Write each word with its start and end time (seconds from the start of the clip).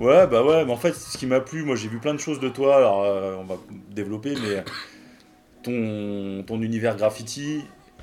Ouais, 0.00 0.26
bah 0.26 0.42
ouais, 0.44 0.64
mais 0.64 0.72
en 0.72 0.76
fait, 0.76 0.94
ce 0.94 1.16
qui 1.18 1.26
m'a 1.26 1.40
plu, 1.40 1.62
moi 1.64 1.76
j'ai 1.76 1.88
vu 1.88 1.98
plein 1.98 2.14
de 2.14 2.18
choses 2.20 2.40
de 2.40 2.48
toi, 2.48 2.76
alors 2.76 3.02
euh, 3.04 3.36
on 3.36 3.44
va 3.44 3.56
développer, 3.90 4.34
mais 4.36 4.64
ton, 5.62 6.42
ton 6.46 6.60
univers 6.62 6.96
graffiti 6.96 7.62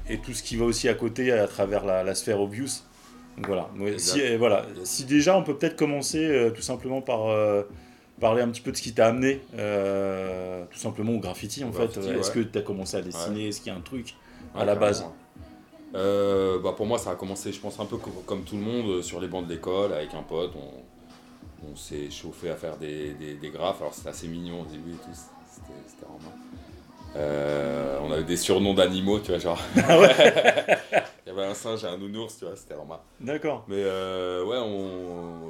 et 0.09 0.17
tout 0.19 0.33
ce 0.33 0.43
qui 0.43 0.55
va 0.55 0.65
aussi 0.65 0.87
à 0.89 0.93
côté 0.93 1.31
à 1.31 1.47
travers 1.47 1.85
la, 1.85 2.03
la 2.03 2.15
sphère 2.15 2.39
obvious. 2.41 2.83
Donc 3.37 3.47
voilà, 3.47 3.69
si, 3.97 4.21
euh, 4.21 4.37
voilà. 4.37 4.65
si 4.83 5.05
déjà 5.05 5.37
on 5.37 5.43
peut 5.43 5.55
peut-être 5.57 5.75
commencer 5.77 6.23
euh, 6.23 6.49
tout 6.49 6.61
simplement 6.61 7.01
par 7.01 7.27
euh, 7.29 7.63
parler 8.19 8.41
un 8.41 8.49
petit 8.49 8.61
peu 8.61 8.71
de 8.71 8.77
ce 8.77 8.81
qui 8.81 8.93
t'a 8.93 9.07
amené 9.07 9.41
tout 10.71 10.79
simplement 10.79 11.13
au 11.13 11.19
graffiti 11.19 11.63
en 11.63 11.69
Au 11.69 11.71
fait. 11.71 11.87
graffiti, 11.87 12.09
Est-ce 12.09 12.37
ouais. 12.37 12.43
que 12.45 12.49
tu 12.49 12.57
as 12.59 12.61
commencé 12.61 12.97
à 12.97 13.01
dessiner? 13.01 13.47
Est-ce 13.47 13.61
qu'il 13.61 13.71
y 13.71 13.75
a 13.75 13.77
un 13.77 13.81
truc 13.81 14.15
à 14.55 14.65
la 14.65 14.75
base? 14.75 15.05
bah 15.93 16.73
pour 16.75 16.85
moi, 16.85 16.97
ça 16.97 17.11
a 17.11 17.15
commencé, 17.15 17.51
je 17.51 17.59
pense, 17.59 17.79
un 17.79 17.85
peu 17.85 17.97
co- 17.97 18.23
comme 18.25 18.43
tout 18.43 18.55
le 18.55 18.61
monde, 18.61 19.01
sur 19.01 19.19
les 19.19 19.27
bancs 19.27 19.45
de 19.45 19.51
l'école, 19.53 19.93
avec 19.93 20.13
un 20.13 20.23
pote. 20.23 20.51
On, 20.55 20.83
on 21.69 21.75
s'est 21.75 22.09
chauffé 22.09 22.49
à 22.49 22.55
faire 22.55 22.77
des, 22.77 23.13
des, 23.13 23.35
des 23.35 23.49
graphes. 23.49 23.81
Alors, 23.81 23.93
c'était 23.93 24.09
assez 24.09 24.27
mignon 24.27 24.61
au 24.61 24.65
début 24.65 24.91
et 24.91 24.95
tout. 24.95 25.09
C'était 25.13 26.05
vraiment. 26.05 26.33
Euh, 27.17 27.99
on 28.01 28.11
avait 28.11 28.23
des 28.23 28.37
surnoms 28.37 28.73
d'animaux, 28.73 29.19
tu 29.19 29.31
vois, 29.31 29.39
genre. 29.39 29.59
Ah 29.87 29.99
ouais 29.99 30.15
Il 31.25 31.29
y 31.29 31.31
avait 31.31 31.43
un 31.45 31.53
singe 31.53 31.83
et 31.83 31.87
un 31.87 31.97
nounours, 31.97 32.37
tu 32.39 32.45
vois, 32.45 32.55
c'était 32.55 32.73
vraiment. 32.73 32.99
D'accord. 33.19 33.65
Mais 33.67 33.75
euh, 33.77 34.43
ouais, 34.45 34.57
on, 34.57 35.49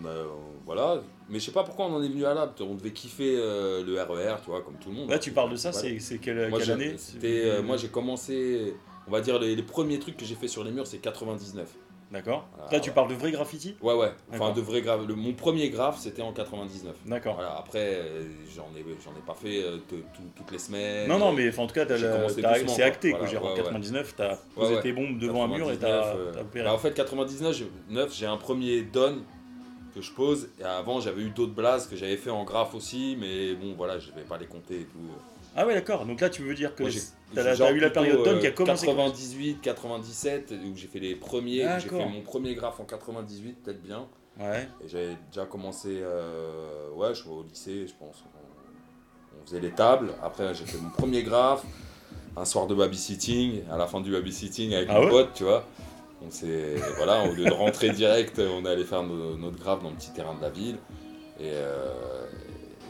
on 0.00 0.06
a. 0.06 0.10
on- 0.10 0.54
voilà. 0.64 1.02
Mais 1.28 1.38
je 1.40 1.44
sais 1.46 1.52
pas 1.52 1.62
pourquoi 1.64 1.86
on 1.86 1.94
en 1.96 2.02
est 2.02 2.08
venu 2.08 2.24
à 2.24 2.32
là. 2.34 2.52
On 2.60 2.74
devait 2.74 2.92
kiffer 2.92 3.34
euh, 3.36 3.84
le 3.84 4.00
RER, 4.00 4.36
tu 4.42 4.50
vois, 4.50 4.62
comme 4.62 4.74
tout 4.76 4.88
le 4.90 4.94
monde. 4.96 5.10
Là 5.10 5.18
tu 5.18 5.30
parles 5.32 5.50
de 5.50 5.56
ça, 5.56 5.72
c'est 5.72 5.98
quelle, 6.18 6.48
Moi, 6.48 6.58
quelle 6.58 6.66
j'ai- 6.66 6.72
année? 6.72 6.96
euh, 7.24 7.62
moi 7.62 7.76
j'ai 7.76 7.88
commencé, 7.88 8.74
on 9.06 9.10
va 9.10 9.20
dire, 9.20 9.38
les, 9.38 9.54
les 9.56 9.62
premiers 9.62 9.98
trucs 9.98 10.16
que 10.16 10.24
j'ai 10.24 10.34
fait 10.36 10.48
sur 10.48 10.64
les 10.64 10.70
murs, 10.70 10.86
c'est 10.86 10.98
99. 10.98 11.68
D'accord. 12.14 12.48
Là 12.70 12.80
tu 12.80 12.88
ouais. 12.88 12.94
parles 12.94 13.08
de 13.08 13.14
vrai 13.14 13.32
graffiti? 13.32 13.76
Ouais, 13.82 13.92
ouais. 13.94 14.12
Enfin, 14.32 14.52
de 14.52 14.60
vrais 14.60 14.80
graphes. 14.80 15.06
Le- 15.06 15.14
Mon 15.16 15.32
premier 15.34 15.68
graphe, 15.68 15.98
c'était 15.98 16.22
en 16.22 16.32
99. 16.32 16.94
D'accord. 17.04 17.34
Voilà, 17.34 17.56
après, 17.58 17.80
euh, 17.96 18.22
j'en 18.54 18.68
ai, 18.76 18.84
j'en 19.04 19.10
ai 19.10 19.22
pas 19.26 19.34
fait 19.34 19.62
euh, 19.64 19.78
te- 19.88 19.96
tout- 19.96 20.30
toutes 20.36 20.50
les 20.52 20.58
semaines. 20.58 21.08
Non, 21.08 21.18
non, 21.18 21.32
mais 21.32 21.48
en 21.58 21.66
tout 21.66 21.74
cas, 21.74 21.84
c'est 21.86 22.82
acté. 22.82 23.10
Voilà, 23.10 23.26
J'ai- 23.26 23.36
en 23.36 23.42
ouais, 23.42 23.50
ouais. 23.50 23.56
99, 23.56 24.14
t'as 24.16 24.36
posé 24.54 24.80
tes 24.80 24.92
bombes 24.92 25.18
devant 25.18 25.44
un 25.44 25.48
mur 25.48 25.70
et 25.70 25.76
t'as 25.76 25.88
99, 25.88 26.32
t'as 26.32 26.38
euh, 26.38 26.42
opéré. 26.42 26.64
bah, 26.64 26.72
en 26.74 26.78
fait, 26.78 26.94
99, 26.94 28.14
j'ai- 28.14 28.26
un 28.26 28.36
premier 28.36 28.82
don 28.82 29.18
que 29.94 30.00
je 30.00 30.12
pose. 30.12 30.48
Et 30.60 30.64
avant, 30.64 31.00
j'avais 31.00 31.22
eu 31.22 31.30
d'autres 31.30 31.52
blazes 31.54 31.86
que 31.88 31.96
j'avais 31.96 32.16
fait 32.16 32.30
en 32.30 32.44
graphe 32.44 32.74
aussi, 32.74 33.16
mais 33.20 33.54
bon, 33.54 33.74
voilà, 33.76 33.98
je 33.98 34.10
vais 34.12 34.22
pas 34.22 34.38
les 34.38 34.46
compter 34.46 34.80
et 34.80 34.84
tout. 34.84 34.98
Ah 35.56 35.66
ouais, 35.66 35.74
d'accord. 35.74 36.04
Donc 36.06 36.20
là, 36.20 36.30
tu 36.30 36.42
veux 36.42 36.54
dire 36.54 36.74
que 36.74 36.84
t'as 37.34 37.72
eu 37.72 37.78
la 37.78 37.90
période 37.90 38.24
Don 38.24 38.36
euh, 38.36 38.40
qui 38.40 38.46
a 38.46 38.50
commencé. 38.50 38.86
98, 38.86 39.60
97, 39.60 40.52
où 40.52 40.76
j'ai 40.76 40.88
fait 40.88 40.98
les 40.98 41.14
premiers, 41.14 41.66
j'ai 41.80 41.88
fait 41.88 42.06
mon 42.06 42.22
premier 42.22 42.54
graphe 42.54 42.80
en 42.80 42.84
98, 42.84 43.62
peut-être 43.62 43.82
bien. 43.82 44.06
Ouais. 44.38 44.68
Et 44.84 44.88
j'avais 44.88 45.16
déjà 45.30 45.46
commencé, 45.46 46.00
euh, 46.02 46.90
ouais, 46.96 47.14
je 47.14 47.20
suis 47.20 47.28
au 47.30 47.44
lycée, 47.44 47.86
je 47.86 47.94
pense. 47.94 48.24
On, 48.26 49.40
on 49.40 49.46
faisait 49.46 49.60
les 49.60 49.70
tables. 49.70 50.10
Après, 50.22 50.52
j'ai 50.54 50.64
fait 50.64 50.78
mon 50.78 50.90
premier 50.90 51.22
graphe, 51.22 51.62
un 52.36 52.44
soir 52.44 52.66
de 52.66 52.74
babysitting. 52.74 53.62
À 53.70 53.76
la 53.76 53.86
fin 53.86 54.00
du 54.00 54.10
babysitting 54.10 54.74
avec 54.74 54.88
Ah 54.90 54.94
mon 54.94 55.04
ouais 55.04 55.10
pote, 55.10 55.34
tu 55.34 55.44
vois. 55.44 55.64
On 56.26 56.30
s'est, 56.30 56.74
voilà, 56.96 57.28
au 57.28 57.32
lieu 57.32 57.44
de 57.44 57.52
rentrer 57.52 57.90
direct, 57.90 58.40
on 58.40 58.64
est 58.64 58.68
allé 58.70 58.84
faire 58.84 59.04
notre 59.04 59.58
graphe 59.58 59.82
dans 59.84 59.90
le 59.90 59.96
petit 59.96 60.10
terrain 60.12 60.34
de 60.34 60.42
la 60.42 60.50
ville. 60.50 60.78
Et, 61.38 61.50
euh, 61.52 61.92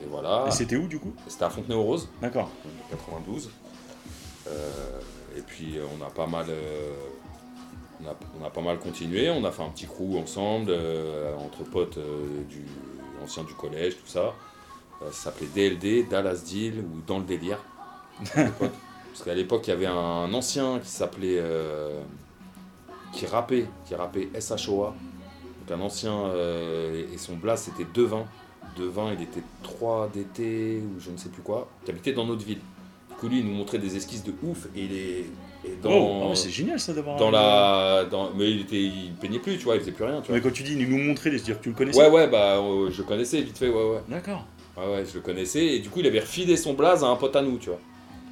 et 0.04 0.08
voilà. 0.08 0.44
Et 0.48 0.50
c'était 0.50 0.76
où 0.76 0.86
du 0.86 0.98
coup? 0.98 1.12
C'était 1.28 1.44
à 1.44 1.50
Fontenay-aux-Roses. 1.50 2.08
D'accord. 2.20 2.50
92. 2.90 3.50
Euh, 4.46 5.00
et 5.36 5.40
puis 5.40 5.78
euh, 5.78 5.84
on 5.98 6.04
a 6.04 6.10
pas 6.10 6.26
mal, 6.26 6.46
euh, 6.48 6.92
on, 8.02 8.08
a, 8.08 8.14
on 8.40 8.44
a 8.44 8.50
pas 8.50 8.60
mal 8.60 8.78
continué. 8.78 9.30
On 9.30 9.44
a 9.44 9.50
fait 9.50 9.62
un 9.62 9.70
petit 9.70 9.86
crew 9.86 10.16
ensemble 10.16 10.70
euh, 10.70 11.34
entre 11.36 11.64
potes 11.64 11.98
euh, 11.98 12.42
du 12.48 12.64
anciens 13.22 13.44
du 13.44 13.54
collège, 13.54 13.94
tout 13.96 14.06
ça. 14.06 14.34
Euh, 15.02 15.10
ça 15.10 15.30
s'appelait 15.30 15.46
DLD, 15.54 16.08
Dallas 16.08 16.42
Deal 16.44 16.80
ou 16.80 17.00
Dans 17.06 17.18
le 17.18 17.24
délire. 17.24 17.58
Parce 18.34 19.22
qu'à 19.24 19.34
l'époque 19.34 19.66
il 19.66 19.70
y 19.70 19.72
avait 19.72 19.86
un 19.86 20.32
ancien 20.34 20.80
qui 20.80 20.88
s'appelait, 20.88 21.40
qui 23.12 23.26
rappait, 23.26 23.66
qui 23.86 23.94
rappait 23.94 24.28
SHOA. 24.40 24.94
Donc 25.68 25.78
un 25.78 25.80
ancien 25.80 26.32
et 26.34 27.16
son 27.16 27.36
blast 27.36 27.66
c'était 27.66 27.88
Devin. 27.94 28.24
Devin 28.76 29.12
il 29.16 29.22
était 29.22 29.42
3 29.62 30.10
d'été 30.12 30.80
ou 30.82 31.00
je 31.00 31.10
ne 31.10 31.16
sais 31.16 31.28
plus 31.28 31.42
quoi, 31.42 31.68
qui 31.84 31.90
habitait 31.90 32.12
dans 32.12 32.26
notre 32.26 32.44
ville. 32.44 32.58
Du 33.10 33.14
coup, 33.16 33.28
lui, 33.28 33.38
il 33.40 33.44
nous 33.46 33.54
montrait 33.54 33.78
des 33.78 33.96
esquisses 33.96 34.24
de 34.24 34.32
ouf 34.42 34.66
et 34.76 34.80
il 34.84 34.92
est 34.96 35.24
et 35.66 35.76
dans, 35.82 35.90
Oh, 35.92 36.28
ah 36.30 36.34
c'est 36.34 36.50
génial 36.50 36.78
ça 36.78 36.92
d'avoir. 36.92 37.16
dans 37.16 37.28
un- 37.28 37.32
la. 37.32 38.04
Dans, 38.10 38.30
mais 38.34 38.50
il, 38.50 38.60
était, 38.62 38.82
il 38.82 39.12
peignait 39.18 39.38
plus, 39.38 39.56
tu 39.56 39.64
vois, 39.64 39.76
il 39.76 39.80
faisait 39.80 39.92
plus 39.92 40.04
rien, 40.04 40.20
tu 40.20 40.26
vois. 40.28 40.36
Mais 40.36 40.42
quand 40.42 40.52
tu 40.52 40.62
dis 40.62 40.74
il 40.78 40.88
nous 40.90 40.98
montrer, 40.98 41.30
c'est-à-dire 41.30 41.58
que 41.58 41.62
tu 41.62 41.68
le 41.70 41.74
connaissais 41.74 41.98
Ouais, 41.98 42.10
ouais, 42.10 42.26
bah, 42.28 42.58
euh, 42.58 42.90
je 42.90 42.98
le 42.98 43.04
connaissais 43.04 43.40
vite 43.40 43.56
fait, 43.56 43.68
ouais, 43.70 43.74
ouais. 43.74 44.00
D'accord. 44.08 44.44
Ouais, 44.76 44.84
ouais, 44.92 45.04
je 45.08 45.14
le 45.14 45.20
connaissais. 45.20 45.64
Et 45.64 45.78
du 45.78 45.88
coup, 45.88 46.00
il 46.00 46.06
avait 46.06 46.20
refilé 46.20 46.56
son 46.58 46.74
blaze 46.74 47.02
à 47.02 47.06
un 47.06 47.16
pote 47.16 47.34
à 47.36 47.40
nous, 47.40 47.56
tu 47.56 47.70
vois. 47.70 47.78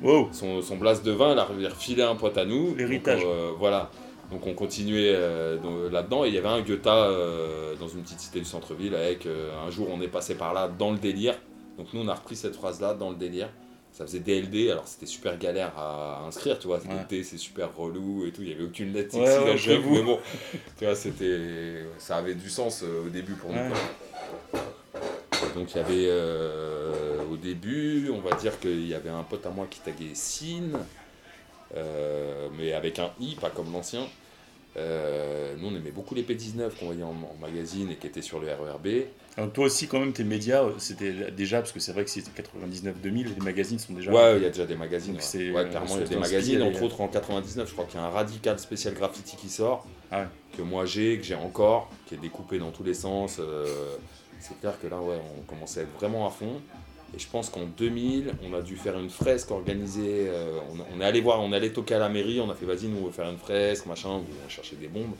Wow. 0.02 0.28
Son, 0.32 0.60
son 0.60 0.76
blaze 0.76 1.02
de 1.02 1.12
vin, 1.12 1.32
il 1.32 1.38
avait 1.38 1.68
refilé 1.68 2.02
à 2.02 2.10
un 2.10 2.16
pote 2.16 2.36
à 2.36 2.44
nous. 2.44 2.74
L'héritage. 2.74 3.22
Euh, 3.24 3.52
voilà. 3.58 3.90
Donc, 4.32 4.46
on 4.46 4.54
continuait 4.54 5.12
euh, 5.14 5.58
dans- 5.58 5.90
là-dedans. 5.92 6.24
Et 6.24 6.28
il 6.28 6.34
y 6.34 6.38
avait 6.38 6.48
un 6.48 6.62
Goethe 6.62 6.86
euh, 6.86 7.74
dans 7.76 7.88
une 7.88 8.02
petite 8.02 8.18
cité 8.20 8.38
du 8.38 8.46
centre-ville 8.46 8.94
avec 8.94 9.26
euh, 9.26 9.50
un 9.66 9.70
jour, 9.70 9.88
on 9.92 10.00
est 10.00 10.08
passé 10.08 10.34
par 10.36 10.54
là 10.54 10.68
dans 10.68 10.90
le 10.90 10.98
délire. 10.98 11.34
Donc, 11.78 11.88
nous, 11.92 12.00
on 12.00 12.08
a 12.08 12.14
repris 12.14 12.34
cette 12.36 12.56
phrase-là 12.56 12.94
dans 12.94 13.10
le 13.10 13.16
délire. 13.16 13.48
Ça 13.92 14.06
faisait 14.06 14.20
DLD, 14.20 14.70
alors 14.70 14.88
c'était 14.88 15.04
super 15.04 15.36
galère 15.36 15.78
à 15.78 16.22
inscrire, 16.26 16.58
tu 16.58 16.66
vois. 16.66 16.78
Ouais. 16.78 17.22
C'est 17.22 17.36
super 17.36 17.76
relou 17.76 18.24
et 18.26 18.32
tout. 18.32 18.40
Il 18.40 18.48
n'y 18.48 18.54
avait 18.54 18.64
aucune 18.64 18.90
lettre 18.90 19.14
ouais, 19.18 19.26
dans 19.26 19.52
le. 19.52 19.90
Mais 19.90 20.02
bon, 20.02 20.18
tu 20.78 20.84
vois, 20.86 20.94
c'était. 20.94 21.84
Ça 21.98 22.16
avait 22.16 22.34
du 22.34 22.48
sens 22.48 22.82
euh, 22.82 23.04
au 23.06 23.10
début 23.10 23.34
pour 23.34 23.50
nous. 23.50 23.58
Ouais. 23.58 24.60
Donc 25.54 25.74
il 25.74 25.76
y 25.76 25.80
avait 25.80 26.10
au 27.30 27.36
début, 27.36 28.10
on 28.10 28.20
va 28.20 28.34
dire 28.36 28.58
qu'il 28.60 28.86
y 28.86 28.94
avait 28.94 29.10
un 29.10 29.22
pote 29.24 29.44
à 29.44 29.50
moi 29.50 29.66
qui 29.68 29.80
taguait 29.80 30.14
Sin, 30.14 30.70
euh, 31.76 32.48
mais 32.56 32.72
avec 32.72 32.98
un 32.98 33.10
i, 33.20 33.34
pas 33.34 33.50
comme 33.50 33.70
l'ancien. 33.72 34.06
Euh, 34.76 35.54
nous 35.58 35.68
on 35.68 35.76
aimait 35.76 35.90
beaucoup 35.90 36.14
les 36.14 36.22
P19 36.22 36.70
qu'on 36.78 36.86
voyait 36.86 37.02
en, 37.02 37.10
en 37.10 37.36
magazine 37.40 37.90
et 37.90 37.96
qui 37.96 38.06
étaient 38.06 38.22
sur 38.22 38.40
le 38.40 38.48
RERB. 38.48 39.04
Alors, 39.36 39.50
toi 39.52 39.66
aussi, 39.66 39.86
quand 39.86 39.98
même, 40.00 40.12
tes 40.12 40.24
médias, 40.24 40.62
c'était 40.78 41.30
déjà, 41.30 41.58
parce 41.60 41.72
que 41.72 41.80
c'est 41.80 41.92
vrai 41.92 42.04
que 42.04 42.10
c'est 42.10 42.20
99-2000, 42.20 43.34
les 43.34 43.40
magazines 43.42 43.78
sont 43.78 43.92
déjà. 43.94 44.10
Ouais, 44.12 44.36
il 44.36 44.42
y 44.42 44.46
a 44.46 44.50
déjà 44.50 44.66
des 44.66 44.74
magazines. 44.76 45.14
Donc 45.14 45.22
ouais. 45.22 45.56
euh, 45.56 45.64
clairement, 45.68 45.86
il 45.96 46.00
y 46.00 46.04
a 46.04 46.06
des 46.06 46.16
magazines. 46.16 46.60
et- 46.60 46.62
Entre 46.62 46.82
autres, 46.82 47.00
en 47.00 47.08
99, 47.08 47.66
je 47.68 47.72
crois 47.72 47.84
qu'il 47.86 47.98
y 47.98 48.02
a 48.02 48.06
un 48.06 48.10
Radical 48.10 48.58
spécial 48.58 48.94
graffiti 48.94 49.36
qui 49.36 49.48
sort. 49.48 49.86
Ah 50.10 50.20
ouais. 50.22 50.26
Que 50.56 50.62
moi 50.62 50.84
j'ai, 50.84 51.16
que 51.18 51.24
j'ai 51.24 51.34
encore, 51.34 51.90
qui 52.06 52.14
est 52.14 52.18
découpé 52.18 52.58
dans 52.58 52.70
tous 52.70 52.82
les 52.84 52.94
sens. 52.94 53.38
euh, 53.40 53.66
c'est 54.40 54.58
clair 54.60 54.74
que 54.80 54.86
là, 54.88 55.00
ouais, 55.00 55.16
on 55.38 55.42
commençait 55.42 55.80
à 55.80 55.82
être 55.84 55.94
vraiment 55.98 56.26
à 56.26 56.30
fond. 56.30 56.60
Et 57.14 57.18
je 57.18 57.28
pense 57.28 57.50
qu'en 57.50 57.64
2000, 57.64 58.32
on 58.42 58.54
a 58.54 58.62
dû 58.62 58.76
faire 58.76 58.98
une 58.98 59.10
fresque 59.10 59.50
organisée. 59.50 60.28
euh, 60.28 60.58
on, 60.72 60.96
on 60.96 61.00
est 61.00 61.04
allé 61.04 61.20
voir, 61.20 61.40
on 61.40 61.52
est 61.52 61.56
allé 61.56 61.72
toquer 61.72 61.94
à 61.94 61.98
la 61.98 62.08
mairie. 62.08 62.40
On 62.40 62.50
a 62.50 62.54
fait, 62.54 62.64
vas-y, 62.64 62.86
nous, 62.86 62.98
on 63.02 63.06
veut 63.06 63.12
faire 63.12 63.28
une 63.28 63.38
fresque, 63.38 63.86
machin. 63.86 64.08
On 64.10 64.18
va 64.20 64.48
chercher 64.48 64.76
des 64.76 64.88
bombes. 64.88 65.14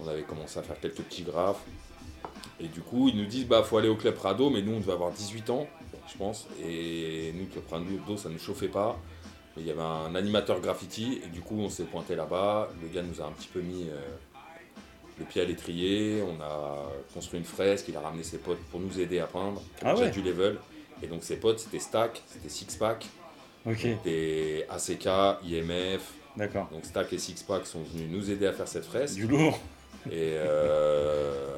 On 0.00 0.06
avait 0.08 0.22
commencé 0.22 0.58
à 0.58 0.62
faire 0.62 0.78
quelques 0.80 1.02
petits 1.02 1.22
graphes. 1.22 1.62
Et 2.60 2.68
du 2.68 2.80
coup, 2.80 3.08
ils 3.08 3.16
nous 3.16 3.26
disent, 3.26 3.46
bah, 3.46 3.62
faut 3.64 3.78
aller 3.78 3.88
au 3.88 3.96
club 3.96 4.14
Prado, 4.14 4.48
mais 4.50 4.62
nous, 4.62 4.74
on 4.74 4.80
devait 4.80 4.92
avoir 4.92 5.10
18 5.10 5.50
ans, 5.50 5.66
je 6.10 6.16
pense. 6.16 6.46
Et 6.64 7.32
nous, 7.34 7.40
le 7.40 7.46
club 7.46 7.64
Prado, 7.64 8.16
ça 8.16 8.28
ne 8.28 8.34
nous 8.34 8.40
chauffait 8.40 8.68
pas. 8.68 8.98
Mais 9.56 9.62
il 9.62 9.68
y 9.68 9.70
avait 9.72 9.82
un 9.82 10.14
animateur 10.14 10.60
graffiti, 10.60 11.20
et 11.24 11.28
du 11.28 11.40
coup, 11.40 11.58
on 11.58 11.68
s'est 11.68 11.84
pointé 11.84 12.14
là-bas. 12.14 12.70
Le 12.80 12.88
gars 12.88 13.02
nous 13.02 13.20
a 13.20 13.26
un 13.26 13.32
petit 13.32 13.48
peu 13.48 13.60
mis 13.60 13.88
euh, 13.90 13.98
le 15.18 15.24
pied 15.24 15.42
à 15.42 15.44
l'étrier. 15.44 16.22
On 16.22 16.40
a 16.40 16.88
construit 17.12 17.38
une 17.40 17.44
fresque, 17.44 17.86
il 17.88 17.96
a 17.96 18.00
ramené 18.00 18.22
ses 18.22 18.38
potes 18.38 18.60
pour 18.70 18.80
nous 18.80 19.00
aider 19.00 19.18
à 19.18 19.26
peindre. 19.26 19.60
Ah 19.84 19.96
ouais. 19.96 20.10
du 20.10 20.22
level. 20.22 20.58
Et 21.02 21.06
donc, 21.06 21.22
ses 21.24 21.36
potes, 21.36 21.58
c'était 21.58 21.78
Stack, 21.80 22.22
c'était 22.26 22.48
Six 22.48 22.76
Pack, 22.76 23.06
Ok, 23.66 23.78
c'était 23.78 24.66
ACK, 24.70 25.06
IMF. 25.44 26.02
d'accord. 26.36 26.68
Donc, 26.72 26.84
Stack 26.84 27.12
et 27.12 27.18
Six 27.18 27.42
Pack 27.42 27.66
sont 27.66 27.82
venus 27.82 28.08
nous 28.10 28.30
aider 28.30 28.46
à 28.46 28.52
faire 28.52 28.68
cette 28.68 28.84
fresque. 28.84 29.14
Du 29.14 29.26
lourd. 29.26 29.58
Et, 30.06 30.34
euh, 30.36 31.56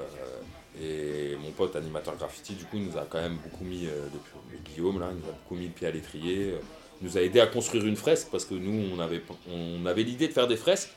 et 0.80 1.36
mon 1.40 1.50
pote 1.52 1.76
animateur 1.76 2.16
graffiti, 2.16 2.54
du 2.54 2.64
coup, 2.64 2.76
il 2.76 2.84
nous 2.86 2.98
a 2.98 3.06
quand 3.08 3.20
même 3.20 3.36
beaucoup 3.36 3.64
mis, 3.64 3.86
euh, 3.86 4.06
depuis, 4.12 4.72
Guillaume, 4.74 4.98
là, 5.00 5.08
il 5.12 5.18
nous 5.18 5.28
a 5.28 5.32
beaucoup 5.32 5.54
mis 5.54 5.66
le 5.66 5.72
pied 5.72 5.86
à 5.86 5.90
l'étrier. 5.90 6.52
euh, 6.52 6.58
il 7.02 7.08
nous 7.08 7.18
a 7.18 7.22
aidé 7.22 7.40
à 7.40 7.46
construire 7.46 7.84
une 7.86 7.96
fresque 7.96 8.28
parce 8.30 8.44
que 8.44 8.54
nous, 8.54 8.94
on 8.94 8.98
avait, 9.00 9.20
on 9.50 9.84
avait 9.84 10.04
l'idée 10.04 10.28
de 10.28 10.32
faire 10.32 10.46
des 10.46 10.56
fresques. 10.56 10.90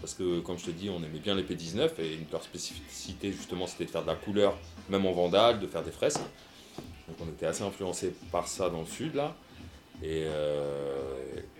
Parce 0.00 0.14
que, 0.14 0.40
comme 0.40 0.58
je 0.58 0.64
te 0.66 0.70
dis, 0.70 0.90
on 0.90 0.96
aimait 0.98 1.20
bien 1.20 1.34
les 1.36 1.44
P19 1.44 1.90
et 2.00 2.14
une 2.14 2.24
de 2.26 2.32
leurs 2.32 2.42
spécificités, 2.42 3.30
justement, 3.30 3.66
c'était 3.66 3.84
de 3.84 3.90
faire 3.90 4.02
de 4.02 4.08
la 4.08 4.16
couleur, 4.16 4.56
même 4.88 5.06
en 5.06 5.12
vandale, 5.12 5.60
de 5.60 5.66
faire 5.68 5.82
des 5.82 5.92
fresques. 5.92 6.20
Donc, 7.08 7.16
on 7.20 7.28
était 7.30 7.46
assez 7.46 7.62
influencé 7.62 8.12
par 8.32 8.48
ça 8.48 8.70
dans 8.70 8.80
le 8.80 8.86
sud, 8.86 9.14
là. 9.14 9.34
Et, 10.02 10.24
euh, 10.26 11.12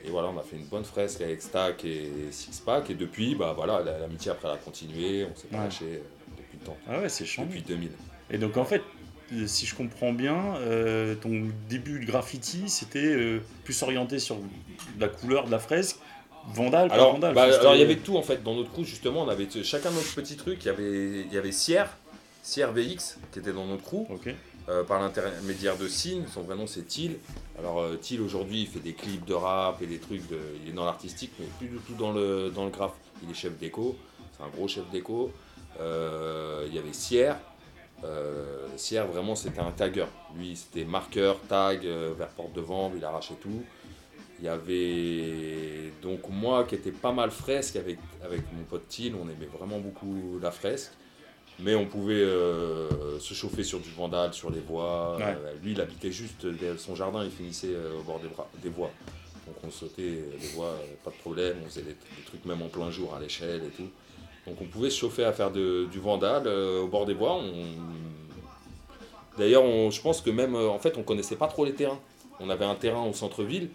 et 0.05 0.11
voilà, 0.11 0.29
on 0.29 0.39
a 0.39 0.43
fait 0.43 0.57
une 0.57 0.65
bonne 0.67 0.85
fresque 0.85 1.21
avec 1.21 1.41
Stack 1.41 1.85
et 1.85 2.11
Six 2.31 2.61
Pack. 2.65 2.91
Et 2.91 2.95
depuis, 2.95 3.35
bah 3.35 3.53
voilà, 3.57 3.81
la- 3.83 3.99
l'amitié 4.01 4.31
après 4.33 4.49
elle 4.49 4.55
a 4.55 4.59
continué, 4.59 5.25
on 5.25 5.35
s'est 5.37 5.47
pas 5.47 5.59
Ouais. 5.59 5.65
lâché 5.65 5.85
euh, 5.85 5.99
depuis 6.37 6.59
le 6.61 6.67
temps, 6.67 6.77
Ah 6.89 6.99
ouais, 7.01 7.09
c'est 7.09 7.25
chiant. 7.25 7.45
depuis 7.45 7.63
2000. 7.63 7.91
Et 8.31 8.39
donc 8.39 8.57
en 8.57 8.65
fait, 8.65 8.83
si 9.47 9.67
je 9.67 9.75
comprends 9.77 10.13
bien, 10.13 10.57
euh, 10.57 11.15
ton 11.15 11.49
début 11.69 12.01
de 12.01 12.07
graffiti, 12.07 12.69
c'était 12.69 12.99
euh, 13.05 13.39
plus 13.63 13.81
orienté 13.83 14.19
sur 14.19 14.37
la 14.99 15.09
couleur 15.09 15.47
de 15.47 15.51
la 15.53 15.59
fresque 15.61 15.97
Vandal, 16.53 16.89
pas 16.89 16.95
Alors, 16.95 17.13
Vandal, 17.13 17.35
bah, 17.35 17.45
alors, 17.45 17.75
il 17.75 17.81
y 17.81 17.85
avait 17.85 17.97
tout 17.97 18.17
en 18.19 18.23
fait 18.23 18.43
dans 18.43 18.55
notre 18.55 18.71
crew 18.73 18.83
justement. 18.85 19.23
On 19.23 19.29
avait 19.29 19.47
chacun 19.63 19.91
notre 19.93 20.13
petit 20.15 20.37
truc. 20.37 20.59
Il 20.65 20.67
y 20.67 20.71
avait, 20.71 21.21
il 21.23 21.33
y 21.33 21.39
avait 21.39 21.53
Sierre, 21.53 21.97
Sierre 22.43 22.73
VX 22.73 23.17
qui 23.33 23.39
était 23.39 23.53
dans 23.53 23.65
notre 23.67 23.83
crew. 23.85 24.05
Euh, 24.69 24.83
par 24.83 25.01
l'intermédiaire 25.01 25.77
de 25.77 25.89
Sin. 25.89 26.23
Son 26.33 26.43
vrai 26.43 26.57
nom 26.57 26.67
c'est 26.67 26.87
Thiel. 26.87 27.19
Alors 27.59 27.81
euh, 27.81 27.97
Thiel 27.97 28.23
aujourd'hui 28.23 28.63
il 28.63 28.67
fait 28.67 28.81
des 28.81 28.95
clips 28.95 29.25
de 29.25 29.35
rap 29.35 29.83
et 29.83 29.87
des 29.87 29.99
trucs. 29.99 30.27
De, 30.29 30.39
il 30.63 30.71
est 30.71 30.73
dans 30.73 30.87
l'artistique 30.87 31.33
mais 31.39 31.47
plus 31.59 31.69
du 31.69 31.77
tout 31.79 31.95
dans 31.95 32.13
le 32.13 32.51
dans 32.51 32.67
graphe. 32.69 32.95
Il 33.23 33.31
est 33.31 33.35
chef 33.35 33.59
d'éco. 33.59 33.97
C'est 34.33 34.43
un 34.43 34.49
gros 34.49 34.67
chef 34.67 34.89
d'éco. 34.91 35.33
Euh, 35.81 36.65
il 36.69 36.75
y 36.75 36.79
avait 36.79 36.93
Sierre. 36.93 37.39
Euh, 38.05 38.67
Sierre 38.77 39.07
vraiment 39.07 39.35
c'était 39.35 39.61
un 39.61 39.71
tagger. 39.71 40.07
Lui 40.37 40.57
c'était 40.57 40.85
marqueur, 40.85 41.41
tag 41.49 41.85
vers 41.85 42.29
porte 42.29 42.55
de. 42.55 42.63
Il 42.97 43.05
arrachait 43.05 43.35
tout. 43.35 43.63
Il 44.41 44.47
y 44.47 44.49
avait 44.49 45.93
donc 46.03 46.29
moi 46.29 46.65
qui 46.65 46.75
était 46.75 46.91
pas 46.91 47.13
mal 47.13 47.31
fresque 47.31 47.77
avec, 47.77 47.99
avec 48.23 48.41
mon 48.53 48.65
pote 48.65 48.89
Thiel, 48.89 49.15
on 49.15 49.25
aimait 49.25 49.49
vraiment 49.53 49.79
beaucoup 49.79 50.39
la 50.43 50.51
fresque. 50.51 50.93
Mais 51.61 51.75
on 51.77 51.87
pouvait 51.87 52.15
euh, 52.15 53.19
se 53.21 53.33
chauffer 53.33 53.63
sur 53.63 53.79
du 53.79 53.91
vandal, 53.91 54.35
sur 54.35 54.51
les 54.51 54.59
voies. 54.61 55.17
Ouais. 55.17 55.23
Euh, 55.25 55.55
lui, 55.63 55.73
il 55.73 55.81
habitait 55.81 56.11
juste 56.11 56.47
son 56.79 56.95
jardin, 56.97 57.25
il 57.25 57.31
finissait 57.31 57.69
euh, 57.71 58.01
au 58.01 58.03
bord 58.03 58.19
des, 58.21 58.29
bras- 58.29 58.49
des 58.63 58.69
voies. 58.71 58.91
Donc 59.47 59.57
on 59.63 59.71
sautait 59.71 60.25
les 60.41 60.49
voies, 60.55 60.75
pas 61.05 61.11
de 61.11 61.17
problème, 61.17 61.57
on 61.63 61.69
faisait 61.69 61.83
des, 61.83 61.91
des 61.91 62.23
trucs 62.27 62.45
même 62.47 62.63
en 62.63 62.69
plein 62.69 62.91
jour 62.91 63.15
à 63.15 63.21
l'échelle 63.21 63.63
et 63.65 63.71
tout. 63.77 63.89
Donc 64.47 64.57
on 64.61 64.65
pouvait 64.65 64.91
se 64.91 64.99
chauffer 64.99 65.25
à 65.25 65.33
faire 65.33 65.51
de- 65.53 65.87
du 65.93 66.01
vandal 66.01 66.43
euh, 66.47 66.83
au 66.83 66.89
bord 66.89 67.07
des 67.07 67.15
voies. 67.15 67.35
On... 67.35 67.53
D'ailleurs, 69.39 69.63
je 69.91 70.01
pense 70.01 70.21
que 70.21 70.31
même, 70.31 70.55
en 70.55 70.79
fait, 70.79 70.97
on 70.97 71.03
connaissait 71.03 71.37
pas 71.37 71.49
trop 71.49 71.65
les 71.65 71.75
terrains. 71.75 71.99
On 72.41 72.51
avait 72.51 72.65
un 72.65 72.75
terrain 72.75 73.05
au 73.05 73.13
centre-ville, 73.13 73.69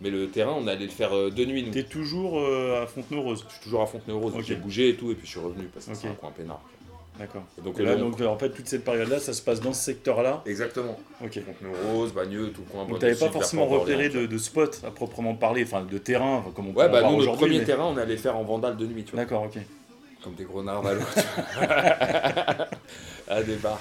mais 0.00 0.10
le 0.10 0.28
terrain, 0.28 0.54
on 0.58 0.66
allait 0.66 0.84
le 0.84 0.90
faire 0.90 1.10
de 1.12 1.44
nuit. 1.44 1.62
Nous. 1.62 1.72
T'es 1.72 1.84
toujours 1.84 2.38
à 2.38 2.86
Fontenay-Rose. 2.86 3.44
Je 3.48 3.54
suis 3.54 3.62
toujours 3.64 3.82
à 3.82 3.86
Fontenay-aux-Roses. 3.86 4.34
Ok. 4.34 4.42
J'ai 4.44 4.54
bougé 4.56 4.90
et 4.90 4.96
tout, 4.96 5.10
et 5.10 5.14
puis 5.14 5.26
je 5.26 5.32
suis 5.32 5.40
revenu 5.40 5.64
parce 5.72 5.86
que 5.86 5.94
c'est 5.94 6.08
un 6.08 6.14
coin 6.14 6.30
peinard. 6.30 6.60
D'accord. 7.18 7.42
Donc, 7.64 7.78
là, 7.80 7.90
euh, 7.90 7.96
donc, 7.96 8.20
en 8.20 8.38
fait, 8.38 8.50
toute 8.50 8.68
cette 8.68 8.84
période-là, 8.84 9.18
ça 9.18 9.32
se 9.32 9.42
passe 9.42 9.60
dans 9.60 9.72
ce 9.72 9.82
secteur-là. 9.82 10.42
Exactement. 10.46 10.98
Ok. 11.24 11.40
Fontenay-aux-Roses, 11.44 12.12
Bagneux, 12.14 12.50
tout 12.50 12.62
le 12.66 12.72
coin. 12.72 12.84
Donc, 12.86 12.98
t'avais 13.00 13.14
du 13.14 13.18
pas 13.18 13.30
forcément 13.30 13.66
repéré 13.66 14.08
de, 14.08 14.26
de 14.26 14.38
spot 14.38 14.80
à 14.86 14.90
proprement 14.90 15.34
parler, 15.34 15.64
enfin 15.64 15.82
de 15.82 15.98
terrain, 15.98 16.44
comme 16.54 16.68
on 16.68 16.72
peut 16.72 16.80
Ouais, 16.80 16.88
bah 16.88 17.02
nous, 17.10 17.16
notre 17.24 17.36
premier 17.36 17.58
mais- 17.58 17.64
terrain, 17.64 17.84
on 17.86 17.96
allait 17.96 18.16
faire 18.16 18.36
en 18.36 18.44
vandal 18.44 18.76
de 18.76 18.86
nuit, 18.86 19.02
tu 19.04 19.12
vois. 19.12 19.20
D'accord, 19.24 19.42
ok. 19.44 19.58
Comme 20.22 20.34
des 20.34 20.44
gros 20.44 20.62
narvalos. 20.62 21.00
à 23.28 23.42
des 23.42 23.56
bars. 23.56 23.80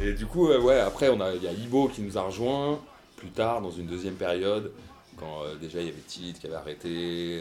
Et 0.00 0.12
du 0.12 0.26
coup, 0.26 0.48
euh, 0.50 0.60
ouais, 0.60 0.78
après, 0.80 1.08
on 1.08 1.20
a- 1.20 1.32
il 1.34 1.42
y 1.42 1.48
a 1.48 1.52
Ibo 1.52 1.88
qui 1.88 2.02
nous 2.02 2.16
a 2.18 2.22
rejoint 2.22 2.78
plus 3.16 3.30
tard, 3.30 3.60
dans 3.62 3.70
une 3.70 3.86
deuxième 3.86 4.14
période, 4.14 4.72
quand 5.18 5.42
euh, 5.44 5.54
déjà 5.56 5.80
il 5.80 5.86
y 5.86 5.88
avait 5.88 5.98
Tite 6.06 6.38
qui 6.38 6.46
avait 6.46 6.56
arrêté. 6.56 6.88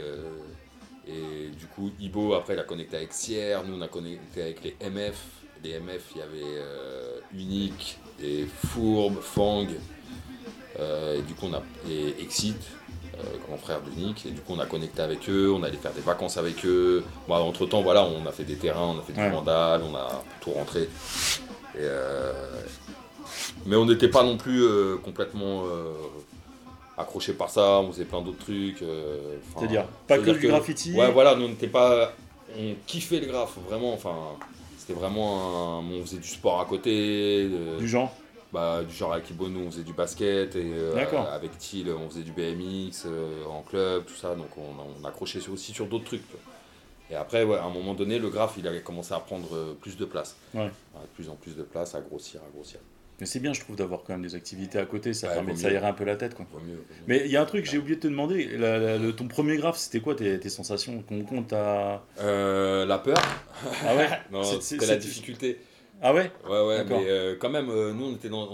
euh, 0.02 0.24
et 1.08 1.50
du 1.50 1.66
coup, 1.68 1.92
Ibo, 2.00 2.34
après, 2.34 2.54
il 2.54 2.60
a 2.60 2.64
connecté 2.64 2.98
avec 2.98 3.14
Sierre. 3.14 3.64
Nous, 3.66 3.78
on 3.78 3.82
a 3.82 3.88
connecté 3.88 4.42
avec 4.42 4.64
les 4.64 4.76
MF. 4.90 5.16
Les 5.64 5.80
MF, 5.80 6.02
il 6.16 6.18
y 6.20 6.22
avait 6.22 6.58
euh, 6.60 7.20
Unique, 7.34 7.98
et 8.22 8.46
Fourbe, 8.68 9.20
Fang. 9.22 9.66
euh, 10.80 11.18
et 11.18 11.22
du 11.22 11.34
coup, 11.34 11.48
on 11.50 11.54
a. 11.54 11.64
Et 11.90 12.22
Exit. 12.22 12.56
euh, 13.18 13.38
grand 13.48 13.58
frère 13.58 13.80
d'Unique, 13.82 14.26
et 14.26 14.32
du 14.32 14.42
coup 14.42 14.52
on 14.54 14.60
a 14.60 14.66
connecté 14.66 15.02
avec 15.02 15.30
eux, 15.30 15.50
on 15.50 15.64
allait 15.64 15.78
faire 15.78 15.94
des 15.94 16.02
vacances 16.02 16.36
avec 16.36 16.66
eux. 16.66 17.02
Bon, 17.30 17.36
entre 17.36 17.66
temps, 17.66 17.82
voilà, 17.82 18.04
on 18.06 18.26
a 18.28 18.32
fait 18.34 18.44
des 18.44 18.58
terrains, 18.58 18.94
on 18.94 19.00
a 19.00 19.02
fait 19.04 19.14
du 19.14 19.20
Ouais. 19.22 19.30
vandal, 19.30 19.82
on 19.90 19.96
a 19.96 20.22
tout 20.42 20.52
rentré. 20.52 20.90
Et, 21.80 21.88
Mais 23.66 23.76
on 23.78 23.86
n'était 23.86 24.10
pas 24.10 24.24
non 24.24 24.36
plus 24.38 24.64
complètement 25.04 25.64
accroché 26.98 27.34
par 27.34 27.50
ça, 27.50 27.80
on 27.82 27.92
faisait 27.92 28.06
plein 28.06 28.22
d'autres 28.22 28.40
trucs. 28.44 28.82
euh, 28.82 29.38
C'est-à-dire, 29.58 29.86
pas 30.08 30.18
que 30.18 30.32
du 30.32 30.48
graffiti. 30.48 30.94
Ouais, 30.94 31.12
voilà, 31.12 31.36
nous 31.36 31.46
on 31.46 31.50
n'était 31.50 31.68
pas. 31.68 32.14
On 32.58 32.74
kiffait 32.88 33.20
le 33.20 33.28
graphe, 33.28 33.58
vraiment, 33.68 33.94
enfin. 33.94 34.16
C'était 34.78 34.94
vraiment 35.00 35.80
un. 35.80 35.84
On 35.92 36.02
faisait 36.06 36.20
du 36.20 36.28
sport 36.28 36.62
à 36.62 36.66
côté. 36.66 37.50
de- 37.50 37.78
Du 37.80 37.88
genre. 37.88 38.14
bah, 38.54 38.84
du 38.88 38.94
genre 38.96 39.12
avec 39.14 39.30
Ibo, 39.32 39.50
nous 39.50 39.62
on 39.68 39.72
faisait 39.72 39.84
du 39.84 39.94
basket, 39.94 40.56
et 40.56 40.62
euh, 40.74 40.96
avec 41.34 41.58
Thiel 41.58 41.90
on 41.90 42.08
faisait 42.10 42.22
du 42.22 42.32
BMX 42.32 43.04
euh, 43.08 43.44
en 43.46 43.62
club, 43.64 44.06
tout 44.06 44.14
ça, 44.14 44.36
donc 44.36 44.48
on, 44.58 45.02
on 45.02 45.06
accrochait 45.06 45.42
aussi 45.50 45.74
sur 45.74 45.88
d'autres 45.88 46.06
trucs. 46.06 46.22
Et 47.12 47.16
après, 47.16 47.44
ouais, 47.44 47.58
à 47.58 47.64
un 47.66 47.70
moment 47.70 47.94
donné, 47.96 48.18
le 48.20 48.30
graphe 48.30 48.54
il 48.58 48.68
avait 48.68 48.82
commencé 48.82 49.14
à 49.14 49.20
prendre 49.20 49.74
plus 49.82 49.98
de 49.98 50.06
place. 50.06 50.36
Ouais. 50.54 50.68
de 50.68 51.08
plus 51.16 51.30
en 51.30 51.36
plus 51.36 51.56
de 51.58 51.64
place, 51.64 51.96
à 51.96 52.02
grossir, 52.02 52.40
à 52.48 52.50
grossir. 52.56 52.80
Mais 53.20 53.26
c'est 53.26 53.40
bien, 53.40 53.54
je 53.54 53.62
trouve, 53.62 53.76
d'avoir 53.78 54.04
quand 54.04 54.14
même 54.14 54.22
des 54.22 54.36
activités 54.36 54.78
à 54.78 54.86
côté, 54.86 55.14
ça 55.14 55.28
permet 55.36 55.54
de 55.54 55.58
s'aérer 55.70 55.88
un 55.88 55.94
peu 55.94 56.04
la 56.04 56.18
tête, 56.18 56.36
quoi. 56.36 56.46
Vaut 56.52 56.60
mieux, 56.60 56.74
vaut 56.76 56.80
mieux. 56.80 57.04
Mais 57.08 57.22
il 57.26 57.32
y 57.32 57.38
a 57.38 57.42
un 57.42 57.46
truc, 57.46 57.66
j'ai 57.66 57.78
oublié 57.78 57.96
de 57.96 58.02
te 58.02 58.08
demander, 58.08 58.58
la- 58.58 58.78
la- 58.78 58.98
le- 58.98 59.16
ton 59.16 59.28
premier 59.28 59.56
graphe, 59.58 59.78
c'était 59.78 60.02
quoi 60.02 60.16
tes, 60.16 60.38
tes 60.40 60.50
sensations 60.50 61.02
Qu'on 61.08 61.24
compte 61.24 61.54
à... 61.54 62.04
Euh, 62.20 62.86
la 62.86 62.98
peur 62.98 63.18
Ah 63.86 63.96
ouais 63.96 64.10
c'était 64.62 64.86
la 64.86 64.96
difficulté. 64.98 65.60
Ah 66.02 66.14
ouais 66.14 66.30
Ouais, 66.50 66.62
ouais, 66.68 66.84
mais 66.84 67.06
euh, 67.08 67.36
quand 67.40 67.50
même, 67.50 67.70
euh, 67.70 67.94
nous 67.94 68.06
on 68.06 68.16
était 68.16 68.28
dans 68.28 68.50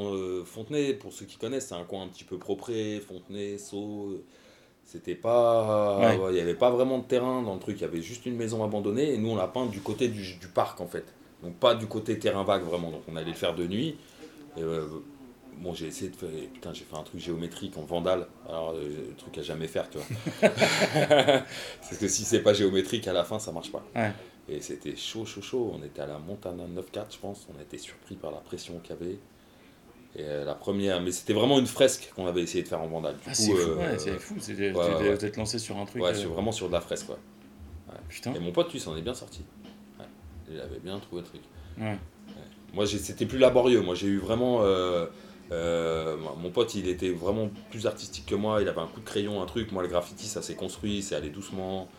Fontenay, 0.46 0.94
pour 0.94 1.12
ceux 1.12 1.26
qui 1.26 1.38
connaissent, 1.38 1.68
c'est 1.70 1.76
un 1.76 1.84
coin 1.84 2.04
un 2.04 2.08
petit 2.08 2.24
peu 2.24 2.38
propré, 2.38 3.02
Fontenay, 3.08 3.58
Sceaux. 3.58 4.22
C'était 4.86 5.16
pas. 5.16 6.00
Ouais. 6.00 6.18
ouais, 6.18 6.32
Il 6.32 6.36
n'y 6.36 6.40
avait 6.42 6.54
pas 6.54 6.70
vraiment 6.70 7.00
de 7.00 7.06
terrain 7.06 7.42
dans 7.42 7.54
le 7.54 7.60
truc, 7.60 7.78
il 7.80 7.82
y 7.82 7.86
avait 7.86 8.02
juste 8.02 8.26
une 8.26 8.36
maison 8.36 8.64
abandonnée 8.64 9.14
et 9.14 9.18
nous 9.18 9.30
on 9.30 9.36
l'a 9.36 9.48
peint 9.48 9.66
du 9.66 9.80
côté 9.80 10.08
du, 10.08 10.22
du 10.36 10.48
parc 10.48 10.82
en 10.82 10.88
fait. 10.88 11.06
Donc 11.44 11.56
pas 11.56 11.74
du 11.76 11.88
côté 11.88 12.20
terrain 12.20 12.44
vague 12.44 12.64
vraiment, 12.64 12.92
donc 12.92 13.02
on 13.08 13.16
allait 13.16 13.32
le 13.32 13.36
faire 13.36 13.56
de 13.56 13.66
nuit. 13.66 13.96
Et, 14.58 14.62
euh, 14.64 14.86
bon, 15.58 15.74
j'ai 15.74 15.88
essayé 15.88 16.10
de 16.12 16.16
faire. 16.16 16.30
Putain, 16.54 16.74
j'ai 16.74 16.84
fait 16.84 16.96
un 16.96 17.04
truc 17.04 17.20
géométrique 17.22 17.78
en 17.78 17.84
vandale, 17.84 18.28
alors 18.48 18.72
euh, 18.72 19.08
le 19.10 19.16
truc 19.16 19.38
à 19.38 19.42
jamais 19.42 19.68
faire, 19.68 19.90
tu 19.90 19.98
vois. 19.98 20.50
Parce 21.10 21.98
que 22.00 22.08
si 22.08 22.24
c'est 22.24 22.42
pas 22.42 22.54
géométrique 22.54 23.08
à 23.08 23.14
la 23.14 23.24
fin, 23.24 23.40
ça 23.40 23.52
marche 23.52 23.72
pas. 23.72 23.84
Ouais. 23.96 24.12
Et 24.50 24.60
c'était 24.62 24.96
chaud, 24.96 25.26
chaud, 25.26 25.42
chaud. 25.42 25.72
On 25.80 25.84
était 25.84 26.02
à 26.02 26.08
la 26.08 26.18
Montana 26.20 26.64
9-4, 26.66 27.14
je 27.14 27.18
pense. 27.20 27.48
On 27.56 27.58
a 27.60 27.62
été 27.62 27.78
surpris 27.78 28.16
par 28.16 28.32
la 28.32 28.38
pression 28.40 28.80
qu'il 28.80 28.96
y 28.96 29.00
avait. 29.00 29.20
Et 30.14 30.24
euh, 30.26 30.44
la 30.44 30.56
première, 30.56 31.00
mais 31.00 31.12
c'était 31.12 31.32
vraiment 31.34 31.58
une 31.58 31.68
fresque 31.68 32.12
qu'on 32.16 32.28
avait 32.28 32.42
essayé 32.42 32.64
de 32.64 32.68
faire 32.68 32.82
en 32.82 32.88
vandale. 32.88 33.14
Du 33.16 33.22
Ah, 33.28 33.30
coup, 33.30 33.36
c'est 33.36 33.54
fou, 33.56 33.70
ouais, 33.80 33.98
c'est 33.98 34.20
fou. 34.20 34.34
ouais, 34.36 34.42
tu- 34.42 34.74
ouais. 34.74 35.16
Vous 35.16 35.26
êtes 35.26 35.38
lancé 35.38 35.58
sur 35.58 35.78
un 35.78 35.86
truc. 35.86 36.02
ouais, 36.04 36.12
vraiment 36.12 36.52
sur 36.52 36.68
de 36.68 36.74
la 36.74 36.82
fresque, 36.82 37.06
quoi. 37.08 37.18
Putain. 38.10 38.34
Et 38.34 38.40
mon 38.40 38.52
pote, 38.52 38.74
lui, 38.74 38.80
s'en 38.82 38.98
est 38.98 39.02
bien 39.02 39.14
sorti. 39.14 39.46
Ouais. 39.98 40.06
Il 40.52 40.60
avait 40.60 40.80
bien 40.80 41.00
trouvé 41.00 41.22
le 41.22 41.28
truc. 41.28 41.42
Ouais. 41.80 41.98
Moi, 42.74 42.86
c'était 42.88 43.26
plus 43.26 43.38
laborieux. 43.40 43.82
Moi, 43.82 43.96
j'ai 43.96 44.08
eu 44.08 44.18
vraiment. 44.20 44.60
euh, 44.64 45.06
euh, 45.52 46.16
mon 46.42 46.50
pote, 46.50 46.76
il 46.76 46.88
était 46.88 47.10
vraiment 47.10 47.50
plus 47.70 47.86
artistique 47.86 48.26
que 48.26 48.36
moi. 48.36 48.62
Il 48.62 48.68
avait 48.70 48.80
un 48.80 48.88
coup 48.88 49.02
de 49.02 49.06
crayon, 49.06 49.42
un 49.42 49.46
truc. 49.46 49.72
Moi, 49.74 49.84
le 49.84 49.90
graffiti, 49.90 50.26
ça 50.28 50.42
s'est 50.42 50.56
construit, 50.56 51.02
c'est 51.02 51.16
allé 51.16 51.30
doucement. 51.30 51.90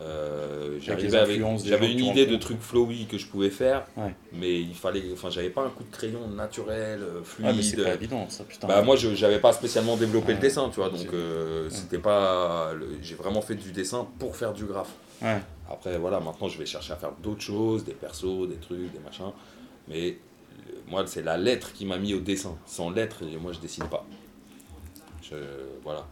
Euh, 0.00 0.78
J'avais 0.80 1.90
une 1.90 2.04
idée 2.04 2.26
de 2.26 2.36
trucs 2.36 2.60
flowy 2.60 3.06
que 3.06 3.18
je 3.18 3.26
pouvais 3.26 3.50
faire, 3.50 3.84
Ouais. 3.96 4.14
mais 4.32 4.60
il 4.60 4.74
fallait. 4.74 5.02
Enfin, 5.12 5.28
j'avais 5.30 5.50
pas 5.50 5.62
un 5.62 5.70
coup 5.70 5.82
de 5.82 5.90
crayon 5.90 6.28
naturel, 6.28 7.00
euh, 7.02 7.20
Ah, 7.42 7.52
mais 7.52 7.62
c'est 7.62 7.72
fluide. 7.72 7.84
pas 7.86 7.94
évident, 7.94 8.26
ça, 8.28 8.44
putain. 8.44 8.68
Bah 8.68 8.82
moi 8.82 8.94
je 8.94 9.14
j'avais 9.16 9.40
pas 9.40 9.52
spécialement 9.52 9.96
développé 9.96 10.28
Ouais. 10.28 10.34
le 10.34 10.40
dessin, 10.40 10.68
tu 10.68 10.76
vois, 10.76 10.90
donc 10.90 11.08
euh, 11.12 11.68
c'était 11.70 11.98
pas 11.98 12.72
j'ai 13.02 13.16
vraiment 13.16 13.40
fait 13.40 13.56
du 13.56 13.72
dessin 13.72 14.06
pour 14.20 14.36
faire 14.36 14.52
du 14.52 14.66
graphe. 14.66 14.92
Après 15.68 15.98
voilà, 15.98 16.20
maintenant 16.20 16.46
je 16.48 16.58
vais 16.58 16.66
chercher 16.66 16.92
à 16.92 16.96
faire 16.96 17.10
d'autres 17.20 17.42
choses, 17.42 17.84
des 17.84 17.92
persos, 17.92 18.48
des 18.48 18.54
trucs, 18.56 18.92
des 18.92 19.00
machins, 19.04 19.32
mais 19.88 20.10
euh, 20.10 20.72
moi 20.88 21.04
c'est 21.06 21.22
la 21.22 21.36
lettre 21.36 21.72
qui 21.72 21.84
m'a 21.86 21.98
mis 21.98 22.14
au 22.14 22.20
dessin. 22.20 22.56
Sans 22.66 22.90
lettre, 22.90 23.24
moi 23.40 23.52
je 23.52 23.58
dessine 23.60 23.84
pas. 23.88 24.04
Je, 25.22 25.36
voilà. 25.82 26.06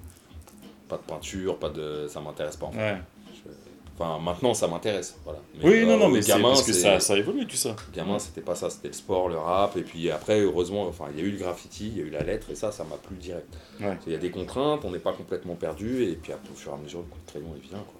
Pas 0.89 0.97
de 0.97 1.03
peinture, 1.03 1.59
pas 1.59 1.69
de 1.69 2.07
ça 2.09 2.21
m'intéresse 2.21 2.57
pas. 2.57 2.67
en 2.67 2.73
fait. 2.73 2.79
Ouais. 2.79 2.99
Je- 3.35 3.51
Enfin 3.99 4.19
maintenant 4.19 4.53
ça 4.53 4.69
m'intéresse, 4.69 5.17
voilà. 5.25 5.39
Mais, 5.55 5.65
Oui, 5.65 5.75
euh, 5.77 5.87
non, 5.87 5.97
non, 5.97 6.05
au 6.07 6.09
mais 6.11 6.21
c'est 6.21 6.29
gamin, 6.33 6.51
parce 6.51 6.65
que 6.65 6.75
ça, 6.75 7.01
ça 7.01 7.17
évolue, 7.17 7.47
tout 7.47 7.57
ça. 7.57 7.75
Gamin, 7.95 8.19
c'était 8.19 8.43
pas 8.43 8.55
ça, 8.55 8.69
c'était 8.69 8.89
le 8.89 8.93
sport, 8.93 9.31
le 9.31 9.39
rap, 9.39 9.75
et 9.79 9.81
puis 9.81 10.11
après, 10.11 10.39
heureusement, 10.43 10.87
enfin, 10.87 11.07
il 11.15 11.19
y 11.19 11.23
a 11.23 11.27
eu 11.27 11.31
le 11.31 11.39
graffiti, 11.39 11.89
il 11.89 11.97
y 11.97 12.03
a 12.03 12.05
eu 12.05 12.11
la 12.11 12.23
lettre, 12.23 12.51
et 12.51 12.55
ça, 12.55 12.71
ça 12.73 12.85
m'a 12.85 12.97
plu 12.99 13.17
direct. 13.17 13.49
Ouais. 13.81 13.97
Il 14.07 14.13
y 14.13 14.15
a 14.15 14.19
des 14.19 14.31
contraintes, 14.31 14.85
on 14.85 14.91
n'est 14.91 14.99
pas 14.99 15.15
complètement 15.15 15.55
perdu, 15.55 16.03
et 16.05 16.15
puis 16.17 16.31
au 16.35 16.55
fur 16.55 16.73
et 16.73 16.75
à 16.75 16.77
mesure, 16.77 16.99
le 16.99 17.07
coup 17.07 17.19
de 17.25 17.31
crayon, 17.31 17.49
il 17.57 17.67
vient, 17.71 17.79
quoi. 17.79 17.95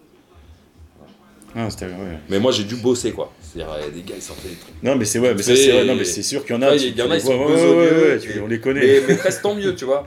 Ah, 1.55 1.69
ouais. 1.69 2.19
Mais 2.29 2.39
moi, 2.39 2.53
j'ai 2.53 2.65
dû 2.65 2.77
bosser, 2.77 3.13
quoi. 3.13 3.33
C'est-à-dire, 3.41 3.75
il 3.79 3.85
y 3.85 3.87
a 3.87 3.91
des 3.91 4.03
gars, 4.03 4.15
ils 4.17 4.23
sortaient 4.23 4.49
des 4.49 4.57
trucs. 4.57 4.83
Non, 4.83 4.97
mais 4.97 5.05
c'est 5.05 5.19
ouais, 5.19 5.35
mais 5.35 5.43
ça, 5.43 5.57
C'est- 5.57 5.73
ouais, 5.73 5.85
non, 5.85 5.95
mais 5.95 6.05
c'est 6.05 6.23
sûr 6.23 6.45
qu'il 6.45 6.55
y 6.55 6.59
en 6.59 6.63
a. 6.63 6.75
Il 6.77 6.97
y 6.97 7.03
en 7.03 7.11
a, 7.11 7.17
ils 7.17 7.21
sont 7.21 7.29
ouais, 7.47 8.19
tu- 8.19 8.41
on 8.41 8.47
les 8.47 8.61
connaît. 8.61 8.81
Mais, 8.81 9.01
mais 9.09 9.17
presque 9.17 9.43
tant 9.43 9.55
mieux, 9.55 9.75
tu 9.75 9.85
vois. 9.85 10.07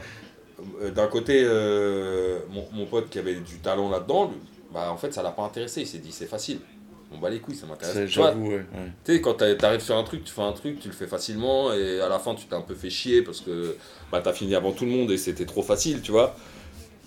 Euh, 0.82 0.92
D'un 0.92 1.08
côté, 1.08 1.42
euh, 1.44 2.40
mon, 2.52 2.66
mon 2.74 2.86
pote 2.86 3.10
qui 3.10 3.18
avait 3.20 3.36
du 3.36 3.58
talent 3.64 3.90
là-dedans, 3.90 4.32
bah, 4.74 4.92
en 4.92 4.98
fait, 4.98 5.14
ça 5.14 5.24
l'a 5.24 5.32
pas 5.32 5.44
intéressé. 5.44 5.82
Il 5.82 5.88
s'est 5.88 5.98
dit, 6.00 6.12
c'est 6.12 6.26
facile. 6.28 6.60
On 7.12 7.18
bat 7.18 7.32
les 7.32 7.40
couilles, 7.40 7.56
ça 7.56 7.62
Ça, 7.62 7.68
m'intéresse. 7.68 8.12
Tu 8.12 8.20
vois. 8.20 8.32
Tu 9.04 9.14
sais, 9.16 9.22
quand 9.22 9.34
t'a- 9.34 9.56
t'arrives 9.56 9.82
sur 9.82 9.96
un 9.98 10.04
truc, 10.04 10.24
tu 10.24 10.32
fais 10.32 10.42
un 10.44 10.52
truc, 10.52 10.80
tu 10.80 10.90
le 10.90 10.94
fais 10.94 11.08
facilement, 11.08 11.74
et 11.74 12.00
à 12.02 12.08
la 12.10 12.20
fin, 12.20 12.36
tu 12.36 12.46
t'es 12.46 12.54
un 12.54 12.62
peu 12.62 12.76
fait 12.76 12.92
chier 12.92 13.24
parce 13.24 13.42
que 13.42 13.76
bah, 14.12 14.22
t'as 14.24 14.34
fini 14.34 14.54
avant 14.54 14.72
tout 14.74 14.86
le 14.86 14.92
monde 14.92 15.10
et 15.10 15.18
c'était 15.18 15.46
trop 15.46 15.64
facile, 15.64 16.02
tu 16.02 16.12
vois. 16.12 16.36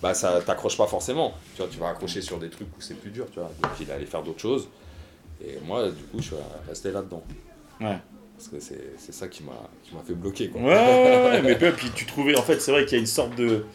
Bah, 0.03 0.13
ça 0.13 0.41
t'accroche 0.45 0.77
pas 0.77 0.85
forcément. 0.85 1.33
Tu 1.55 1.61
vois, 1.61 1.71
tu 1.71 1.79
vas 1.79 1.89
accrocher 1.89 2.21
sur 2.21 2.37
des 2.37 2.49
trucs 2.49 2.67
où 2.77 2.81
c'est 2.81 2.93
plus 2.99 3.09
dur, 3.09 3.25
tu 3.33 3.39
vois. 3.39 3.49
Donc, 3.61 3.71
il 3.81 3.89
allait 3.91 4.05
faire 4.05 4.21
d'autres 4.21 4.41
choses. 4.41 4.67
Et 5.43 5.57
moi, 5.65 5.87
du 5.89 6.03
coup, 6.03 6.17
je 6.19 6.23
suis 6.23 6.35
resté 6.67 6.91
là-dedans. 6.91 7.23
Ouais. 7.81 7.97
Parce 8.37 8.49
que 8.49 8.59
c'est 8.59 9.11
ça 9.13 9.27
qui 9.29 9.43
m'a 9.43 9.53
fait 10.05 10.13
bloquer, 10.13 10.49
quoi. 10.49 10.61
Ouais, 10.61 11.41
mais 11.43 11.55
puis, 11.55 11.89
tu 11.95 12.05
trouvais, 12.05 12.37
en 12.37 12.41
fait, 12.41 12.59
c'est 12.59 12.71
vrai 12.71 12.83
qu'il 12.85 12.97
y 12.97 12.99
a 12.99 12.99
une 12.99 13.05
sorte 13.07 13.35
de, 13.35 13.65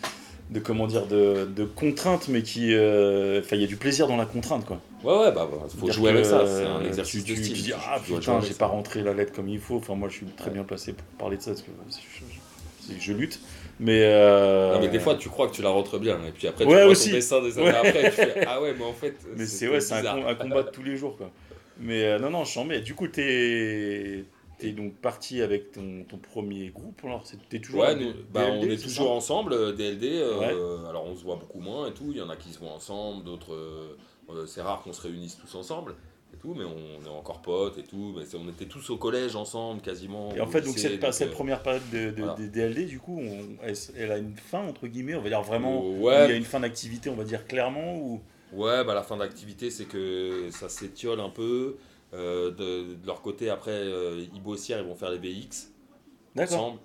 de 0.50 0.61
comment 0.61 0.87
dire 0.87 1.06
de, 1.06 1.47
de 1.47 1.64
contrainte 1.64 2.28
mais 2.28 2.42
qui 2.42 2.75
euh, 2.75 3.40
enfin 3.44 3.54
il 3.56 3.61
y 3.61 3.64
a 3.64 3.66
du 3.66 3.76
plaisir 3.76 4.06
dans 4.08 4.16
la 4.16 4.25
contrainte 4.25 4.64
quoi 4.64 4.80
Ouais, 5.04 5.12
ouais, 5.26 5.32
bah, 5.32 5.47
bah 5.50 5.66
faut 5.68 5.85
Dire 5.85 5.92
jouer 5.94 6.11
que, 6.11 6.14
avec 6.16 6.25
ça, 6.25 6.47
c'est 6.47 6.64
euh, 6.64 6.76
un 6.76 6.85
exercice 6.87 7.23
tu, 7.23 7.32
de 7.32 7.37
tu- 7.37 7.44
style. 7.44 7.56
tu 7.56 7.62
dis 7.64 7.73
ah 7.75 7.99
tu 8.02 8.14
putain 8.14 8.40
j'ai 8.40 8.54
pas 8.54 8.66
rentré 8.66 9.02
la 9.02 9.12
lettre 9.12 9.35
comme 9.35 9.47
il 9.50 9.61
faut 9.61 9.76
enfin 9.76 9.94
moi 9.94 10.08
je 10.08 10.14
suis 10.14 10.26
très 10.26 10.47
Ouais. 10.47 10.54
bien 10.54 10.64
placé 10.64 10.94
pour 10.94 11.04
parler 11.18 11.37
de 11.37 11.42
ça 11.42 11.50
parce 11.50 11.61
que 11.62 11.70
je, 11.90 11.97
je- 12.90 12.94
je- 12.94 12.99
je 12.99 13.12
lutte 13.12 13.40
mais 13.80 14.02
euh, 14.04 14.75
Non, 14.75 14.80
mais 14.80 14.88
des 14.88 14.99
fois, 15.00 15.14
tu 15.14 15.28
crois 15.28 15.49
que 15.49 15.54
tu 15.54 15.62
la 15.62 15.70
rentres 15.70 15.99
bien, 15.99 16.18
et 16.26 16.32
puis 16.32 16.47
après, 16.49 16.64
tu 16.64 16.70
Ouais, 16.70 16.82
vois 16.82 16.92
aussi. 16.92 17.11
ton 17.11 17.14
dessin 17.16 17.42
des 17.42 17.58
années 17.58 17.68
Ouais. 17.68 17.75
après, 17.76 18.04
tu 18.04 18.11
fais 18.16 18.44
Ah 18.47 18.61
ouais, 18.61 18.75
mais 18.78 18.85
en 18.85 18.92
fait. 18.92 19.14
mais 19.37 19.47
c'est 19.47 19.68
ouais 19.68 19.92
un, 19.92 20.02
com- 20.02 20.25
un 20.26 20.35
combat 20.35 20.62
de 20.64 20.70
tous 20.70 20.82
les 20.82 20.97
jours 20.97 21.16
quoi 21.16 21.30
mais 21.80 22.02
euh, 22.06 22.18
non 22.18 22.30
non 22.30 22.42
je 22.44 22.58
mets 22.58 22.80
du 22.80 22.94
coup 22.97 23.06
t'es 23.06 24.25
t'es 24.58 24.73
donc 24.73 24.94
parti 24.97 25.40
avec 25.42 25.70
ton, 25.70 26.02
ton 26.08 26.16
premier 26.18 26.70
groupe 26.70 27.00
alors 27.04 27.23
t'es 27.49 27.61
toujours 27.61 27.82
Ouais, 27.82 27.94
nous, 27.94 28.12
bah, 28.35 28.47
DLD, 28.50 28.64
on 28.66 28.70
est 28.73 28.76
c'est 28.78 28.82
toujours 28.88 29.12
ensemble, 29.12 29.52
euh, 29.52 29.73
DLD. 29.73 30.04
euh, 30.14 30.38
Ouais. 30.38 30.88
alors 30.90 31.06
on 31.06 31.14
se 31.14 31.23
voit 31.23 31.37
beaucoup 31.37 31.61
moins 31.61 31.87
et 31.87 31.92
tout. 31.92 32.06
Il 32.11 32.16
y 32.16 32.20
en 32.20 32.30
a 32.30 32.37
qui 32.37 32.49
se 32.49 32.58
voient 32.58 32.73
ensemble, 32.73 33.23
d'autres. 33.23 33.54
euh, 33.54 33.97
euh, 34.30 34.44
c'est 34.47 34.61
rare 34.61 34.82
qu'on 34.82 34.92
se 34.92 35.00
réunisse 35.02 35.38
tous 35.38 35.54
ensemble 35.56 35.94
tout, 36.38 36.54
mais 36.54 36.64
on 36.64 37.04
est 37.04 37.09
encore 37.09 37.42
potes 37.42 37.78
et 37.78 37.83
tout. 37.83 38.14
Mais 38.16 38.25
on 38.38 38.49
était 38.49 38.64
tous 38.66 38.88
au 38.90 38.97
collège 38.97 39.37
ensemble 39.37 39.80
quasiment. 39.83 40.35
Et 40.35 40.40
en 40.40 40.47
fait, 40.47 40.62
donc 40.62 40.78
cette, 40.78 41.00
donc, 41.00 41.12
cette 41.12 41.28
euh, 41.28 41.33
première 41.33 41.62
période 41.62 41.83
de, 41.92 42.11
de- 42.11 42.14
voilà. 42.23 42.35
des 42.35 42.49
DLD, 42.49 42.87
du 42.87 42.99
coup, 43.00 43.21
on- 43.21 43.57
elle, 43.62 43.75
elle 43.97 44.12
a 44.12 44.18
une 44.18 44.37
fin, 44.37 44.66
entre 44.66 44.87
guillemets, 44.87 45.14
on 45.14 45.21
va 45.23 45.28
dire 45.28 45.42
vraiment, 45.42 45.83
euh, 45.85 46.25
il 46.26 46.30
y 46.30 46.35
a 46.35 46.37
une 46.37 46.45
fin 46.45 46.61
d'activité, 46.61 47.11
on 47.11 47.14
va 47.16 47.25
dire 47.25 47.47
clairement, 47.47 47.97
ou... 47.97 48.21
ouais, 48.52 48.85
bah 48.85 48.95
la 48.95 49.02
fin 49.02 49.16
d'activité, 49.16 49.71
c'est 49.71 49.85
que 49.87 50.49
ça 50.50 50.68
s'étiole 50.68 51.21
un 51.21 51.30
peu. 51.30 51.76
Euh, 52.14 52.50
de, 52.50 52.95
de 52.95 53.07
leur 53.07 53.21
côté, 53.21 53.50
après, 53.50 53.71
euh, 53.71 54.25
Sierre, 54.57 54.78
ils 54.80 54.87
vont 54.87 54.95
faire 54.95 55.11
les 55.11 55.18
BX. 55.18 55.68
Ensemble. 56.38 56.78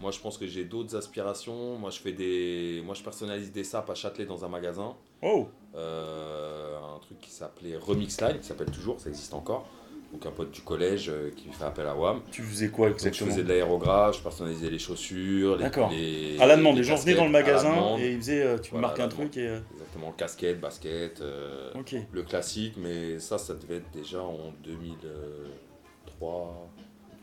Moi, 0.00 0.10
je 0.10 0.18
pense 0.18 0.38
que 0.38 0.46
j'ai 0.46 0.64
d'autres 0.64 0.96
aspirations. 0.96 1.76
Moi, 1.76 1.90
je 1.90 1.98
fais 2.00 2.12
des, 2.12 2.80
moi, 2.84 2.94
je 2.94 3.02
personnalise 3.02 3.52
des 3.52 3.64
sapes 3.64 3.90
à 3.90 3.94
Châtelet 3.94 4.24
dans 4.24 4.44
un 4.44 4.48
magasin. 4.48 4.96
Oh 5.22 5.48
un 5.76 6.98
truc 7.00 7.20
qui 7.20 7.30
s'appelait 7.30 7.76
Remix 7.76 8.20
Line, 8.20 8.38
qui 8.40 8.46
s'appelle 8.46 8.70
toujours, 8.70 9.00
ça 9.00 9.08
existe 9.08 9.34
encore. 9.34 9.66
Donc 10.12 10.26
un 10.26 10.32
pote 10.32 10.50
du 10.50 10.60
collège 10.62 11.08
euh, 11.08 11.30
qui 11.36 11.48
fait 11.50 11.62
appel 11.64 11.86
à 11.86 11.94
WAM. 11.94 12.20
Tu 12.32 12.42
faisais 12.42 12.68
quoi 12.68 12.88
Donc, 12.88 12.98
je 12.98 13.04
exactement 13.04 13.30
faisais 13.30 13.44
de 13.44 13.48
l'aérographe, 13.48 14.16
je 14.18 14.22
personnalisais 14.22 14.68
les 14.68 14.80
chaussures, 14.80 15.54
les, 15.56 15.62
D'accord. 15.62 15.88
les- 15.90 16.36
À 16.40 16.46
la 16.46 16.56
demande, 16.56 16.74
les 16.74 16.80
les 16.82 16.88
gens 16.88 16.96
venaient 16.96 17.14
dans 17.14 17.26
le 17.26 17.30
magasin 17.30 17.96
et 17.96 18.10
ils 18.10 18.16
faisaient, 18.18 18.42
euh, 18.42 18.58
tu 18.58 18.72
Voilà, 18.72 18.88
marques 18.88 18.98
un 18.98 19.06
truc 19.08 19.36
et... 19.36 19.46
euh, 19.46 19.60
Exactement, 19.74 20.10
casquette, 20.10 20.60
basket, 20.60 21.20
euh, 21.20 21.70
le 22.12 22.22
classique, 22.24 22.74
mais 22.76 23.20
ça, 23.20 23.38
ça 23.38 23.54
devait 23.54 23.76
être 23.76 23.90
déjà 23.92 24.20
en 24.20 24.52
2003, 24.64 26.68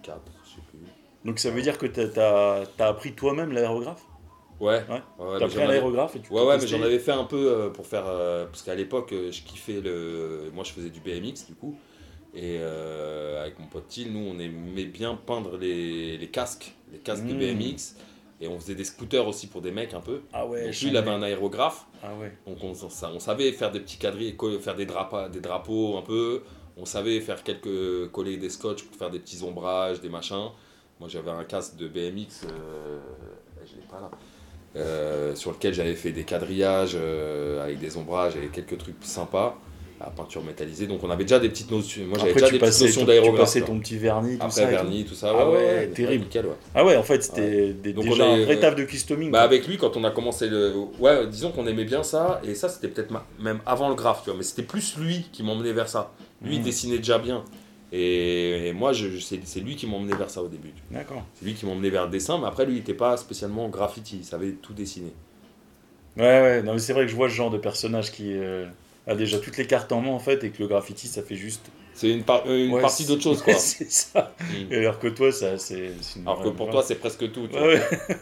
2004, 0.06 0.22
je 0.46 0.50
sais 0.56 0.62
plus. 0.70 0.80
Donc 1.26 1.40
ça 1.40 1.52
veut 1.52 1.62
dire 1.62 1.78
que 1.78 1.88
t'as 1.88 2.64
as, 2.80 2.88
appris 2.88 3.12
toi-même 3.14 3.52
l'aérographe? 3.52 4.06
Ouais, 4.60 4.84
Ouais. 4.90 5.02
ouais, 5.20 5.40
T'as 5.40 5.48
j'en 5.48 5.62
un 5.62 5.70
aérographe 5.70 6.16
et 6.16 6.20
tu 6.20 6.32
Ouais, 6.34 6.42
ouais, 6.44 6.58
mais 6.60 6.68
j'en 6.68 6.82
avais 6.82 7.00
fait 7.00 7.12
un 7.12 7.26
peu 7.26 7.38
euh, 7.52 7.70
pour 7.70 7.86
faire. 7.86 8.06
euh, 8.08 8.46
parce 8.48 8.64
qu'à 8.64 8.74
l'époque, 8.76 9.12
euh, 9.14 9.32
je 9.32 9.42
kiffais 9.44 9.82
le. 9.82 10.50
Moi, 10.54 10.64
je 10.64 10.72
faisais 10.72 10.90
du 10.90 11.00
BMX, 11.00 11.46
du 11.48 11.56
coup. 11.56 11.78
Et 12.34 12.58
euh, 12.60 13.42
avec 13.42 13.58
mon 13.60 13.68
pote 13.68 13.88
Thiel, 13.88 14.12
nous, 14.12 14.20
on 14.20 14.38
aimait 14.40 14.86
bien 14.86 15.16
peindre 15.16 15.58
les, 15.58 16.18
les 16.18 16.28
casques, 16.28 16.74
les 16.92 17.00
casques 17.00 17.24
Mmh. 17.24 17.30
de 17.40 17.54
BMX. 17.54 17.96
Et 18.40 18.48
on 18.48 18.60
faisait 18.60 18.76
des 18.76 18.84
scooters 18.84 19.28
aussi 19.28 19.48
pour 19.48 19.62
des 19.62 19.72
mecs 19.72 19.96
un 19.96 20.00
peu. 20.02 20.22
Ah 20.32 20.46
ouais, 20.46 20.66
Donc 20.66 20.80
lui, 20.80 20.88
il 20.90 20.98
avait 20.98 21.10
un 21.10 21.24
aérographe. 21.24 21.86
Ah 22.04 22.14
ouais. 22.20 22.32
Donc 22.46 22.58
on, 22.64 22.74
ça- 22.76 23.10
on 23.12 23.20
savait 23.20 23.52
faire 23.52 23.72
des 23.72 23.80
petits 23.80 23.98
quadrilles, 23.98 24.36
faire 24.62 24.76
des, 24.76 24.86
drapas, 24.86 25.30
des 25.30 25.40
drapeaux 25.40 25.98
un 25.98 26.04
peu. 26.04 26.44
On 26.78 26.86
savait 26.86 27.20
faire 27.20 27.42
quelques 27.44 28.12
coller 28.12 28.38
des 28.38 28.50
scotch 28.52 28.84
pour 28.84 28.96
faire 28.96 29.10
des 29.10 29.18
petits 29.20 29.42
ombrages, 29.44 30.02
des 30.02 30.10
machins. 30.10 30.50
Moi 31.00 31.10
j'avais 31.10 31.32
un 31.32 31.44
casque 31.46 31.78
de 31.78 31.88
BMX, 31.88 32.46
je 33.66 33.76
l'ai 33.76 33.82
pas 33.90 34.00
là, 34.00 34.12
euh, 34.78 35.36
sur 35.36 35.52
lequel 35.52 35.74
j'avais 35.74 35.96
fait 35.96 36.12
des 36.12 36.24
quadrillages 36.24 36.96
euh, 36.96 37.64
avec 37.64 37.80
des 37.80 37.98
ombrages 37.98 38.34
et 38.36 38.48
quelques 38.48 38.78
trucs 38.78 38.96
sympas 39.02 39.58
à 40.00 40.12
peinture 40.12 40.44
métallisée. 40.44 40.86
Donc 40.86 41.04
on 41.04 41.10
avait 41.10 41.24
déjà 41.24 41.40
des 41.40 41.50
petites 41.50 41.72
notions. 41.72 42.06
Moi 42.06 42.20
j'avais 42.20 42.34
déjà 42.34 42.52
des 42.52 42.60
petites 42.60 42.82
notions 42.82 43.02
ton, 43.02 43.06
tu 43.08 43.12
d'aérographe. 43.14 43.40
passais 43.40 43.62
ton 43.62 43.80
petit 43.80 43.98
vernis, 43.98 44.38
tout 44.38 44.44
Après 44.46 44.62
ça. 44.62 44.66
vernis, 44.68 45.06
tout 45.06 45.16
ça. 45.16 45.32
Ah 45.32 45.50
ouais, 45.50 45.56
ouais, 45.56 45.64
ouais, 45.64 45.88
terrible. 45.88 46.26
nickel, 46.26 46.46
ouais. 46.46 46.52
Ah 46.76 46.86
ouais, 46.86 46.96
en 46.96 47.02
fait, 47.02 47.24
c'était 47.24 47.74
Donc 47.94 48.06
déjà 48.06 48.26
on 48.28 48.34
un 48.34 48.38
est- 48.38 48.46
vrai 48.46 48.60
taf 48.60 48.76
de 48.76 48.84
customing. 48.84 49.32
Bah 49.32 49.42
avec 49.42 49.68
lui 49.68 49.78
quand 49.78 49.98
on 49.98 50.04
a 50.04 50.12
commencé 50.12 50.48
le 50.50 50.72
ouais 51.00 51.26
disons 51.26 51.52
qu'on 51.52 51.66
aimait 51.66 51.84
bien 51.86 52.04
ça 52.04 52.40
et 52.48 52.54
ça 52.54 52.70
c'était 52.70 52.90
peut-être 52.90 53.10
ma- 53.10 53.26
même 53.40 53.60
avant 53.66 53.90
le 53.90 53.96
graphe 53.96 54.22
tu 54.24 54.30
vois 54.30 54.38
mais 54.38 54.44
c'était 54.44 54.62
plus 54.62 54.96
lui 54.98 55.26
qui 55.34 55.42
m'emmenait 55.42 55.74
vers 55.74 55.90
ça 55.90 56.12
lui 56.44 56.54
il 56.56 56.60
Mhm. 56.60 56.66
dessinait 56.66 56.98
déjà 57.00 57.18
bien 57.18 57.44
et, 57.92 58.68
et 58.68 58.74
moi 58.74 58.92
c'est 58.94 59.60
lui 59.62 59.76
qui 59.76 59.88
m'emmenait 59.88 60.16
vers 60.16 60.30
ça 60.30 60.42
au 60.44 60.48
début 60.48 60.72
D'accord. 60.92 61.24
c'est 61.36 61.46
lui 61.46 61.54
qui 61.54 61.66
m'emmenait 61.66 61.90
vers 61.90 62.06
le 62.06 62.12
dessin 62.12 62.38
mais 62.38 62.48
après 62.48 62.66
lui 62.66 62.74
il 62.76 62.80
était 62.80 62.94
pas 62.94 63.16
spécialement 63.18 63.70
graffiti 63.70 64.18
il 64.18 64.26
savait 64.26 64.52
tout 64.52 64.74
dessiner 64.74 65.14
Ouais, 66.18 66.24
ouais, 66.42 66.64
non, 66.64 66.74
mais 66.74 66.80
c'est 66.80 66.94
vrai 66.94 67.04
que 67.06 67.12
je 67.12 67.16
vois 67.16 67.30
ce 67.30 67.36
genre 67.36 67.52
de 67.52 67.60
personnage 67.60 68.12
qui 68.12 68.34
euh, 68.34 68.66
a 69.06 69.14
déjà 69.16 69.38
toutes 69.38 69.58
les 69.58 69.68
cartes 69.68 69.92
en 69.92 70.02
main 70.02 70.10
en 70.10 70.20
fait 70.20 70.44
et 70.44 70.50
que 70.50 70.60
le 70.64 70.68
graffiti 70.68 71.08
ça 71.08 71.22
fait 71.22 71.36
juste 71.36 71.68
c'est 71.94 72.10
une, 72.10 72.24
par- 72.24 72.50
une 72.50 72.74
Ouais, 72.74 72.82
partie 72.82 73.06
d'autre 73.06 73.22
chose 73.24 73.42
quoi 73.42 73.54
c'est 73.60 73.92
ça. 73.92 74.34
Mhm. 74.40 74.68
Et 74.72 74.78
alors 74.78 75.00
que 75.00 75.08
toi, 75.08 75.32
ça, 75.32 75.58
c'est. 75.58 75.92
alors 76.26 76.42
que 76.44 76.50
pour 76.50 76.70
toi 76.70 76.84
c'est 76.84 76.96
presque 76.96 77.32
tout 77.32 77.48
tu 77.48 77.54
vois. 77.58 77.68
Ouais, 77.68 77.76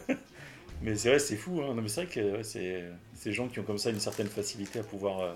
ouais. 0.10 0.16
Mais 0.82 0.96
c'est 0.96 1.10
vrai, 1.10 1.20
c'est 1.20 1.36
fou. 1.38 1.62
Hein. 1.62 1.74
Non, 1.74 1.82
mais 1.82 1.88
c'est 1.88 2.04
vrai 2.06 2.14
que 2.14 2.44
c'est 2.44 2.84
ces 3.18 3.32
gens 3.32 3.48
qui 3.48 3.60
ont 3.60 3.64
comme 3.64 3.78
ça 3.78 3.90
une 3.90 4.00
certaine 4.00 4.28
facilité 4.28 4.80
à 4.80 4.84
pouvoir. 4.84 5.22
euh, 5.22 5.34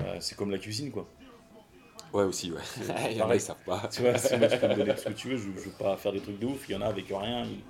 euh, 0.00 0.16
c'est 0.20 0.36
comme 0.36 0.50
la 0.50 0.58
cuisine, 0.58 0.90
quoi. 0.90 1.06
Ouais 2.12 2.24
aussi 2.24 2.50
ouais 2.52 2.58
il 3.10 3.16
y 3.16 3.20
en 3.20 3.24
a 3.24 3.24
pareil. 3.24 3.38
ils 3.38 3.40
savent 3.40 3.56
pas 3.66 3.88
Tu 3.92 4.02
vois, 4.02 4.18
si 4.18 4.36
moi, 4.36 4.48
tu 4.48 4.58
peux 4.58 4.68
me 4.68 4.74
donner 4.74 4.94
tout 4.94 5.00
ce 5.04 5.08
que 5.08 5.12
tu 5.14 5.28
veux, 5.28 5.36
je, 5.36 5.44
je 5.56 5.64
veux 5.68 5.76
pas 5.78 5.96
faire 5.96 6.12
des 6.12 6.20
trucs 6.20 6.38
de 6.38 6.46
ouf. 6.46 6.68
Il 6.68 6.72
y 6.72 6.76
en 6.76 6.82
a 6.82 6.86
avec 6.86 7.06
rien, 7.08 7.44
ils, 7.44 7.60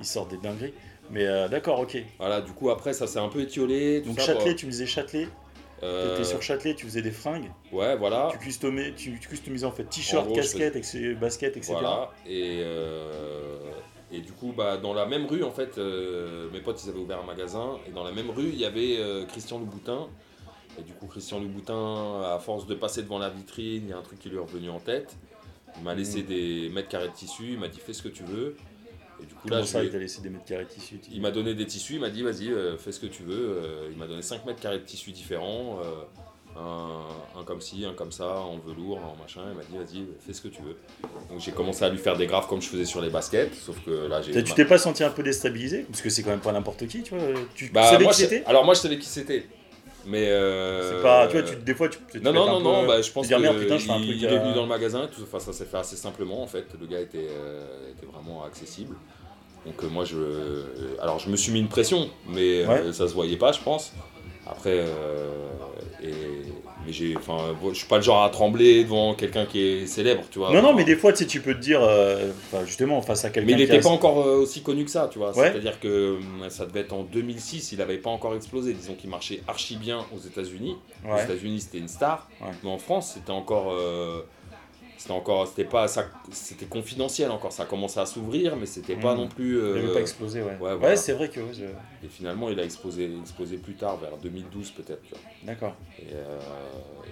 ils 0.00 0.06
sortent 0.06 0.30
des 0.30 0.38
dingueries. 0.38 0.74
Mais 1.10 1.26
euh, 1.26 1.48
d'accord, 1.48 1.80
ok. 1.80 1.96
voilà 2.18 2.40
du 2.40 2.52
coup 2.52 2.70
après 2.70 2.92
ça 2.92 3.06
s'est 3.08 3.18
un 3.18 3.28
peu 3.28 3.40
étiolé 3.40 4.00
tout 4.02 4.10
Donc 4.10 4.20
ça, 4.20 4.26
Châtelet, 4.26 4.44
quoi. 4.44 4.54
tu 4.54 4.66
me 4.66 4.70
disais 4.70 4.86
Châtelet. 4.86 5.26
Euh, 5.82 6.12
T'étais 6.16 6.28
sur 6.28 6.42
Châtelet, 6.42 6.74
tu 6.74 6.84
faisais 6.86 7.02
des 7.02 7.10
fringues. 7.10 7.50
ouais 7.72 7.96
voilà 7.96 8.28
Tu 8.32 8.38
customais, 8.38 8.92
tu, 8.96 9.18
tu 9.18 9.28
customisais 9.28 9.64
en 9.66 9.72
fait 9.72 9.84
t-shirt, 9.84 10.32
casquette, 10.34 10.76
etc., 10.76 11.14
basket, 11.14 11.56
etc. 11.56 11.72
Voilà, 11.72 12.10
et, 12.28 12.60
euh, 12.62 13.58
et 14.12 14.20
du 14.20 14.30
coup, 14.32 14.52
bah, 14.54 14.76
dans 14.76 14.92
la 14.92 15.06
même 15.06 15.24
rue, 15.26 15.42
en 15.42 15.50
fait, 15.50 15.78
euh, 15.78 16.50
mes 16.52 16.60
potes, 16.60 16.84
ils 16.84 16.90
avaient 16.90 16.98
ouvert 16.98 17.20
un 17.20 17.26
magasin, 17.26 17.78
et 17.88 17.92
dans 17.92 18.04
la 18.04 18.12
même 18.12 18.28
rue, 18.30 18.50
il 18.52 18.58
y 18.58 18.64
avait 18.66 18.98
Christian 19.28 19.58
Louboutin. 19.58 20.08
Et 20.78 20.82
du 20.82 20.92
coup, 20.92 21.06
Christian 21.06 21.40
Louboutin, 21.40 22.22
à 22.34 22.38
force 22.38 22.66
de 22.66 22.74
passer 22.74 23.02
devant 23.02 23.18
la 23.18 23.28
vitrine, 23.28 23.82
il 23.84 23.90
y 23.90 23.92
a 23.92 23.98
un 23.98 24.02
truc 24.02 24.18
qui 24.18 24.28
lui 24.28 24.36
est 24.36 24.40
revenu 24.40 24.70
en 24.70 24.78
tête. 24.80 25.16
Il 25.76 25.82
m'a 25.84 25.94
laissé 25.94 26.20
Mhm. 26.22 26.26
des 26.26 26.68
mètres 26.72 26.88
carrés 26.88 27.08
de 27.08 27.12
tissu, 27.14 27.52
il 27.52 27.58
m'a 27.58 27.68
dit 27.68 27.78
fais 27.84 27.92
ce 27.92 28.02
que 28.02 28.08
tu 28.08 28.22
veux. 28.24 28.56
Et 29.22 29.26
du 29.26 29.34
coup, 29.34 29.40
Comment 29.48 29.56
là, 29.60 29.66
ça, 29.66 29.84
il 29.84 29.90
t'a 29.90 29.98
laissé 29.98 30.22
des 30.22 30.30
mètres 30.30 30.44
carrés 30.46 30.64
de 30.64 30.70
tissu 30.70 30.98
il 31.12 31.20
m'a 31.20 31.30
donné 31.30 31.54
des 31.54 31.66
tissus, 31.66 31.94
il 31.94 32.00
m'a 32.00 32.08
dit 32.10 32.22
vas-y, 32.22 32.48
euh, 32.50 32.76
fais 32.78 32.92
ce 32.92 33.00
que 33.00 33.06
tu 33.06 33.22
veux. 33.22 33.34
Euh, 33.62 33.88
il 33.92 33.98
m'a 33.98 34.06
donné 34.06 34.22
5 34.22 34.46
mètres 34.46 34.60
carrés 34.60 34.78
de 34.78 34.84
tissus 34.84 35.12
différents, 35.12 35.78
euh, 35.84 36.02
un, 36.58 37.38
un 37.40 37.44
comme 37.44 37.60
ci, 37.60 37.84
un 37.84 37.92
comme 37.92 38.10
ça, 38.12 38.40
en 38.40 38.56
velours, 38.58 38.96
en 38.98 39.16
machin. 39.20 39.42
Il 39.52 39.56
m'a 39.56 39.62
dit 39.84 39.94
vas-y, 40.00 40.06
fais 40.26 40.32
ce 40.32 40.40
que 40.40 40.48
tu 40.48 40.62
veux. 40.62 40.76
Donc 41.28 41.38
j'ai 41.40 41.52
commencé 41.52 41.84
à 41.84 41.90
lui 41.90 41.98
faire 41.98 42.16
des 42.16 42.26
graphes 42.26 42.48
comme 42.48 42.62
je 42.62 42.68
faisais 42.68 42.84
sur 42.86 43.00
les 43.02 43.10
baskets, 43.10 43.54
sauf 43.54 43.78
que 43.84 43.90
là 44.08 44.22
j'ai. 44.22 44.32
Tu 44.42 44.54
t'es 44.54 44.64
pas 44.64 44.78
senti 44.78 45.04
un 45.04 45.10
peu 45.10 45.22
déstabilisé? 45.22 45.82
Parce 45.82 46.00
que 46.00 46.08
c'est 46.10 46.22
quand 46.22 46.30
même 46.30 46.40
pas 46.40 46.52
n'importe 46.52 46.86
qui, 46.88 47.02
tu 47.02 47.14
vois. 47.14 47.22
Tu 47.54 47.68
Bah, 47.70 47.84
savais 47.90 48.04
moi, 48.04 48.12
qui 48.12 48.22
c'était? 48.22 48.42
Alors 48.46 48.64
moi 48.64 48.74
je 48.74 48.80
savais 48.80 48.98
qui 48.98 49.06
c'était. 49.08 49.46
Mais. 50.06 50.28
euh, 50.28 50.96
C'est 50.96 51.02
pas. 51.02 51.26
Tu 51.28 51.38
vois, 51.38 51.42
tu, 51.50 51.56
des 51.56 51.74
fois, 51.74 51.88
tu. 51.88 51.98
tu 52.10 52.20
Non, 52.20 52.32
non, 52.32 52.46
non, 52.46 52.60
non, 52.60 52.86
bah, 52.86 53.00
je 53.02 53.10
pense 53.10 53.26
dire, 53.26 53.36
que 53.38 53.42
merde, 53.42 53.58
putain, 53.58 53.78
je 53.78 53.86
fais 53.86 53.92
un 53.92 53.96
il, 53.98 54.06
truc 54.06 54.16
il 54.18 54.24
est 54.24 54.38
venu 54.38 54.54
dans 54.54 54.62
le 54.62 54.68
magasin, 54.68 55.08
tout, 55.14 55.22
enfin, 55.22 55.38
ça 55.38 55.52
s'est 55.52 55.64
fait 55.66 55.76
assez 55.78 55.96
simplement 55.96 56.42
en 56.42 56.46
fait. 56.46 56.66
Le 56.80 56.86
gars 56.86 57.00
était, 57.00 57.28
euh, 57.30 57.90
était 57.92 58.06
vraiment 58.06 58.44
accessible. 58.44 58.96
Donc 59.66 59.74
euh, 59.84 59.88
moi 59.88 60.06
je, 60.06 60.16
euh, 60.16 60.64
alors 61.02 61.18
je 61.18 61.28
me 61.28 61.36
suis 61.36 61.52
mis 61.52 61.60
une 61.60 61.68
pression, 61.68 62.08
mais 62.26 62.62
euh, 62.64 62.66
Ouais. 62.86 62.92
ça 62.94 63.06
se 63.08 63.12
voyait 63.12 63.36
pas, 63.36 63.52
je 63.52 63.60
pense. 63.60 63.92
Après, 64.50 64.70
euh, 64.74 65.28
et, 66.02 66.08
mais 66.86 66.92
j'ai, 66.92 67.16
enfin, 67.16 67.54
je 67.70 67.74
suis 67.74 67.86
pas 67.86 67.96
le 67.96 68.02
genre 68.02 68.22
à 68.24 68.30
trembler 68.30 68.84
devant 68.84 69.14
quelqu'un 69.14 69.44
qui 69.46 69.60
est 69.60 69.86
célèbre, 69.86 70.22
tu 70.30 70.38
vois. 70.38 70.52
Non, 70.52 70.62
non, 70.62 70.72
mais 70.74 70.84
des 70.84 70.96
fois, 70.96 71.12
tu 71.12 71.18
sais, 71.18 71.26
tu 71.26 71.40
peux 71.40 71.54
te 71.54 71.60
dire, 71.60 71.80
euh, 71.82 72.30
justement, 72.64 73.00
face 73.02 73.24
à 73.24 73.30
quelqu'un 73.30 73.46
mais 73.46 73.52
il 73.52 73.58
n'était 73.58 73.78
a- 73.78 73.82
pas 73.82 73.90
encore 73.90 74.20
euh, 74.26 74.38
aussi 74.42 74.62
connu 74.62 74.84
que 74.84 74.90
ça, 74.90 75.08
tu 75.12 75.18
vois. 75.18 75.36
Ouais. 75.36 75.50
C'est-à-dire 75.52 75.78
que 75.78 76.18
ça 76.48 76.64
devait 76.66 76.80
être 76.80 76.92
en 76.94 77.02
2006, 77.04 77.72
il 77.72 77.78
n'avait 77.78 77.98
pas 77.98 78.10
encore 78.10 78.34
explosé. 78.34 78.72
Disons 78.72 78.94
qu'il 78.94 79.10
marchait 79.10 79.42
archi 79.46 79.76
bien 79.76 80.04
aux 80.14 80.18
États-Unis. 80.26 80.76
Aux. 81.08 81.16
États-Unis, 81.18 81.60
c'était 81.60 81.78
une 81.78 81.88
star, 81.88 82.26
Ouais. 82.40 82.48
mais 82.64 82.70
en 82.70 82.78
France, 82.78 83.12
c'était 83.14 83.30
encore, 83.32 83.74
c'était 85.00 85.12
encore, 85.12 85.48
c'était 85.48 85.64
pas, 85.64 85.88
ça, 85.88 86.10
c'était 86.30 86.66
confidentiel 86.66 87.30
encore. 87.30 87.52
Ça 87.52 87.64
commençait 87.64 88.00
à 88.00 88.06
s'ouvrir, 88.06 88.56
mais 88.56 88.66
c'était 88.66 88.96
pas 88.96 89.14
Mhm. 89.14 89.20
non 89.22 89.28
plus. 89.28 89.58
euh, 89.58 89.78
Il 89.78 89.84
avait 89.84 89.92
pas 89.94 90.00
explosé, 90.02 90.42
ouais. 90.42 90.58
ouais, 90.58 90.74
Ouais, 90.74 90.96
c'est 90.96 91.14
vrai 91.14 91.30
que. 91.30 91.40
je- 91.54 91.64
et 92.02 92.08
finalement, 92.08 92.50
il 92.50 92.60
a 92.60 92.64
explosé, 92.64 93.18
explosé 93.18 93.56
plus 93.56 93.74
tard, 93.76 93.96
vers 93.98 94.18
2012 94.18 94.70
peut-être. 94.72 95.00
D'accord. 95.42 95.74
Et, 96.02 96.12
euh, 96.12 96.38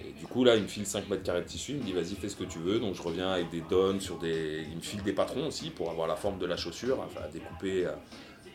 et 0.07 0.11
du 0.13 0.25
coup, 0.27 0.43
là, 0.43 0.55
il 0.55 0.61
me 0.63 0.67
file 0.67 0.85
5 0.85 1.09
mètres 1.09 1.23
carrés 1.23 1.41
de 1.41 1.47
tissu, 1.47 1.71
il 1.71 1.77
me 1.79 1.83
dit 1.83 1.93
vas-y, 1.93 2.15
fais 2.15 2.29
ce 2.29 2.35
que 2.35 2.43
tu 2.43 2.59
veux. 2.59 2.79
Donc 2.79 2.93
je 2.93 3.01
reviens 3.01 3.31
avec 3.31 3.49
des 3.49 3.61
donnes 3.61 3.99
sur 3.99 4.17
des. 4.19 4.67
Il 4.69 4.75
me 4.77 4.81
file 4.81 5.01
des 5.01 5.13
patrons 5.13 5.47
aussi 5.47 5.71
pour 5.71 5.89
avoir 5.89 6.07
la 6.07 6.15
forme 6.15 6.37
de 6.37 6.45
la 6.45 6.57
chaussure, 6.57 6.99
enfin, 6.99 7.21
à 7.23 7.27
découper, 7.27 7.87
à, 7.87 7.99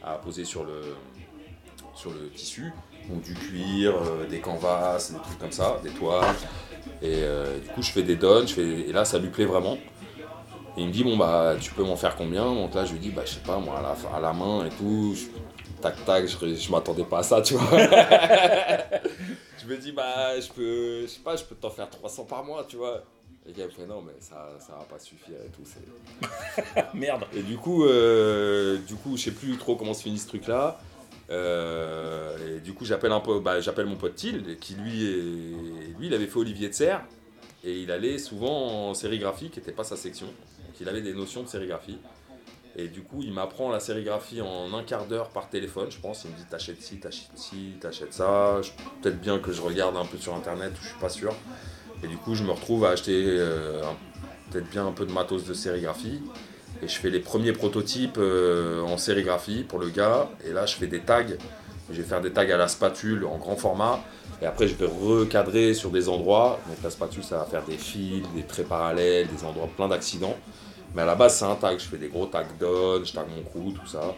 à 0.02 0.18
poser 0.18 0.44
sur 0.44 0.64
le, 0.64 0.94
sur 1.94 2.12
le 2.12 2.30
tissu. 2.30 2.72
Donc 3.08 3.22
du 3.22 3.34
cuir, 3.34 3.94
euh, 3.94 4.26
des 4.26 4.40
canvas, 4.40 5.10
des 5.12 5.20
trucs 5.20 5.38
comme 5.38 5.52
ça, 5.52 5.78
des 5.82 5.90
toiles. 5.90 6.24
Et 7.02 7.16
euh, 7.22 7.58
du 7.58 7.68
coup, 7.68 7.82
je 7.82 7.90
fais 7.90 8.02
des 8.02 8.16
donnes, 8.16 8.48
je 8.48 8.54
fais, 8.54 8.62
et 8.88 8.92
là, 8.92 9.04
ça 9.04 9.18
lui 9.18 9.28
plaît 9.28 9.44
vraiment. 9.44 9.78
Et 10.76 10.80
il 10.82 10.88
me 10.88 10.92
dit 10.92 11.04
bon 11.04 11.16
bah 11.16 11.54
tu 11.60 11.70
peux 11.72 11.84
m'en 11.84 11.94
faire 11.96 12.16
combien? 12.16 12.44
Donc 12.52 12.74
là 12.74 12.84
je 12.84 12.92
lui 12.94 12.98
dis 12.98 13.10
bah 13.10 13.22
je 13.24 13.34
sais 13.34 13.40
pas 13.46 13.58
moi 13.58 13.78
à 13.78 13.82
la, 13.82 14.16
à 14.16 14.20
la 14.20 14.32
main 14.32 14.64
et 14.66 14.70
tout, 14.70 15.14
je- 15.14 15.26
tac, 15.80 16.04
tac, 16.04 16.26
je, 16.26 16.54
je 16.56 16.70
m'attendais 16.72 17.04
pas 17.04 17.18
à 17.18 17.22
ça, 17.22 17.40
tu 17.42 17.54
vois. 17.54 17.78
je 19.62 19.66
me 19.66 19.76
dis, 19.76 19.92
bah, 19.92 20.38
je 20.40 20.48
peux, 20.48 21.02
je 21.02 21.06
sais 21.06 21.20
pas, 21.20 21.36
je 21.36 21.44
peux 21.44 21.54
t'en 21.54 21.70
faire 21.70 21.88
300 21.90 22.24
par 22.24 22.42
mois, 22.44 22.64
tu 22.68 22.76
vois. 22.76 23.02
Et 23.46 23.52
gars 23.52 23.66
me 23.66 23.70
fait, 23.70 23.86
non, 23.86 24.02
mais 24.02 24.14
ça, 24.20 24.48
ça 24.58 24.72
va 24.72 24.84
pas 24.90 24.98
suffire 24.98 25.36
et 25.46 25.50
tout. 25.50 25.62
c'est- 25.64 26.84
Merde. 26.94 27.24
Et 27.36 27.42
du 27.42 27.56
coup, 27.56 27.84
euh, 27.84 28.78
du 28.78 28.94
coup, 28.94 29.16
je 29.16 29.24
sais 29.24 29.30
plus 29.30 29.56
trop 29.58 29.76
comment 29.76 29.94
se 29.94 30.02
finit 30.02 30.18
ce 30.18 30.26
truc-là. 30.28 30.80
Euh, 31.30 31.83
du 32.64 32.72
coup, 32.72 32.84
j'appelle 32.84 33.12
un 33.12 33.20
peu, 33.20 33.38
bah, 33.40 33.60
j'appelle 33.60 33.86
mon 33.86 33.96
pote 33.96 34.14
Thiel, 34.16 34.56
qui 34.58 34.74
lui, 34.74 35.04
est- 35.04 35.98
lui, 35.98 36.06
il 36.06 36.14
avait 36.14 36.26
fait 36.26 36.38
Olivier 36.38 36.68
de 36.68 36.74
Serre, 36.74 37.02
et 37.62 37.78
il 37.78 37.90
allait 37.90 38.18
souvent 38.18 38.88
en 38.90 38.94
sérigraphie, 38.94 39.50
qui 39.50 39.58
n'était 39.60 39.72
pas 39.72 39.84
sa 39.84 39.96
section. 39.96 40.26
Donc, 40.26 40.80
il 40.80 40.88
avait 40.88 41.02
des 41.02 41.12
notions 41.14 41.42
de 41.42 41.48
sérigraphie. 41.48 41.98
Et 42.76 42.88
du 42.88 43.02
coup, 43.02 43.20
il 43.22 43.32
m'apprend 43.32 43.70
la 43.70 43.78
sérigraphie 43.78 44.40
en 44.40 44.74
un 44.74 44.82
quart 44.82 45.06
d'heure 45.06 45.28
par 45.28 45.48
téléphone, 45.48 45.86
je 45.90 45.98
pense. 46.00 46.24
Il 46.24 46.32
me 46.32 46.36
dit 46.36 46.44
t'achètes 46.50 46.82
ci, 46.82 46.96
t'achètes 46.98 47.30
ci, 47.36 47.74
t'achètes 47.80 48.12
ça. 48.12 48.60
Peut-être 49.00 49.20
bien 49.20 49.38
que 49.38 49.52
je 49.52 49.62
regarde 49.62 49.96
un 49.96 50.04
peu 50.04 50.18
sur 50.18 50.34
internet, 50.34 50.72
je 50.82 50.88
suis 50.88 50.98
pas 50.98 51.08
sûr. 51.08 51.32
Et 52.02 52.08
du 52.08 52.16
coup, 52.16 52.34
je 52.34 52.42
me 52.42 52.50
retrouve 52.50 52.84
à 52.84 52.90
acheter 52.90 53.22
euh, 53.26 53.80
peut-être 54.50 54.68
bien 54.70 54.84
un 54.86 54.90
peu 54.92 55.06
de 55.06 55.12
matos 55.12 55.44
de 55.44 55.54
sérigraphie. 55.54 56.20
Et 56.82 56.88
je 56.88 56.98
fais 56.98 57.10
les 57.10 57.20
premiers 57.20 57.52
prototypes 57.52 58.18
euh, 58.18 58.82
en 58.82 58.98
sérigraphie 58.98 59.62
pour 59.62 59.78
le 59.78 59.90
gars. 59.90 60.28
Et 60.44 60.52
là, 60.52 60.66
je 60.66 60.74
fais 60.74 60.88
des 60.88 61.00
tags. 61.00 61.24
Je 61.90 62.00
vais 62.00 62.08
faire 62.08 62.20
des 62.20 62.32
tags 62.32 62.42
à 62.42 62.56
la 62.56 62.68
spatule 62.68 63.24
en 63.26 63.36
grand 63.36 63.56
format. 63.56 64.00
Et 64.42 64.46
après, 64.46 64.66
je 64.68 64.74
vais 64.74 64.86
recadrer 64.86 65.74
sur 65.74 65.90
des 65.90 66.08
endroits. 66.08 66.58
Donc 66.68 66.78
la 66.82 66.90
spatule, 66.90 67.22
ça 67.22 67.38
va 67.38 67.44
faire 67.44 67.62
des 67.64 67.76
fils, 67.76 68.22
des 68.34 68.42
traits 68.42 68.68
parallèles, 68.68 69.28
des 69.28 69.44
endroits 69.44 69.68
plein 69.76 69.88
d'accidents. 69.88 70.36
Mais 70.94 71.02
à 71.02 71.06
la 71.06 71.14
base, 71.14 71.36
c'est 71.38 71.44
un 71.44 71.54
tag. 71.56 71.78
Je 71.78 71.84
fais 71.84 71.98
des 71.98 72.08
gros 72.08 72.26
tags 72.26 72.44
down, 72.58 73.04
je 73.04 73.12
tag 73.12 73.26
mon 73.28 73.42
crew, 73.42 73.74
tout 73.78 73.86
ça. 73.86 74.14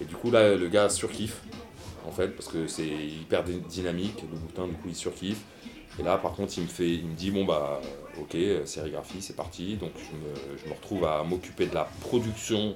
Et 0.00 0.04
du 0.04 0.14
coup, 0.16 0.30
là, 0.30 0.54
le 0.56 0.68
gars 0.68 0.88
surkiffe, 0.88 1.42
en 2.06 2.10
fait, 2.10 2.28
parce 2.28 2.48
que 2.48 2.66
c'est 2.66 2.86
hyper 2.86 3.44
dy- 3.44 3.60
dynamique. 3.68 4.22
Le 4.30 4.36
boutin, 4.38 4.66
du 4.66 4.74
coup, 4.74 4.88
il 4.88 4.96
surkiffe. 4.96 5.40
Et 6.00 6.02
là, 6.02 6.16
par 6.16 6.32
contre, 6.32 6.54
il 6.56 6.64
me, 6.64 6.68
fait, 6.68 6.88
il 6.88 7.06
me 7.06 7.14
dit 7.14 7.30
Bon, 7.30 7.44
bah, 7.44 7.80
ok, 8.20 8.34
euh, 8.34 8.64
sérigraphie, 8.66 9.20
c'est 9.20 9.36
parti. 9.36 9.76
Donc, 9.76 9.92
je 10.64 10.68
me 10.68 10.74
retrouve 10.74 11.04
à 11.04 11.22
m'occuper 11.22 11.66
de 11.66 11.74
la 11.74 11.88
production 12.00 12.74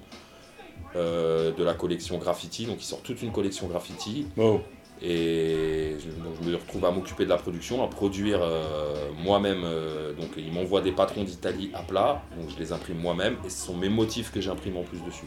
euh, 0.94 1.52
de 1.52 1.64
la 1.64 1.74
collection 1.74 2.18
graffiti. 2.18 2.66
Donc, 2.66 2.76
il 2.80 2.84
sort 2.84 3.00
toute 3.02 3.22
une 3.22 3.32
collection 3.32 3.66
graffiti. 3.66 4.26
Wow. 4.36 4.60
Et 5.02 5.96
je, 5.98 6.08
donc, 6.22 6.34
je 6.42 6.48
me 6.48 6.56
retrouve 6.56 6.84
à 6.86 6.90
m'occuper 6.90 7.24
de 7.24 7.28
la 7.28 7.36
production, 7.36 7.84
à 7.84 7.88
produire 7.88 8.40
euh, 8.42 9.10
moi-même. 9.22 9.62
euh, 9.64 10.14
donc 10.14 10.30
il 10.38 10.50
m'envoie 10.52 10.80
des 10.80 10.92
patrons 10.92 11.22
d'Italie 11.22 11.70
à 11.74 11.82
plat, 11.82 12.22
donc 12.38 12.48
je 12.48 12.58
les 12.58 12.72
imprime 12.72 12.98
moi-même, 12.98 13.36
et 13.44 13.50
ce 13.50 13.66
sont 13.66 13.76
mes 13.76 13.90
motifs 13.90 14.32
que 14.32 14.40
j'imprime 14.40 14.78
en 14.78 14.82
plus 14.82 14.98
dessus. 15.04 15.26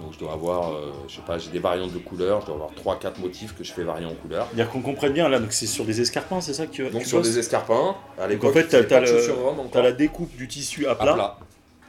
Donc 0.00 0.12
je 0.12 0.18
dois 0.18 0.32
avoir, 0.32 0.72
euh, 0.72 0.92
je 1.08 1.14
sais 1.14 1.22
pas, 1.22 1.38
j'ai 1.38 1.50
des 1.50 1.58
variantes 1.58 1.92
de 1.92 1.98
couleurs, 1.98 2.40
je 2.42 2.46
dois 2.46 2.56
avoir 2.56 2.70
3-4 2.98 3.20
motifs 3.20 3.54
que 3.56 3.64
je 3.64 3.72
fais 3.72 3.84
varier 3.84 4.06
en 4.06 4.14
couleurs. 4.14 4.48
Dire 4.52 4.68
qu'on 4.68 4.82
comprenne 4.82 5.12
bien, 5.12 5.28
là, 5.28 5.38
donc 5.38 5.52
c'est 5.52 5.66
sur 5.66 5.84
des 5.84 6.00
escarpins, 6.00 6.40
c'est 6.40 6.52
ça 6.52 6.66
que 6.66 6.72
tu 6.72 6.88
Donc 6.90 7.02
tu 7.02 7.08
sur 7.08 7.22
des 7.22 7.38
escarpins, 7.38 7.94
à 8.18 8.26
l'époque, 8.26 8.50
en 8.50 8.52
fait, 8.52 8.74
encore, 8.74 9.66
T'as 9.70 9.82
la 9.82 9.92
découpe 9.92 10.34
du 10.36 10.48
tissu 10.48 10.86
à 10.86 10.90
à 10.90 10.94
plat, 10.96 11.38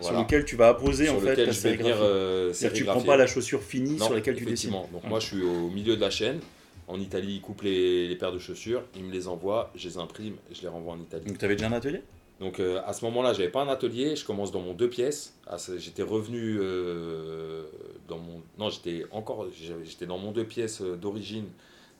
sur 0.02 0.18
lequel 0.20 0.46
tu 0.46 0.56
vas 0.56 0.70
apposer 0.70 1.06
Sur 1.06 1.16
en 1.16 1.20
fait 1.20 1.46
ta 1.46 1.54
sérigraphie. 1.54 1.92
euh, 2.02 2.54
C'est-à-dire 2.54 2.74
que 2.74 2.78
tu 2.86 2.90
prends 2.90 3.02
pas 3.02 3.18
la 3.18 3.28
chaussure 3.28 3.62
finie 3.64 3.98
Non, 3.98 4.06
sur 4.06 4.14
laquelle 4.14 4.36
tu 4.36 4.46
dessines. 4.46 4.72
Donc 4.72 5.04
moi 5.06 5.20
je 5.20 5.28
suis 5.28 5.44
au 5.44 5.70
milieu 5.70 5.96
de 5.96 6.02
la 6.02 6.10
chaîne. 6.10 6.40
En 6.90 7.02
Italie, 7.02 7.36
ils 7.36 7.42
coupent 7.42 7.64
les, 7.64 8.08
les 8.08 8.16
paires 8.16 8.32
de 8.32 8.40
chaussures, 8.40 8.82
ils 8.96 9.04
me 9.04 9.12
les 9.12 9.28
envoient, 9.28 9.72
je 9.76 9.90
les 9.90 9.98
imprime 9.98 10.36
et 10.50 10.56
je 10.56 10.62
les 10.62 10.70
renvoie 10.70 10.94
en 10.94 11.00
Italie. 11.02 11.26
Donc 11.26 11.38
tu 11.38 11.44
avais 11.44 11.58
déjà 11.58 11.68
un 11.68 11.74
atelier? 11.74 12.02
Donc 12.40 12.60
euh, 12.62 12.80
à 12.86 12.94
ce 12.94 13.04
moment-là, 13.06 13.34
j'avais 13.34 13.50
pas 13.50 13.62
un 13.62 13.68
atelier, 13.68 14.16
je 14.16 14.24
commence 14.24 14.52
dans 14.54 14.62
mon 14.62 14.74
deux 14.74 14.90
pièces. 14.90 15.34
Ah, 15.48 15.58
j'étais 15.78 16.04
revenu 16.04 16.60
euh, 16.62 17.64
dans 18.08 18.20
mon 18.20 18.42
non, 18.58 18.70
j'étais 18.70 19.06
encore 19.12 19.48
j'étais 19.84 20.06
dans 20.06 20.18
mon 20.18 20.32
deux 20.32 20.46
pièces 20.46 20.82
euh, 20.82 20.96
d'origine. 20.96 21.48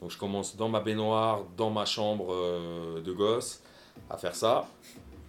Donc 0.02 0.12
je 0.12 0.18
commence 0.18 0.56
dans 0.56 0.70
ma 0.70 0.80
baignoire, 0.80 1.44
dans 1.58 1.72
ma 1.72 1.86
chambre 1.86 2.28
de 3.04 3.12
gosse 3.12 3.62
à 4.12 4.18
faire 4.18 4.36
ça. 4.36 4.70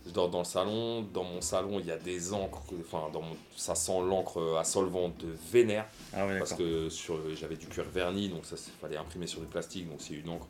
Je 0.08 0.12
dors 0.14 0.30
dans 0.30 0.38
le 0.38 0.44
salon, 0.44 1.02
dans 1.12 1.22
mon 1.22 1.40
salon, 1.42 1.78
il 1.80 1.86
y 1.86 1.90
a 1.90 1.98
des 1.98 2.32
encres, 2.32 2.62
enfin 2.80 3.10
dans 3.12 3.20
mon, 3.20 3.36
ça 3.56 3.74
sent 3.74 4.00
l'encre 4.08 4.56
à 4.58 4.64
solvant 4.64 5.08
de 5.10 5.28
vénère. 5.52 5.84
Ah 6.16 6.26
ouais, 6.26 6.38
parce 6.38 6.54
que 6.54 6.88
sur 6.88 7.16
j'avais 7.38 7.56
du 7.56 7.66
cuir 7.66 7.84
verni 7.92 8.30
donc 8.30 8.46
ça 8.46 8.56
il 8.56 8.80
fallait 8.80 8.96
imprimer 8.96 9.26
sur 9.26 9.40
du 9.40 9.46
plastique 9.46 9.86
donc 9.88 9.98
c'est 10.00 10.14
une 10.14 10.30
encre 10.30 10.46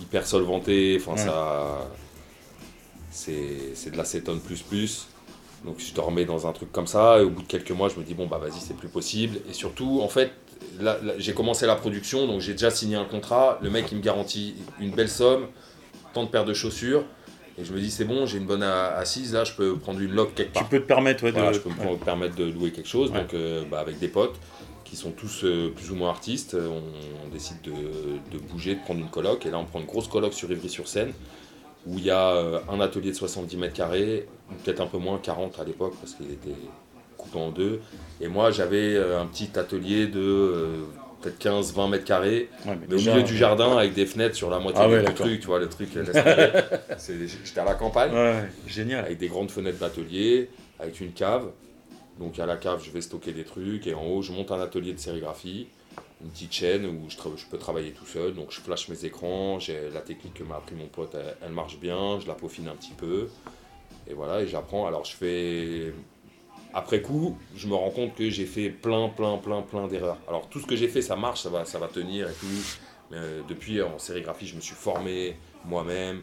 hyper 0.00 0.24
solvantée 0.26 0.96
enfin 1.00 1.12
Ouais. 1.12 1.18
ça 1.18 1.88
c'est 3.10 3.74
c'est 3.74 3.90
de 3.90 3.96
l'acétone 3.96 4.40
plus 4.40 4.62
plus. 4.62 5.08
Donc 5.64 5.78
je 5.78 5.92
dormais 5.92 6.24
dans 6.24 6.46
un 6.46 6.52
truc 6.52 6.70
comme 6.72 6.86
ça 6.86 7.18
et 7.18 7.22
au 7.22 7.30
bout 7.30 7.42
de 7.42 7.48
quelques 7.48 7.72
mois 7.72 7.88
je 7.88 7.96
me 7.98 8.04
dis 8.04 8.14
bon 8.14 8.26
bah 8.26 8.38
vas-y 8.38 8.60
c'est 8.60 8.76
plus 8.76 8.88
possible. 8.88 9.40
Et 9.48 9.52
surtout 9.52 10.00
en 10.00 10.08
fait 10.08 10.30
là, 10.78 10.96
là, 11.02 11.14
j'ai 11.18 11.34
commencé 11.34 11.66
la 11.66 11.74
production 11.74 12.26
donc 12.28 12.40
j'ai 12.40 12.52
déjà 12.52 12.70
signé 12.70 12.94
un 12.96 13.04
contrat. 13.04 13.58
Le 13.62 13.68
mec 13.70 13.86
il 13.90 13.98
me 13.98 14.02
garantit 14.02 14.54
une 14.78 14.92
belle 14.92 15.10
somme 15.10 15.48
tant 16.14 16.22
de 16.24 16.28
paires 16.28 16.44
de 16.44 16.54
chaussures 16.54 17.04
et 17.58 17.64
je 17.64 17.72
me 17.72 17.80
dis 17.80 17.90
c'est 17.90 18.04
bon 18.04 18.26
j'ai 18.26 18.38
une 18.38 18.46
bonne 18.46 18.62
assise 18.62 19.34
là 19.34 19.44
je 19.44 19.52
peux 19.52 19.76
prendre 19.76 20.00
une 20.00 20.12
loque 20.12 20.34
quelque 20.34 20.52
part 20.52 20.62
Tu 20.64 20.68
peux 20.68 20.80
te 20.80 20.86
permettre 20.86 21.24
ouais, 21.24 21.32
de. 21.32 21.36
voilà, 21.36 21.52
je 21.52 21.58
peux 21.60 21.68
me 21.70 21.74
ouais. 21.74 21.96
permettre 22.04 22.36
de 22.36 22.44
louer 22.44 22.70
quelque 22.72 22.88
chose. 22.88 23.10
Ouais. 23.10 23.20
Donc, 23.20 23.34
euh, 23.34 23.64
bah, 23.70 23.80
avec 23.80 23.98
des 23.98 24.08
potes 24.08 24.36
qui 24.84 24.96
sont 24.96 25.12
tous 25.12 25.44
euh, 25.44 25.70
plus 25.74 25.92
ou 25.92 25.94
moins 25.94 26.10
artistes, 26.10 26.54
euh, 26.54 26.68
on, 26.68 26.82
on 27.26 27.28
décide 27.32 27.60
de, 27.62 27.70
de 27.70 28.38
bouger, 28.42 28.74
de 28.74 28.80
prendre 28.80 28.98
une 29.00 29.08
coloc. 29.08 29.46
Et 29.46 29.50
là, 29.50 29.58
on 29.58 29.64
prend 29.64 29.78
une 29.78 29.86
grosse 29.86 30.08
coloc 30.08 30.32
sur 30.34 30.50
Ivry-sur-Seine 30.50 31.12
où 31.86 31.96
il 31.96 32.04
y 32.04 32.10
a 32.10 32.30
euh, 32.30 32.58
un 32.68 32.80
atelier 32.80 33.10
de 33.12 33.16
70 33.16 33.56
mètres 33.56 33.74
carrés, 33.74 34.26
peut-être 34.64 34.80
un 34.80 34.86
peu 34.86 34.98
moins, 34.98 35.18
40 35.18 35.60
à 35.60 35.64
l'époque, 35.64 35.94
parce 36.00 36.14
qu'il 36.14 36.30
était 36.30 36.56
coupé 37.16 37.38
en 37.38 37.50
deux. 37.50 37.80
Et 38.20 38.26
moi, 38.28 38.50
j'avais 38.50 38.98
un 38.98 39.26
petit 39.26 39.50
atelier 39.58 40.06
de 40.08 40.84
euh, 41.20 41.30
peut-être 41.30 41.38
15-20 41.44 41.90
mètres 41.90 42.04
carrés, 42.04 42.48
Ouais, 42.66 42.76
mais 42.80 42.86
mais 42.88 42.94
au 42.94 42.98
milieu 42.98 43.22
du 43.22 43.36
jardin 43.36 43.76
avec 43.76 43.94
des 43.94 44.06
fenêtres 44.06 44.34
sur 44.36 44.50
la 44.50 44.58
moitié 44.58 44.82
Ah 44.84 45.02
du 45.02 45.14
truc, 45.14 45.40
tu 45.40 45.46
vois, 45.46 45.58
le 45.58 45.68
truc. 45.68 45.88
C'est- 46.98 47.28
J'étais 47.44 47.60
à 47.60 47.64
la 47.64 47.74
campagne 47.74 48.12
Ouais, 48.12 48.44
génial. 48.66 49.04
avec 49.04 49.18
des 49.18 49.28
grandes 49.28 49.50
fenêtres 49.50 49.78
d'atelier, 49.78 50.50
avec 50.78 51.00
une 51.00 51.12
cave. 51.12 51.50
Donc 52.18 52.38
à 52.38 52.46
la 52.46 52.56
cave, 52.56 52.82
je 52.84 52.90
vais 52.90 53.00
stocker 53.00 53.32
des 53.32 53.44
trucs 53.44 53.86
et 53.86 53.94
en 53.94 54.04
haut, 54.06 54.22
je 54.22 54.32
monte 54.32 54.50
un 54.50 54.60
atelier 54.60 54.92
de 54.92 54.98
sérigraphie, 54.98 55.68
une 56.22 56.28
petite 56.30 56.52
chaîne 56.52 56.84
où 56.84 57.08
je 57.08 57.16
peux 57.50 57.56
travailler 57.58 57.92
tout 57.92 58.04
seul. 58.04 58.34
Donc 58.34 58.50
je 58.50 58.60
flash 58.60 58.88
mes 58.88 59.04
écrans, 59.06 59.58
j'ai 59.58 59.88
la 59.94 60.00
technique 60.00 60.34
que 60.34 60.42
m'a 60.44 60.56
appris 60.56 60.74
mon 60.74 60.86
pote, 60.86 61.14
elle, 61.14 61.34
elle 61.46 61.52
marche 61.52 61.78
bien, 61.78 62.20
je 62.20 62.26
la 62.26 62.34
peaufine 62.34 62.68
un 62.68 62.74
petit 62.76 62.92
peu. 62.96 63.28
Et 64.08 64.12
voilà, 64.12 64.42
et 64.42 64.46
j'apprends. 64.48 64.86
Alors 64.86 65.04
je 65.04 65.14
fais. 65.16 65.92
Après 66.72 67.02
coup, 67.02 67.36
je 67.56 67.66
me 67.66 67.74
rends 67.74 67.90
compte 67.90 68.14
que 68.14 68.30
j'ai 68.30 68.46
fait 68.46 68.70
plein, 68.70 69.08
plein, 69.08 69.38
plein, 69.38 69.62
plein 69.62 69.88
d'erreurs. 69.88 70.18
Alors 70.28 70.48
tout 70.48 70.60
ce 70.60 70.66
que 70.66 70.76
j'ai 70.76 70.88
fait, 70.88 71.02
ça 71.02 71.16
marche, 71.16 71.42
ça 71.42 71.50
va, 71.50 71.88
tenir 71.88 72.28
et 72.28 72.34
tout. 72.34 72.46
Euh, 73.12 73.40
depuis, 73.48 73.82
en 73.82 73.98
sérigraphie, 73.98 74.46
je 74.46 74.54
me 74.54 74.60
suis 74.60 74.76
formé 74.76 75.36
moi-même. 75.64 76.22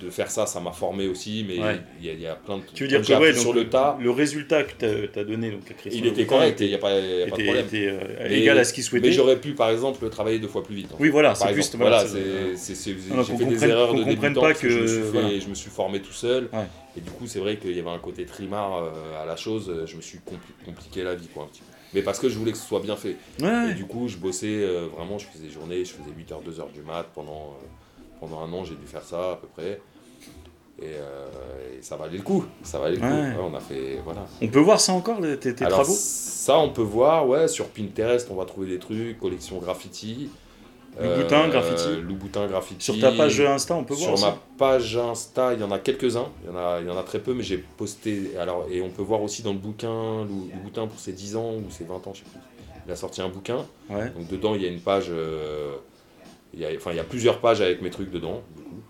De 0.00 0.10
faire 0.10 0.30
ça, 0.30 0.44
ça 0.46 0.60
m'a 0.60 0.72
formé 0.72 1.06
aussi, 1.08 1.44
mais 1.48 1.56
il 1.56 1.62
Ouais. 1.62 1.80
y, 2.02 2.08
a- 2.10 2.12
il 2.12 2.20
y 2.20 2.26
a 2.26 2.34
plein 2.34 2.58
de 2.58 2.62
Tu 2.74 2.82
veux 2.82 2.88
dire 2.88 3.00
que 3.00 3.06
ouais, 3.08 3.14
appris 3.14 3.32
donc, 3.32 3.40
sur 3.40 3.52
le 3.54 3.68
tas, 3.70 3.96
le 4.00 4.10
résultat 4.10 4.62
que 4.64 4.72
tu 5.12 5.18
as 5.18 5.24
donné 5.24 5.50
donc, 5.50 5.70
à 5.70 5.74
Christian 5.74 6.02
il 6.04 6.06
était 6.08 6.26
correct, 6.26 6.60
il 6.60 6.68
n'y 6.68 6.74
a 6.74 6.78
pas, 6.78 6.98
il 6.98 7.04
y 7.20 7.22
a 7.22 7.26
pas 7.26 7.36
de 7.36 7.42
problème. 7.44 7.66
était, 7.66 7.88
euh, 7.88 7.98
Mais- 8.28 8.40
égal 8.40 8.58
à 8.58 8.64
ce 8.64 8.72
qu'il 8.74 8.82
Mais 8.82 8.88
souhaitait. 8.88 9.12
j'aurais 9.12 9.36
pu, 9.40 9.52
par 9.54 9.70
exemple, 9.70 10.08
travailler 10.10 10.38
deux 10.38 10.48
fois 10.48 10.62
plus 10.62 10.74
vite. 10.74 10.86
en 10.92 10.96
fait. 10.98 11.02
Oui, 11.02 11.08
voilà, 11.08 11.34
c'est 11.34 11.44
exemple, 11.44 11.56
juste. 11.62 11.76
voilà, 11.76 12.04
j'ai 12.04 13.24
fait 13.36 13.44
des 13.44 13.44
comprenne- 13.44 13.70
erreurs 13.70 13.94
de 13.94 14.04
débutant 14.04 14.40
pas 14.40 14.48
parce 14.48 14.60
que, 14.60 14.68
je, 14.68 14.78
me 14.80 14.86
suis 14.86 14.96
fait- 14.96 15.02
voilà. 15.12 15.38
je 15.38 15.48
me 15.48 15.54
suis 15.54 15.70
formé 15.70 16.00
tout 16.00 16.12
seul. 16.12 16.48
Ouais. 16.52 16.66
Et 16.96 17.00
du 17.00 17.10
coup, 17.10 17.26
c'est 17.26 17.38
vrai 17.40 17.56
qu'il 17.56 17.76
y 17.76 17.80
avait 17.80 17.90
un 17.90 17.98
côté 17.98 18.24
trimard 18.26 18.76
euh, 18.82 19.22
à 19.22 19.26
la 19.26 19.36
chose. 19.36 19.68
euh, 19.70 19.86
Je 19.86 19.96
me 19.96 20.02
suis 20.02 20.18
compli- 20.18 20.64
compliqué 20.64 21.02
la 21.02 21.14
vie, 21.14 21.28
quoi, 21.32 21.44
un 21.44 21.46
petit 21.46 21.60
peu. 21.60 21.66
Mais 21.94 22.02
parce 22.02 22.18
que 22.18 22.28
je 22.28 22.36
voulais 22.38 22.52
que 22.52 22.58
ce 22.58 22.66
soit 22.66 22.80
bien 22.80 22.96
fait. 22.96 23.16
Ouais, 23.40 23.70
Et 23.70 23.74
du 23.74 23.84
coup, 23.86 24.08
je 24.08 24.16
bossais 24.16 24.46
euh, 24.48 24.86
vraiment, 24.94 25.18
je 25.18 25.26
faisais 25.26 25.48
journée, 25.48 25.84
je 25.84 25.92
faisais 25.92 26.10
8h, 26.16 26.42
2h 26.42 26.72
du 26.72 26.82
mat 26.82 27.06
pendant, 27.14 27.54
euh, 27.62 27.66
pendant 28.20 28.40
un 28.40 28.52
an, 28.52 28.64
j'ai 28.64 28.74
dû 28.74 28.86
faire 28.86 29.02
ça 29.04 29.32
à 29.32 29.36
peu 29.36 29.46
près. 29.48 29.80
Et, 30.78 30.84
euh, 30.84 31.78
et 31.78 31.82
ça 31.82 31.96
valait 31.96 32.18
le 32.18 32.22
coup, 32.22 32.44
ça 32.62 32.78
valait 32.78 32.96
le 32.96 33.00
coup. 33.00 33.06
Ouais. 33.06 33.34
On 33.50 33.54
a 33.54 33.60
fait, 33.60 33.98
voilà. 34.04 34.26
On 34.42 34.48
peut 34.48 34.58
voir 34.60 34.78
ça 34.78 34.92
encore, 34.92 35.20
les- 35.22 35.38
tes, 35.38 35.54
tes 35.54 35.64
Alors, 35.64 35.78
travaux? 35.80 35.94
ça, 35.96 36.58
on 36.58 36.68
peut 36.70 36.82
voir, 36.82 37.26
ouais, 37.26 37.48
sur 37.48 37.66
Pinterest, 37.68 38.28
on 38.30 38.34
va 38.34 38.44
trouver 38.44 38.66
des 38.68 38.78
trucs, 38.78 39.18
collection 39.18 39.58
graffiti. 39.58 40.28
Louboutin, 41.00 41.48
graffiti. 41.48 42.00
Louboutin, 42.02 42.46
graffiti. 42.46 42.82
Sur 42.84 42.98
ta 42.98 43.12
page 43.12 43.38
Insta, 43.40 43.74
on 43.74 43.84
peut 43.84 43.92
voir 43.94 44.16
Sur 44.16 44.18
ça 44.18 44.30
ma 44.30 44.38
page 44.56 44.96
Insta, 44.96 45.52
il 45.52 45.60
y 45.60 45.62
en 45.62 45.70
a 45.70 45.78
quelques-uns, 45.78 46.28
il 46.42 46.50
y 46.50 46.52
en 46.54 46.56
a, 46.58 46.80
il 46.80 46.86
y 46.86 46.90
en 46.90 46.96
a 46.96 47.02
très 47.02 47.18
peu, 47.20 47.34
mais 47.34 47.42
j'ai 47.42 47.58
posté. 47.58 48.30
Alors, 48.38 48.66
et 48.70 48.80
on 48.80 48.88
peut 48.88 49.02
voir 49.02 49.20
aussi 49.22 49.42
dans 49.42 49.52
le 49.52 49.58
bouquin, 49.58 50.24
Lou- 50.24 50.48
Louboutin 50.54 50.86
pour 50.86 50.98
ses 50.98 51.12
10 51.12 51.36
ans 51.36 51.52
ou 51.52 51.70
ses 51.70 51.84
20 51.84 52.06
ans, 52.06 52.12
je 52.14 52.20
sais 52.20 52.24
plus. 52.30 52.40
Il 52.86 52.92
a 52.92 52.96
sorti 52.96 53.20
un 53.20 53.28
bouquin, 53.28 53.66
Ouais. 53.90 54.08
donc 54.10 54.28
dedans 54.28 54.54
il 54.54 54.62
y 54.62 54.64
a 54.66 54.68
une 54.68 54.80
page, 54.80 55.06
euh, 55.10 55.74
il 56.56 56.62
y 56.62 56.64
a, 56.66 56.68
enfin 56.76 56.90
il 56.90 56.96
y 56.96 57.00
a 57.00 57.04
plusieurs 57.04 57.38
pages 57.40 57.60
avec 57.60 57.82
mes 57.82 57.90
trucs 57.90 58.10
dedans, 58.10 58.42
du 58.56 58.62
coup. 58.62 58.82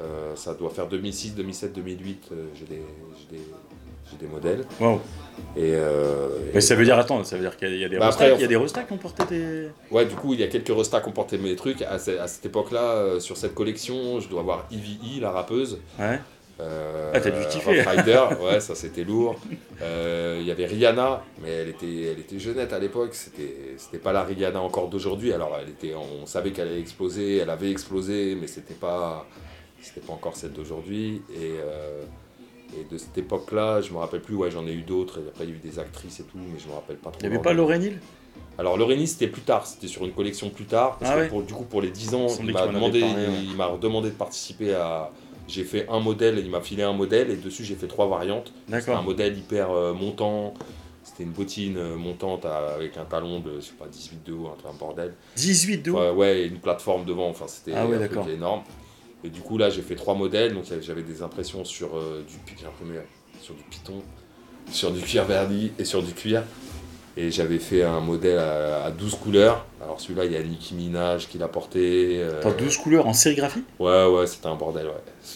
Euh, 0.00 0.34
ça 0.36 0.54
doit 0.54 0.70
faire 0.70 0.88
2006, 0.88 1.34
2007, 1.34 1.72
2008, 1.74 2.28
euh, 2.32 2.46
j'ai 2.54 2.64
des, 2.64 2.82
j'ai 3.18 3.36
des, 3.36 3.42
j'ai 4.10 4.16
des 4.16 4.26
modèles. 4.26 4.64
Wow. 4.80 5.00
Et, 5.56 5.74
euh, 5.74 6.28
Mais 6.54 6.60
ça 6.60 6.74
veut 6.74 6.84
dire, 6.84 6.98
attends, 6.98 7.22
ça 7.24 7.36
veut 7.36 7.42
dire 7.42 7.56
qu'il 7.56 7.76
y 7.76 7.84
a- 7.84 7.88
des 7.88 7.98
Bah 7.98 8.06
après, 8.08 8.28
il 8.34 8.40
y 8.40 8.44
a 8.44 8.46
des 8.46 8.56
qui 8.56 8.92
ont 8.92 8.96
porté 8.96 9.24
tes. 9.26 9.68
Ouais, 9.90 10.06
du 10.06 10.14
coup, 10.14 10.32
il 10.34 10.40
y 10.40 10.42
a 10.42 10.48
quelques 10.48 10.74
restas 10.76 11.00
qui 11.00 11.08
ont 11.08 11.12
porté 11.12 11.38
mes 11.38 11.54
trucs. 11.56 11.82
À, 11.82 11.92
à 11.94 11.98
cette 11.98 12.46
époque-là, 12.46 12.80
euh, 12.82 13.20
sur 13.20 13.36
cette 13.36 13.54
collection, 13.54 14.18
je 14.20 14.28
dois 14.28 14.40
avoir 14.40 14.66
Ivy 14.70 15.18
E, 15.18 15.20
la 15.20 15.30
rappeuse. 15.30 15.78
Ouais. 15.98 16.20
Euh, 16.60 17.12
Ah, 17.14 17.20
t'as 17.20 17.30
dû 17.30 17.46
kiffer. 17.48 17.80
Rough 17.82 17.88
Rider, 17.88 18.20
ouais, 18.42 18.60
ça 18.60 18.74
c'était 18.74 19.04
lourd. 19.04 19.36
Euh, 19.80 20.38
Il 20.40 20.46
y 20.46 20.50
avait 20.50 20.66
Rihanna, 20.66 21.22
mais 21.42 21.50
elle 21.50 21.68
était, 21.70 22.02
elle 22.12 22.20
était 22.20 22.38
jeunette 22.38 22.72
à 22.72 22.78
l'époque. 22.78 23.14
C'était, 23.14 23.74
c'était 23.78 23.98
pas 23.98 24.12
la 24.12 24.22
Rihanna 24.22 24.60
encore 24.60 24.88
d'aujourd'hui. 24.88 25.32
Alors, 25.32 25.56
elle 25.60 25.70
était, 25.70 25.94
on 25.94 26.26
savait 26.26 26.50
qu'elle 26.52 26.68
allait 26.68 26.80
exploser, 26.80 27.38
elle 27.38 27.50
avait 27.50 27.70
explosé, 27.70 28.36
mais 28.40 28.46
c'était 28.46 28.74
pas, 28.74 29.26
c'était 29.80 30.00
pas 30.06 30.12
encore 30.12 30.36
celle 30.36 30.52
d'aujourd'hui. 30.52 31.22
Et, 31.34 31.54
euh, 31.60 32.02
et 32.78 32.84
de 32.90 32.96
cette 32.98 33.16
époque-là, 33.18 33.80
je 33.80 33.92
me 33.92 33.98
rappelle 33.98 34.20
plus. 34.22 34.34
Ouais, 34.34 34.50
j'en 34.50 34.66
ai 34.66 34.72
eu 34.72 34.82
d'autres. 34.82 35.18
Et 35.18 35.28
après, 35.28 35.44
il 35.44 35.50
y 35.50 35.52
a 35.52 35.56
eu 35.56 35.58
des 35.58 35.78
actrices 35.78 36.20
et 36.20 36.24
tout, 36.24 36.38
mais 36.38 36.58
je 36.58 36.68
me 36.68 36.74
rappelle 36.74 36.96
pas 36.96 37.10
trop. 37.10 37.18
Il 37.22 37.28
n'y 37.28 37.34
avait 37.34 37.42
pas. 37.42 37.52
Lauren 37.54 37.80
Hill? 37.82 37.98
Alors 38.58 38.76
Lorénie 38.76 39.06
c'était 39.06 39.28
plus 39.28 39.40
tard, 39.40 39.66
c'était 39.66 39.86
sur 39.88 40.04
une 40.04 40.12
collection 40.12 40.50
plus 40.50 40.66
tard, 40.66 40.98
parce 40.98 41.10
Ah 41.10 41.14
que 41.16 41.20
ouais? 41.22 41.28
pour, 41.28 41.42
du 41.42 41.54
coup 41.54 41.64
pour 41.64 41.80
les 41.80 41.88
10 41.90 42.14
ans, 42.14 42.26
Il 42.38 42.52
m'a 42.52 42.66
demandé, 42.66 43.02
avait 43.02 43.12
parlé, 43.12 43.26
ouais. 43.28 43.32
il 43.44 43.56
m'a 43.56 43.76
demandé 43.80 44.10
de 44.10 44.14
participer 44.14 44.74
à... 44.74 45.10
J'ai 45.48 45.64
fait 45.64 45.86
un 45.88 46.00
modèle, 46.00 46.38
il 46.38 46.50
m'a 46.50 46.60
filé 46.60 46.82
un 46.82 46.92
modèle 46.92 47.30
et 47.30 47.36
dessus 47.36 47.64
j'ai 47.64 47.74
fait 47.74 47.88
trois 47.88 48.06
variantes. 48.08 48.52
C'était 48.66 48.76
un 48.76 48.78
D'accord. 48.94 49.02
modèle 49.02 49.36
hyper 49.36 49.70
euh, 49.70 49.92
montant, 49.92 50.54
c'était 51.04 51.24
une 51.24 51.30
bottine 51.32 51.76
euh, 51.76 51.96
montante 51.96 52.44
à- 52.44 52.74
avec 52.74 52.96
un 52.96 53.04
talon 53.04 53.40
de, 53.40 53.56
je 53.56 53.66
sais 53.66 53.72
pas, 53.78 53.86
18 53.86 54.24
de 54.24 54.32
haut, 54.32 54.46
un, 54.48 54.68
un 54.70 54.72
bordel. 54.74 55.14
18 55.36 55.78
de 55.78 55.90
haut 55.90 55.98
Ouais, 55.98 56.10
ouais, 56.10 56.40
et 56.40 56.46
une 56.46 56.58
plateforme 56.60 57.04
devant, 57.04 57.28
enfin 57.28 57.46
c'était 57.48 57.72
Ah 57.74 57.86
ouais, 57.86 57.96
un 57.96 57.98
truc 57.98 58.10
d'accord. 58.10 58.28
énorme. 58.28 58.62
Et 59.24 59.28
du 59.28 59.40
coup 59.40 59.58
là 59.58 59.68
j'ai 59.70 59.82
fait 59.82 59.94
trois 59.96 60.14
modèles, 60.14 60.54
donc 60.54 60.64
j'avais 60.80 61.02
des 61.02 61.22
impressions 61.22 61.64
sur 61.64 61.96
euh, 61.96 62.24
du 62.26 62.34
j'ai 62.58 62.66
imprimé 62.66 62.98
sur 63.40 63.54
du 63.54 63.62
Python, 63.64 64.02
sur 64.70 64.90
du 64.92 65.00
cuir 65.00 65.24
verni 65.24 65.72
et 65.78 65.84
sur 65.84 66.02
du 66.02 66.12
cuir. 66.12 66.44
Et 67.16 67.30
j'avais 67.30 67.58
fait 67.58 67.82
un 67.82 68.00
modèle 68.00 68.38
à, 68.38 68.84
à 68.86 68.90
12 68.90 69.16
couleurs. 69.16 69.66
Alors 69.82 70.00
celui-là, 70.00 70.24
il 70.24 70.32
y 70.32 70.36
a 70.36 70.42
Nicki 70.42 70.74
Minaj 70.74 71.28
qui 71.28 71.36
l'a 71.36 71.46
porté. 71.48 72.16
euh, 72.20 72.40
T'as 72.40 72.52
12 72.52 72.78
couleurs 72.78 73.06
en 73.06 73.12
sérigraphie? 73.12 73.64
Ouais, 73.78 74.06
ouais, 74.06 74.26
c'était 74.26 74.46
un 74.46 74.54
bordel, 74.54 74.86
ouais. 74.86 74.92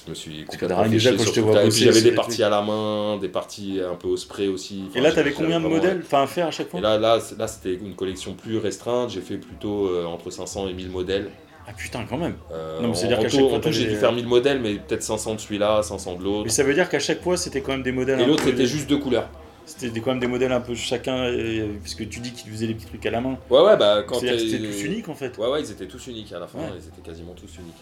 Je 0.06 0.10
me 0.10 0.14
suis 0.14 0.44
Parce 0.44 0.56
que 0.56 0.60
complètement 0.62 0.76
rien, 0.76 0.84
fait 0.90 0.90
déjà, 0.96 1.10
quand 1.12 1.24
je 1.24 1.32
te 1.32 1.40
vois. 1.40 1.64
Et 1.64 1.68
puis 1.68 1.82
j'avais 1.84 2.00
des 2.00 2.12
parties 2.12 2.42
à 2.42 2.48
la 2.48 2.62
main, 2.62 3.18
des 3.18 3.28
parties 3.28 3.80
un 3.86 3.94
peu 3.94 4.08
au 4.08 4.16
spray 4.16 4.48
aussi. 4.48 4.84
Et 4.94 5.00
là, 5.00 5.12
t'avais 5.12 5.32
combien 5.32 5.60
de 5.60 5.66
modèles 5.66 6.00
Enfin, 6.02 6.22
à 6.22 6.26
faire 6.26 6.46
à 6.46 6.50
chaque 6.50 6.70
fois? 6.70 6.80
Et 6.80 6.82
là, 6.82 6.96
là, 6.98 7.18
là 7.38 7.46
c'était 7.48 7.74
une 7.74 7.94
collection 7.94 8.32
plus 8.32 8.56
restreinte. 8.56 9.10
J'ai 9.10 9.20
fait 9.20 9.36
plutôt 9.36 9.88
euh, 9.88 10.06
entre 10.06 10.30
500 10.30 10.68
et 10.68 10.72
1000 10.72 10.88
modèles. 10.90 11.30
Ah 11.68 11.72
putain, 11.76 12.06
quand 12.08 12.16
même. 12.16 12.36
Euh, 12.52 12.76
Non, 12.80 12.84
mais 12.84 12.88
en- 12.90 12.94
c'est-à-dire 12.94 13.18
en 13.18 13.22
qu'à 13.22 13.28
tout- 13.28 13.36
chaque 13.36 13.48
fois, 13.48 13.58
en 13.58 13.60
tout, 13.60 13.72
j'ai 13.72 13.84
dû 13.86 13.96
faire 13.96 14.12
1000 14.12 14.26
modèles, 14.28 14.60
mais 14.60 14.74
peut-être 14.76 15.02
500 15.02 15.34
de 15.34 15.40
celui-là, 15.40 15.82
500 15.82 16.14
de 16.14 16.22
l'autre. 16.24 16.44
Mais 16.44 16.50
ça 16.50 16.62
veut 16.62 16.72
dire 16.72 16.88
qu'à 16.88 17.00
chaque 17.00 17.20
fois, 17.22 17.36
c'était 17.36 17.60
quand 17.60 17.72
même 17.72 17.82
des 17.82 17.92
modèles. 17.92 18.20
Et 18.20 18.24
l'autre, 18.24 18.44
c'était 18.44 18.66
juste 18.66 18.88
deux 18.88 18.98
couleurs. 18.98 19.28
C'était 19.66 20.00
quand 20.00 20.10
même 20.12 20.20
des 20.20 20.26
modèles 20.28 20.52
un 20.52 20.60
peu 20.60 20.74
chacun. 20.74 21.16
euh, 21.24 21.74
Parce 21.80 21.94
que 21.94 22.04
tu 22.04 22.20
dis 22.20 22.32
qu'ils 22.32 22.50
faisaient 22.52 22.68
des 22.68 22.74
petits 22.74 22.86
trucs 22.86 23.04
à 23.04 23.10
la 23.10 23.20
main. 23.20 23.36
Ouais, 23.50 23.60
ouais, 23.60 23.76
bah 23.76 24.04
quand 24.06 24.20
c'était 24.20 24.36
tous 24.58 24.82
uniques 24.84 25.08
en 25.08 25.14
fait. 25.14 25.36
Ouais, 25.38 25.48
ouais, 25.48 25.60
ils 25.60 25.70
étaient 25.70 25.86
tous 25.88 26.06
uniques 26.06 26.32
à 26.32 26.38
la 26.38 26.46
fin, 26.46 26.58
Ouais. 26.60 26.70
ils 26.78 26.86
étaient 26.86 27.02
quasiment 27.04 27.32
tous 27.34 27.52
uniques. 27.58 27.74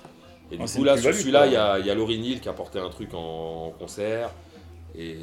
Et 0.50 0.56
du 0.56 0.64
coup, 0.64 0.84
là, 0.84 0.96
sur 0.96 1.14
celui-là, 1.14 1.46
il 1.46 1.52
y 1.52 1.56
a, 1.56 1.78
il 1.78 1.86
y 1.86 1.90
a 1.90 1.94
Laurie 1.94 2.18
Neal 2.18 2.40
qui 2.40 2.48
a 2.48 2.52
porté 2.52 2.78
un 2.78 2.88
truc 2.88 3.12
en, 3.14 3.66
en 3.66 3.70
concert. 3.78 4.30
Et 4.96 5.16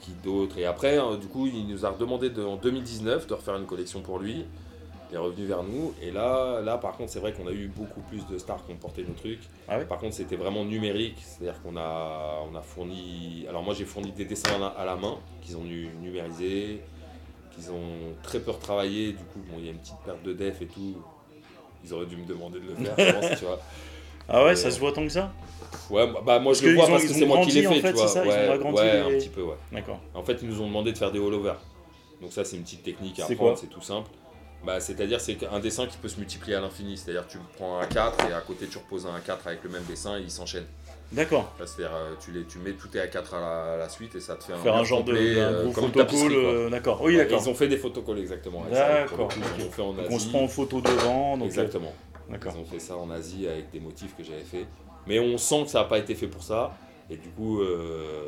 qui 0.00 0.12
d'autre 0.22 0.58
Et 0.58 0.64
après, 0.64 0.96
hein, 0.96 1.16
du 1.20 1.26
coup, 1.26 1.46
il 1.48 1.66
nous 1.66 1.84
a 1.84 1.90
redemandé 1.90 2.30
de- 2.30 2.42
en 2.44 2.54
2019 2.56 3.26
de 3.26 3.34
refaire 3.34 3.56
une 3.56 3.66
collection 3.66 4.00
pour 4.00 4.18
lui. 4.20 4.44
Il 5.10 5.14
est 5.14 5.18
revenu 5.18 5.46
vers 5.46 5.62
nous. 5.62 5.94
Et 6.02 6.10
là, 6.10 6.60
là 6.60 6.76
par 6.78 6.96
contre, 6.96 7.10
c'est 7.10 7.20
vrai 7.20 7.32
qu'on 7.32 7.46
a 7.46 7.52
eu 7.52 7.68
beaucoup 7.68 8.00
plus 8.02 8.26
de 8.26 8.36
stars 8.38 8.64
qui 8.66 8.72
ont 8.72 8.76
porté 8.76 9.02
nos 9.02 9.14
trucs. 9.14 9.40
Ah 9.68 9.78
ouais? 9.78 9.84
Par 9.84 9.98
contre, 9.98 10.14
c'était 10.14 10.36
vraiment 10.36 10.64
numérique. 10.64 11.16
C'est-à-dire 11.24 11.60
qu'on 11.62 11.76
a, 11.76 12.42
on 12.50 12.54
a 12.56 12.60
fourni. 12.62 13.46
Alors, 13.48 13.62
moi, 13.62 13.74
j'ai 13.74 13.84
fourni 13.84 14.12
des 14.12 14.24
dessins 14.26 14.54
à 14.56 14.58
la, 14.58 14.66
à 14.66 14.84
la 14.84 14.96
main 14.96 15.16
qu'ils 15.40 15.56
ont 15.56 15.64
nu- 15.64 15.88
numérisés, 16.02 16.80
qu'ils 17.54 17.70
ont 17.70 18.14
très 18.22 18.40
peu 18.40 18.50
retravaillé. 18.50 19.12
Du 19.12 19.24
coup, 19.24 19.40
bon, 19.50 19.56
il 19.58 19.64
y 19.64 19.68
a 19.68 19.72
une 19.72 19.78
petite 19.78 19.96
perte 20.04 20.22
de 20.22 20.32
def 20.34 20.60
et 20.62 20.66
tout. 20.66 20.96
Ils 21.84 21.94
auraient 21.94 22.06
dû 22.06 22.16
me 22.16 22.26
demander 22.26 22.60
de 22.60 22.66
le 22.66 22.74
faire, 22.74 22.94
je 22.98 23.12
pense, 23.28 23.38
tu 23.38 23.44
vois. 23.44 23.60
Ah 24.30 24.44
ouais, 24.44 24.54
ça 24.56 24.70
se 24.70 24.78
voit 24.78 24.92
tant 24.92 25.04
que 25.04 25.08
ça? 25.08 25.32
Ouais, 25.88 26.06
bah 26.06 26.38
moi 26.38 26.52
Parce 26.52 26.60
je 26.60 26.68
le 26.68 26.74
vois 26.74 26.84
ont- 26.84 26.88
parce 26.90 27.04
que 27.06 27.14
c'est 27.14 27.24
moi 27.24 27.40
qui 27.40 27.50
l'ai 27.52 27.62
fait, 27.62 27.80
fait, 27.80 27.88
tu 27.92 27.94
vois. 27.94 28.06
ça 28.08 28.22
Ils 28.26 28.28
ont 28.28 28.30
ouais, 28.30 28.58
ouais, 28.72 28.92
les- 28.92 28.98
un 29.16 29.18
petit 29.18 29.30
peu, 29.30 29.40
ouais. 29.40 29.54
D'accord. 29.72 30.00
En 30.12 30.22
fait, 30.22 30.36
ils 30.42 30.48
nous 30.50 30.60
ont 30.60 30.66
demandé 30.66 30.92
de 30.92 30.98
faire 30.98 31.10
des 31.10 31.18
all-over. 31.18 31.54
Donc 32.20 32.30
ça, 32.34 32.44
c'est 32.44 32.56
une 32.56 32.62
petite 32.62 32.82
technique 32.82 33.18
à 33.20 33.24
apprendre, 33.24 33.56
c'est 33.58 33.68
tout 33.68 33.80
simple. 33.80 34.10
Bah, 34.64 34.80
c'est-à-dire, 34.80 35.20
c'est 35.20 35.38
un 35.46 35.60
dessin 35.60 35.86
qui 35.86 35.96
peut 35.98 36.08
se 36.08 36.18
multiplier 36.18 36.56
à 36.56 36.60
l'infini. 36.60 36.96
C'est-à-dire, 36.96 37.26
tu 37.28 37.38
prends 37.56 37.78
un 37.78 37.86
4 37.86 38.28
et 38.28 38.32
à 38.32 38.40
côté, 38.40 38.66
tu 38.66 38.78
reposes 38.78 39.06
un 39.06 39.20
4 39.20 39.46
avec 39.46 39.62
le 39.64 39.70
même 39.70 39.84
dessin 39.84 40.18
et 40.18 40.22
il 40.22 40.30
s'enchaîne. 40.30 40.66
D'accord. 41.12 41.52
C'est-à-dire, 41.58 41.94
euh, 41.94 42.14
tu, 42.20 42.32
les, 42.32 42.44
tu 42.44 42.58
mets 42.58 42.72
tout 42.72 42.88
tes 42.88 42.98
A4 42.98 43.34
à 43.34 43.40
la, 43.40 43.74
à 43.74 43.76
la 43.78 43.88
suite 43.88 44.14
et 44.16 44.20
ça 44.20 44.34
te 44.36 44.44
fait 44.44 44.52
un 44.52 44.58
Faire 44.58 44.74
un 44.76 44.84
genre 44.84 45.04
de 45.04 45.12
complet, 45.12 45.40
un 45.40 45.44
euh, 45.52 45.72
comme 45.72 45.84
photocall. 45.92 46.32
euh, 46.32 46.68
D'accord. 46.70 47.00
Oui, 47.02 47.12
Ouais, 47.16 47.24
d'accord. 47.24 47.40
Ils 47.42 47.48
ont 47.48 47.54
fait 47.54 47.68
des 47.68 47.78
photocalls 47.78 48.18
exactement. 48.18 48.64
D'accord, 48.70 49.28
coup, 49.28 49.34
Ils 49.56 49.62
ok. 49.62 49.68
ont 49.68 49.70
fait 49.70 49.82
en 49.82 49.92
Donc 49.94 50.06
Asie. 50.06 50.14
on 50.14 50.18
se 50.18 50.28
prend 50.28 50.42
en 50.42 50.48
photo 50.48 50.80
devant. 50.82 51.36
Donc, 51.38 51.44
euh, 51.44 51.46
Exactement. 51.46 51.94
D'accord. 52.28 52.52
Ils 52.56 52.60
ont 52.60 52.64
fait 52.66 52.78
ça 52.80 52.96
en 52.96 53.08
Asie 53.10 53.46
avec 53.48 53.70
des 53.70 53.80
motifs 53.80 54.14
que 54.16 54.22
j'avais 54.24 54.42
fait. 54.42 54.66
Mais 55.06 55.18
on 55.18 55.38
sent 55.38 55.62
que 55.64 55.70
ça 55.70 55.78
n'a 55.78 55.84
pas 55.86 55.98
été 55.98 56.14
fait 56.14 56.26
pour 56.26 56.42
ça. 56.42 56.76
Et 57.08 57.16
du 57.16 57.30
coup, 57.30 57.62
euh, 57.62 58.24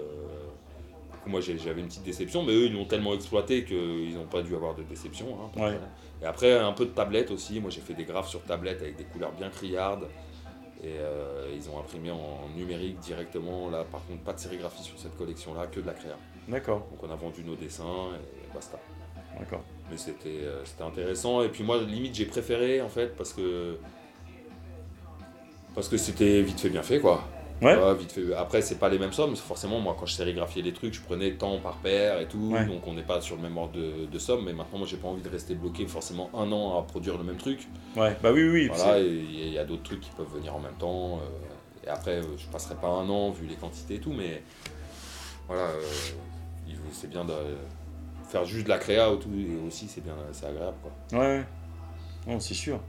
moi 1.27 1.41
j'avais 1.43 1.81
une 1.83 1.89
petite 1.89 2.03
déception. 2.05 2.43
Mais 2.45 2.53
eux, 2.55 2.65
ils 2.67 2.73
l'ont 2.73 2.87
tellement 2.87 3.13
exploité 3.13 3.65
qu'ils 3.65 4.15
n'ont 4.15 4.25
pas 4.25 4.41
dû 4.41 4.55
avoir 4.55 4.75
de 4.75 4.83
déception. 4.85 5.27
hein. 5.57 5.61
Ouais. 5.61 5.79
Et 6.23 6.27
après, 6.27 6.59
un 6.59 6.73
peu 6.73 6.85
de 6.85 6.91
tablette 6.91 7.31
aussi. 7.31 7.61
Moi 7.61 7.71
j'ai 7.71 7.81
fait 7.81 7.95
des 7.95 8.05
graphes 8.05 8.29
sur 8.29 8.43
tablette 8.43 8.83
avec 8.83 8.97
des 8.97 9.05
couleurs 9.05 9.33
bien 9.33 9.51
criardes. 9.51 10.07
Et 10.83 10.95
euh, 10.99 11.55
ils 11.55 11.69
ont 11.69 11.79
imprimé 11.79 12.11
en 12.11 12.49
numérique 12.57 12.99
directement. 13.01 13.69
Là, 13.69 13.85
par 13.91 14.05
contre, 14.07 14.23
pas 14.23 14.33
de 14.33 14.39
sérigraphie 14.39 14.83
sur 14.83 14.99
cette 14.99 15.17
collection-là, 15.17 15.67
que 15.67 15.81
de 15.81 15.87
la 15.87 15.93
créa. 15.93 16.17
D'accord. 16.49 16.87
Donc 16.91 17.03
on 17.03 17.11
a 17.13 17.17
vendu 17.17 17.45
nos 17.45 17.55
dessins 17.55 18.09
et 18.15 18.55
basta. 18.55 18.79
D'accord. 19.39 19.63
Mais 19.91 19.99
c'était 19.99 20.41
euh, 20.43 20.65
intéressant. 20.81 21.43
Et 21.43 21.49
puis 21.49 21.65
moi, 21.65 21.79
limite, 21.83 22.15
j'ai 22.15 22.25
préféré 22.25 22.81
en 22.81 22.89
fait 22.89 23.15
parce 23.17 23.33
que 23.33 23.79
parce 25.75 25.89
que 25.89 25.97
c'était 25.97 26.43
vite 26.43 26.61
fait, 26.61 26.71
bien 26.71 26.83
fait 26.83 27.01
quoi. 27.01 27.25
Ouais. 27.63 27.77
Ouais, 27.77 27.95
vite 27.95 28.13
fait. 28.13 28.35
Après, 28.35 28.63
c'est 28.63 28.79
pas 28.79 28.89
les 28.89 28.99
mêmes 28.99 29.13
sommes. 29.13 29.37
Forcément, 29.37 29.81
moi, 29.81 29.97
quand 29.99 30.07
je 30.07 30.15
sérigraphiais 30.15 30.63
les 30.63 30.73
trucs, 30.73 30.95
je 30.95 31.01
prenais 31.01 31.33
temps 31.33 31.59
par 31.59 31.77
paire 31.77 32.21
et 32.21 32.27
tout. 32.27 32.53
Ouais. 32.53 32.65
Donc 32.67 32.87
on 32.87 32.95
n'est 32.95 33.03
pas 33.03 33.21
sur 33.21 33.37
le 33.37 33.43
même 33.43 33.57
ordre 33.59 33.73
de, 33.73 34.07
de 34.07 34.19
somme. 34.19 34.45
Mais 34.45 34.53
maintenant, 34.53 34.79
moi, 34.79 34.87
j'ai 34.87 34.97
pas 34.97 35.09
envie 35.09 35.23
de 35.23 35.29
rester 35.29 35.55
bloqué 35.55 35.87
forcément 35.87 36.31
un 36.35 36.51
an 36.53 36.79
à 36.79 36.83
produire 36.83 37.19
le 37.19 37.25
même 37.25 37.37
truc. 37.37 37.69
Ouais. 37.97 38.17
Bah 38.23 38.33
oui, 38.33 38.49
oui. 38.49 38.71
Voilà. 38.73 38.99
Et 39.01 39.07
il 39.09 39.53
y 39.53 39.59
a 39.59 39.65
d'autres 39.65 39.83
trucs 39.83 40.01
qui 40.01 40.11
peuvent 40.17 40.33
venir 40.35 40.55
en 40.55 40.61
même 40.61 40.77
temps. 40.79 41.19
euh, 41.19 41.87
et 41.87 41.89
après, 41.89 42.19
euh, 42.19 42.37
je 42.37 42.47
passerai 42.49 42.75
pas 42.75 42.89
un 42.89 43.09
an 43.09 43.31
vu 43.31 43.47
les 43.47 43.57
quantités 43.57 43.95
et 43.97 44.01
tout. 44.01 44.13
Mais 44.13 44.43
voilà, 45.49 45.63
euh, 45.65 45.83
c'est 46.93 47.11
bien 47.11 47.25
de 47.25 47.33
faire 48.29 48.45
juste 48.45 48.65
de 48.65 48.69
la 48.69 48.79
créa 48.79 49.13
ou 49.13 49.17
tout, 49.17 49.31
et 49.35 49.67
aussi 49.67 49.89
c'est 49.89 50.03
bien 50.03 50.15
c'est 50.33 50.47
agréable 50.47 50.77
quoi. 50.83 51.19
Ouais. 51.19 51.27
ouais. 51.39 51.45
Non, 52.27 52.39
c'est 52.39 52.55
sûr. 52.55 52.81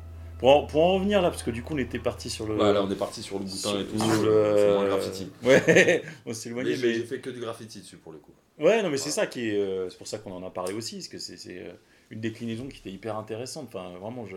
Pour 0.42 0.50
en, 0.58 0.66
pour 0.66 0.84
en 0.84 0.96
revenir 0.96 1.22
là, 1.22 1.30
parce 1.30 1.44
que 1.44 1.52
du 1.52 1.64
coup, 1.64 1.76
on 1.76 1.78
était 1.78 2.00
parti 2.00 2.30
sur 2.30 2.46
le. 2.46 2.56
Voilà, 2.56 2.84
on 2.84 2.92
est 2.92 2.96
parti 2.98 3.22
sur 3.24 3.40
le 3.40 3.46
boutin 3.46 3.80
et 3.80 3.86
tout, 3.86 3.98
sur 3.98 4.24
le- 4.24 4.82
le 4.84 4.88
graffiti. 4.90 5.32
Ouais. 5.44 6.04
on 6.26 6.34
s'est 6.34 6.50
éloigné, 6.50 6.72
Mais 6.72 6.76
j'ai 6.76 6.88
mais. 6.88 6.94
j'ai 6.96 7.04
fait 7.06 7.20
que 7.20 7.30
du 7.30 7.40
graffiti 7.40 7.80
dessus 7.80 7.96
pour 7.98 8.12
le 8.12 8.18
coup. 8.18 8.34
Ouais, 8.60 8.84
non, 8.84 8.90
mais 8.90 8.98
c'est 8.98 9.12
ça 9.12 9.26
qui 9.28 9.48
est. 9.50 9.58
euh, 9.58 9.90
c'est 9.90 9.98
pour 9.98 10.08
ça 10.08 10.18
qu'on 10.18 10.34
en 10.34 10.44
a 10.46 10.50
parlé 10.50 10.74
aussi, 10.74 10.96
parce 10.96 11.08
que 11.08 11.18
c'est 11.20 11.38
c'est, 11.38 11.60
euh, 11.60 11.72
une 12.10 12.20
déclinaison 12.20 12.68
qui 12.68 12.80
était 12.80 12.90
hyper 12.92 13.16
intéressante. 13.18 13.68
Enfin, 13.74 13.92
vraiment, 14.02 14.26
je, 14.26 14.36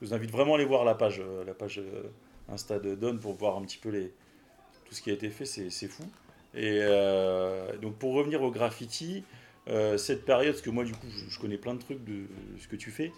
je 0.00 0.06
vous 0.06 0.14
invite 0.14 0.30
vraiment 0.30 0.54
à 0.54 0.56
aller 0.56 0.64
voir 0.64 0.84
la 0.84 0.94
page, 0.94 1.20
euh, 1.20 1.44
la 1.44 1.52
page 1.52 1.82
Insta 2.48 2.78
de 2.78 2.94
Don 2.94 3.18
pour 3.18 3.34
voir 3.34 3.56
un 3.58 3.62
petit 3.62 3.78
peu 3.78 3.90
les, 3.90 4.12
tout 4.86 4.94
ce 4.94 5.02
qui 5.02 5.10
a 5.10 5.12
été 5.12 5.28
fait, 5.30 5.44
c'est 5.44 5.68
c'est 5.70 5.88
fou. 5.88 6.04
Et 6.54 6.78
euh, 6.80 7.76
donc, 7.82 7.94
pour 7.96 8.14
revenir 8.14 8.42
au 8.42 8.50
graffiti, 8.50 9.24
euh, 9.70 9.96
cette 9.96 10.24
période, 10.24 10.52
parce 10.52 10.62
que 10.62 10.70
moi, 10.70 10.84
du 10.84 10.92
coup, 10.92 11.06
je, 11.08 11.32
je 11.32 11.38
connais 11.40 11.56
plein 11.58 11.74
de 11.74 11.80
trucs 11.80 12.04
de 12.04 12.24
ce 12.60 12.66
que 12.68 12.76
tu 12.76 12.90
fais, 12.90 13.12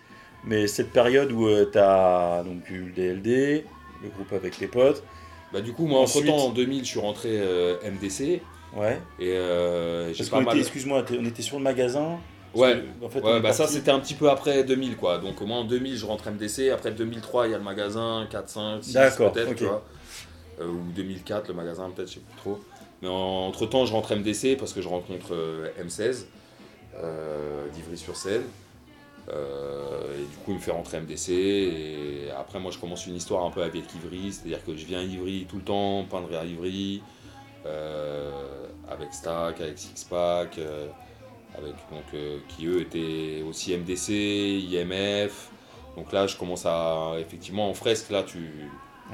mais 0.44 0.66
cette 0.66 0.90
période 0.92 1.32
où 1.32 1.46
tu 1.70 1.78
as 1.78 2.42
donc, 2.44 2.68
eu 2.70 2.86
le 2.86 2.92
DLD, 2.92 3.64
le 4.02 4.08
groupe 4.10 4.32
avec 4.32 4.56
tes 4.58 4.66
potes, 4.66 5.02
Bah 5.52 5.60
du 5.60 5.72
coup 5.72 5.86
moi 5.86 6.00
Ensuite- 6.00 6.28
entre 6.28 6.36
temps 6.38 6.46
en 6.46 6.50
2000 6.50 6.84
je 6.84 6.88
suis 6.88 6.98
rentré 7.00 7.28
euh, 7.32 7.76
MDC 7.84 8.40
ouais. 8.74 8.98
et 9.20 9.32
euh, 9.32 10.12
j'ai 10.14 10.24
pas 10.24 10.40
mal. 10.40 10.58
excuse-moi, 10.58 11.04
on 11.18 11.24
était 11.26 11.42
sur 11.42 11.58
le 11.58 11.62
magasin. 11.62 12.18
Ouais. 12.54 12.82
que, 13.00 13.04
en 13.04 13.08
fait, 13.08 13.20
Ouais, 13.20 13.40
bah 13.40 13.52
ça 13.52 13.66
c'était 13.66 13.90
un 13.90 14.00
petit 14.00 14.14
peu 14.14 14.28
après 14.28 14.64
2000 14.64 14.96
quoi. 14.96 15.18
Donc 15.18 15.40
moi 15.42 15.58
en 15.58 15.64
2000 15.64 15.96
je 15.96 16.04
rentre 16.06 16.30
MDC, 16.30 16.70
après 16.70 16.90
2003 16.90 17.46
il 17.48 17.50
y 17.52 17.54
a 17.54 17.58
le 17.58 17.64
magasin, 17.64 18.26
4, 18.30 18.48
5, 18.48 18.82
6 18.84 18.92
D'accord, 18.94 19.32
peut-être, 19.32 19.50
ok. 19.50 19.56
tu 19.56 19.64
vois. 19.64 19.84
Euh, 20.60 20.66
ou 20.66 20.80
2004 20.96 21.48
le 21.48 21.54
magasin 21.54 21.90
peut-être, 21.94 22.08
je 22.08 22.14
sais 22.14 22.20
plus 22.20 22.36
trop. 22.38 22.58
Mais 23.00 23.08
entre 23.08 23.66
temps 23.66 23.84
je 23.86 23.92
rentre 23.92 24.14
MDC 24.16 24.56
parce 24.58 24.72
que 24.72 24.80
je 24.82 24.88
rencontre 24.88 25.32
euh, 25.34 25.68
M16 25.82 26.00
euh, 26.00 26.12
d'Ivry-sur-Seine. 27.72 28.42
Euh, 29.28 30.16
et 30.18 30.22
du 30.22 30.36
coup 30.38 30.50
il 30.50 30.54
me 30.54 30.58
fait 30.60 30.72
rentrer 30.72 31.00
MDC 31.00 31.28
et 31.30 32.30
après 32.36 32.58
moi 32.58 32.72
je 32.72 32.78
commence 32.78 33.06
une 33.06 33.14
histoire 33.14 33.44
un 33.44 33.50
peu 33.52 33.62
avec 33.62 33.84
Ivry, 33.94 34.32
c'est-à-dire 34.32 34.64
que 34.64 34.76
je 34.76 34.84
viens 34.84 34.98
à 34.98 35.02
Ivry 35.04 35.46
tout 35.48 35.56
le 35.58 35.62
temps, 35.62 36.04
peindre 36.10 36.36
à 36.36 36.44
Ivry, 36.44 37.02
euh, 37.66 38.66
avec 38.90 39.14
Stack, 39.14 39.60
avec 39.60 39.78
Sixpack, 39.78 40.58
euh, 40.58 40.88
avec 41.56 41.72
donc 41.92 42.02
euh, 42.14 42.38
qui 42.48 42.66
eux 42.66 42.80
étaient 42.80 43.44
aussi 43.48 43.76
MDC, 43.76 44.10
IMF. 44.72 45.50
Donc 45.96 46.12
là 46.12 46.26
je 46.26 46.36
commence 46.36 46.66
à 46.66 47.12
effectivement 47.20 47.68
en 47.70 47.74
fresque 47.74 48.10
là 48.10 48.22
tu 48.24 48.38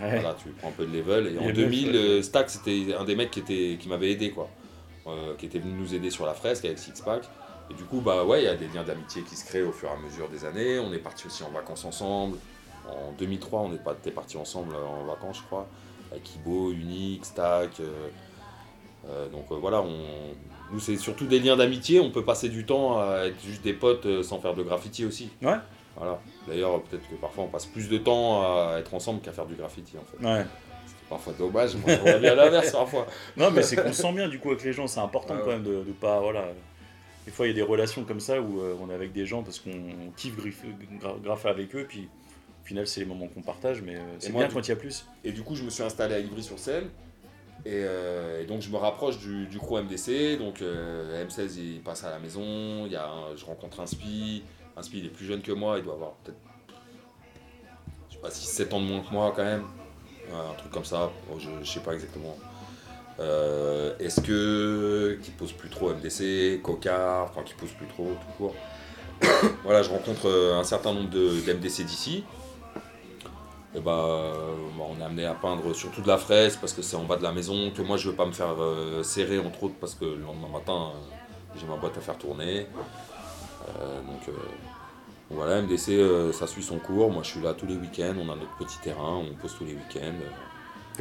Ouais. 0.00 0.20
voilà, 0.20 0.36
tu 0.40 0.50
prends 0.50 0.68
un 0.68 0.72
peu 0.72 0.86
de 0.86 0.96
level 0.96 1.26
et 1.34 1.38
en 1.38 1.42
IMF, 1.42 1.54
2000 1.54 1.88
ouais. 1.88 1.96
euh, 1.96 2.22
Stack 2.22 2.48
c'était 2.50 2.94
un 2.98 3.04
des 3.04 3.16
mecs 3.16 3.30
qui 3.32 3.40
était 3.40 3.76
qui 3.80 3.88
m'avait 3.88 4.12
aidé 4.12 4.30
quoi. 4.30 4.48
Euh, 5.06 5.34
qui 5.36 5.46
était 5.46 5.58
venu 5.58 5.72
nous 5.72 5.94
aider 5.94 6.10
sur 6.10 6.24
la 6.24 6.34
fresque 6.34 6.64
avec 6.64 6.78
Sixpack. 6.78 7.24
Et 7.70 7.74
du 7.74 7.85
coup, 7.85 8.00
bah 8.00 8.24
ouais, 8.24 8.42
il 8.42 8.44
y 8.44 8.48
a 8.48 8.57
des 8.57 8.68
liens 8.68 8.83
d'amitié 8.85 9.22
qui 9.22 9.37
se 9.37 9.44
créent 9.44 9.62
au 9.62 9.72
fur 9.72 9.88
et 9.88 9.92
à 9.92 9.96
mesure 9.96 10.28
des 10.28 10.44
années. 10.44 10.78
On 10.78 10.92
est 10.92 10.98
parti 10.98 11.26
aussi 11.26 11.42
en 11.42 11.50
vacances 11.50 11.85
ensemble. 11.85 12.38
En 12.88 13.12
2003, 13.18 13.61
on 13.61 13.72
était 13.74 14.11
partis 14.11 14.37
ensemble 14.38 14.74
en 14.74 15.04
vacances, 15.04 15.38
je 15.38 15.42
crois, 15.42 15.66
avec 16.11 16.35
Ibo, 16.37 16.70
Unique, 16.72 17.24
Stack. 17.24 17.81
euh, 17.81 18.09
Euh, 19.09 19.28
donc 19.28 19.46
euh, 19.52 19.54
voilà, 19.54 19.81
on, 19.81 20.35
nous 20.72 20.81
c'est 20.81 20.96
surtout 20.96 21.26
des 21.26 21.38
liens 21.38 21.57
d'amitié, 21.57 22.00
on 22.00 22.11
peut 22.11 22.24
passer 22.24 22.48
du 22.48 22.66
temps 22.66 22.98
à 22.98 23.26
être 23.26 23.40
juste 23.42 23.62
des 23.62 23.72
potes 23.72 24.04
euh, 24.07 24.22
sans 24.24 24.40
faire 24.40 24.54
de 24.54 24.62
graffiti 24.64 25.04
aussi. 25.04 25.31
Ouais. 25.40 25.54
Voilà. 25.96 26.18
D'ailleurs, 26.48 26.83
peut-être 26.83 27.09
que 27.09 27.14
parfois 27.14 27.44
on 27.44 27.46
passe 27.48 27.64
plus 27.66 27.88
de 27.88 27.96
temps 27.96 28.42
à 28.42 28.76
être 28.81 28.92
ensemble 28.94 29.20
qu'à 29.20 29.33
faire 29.33 29.46
du 29.46 29.54
graffiti 29.54 29.94
en 29.96 30.04
fait. 30.04 30.26
Ouais. 30.26 30.44
C'est 30.87 31.09
parfois 31.09 31.33
dommage, 31.38 31.76
moi 31.76 31.85
j'aimerais 31.87 32.18
bien 32.18 32.35
l'inverse 32.35 32.72
parfois. 32.72 33.07
Non, 33.37 33.50
mais 33.52 33.62
c'est 33.62 33.76
qu'on 33.76 33.92
se 33.92 34.02
sent 34.02 34.12
bien 34.12 34.28
du 34.28 34.40
coup 34.40 34.48
avec 34.50 34.64
les 34.64 34.72
gens, 34.72 34.87
c'est 34.88 35.00
important 35.00 35.35
Ouais, 35.35 35.40
quand 35.44 35.50
même 35.52 35.62
de, 35.62 35.85
de 35.85 35.92
pas. 35.92 36.18
Voilà. 36.20 36.44
Des 37.28 37.34
fois, 37.34 37.46
il 37.46 37.50
y 37.50 37.52
a 37.52 37.56
des 37.56 37.62
relations 37.62 38.04
comme 38.04 38.20
ça 38.20 38.40
où 38.40 38.58
euh, 38.62 38.74
on 38.80 38.88
est 38.88 38.94
avec 38.94 39.12
des 39.12 39.26
gens 39.26 39.42
parce 39.42 39.58
qu'on 39.60 39.70
kiffe 40.16 40.34
graffer 41.22 41.48
avec 41.50 41.76
eux, 41.76 41.84
puis 41.86 42.08
au 42.62 42.66
final, 42.66 42.86
c'est 42.86 43.00
les 43.00 43.06
moments 43.06 43.26
qu'on 43.28 43.42
partage, 43.42 43.82
mais 43.82 43.96
euh, 43.96 43.98
c'est 44.18 44.28
bien 44.38 44.48
quand 44.54 44.66
il 44.66 44.70
y 44.70 44.72
a 44.72 44.76
plus. 44.76 45.04
Et 45.24 45.32
du 45.32 45.42
coup, 45.42 45.54
je 45.54 45.62
me 45.62 45.68
suis 45.68 45.82
installé 45.82 46.14
à 46.14 46.20
Ivry-sur-Seine. 46.20 46.84
Et, 47.66 47.72
euh, 47.84 48.40
et 48.42 48.46
donc, 48.46 48.62
je 48.62 48.70
me 48.70 48.78
rapproche 48.78 49.18
du, 49.18 49.46
du 49.46 49.58
crew 49.58 49.74
MDC. 49.82 50.38
Donc, 50.38 50.62
euh, 50.62 51.22
M16, 51.26 51.58
il 51.58 51.80
passe 51.82 52.02
à 52.04 52.08
la 52.10 52.18
maison. 52.18 52.86
Il 52.86 52.92
y 52.92 52.96
a 52.96 53.06
un- 53.06 53.36
je 53.36 53.44
rencontre 53.44 53.80
un 53.80 53.86
SPI. 53.86 54.42
Un 54.74 54.82
SPI, 54.82 55.00
il 55.00 55.06
est 55.06 55.10
plus 55.10 55.26
jeune 55.26 55.42
que 55.42 55.52
moi. 55.52 55.76
Il 55.76 55.84
doit 55.84 55.92
avoir 55.94 56.12
peut-être, 56.24 56.38
je 58.08 58.14
sais 58.14 58.20
pas, 58.22 58.30
6-7 58.30 58.72
ans 58.72 58.80
de 58.80 58.86
moins 58.86 59.00
que 59.02 59.12
moi 59.12 59.34
quand 59.36 59.44
même. 59.44 59.64
Ouais, 60.30 60.34
un 60.50 60.54
truc 60.54 60.72
comme 60.72 60.84
ça. 60.86 61.10
Bon, 61.28 61.38
je, 61.38 61.50
je 61.62 61.70
sais 61.70 61.80
pas 61.80 61.92
exactement. 61.92 62.38
Euh, 63.20 63.96
Est-ce 63.98 64.20
que. 64.20 65.18
qui 65.22 65.31
pose 65.31 65.52
plus 65.52 65.68
trop 65.68 65.92
MDC, 65.92 66.62
Cocard, 66.62 67.24
enfin, 67.31 67.42
qui 67.42 67.54
pose 67.54 67.70
plus 67.70 67.87
trop, 67.87 68.04
tout 68.20 68.37
court. 68.37 68.54
voilà, 69.64 69.83
je 69.83 69.90
rencontre 69.90 70.28
euh, 70.28 70.59
un 70.59 70.64
certain 70.64 70.92
nombre 70.92 71.11
de, 71.11 71.40
d'MDC 71.40 71.85
d'ici. 71.85 72.24
Et 73.74 73.81
bah, 73.81 74.04
euh, 74.07 74.54
bah, 74.78 74.85
on 74.88 75.00
est 75.00 75.04
amené 75.04 75.26
à 75.26 75.35
peindre 75.35 75.74
surtout 75.74 76.00
de 76.00 76.09
la 76.09 76.16
fraise 76.16 76.57
parce 76.57 76.72
que 76.72 76.81
c'est 76.81 76.96
en 76.96 77.04
bas 77.04 77.16
de 77.16 77.22
la 77.22 77.33
maison, 77.33 77.70
que 77.70 77.83
moi 77.83 77.96
je 77.96 78.09
veux 78.09 78.16
pas 78.16 78.24
me 78.24 78.33
faire 78.33 78.54
euh, 78.59 79.02
serrer 79.02 79.38
entre 79.38 79.64
autres 79.64 79.74
parce 79.78 79.94
que 79.94 80.07
le 80.07 80.22
lendemain 80.22 80.48
matin 80.48 80.92
euh, 80.94 81.18
j'ai 81.54 81.66
ma 81.66 81.76
boîte 81.76 81.96
à 81.98 82.00
faire 82.00 82.16
tourner. 82.16 82.66
Euh, 83.68 84.00
donc 84.02 84.26
euh, 84.28 84.33
voilà, 85.31 85.61
MDC 85.61 85.90
euh, 85.90 86.33
ça 86.33 86.46
suit 86.46 86.62
son 86.62 86.78
cours, 86.78 87.11
moi 87.11 87.22
je 87.22 87.31
suis 87.31 87.40
là 87.40 87.52
tous 87.52 87.66
les 87.66 87.76
week-ends, 87.76 88.14
on 88.16 88.31
a 88.31 88.37
notre 88.37 88.57
petit 88.57 88.78
terrain, 88.78 89.16
on 89.16 89.35
pose 89.35 89.54
tous 89.57 89.64
les 89.64 89.74
week-ends. 89.74 90.14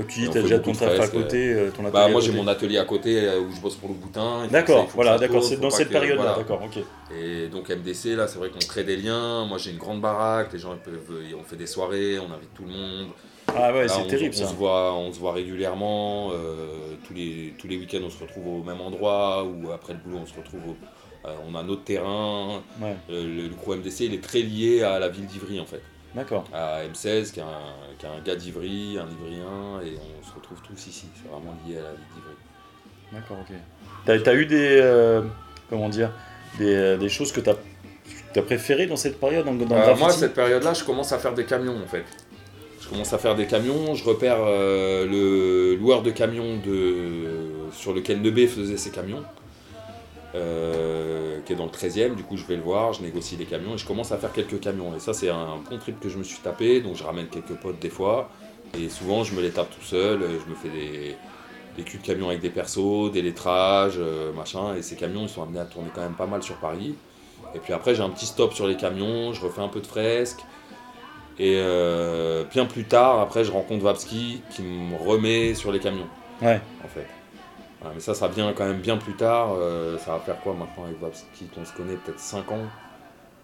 Tu 0.03 0.19
dis, 0.21 0.27
on 0.27 0.31
fait 0.31 0.41
déjà 0.43 0.59
ton 0.59 0.73
taf 0.73 0.99
à 0.99 1.07
côté, 1.07 1.53
euh, 1.53 1.69
ton 1.71 1.83
atelier 1.85 1.91
Bah 1.91 2.07
moi 2.09 2.21
j'ai 2.21 2.31
mon 2.31 2.47
atelier 2.47 2.77
à 2.77 2.85
côté 2.85 3.19
euh, 3.27 3.39
où 3.39 3.51
je 3.51 3.59
bosse 3.59 3.75
pour 3.75 3.89
le 3.89 3.95
boutin. 3.95 4.47
D'accord, 4.51 4.87
voilà, 4.93 5.17
d'accord, 5.17 5.43
c'est 5.43 5.59
dans 5.59 5.69
cette 5.69 5.89
période-là, 5.89 6.21
voilà. 6.23 6.37
d'accord, 6.37 6.61
ok. 6.63 6.83
Et 7.19 7.47
donc 7.47 7.69
MDC, 7.69 8.15
là, 8.15 8.27
c'est 8.27 8.37
vrai 8.37 8.49
qu'on 8.49 8.59
crée 8.59 8.83
des 8.83 8.97
liens. 8.97 9.45
Moi, 9.45 9.57
j'ai 9.57 9.71
une 9.71 9.77
grande 9.77 10.01
baraque. 10.01 10.53
Les 10.53 10.59
gens, 10.59 10.73
ils 10.73 10.79
peuvent, 10.79 10.99
on 11.39 11.43
fait 11.43 11.55
des 11.55 11.65
soirées, 11.67 12.19
on 12.19 12.25
invite 12.31 12.53
tout 12.53 12.63
le 12.63 12.69
monde. 12.71 13.07
Ah 13.47 13.73
ouais, 13.73 13.87
c'est 13.87 14.01
on, 14.01 14.05
terrible 14.07 14.35
on 14.35 14.39
ça. 14.39 14.47
Se 14.49 14.53
voit, 14.55 14.93
on 14.93 15.11
se 15.13 15.19
voit 15.19 15.33
régulièrement. 15.33 16.31
euh, 16.33 16.95
tous 17.07 17.13
les, 17.13 17.53
tous 17.57 17.67
les 17.67 17.77
week-ends, 17.77 17.99
on 18.05 18.09
se 18.09 18.21
retrouve 18.21 18.47
au 18.47 18.63
même 18.63 18.81
endroit. 18.81 19.45
Ou 19.45 19.71
après 19.71 19.93
le 19.93 19.99
boulot, 19.99 20.19
on 20.23 20.25
se 20.27 20.35
retrouve. 20.37 20.61
au- 20.69 20.77
euh, 21.27 21.33
on 21.49 21.55
a 21.55 21.63
notre 21.63 21.83
terrain. 21.83 22.61
Ouais, 22.79 22.95
Euh, 23.09 23.23
le, 23.25 23.47
le 23.47 23.55
crew 23.55 23.75
MDC, 23.77 24.01
il 24.01 24.13
est 24.13 24.23
très 24.23 24.41
lié 24.41 24.83
à 24.83 24.99
la 24.99 25.09
ville 25.09 25.25
d'Ivry, 25.25 25.59
en 25.59 25.65
fait. 25.65 25.81
D'accord. 26.17 26.43
À 26.53 26.81
M16, 26.83 27.31
qui 27.31 27.39
est 27.39 27.43
un, 27.43 27.95
qui 27.97 28.05
est 28.05 28.09
un 28.09 28.19
gars 28.25 28.35
d'Ivry, 28.35 28.97
un 28.99 29.07
Ivrien. 29.09 29.81
Et 29.85 29.97
on 29.97 30.27
se 30.27 30.33
retrouve 30.35 30.59
tous 30.61 30.87
ici. 30.87 31.05
C'est 31.15 31.29
vraiment 31.29 31.55
lié 31.65 31.77
à 31.77 31.83
la 31.83 31.91
ville 31.91 31.99
d'Ivry. 32.15 32.35
D'accord, 33.13 33.37
ok. 33.39 33.55
T'as 34.05 34.31
as 34.31 34.35
eu 34.35 34.45
des. 34.45 34.79
euh, 34.81 35.21
comment 35.69 35.87
dire 35.89 36.11
Des, 36.57 36.73
euh, 36.75 36.97
des 36.97 37.09
choses 37.09 37.31
que 37.31 37.39
t'as 37.39 37.53
as 38.35 38.41
préférées 38.41 38.85
dans 38.85 38.97
cette 38.97 39.19
période 39.19 39.45
dans, 39.45 39.53
dans 39.55 39.75
le 39.75 39.81
Euh, 39.81 39.95
moi, 39.95 40.11
cette 40.11 40.33
période-là, 40.35 40.73
je 40.73 40.83
commence 40.83 41.11
à 41.11 41.17
faire 41.17 41.33
des 41.33 41.45
camions 41.45 41.75
en 41.83 41.87
fait. 41.87 42.03
Je 42.81 42.87
commence 42.87 43.11
à 43.11 43.17
faire 43.17 43.35
des 43.35 43.47
camions, 43.47 43.95
je 43.95 44.03
repère 44.05 44.37
euh, 44.39 45.05
le 45.05 45.75
loueur 45.75 46.03
de 46.03 46.11
camions 46.11 46.57
de... 46.65 47.71
sur 47.73 47.93
lequel 47.93 48.21
Nebé 48.21 48.47
faisait 48.47 48.77
ses 48.77 48.91
camions, 48.91 49.23
euh, 50.37 51.39
qui 51.45 51.53
est 51.53 51.55
dans 51.55 51.65
le 51.65 51.71
13e. 51.71 52.15
Du 52.15 52.23
coup, 52.23 52.37
je 52.37 52.45
vais 52.45 52.55
le 52.55 52.61
voir, 52.61 52.93
je 52.93 53.01
négocie 53.01 53.35
les 53.35 53.45
camions 53.45 53.73
et 53.73 53.77
je 53.77 53.85
commence 53.85 54.11
à 54.11 54.17
faire 54.17 54.31
quelques 54.31 54.59
camions. 54.59 54.95
Et 54.95 54.99
ça, 54.99 55.13
c'est 55.13 55.29
un 55.29 55.57
bon 55.69 55.77
trip 55.77 55.99
que 55.99 56.09
je 56.09 56.17
me 56.17 56.23
suis 56.23 56.39
tapé, 56.39 56.81
donc 56.81 56.95
je 56.95 57.03
ramène 57.03 57.27
quelques 57.27 57.55
potes 57.55 57.79
des 57.79 57.89
fois. 57.89 58.29
Et 58.77 58.89
souvent, 58.89 59.23
je 59.23 59.33
me 59.33 59.41
les 59.41 59.51
tape 59.51 59.69
tout 59.69 59.85
seul, 59.85 60.21
euh, 60.21 60.39
je 60.43 60.49
me 60.49 60.55
fais 60.55 60.69
des, 60.69 61.15
des 61.77 61.83
culs 61.83 61.99
de 61.99 62.05
camions 62.05 62.29
avec 62.29 62.41
des 62.41 62.49
persos, 62.49 63.11
des 63.11 63.21
lettrages, 63.21 63.95
euh, 63.97 64.31
machin. 64.33 64.75
Et 64.75 64.81
ces 64.81 64.95
camions, 64.95 65.23
ils 65.23 65.29
sont 65.29 65.43
amenés 65.43 65.59
à 65.59 65.65
tourner 65.65 65.89
quand 65.93 66.01
même 66.01 66.15
pas 66.15 66.27
mal 66.27 66.43
sur 66.43 66.55
Paris. 66.55 66.95
Et 67.55 67.59
puis 67.59 67.73
après, 67.73 67.95
j'ai 67.95 68.03
un 68.03 68.09
petit 68.09 68.25
stop 68.25 68.53
sur 68.53 68.67
les 68.67 68.75
camions, 68.75 69.33
je 69.33 69.41
refais 69.41 69.61
un 69.61 69.67
peu 69.69 69.79
de 69.79 69.87
fresques. 69.87 70.41
Et 71.39 71.53
euh, 71.57 72.43
bien 72.45 72.65
plus 72.65 72.85
tard, 72.85 73.19
après, 73.19 73.43
je 73.43 73.51
rencontre 73.51 73.83
Vapski 73.83 74.41
qui 74.49 74.63
me 74.63 74.95
remet 74.97 75.53
sur 75.53 75.71
les 75.71 75.79
camions, 75.79 76.07
Ouais, 76.41 76.59
en 76.83 76.87
fait. 76.87 77.07
Mais 77.93 77.99
ça, 77.99 78.13
ça 78.13 78.27
vient 78.27 78.51
quand 78.53 78.65
même 78.65 78.79
bien 78.81 78.97
plus 78.97 79.13
tard. 79.13 79.53
euh, 79.53 79.97
ça 79.99 80.11
va 80.13 80.19
faire 80.19 80.39
quoi 80.41 80.53
maintenant 80.53 80.85
avec 80.85 80.99
Vapski 80.99 81.47
On 81.59 81.65
se 81.65 81.73
connaît 81.73 81.95
peut-être 81.95 82.19
5 82.19 82.51
ans. 82.51 82.65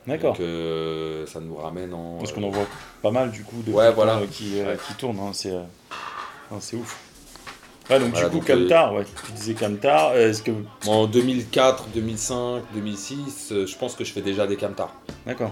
d'accord. 0.07 0.33
Donc 0.33 0.41
euh, 0.41 1.25
ça 1.27 1.39
nous 1.39 1.55
ramène 1.55 1.93
en. 1.93 2.17
Parce 2.17 2.31
qu'on 2.33 2.43
en 2.43 2.49
voit 2.49 2.65
pas 3.01 3.11
mal 3.11 3.31
du 3.31 3.43
coup 3.43 3.61
de 3.65 3.71
Ouais, 3.71 3.91
voilà. 3.91 4.17
euh, 4.17 4.25
qui, 4.29 4.61
Ouais. 4.61 4.77
qui 4.87 4.93
tournent, 4.95 5.19
hein, 5.19 5.31
c'est 5.33 5.51
non, 6.51 6.59
c'est 6.59 6.75
ouf. 6.75 6.99
Ouais, 7.89 7.99
donc 7.99 8.11
Voilà, 8.13 8.29
du 8.29 8.39
coup, 8.39 8.45
donc, 8.47 8.59
Camtar, 8.69 8.93
ouais, 8.93 9.05
tu 9.25 9.31
disais 9.33 9.53
Camtar, 9.55 10.15
est-ce 10.15 10.41
que. 10.41 10.51
En 10.87 11.05
2004, 11.05 11.87
2005, 11.93 12.63
2006, 12.73 13.49
euh, 13.51 13.65
je 13.65 13.77
pense 13.77 13.95
que 13.95 14.03
je 14.05 14.13
fais 14.13 14.21
déjà 14.21 14.47
des 14.47 14.55
camtars. 14.55 14.93
D'accord, 15.25 15.51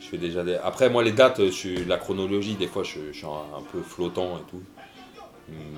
Je 0.00 0.06
fais 0.06 0.18
déjà 0.18 0.44
des... 0.44 0.56
Après, 0.56 0.90
moi, 0.90 1.02
les 1.02 1.12
dates, 1.12 1.40
je 1.46 1.50
suis... 1.50 1.84
la 1.86 1.96
chronologie, 1.96 2.54
des 2.56 2.66
fois, 2.66 2.82
je, 2.82 2.98
je 3.12 3.16
suis 3.16 3.26
un, 3.26 3.56
un 3.58 3.62
peu 3.72 3.80
flottant 3.80 4.36
et 4.38 4.50
tout. 4.50 4.62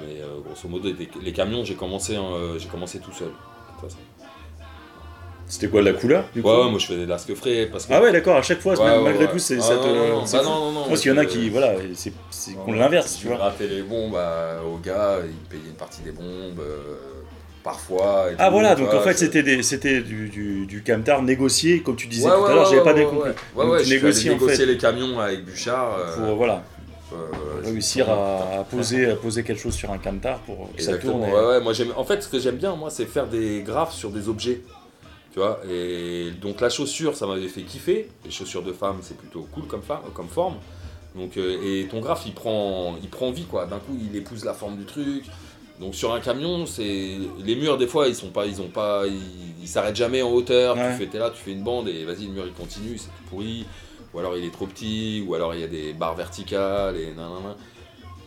Mais 0.01 0.21
euh, 0.23 0.41
grosso 0.45 0.69
modo, 0.69 0.91
des- 0.91 1.09
les 1.23 1.33
camions, 1.33 1.65
j'ai 1.65 1.75
commencé, 1.75 2.17
euh, 2.17 2.59
j'ai 2.59 2.69
commencé 2.69 2.99
tout 2.99 3.13
seul. 3.13 3.29
de 3.29 3.89
c'était 5.47 5.69
quoi 5.69 5.83
la 5.83 5.93
couleur 5.93 6.25
du 6.35 6.43
coup 6.43 6.49
Ouais, 6.49 6.57
ouais, 6.65 6.71
moi, 6.71 6.79
je 6.79 6.87
faisais 6.87 7.05
de 7.05 7.09
la 7.11 7.19
frais 7.19 7.69
parce 7.71 7.85
que. 7.87 7.93
Ah 7.93 8.01
ouais, 8.03 8.13
d'accord, 8.13 8.37
à 8.37 8.43
chaque 8.43 8.61
fois, 8.61 8.75
Ouais, 8.75 8.81
ouais, 8.81 9.03
malgré 9.03 9.27
ouais. 9.27 9.31
tout, 9.31 9.39
c'est 9.39 9.59
Ah, 9.59 9.61
ça 9.61 9.77
non, 9.77 9.83
non, 10.21 10.27
c'est 10.27 10.37
bah 10.39 10.43
non, 10.43 10.51
non, 10.59 10.73
non, 10.73 10.89
Parce 10.89 11.01
qu'il 11.03 11.11
y 11.13 11.15
en 11.15 11.19
a 11.19 11.23
euh, 11.23 11.25
qui, 11.27 11.51
voilà, 11.51 11.75
et 11.75 11.91
c'est 11.95 12.13
qu'on 12.55 12.73
l'inverse, 12.73 13.19
tu 13.21 13.27
vois. 13.29 13.37
grattais 13.37 13.69
les 13.69 13.83
bombes 13.83 14.13
bah, 14.13 14.61
aux 14.67 14.79
gars, 14.79 15.19
ils 15.25 15.49
payaient 15.49 15.69
une 15.69 15.77
partie 15.77 16.01
des 16.03 16.13
bombes, 16.13 16.59
euh, 16.61 16.97
parfois. 17.63 18.29
Ah 18.39 18.51
voilà, 18.51 18.75
donc 18.75 18.93
en 18.93 19.01
fait, 19.01 19.15
c'était 19.15 19.43
des- 19.43 19.63
c'était 19.63 20.01
du, 20.01 20.29
du, 20.29 20.67
du 20.67 20.83
Camtar 20.83 21.23
négocié, 21.23 21.83
comme 21.83 21.97
tu 21.97 22.07
disais 22.07 22.27
Ouais, 22.29 22.35
tout 22.35 22.43
ouais, 22.43 22.51
à 22.51 22.55
l'heure, 22.55 22.65
ouais, 22.65 22.71
j'avais 22.71 22.83
pas 22.83 22.95
ouais, 22.95 23.05
ouais, 23.05 23.11
compris. 23.11 23.29
Ouais, 23.29 23.35
ouais, 23.55 23.65
Donc 23.65 23.73
ouais, 23.75 23.79
tu 23.83 23.85
je 23.91 23.95
négocier 24.31 24.67
les 24.67 24.79
camions 24.79 25.21
avec 25.21 25.45
Bouchard. 25.45 25.95
euh, 25.99 26.17
pour 26.27 26.37
voilà, 26.37 26.55
euh, 26.55 26.74
réussir 27.63 28.07
pour- 28.07 28.15
à, 28.15 28.59
à 28.61 28.65
poser, 28.65 29.11
à 29.11 29.17
poser 29.17 29.43
quelque 29.45 29.61
chose 29.61 29.75
sur 29.75 29.91
un 29.93 29.99
Camtar 29.99 30.39
pour 30.41 30.71
que 30.75 30.83
ça 30.83 30.93
Exactement. 30.93 31.19
tourne. 31.19 31.29
et- 31.29 31.33
Ouais, 31.33 31.47
ouais, 31.47 31.61
moi 31.61 31.73
j'aime. 31.73 31.93
En 31.97 32.05
fait, 32.05 32.23
ce 32.23 32.29
que 32.29 32.39
j'aime 32.39 32.57
bien, 32.57 32.75
moi, 32.77 32.91
c'est 32.91 33.07
faire 33.07 33.27
des 33.27 33.63
graphes 33.63 33.95
sur 33.95 34.11
des 34.11 34.29
objets. 34.29 34.61
Tu 35.33 35.41
vois. 35.41 35.61
Et 35.69 36.31
donc 36.41 36.61
la 36.61 36.71
chaussure, 36.71 37.17
ça 37.17 37.27
m'avait 37.27 37.49
fait 37.49 37.63
kiffer. 37.63 38.09
Les 38.25 38.31
chaussures 38.31 38.63
de 38.63 38.73
femme, 38.73 38.99
c'est 39.03 39.17
plutôt 39.17 39.49
cool 39.53 39.65
comme, 39.67 39.83
forme. 40.29 40.55
Donc 41.17 41.37
euh, 41.37 41.59
et 41.65 41.89
ton 41.89 42.01
graphe, 42.01 42.23
il 42.27 42.35
prend, 42.35 42.97
il 43.03 43.09
prend 43.09 43.33
vie 43.33 43.45
quoi. 43.45 43.67
D'un 43.67 43.79
coup, 43.79 43.99
il 44.01 44.17
épouse 44.17 44.45
la 44.45 44.55
forme 44.55 44.77
du 44.77 44.85
truc. 44.85 45.25
Donc 45.81 45.97
sur 45.97 46.15
un 46.15 46.21
camion, 46.21 46.67
c'est 46.67 47.19
les 47.45 47.57
murs 47.57 47.79
des 47.79 47.89
fois, 47.89 48.07
ils 48.07 48.15
sont 48.15 48.29
pas, 48.29 48.47
ils 48.47 48.61
ont 48.63 48.69
pas, 48.69 49.03
ils, 49.61 49.67
s'arrêtent 49.67 49.97
jamais 49.97 50.23
en 50.23 50.31
hauteur. 50.31 50.77
Ouais. 50.77 50.93
Tu 50.93 50.99
fais, 50.99 51.07
t'es 51.09 51.19
là, 51.19 51.31
tu 51.31 51.43
fais 51.43 51.51
une 51.51 51.65
bande 51.65 51.89
et 51.89 52.05
vas-y, 52.05 52.27
le 52.27 52.33
mur 52.33 52.45
il 52.47 52.53
continue, 52.53 52.97
c'est 52.97 53.07
tout 53.09 53.25
pourri. 53.29 53.67
Ou 54.15 54.19
alors 54.21 54.37
il 54.37 54.45
est 54.45 54.51
trop 54.53 54.67
petit, 54.67 55.25
ou 55.27 55.35
alors 55.35 55.55
il 55.55 55.61
y 55.61 55.65
a 55.65 55.69
des 55.69 55.93
barres 55.93 56.15
verticales 56.15 56.97
et 56.97 57.09
nanana. 57.09 57.57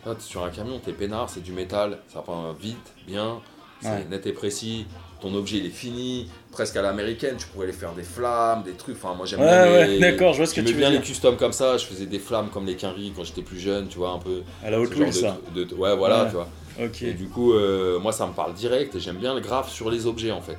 Là, 0.06 0.14
t'es 0.14 0.20
sur 0.22 0.44
un 0.44 0.50
camion, 0.50 0.78
t'es 0.78 0.92
peinard, 0.92 1.28
c'est 1.30 1.42
du 1.42 1.52
métal, 1.52 1.98
ça 2.12 2.20
prend 2.20 2.52
vite, 2.52 2.76
bien, 3.06 3.40
c'est 3.80 3.88
Ouais. 3.90 4.06
net 4.10 4.26
et 4.26 4.32
précis. 4.32 4.86
Ton 5.20 5.34
objet 5.34 5.56
il 5.56 5.66
est 5.66 5.70
fini, 5.70 6.28
presque 6.52 6.76
à 6.76 6.82
l'américaine, 6.82 7.34
tu 7.36 7.46
pourrais 7.48 7.66
les 7.66 7.72
faire 7.72 7.92
des 7.92 8.04
flammes, 8.04 8.62
des 8.62 8.74
trucs. 8.74 8.96
Enfin, 8.96 9.14
moi 9.14 9.26
j'aime 9.26 9.40
Ouais, 9.40 9.46
bien 9.46 9.72
ouais, 9.72 9.86
les. 9.88 9.98
d'accord, 9.98 10.32
je 10.32 10.38
vois 10.38 10.46
ce 10.46 10.54
que 10.54 10.60
tu 10.60 10.72
veux 10.74 10.78
bien 10.78 10.90
dire. 10.90 11.00
les 11.00 11.04
customs 11.06 11.36
comme 11.36 11.52
ça, 11.52 11.76
je 11.76 11.86
faisais 11.86 12.06
des 12.06 12.20
flammes 12.20 12.50
comme 12.50 12.66
les 12.66 12.76
Quinry 12.76 13.12
quand 13.16 13.24
j'étais 13.24 13.42
plus 13.42 13.58
jeune, 13.58 13.88
tu 13.88 13.98
vois, 13.98 14.10
un 14.10 14.18
peu. 14.18 14.42
À 14.64 14.70
la 14.70 14.76
ce 14.84 14.94
Wheel, 14.94 15.12
ça. 15.12 15.36
de, 15.56 15.64
de- 15.64 15.74
ouais, 15.74 15.96
voilà, 15.96 16.26
tu 16.26 16.34
vois. 16.36 16.48
Ok. 16.80 17.02
Et 17.02 17.14
du 17.14 17.28
coup, 17.28 17.52
euh, 17.54 17.98
moi 17.98 18.12
ça 18.12 18.28
me 18.28 18.32
parle 18.32 18.54
direct 18.54 18.94
et 18.94 19.00
j'aime 19.00 19.16
bien 19.16 19.34
le 19.34 19.40
graphe 19.40 19.72
sur 19.72 19.90
les 19.90 20.06
objets 20.06 20.30
en 20.30 20.40
fait. 20.40 20.56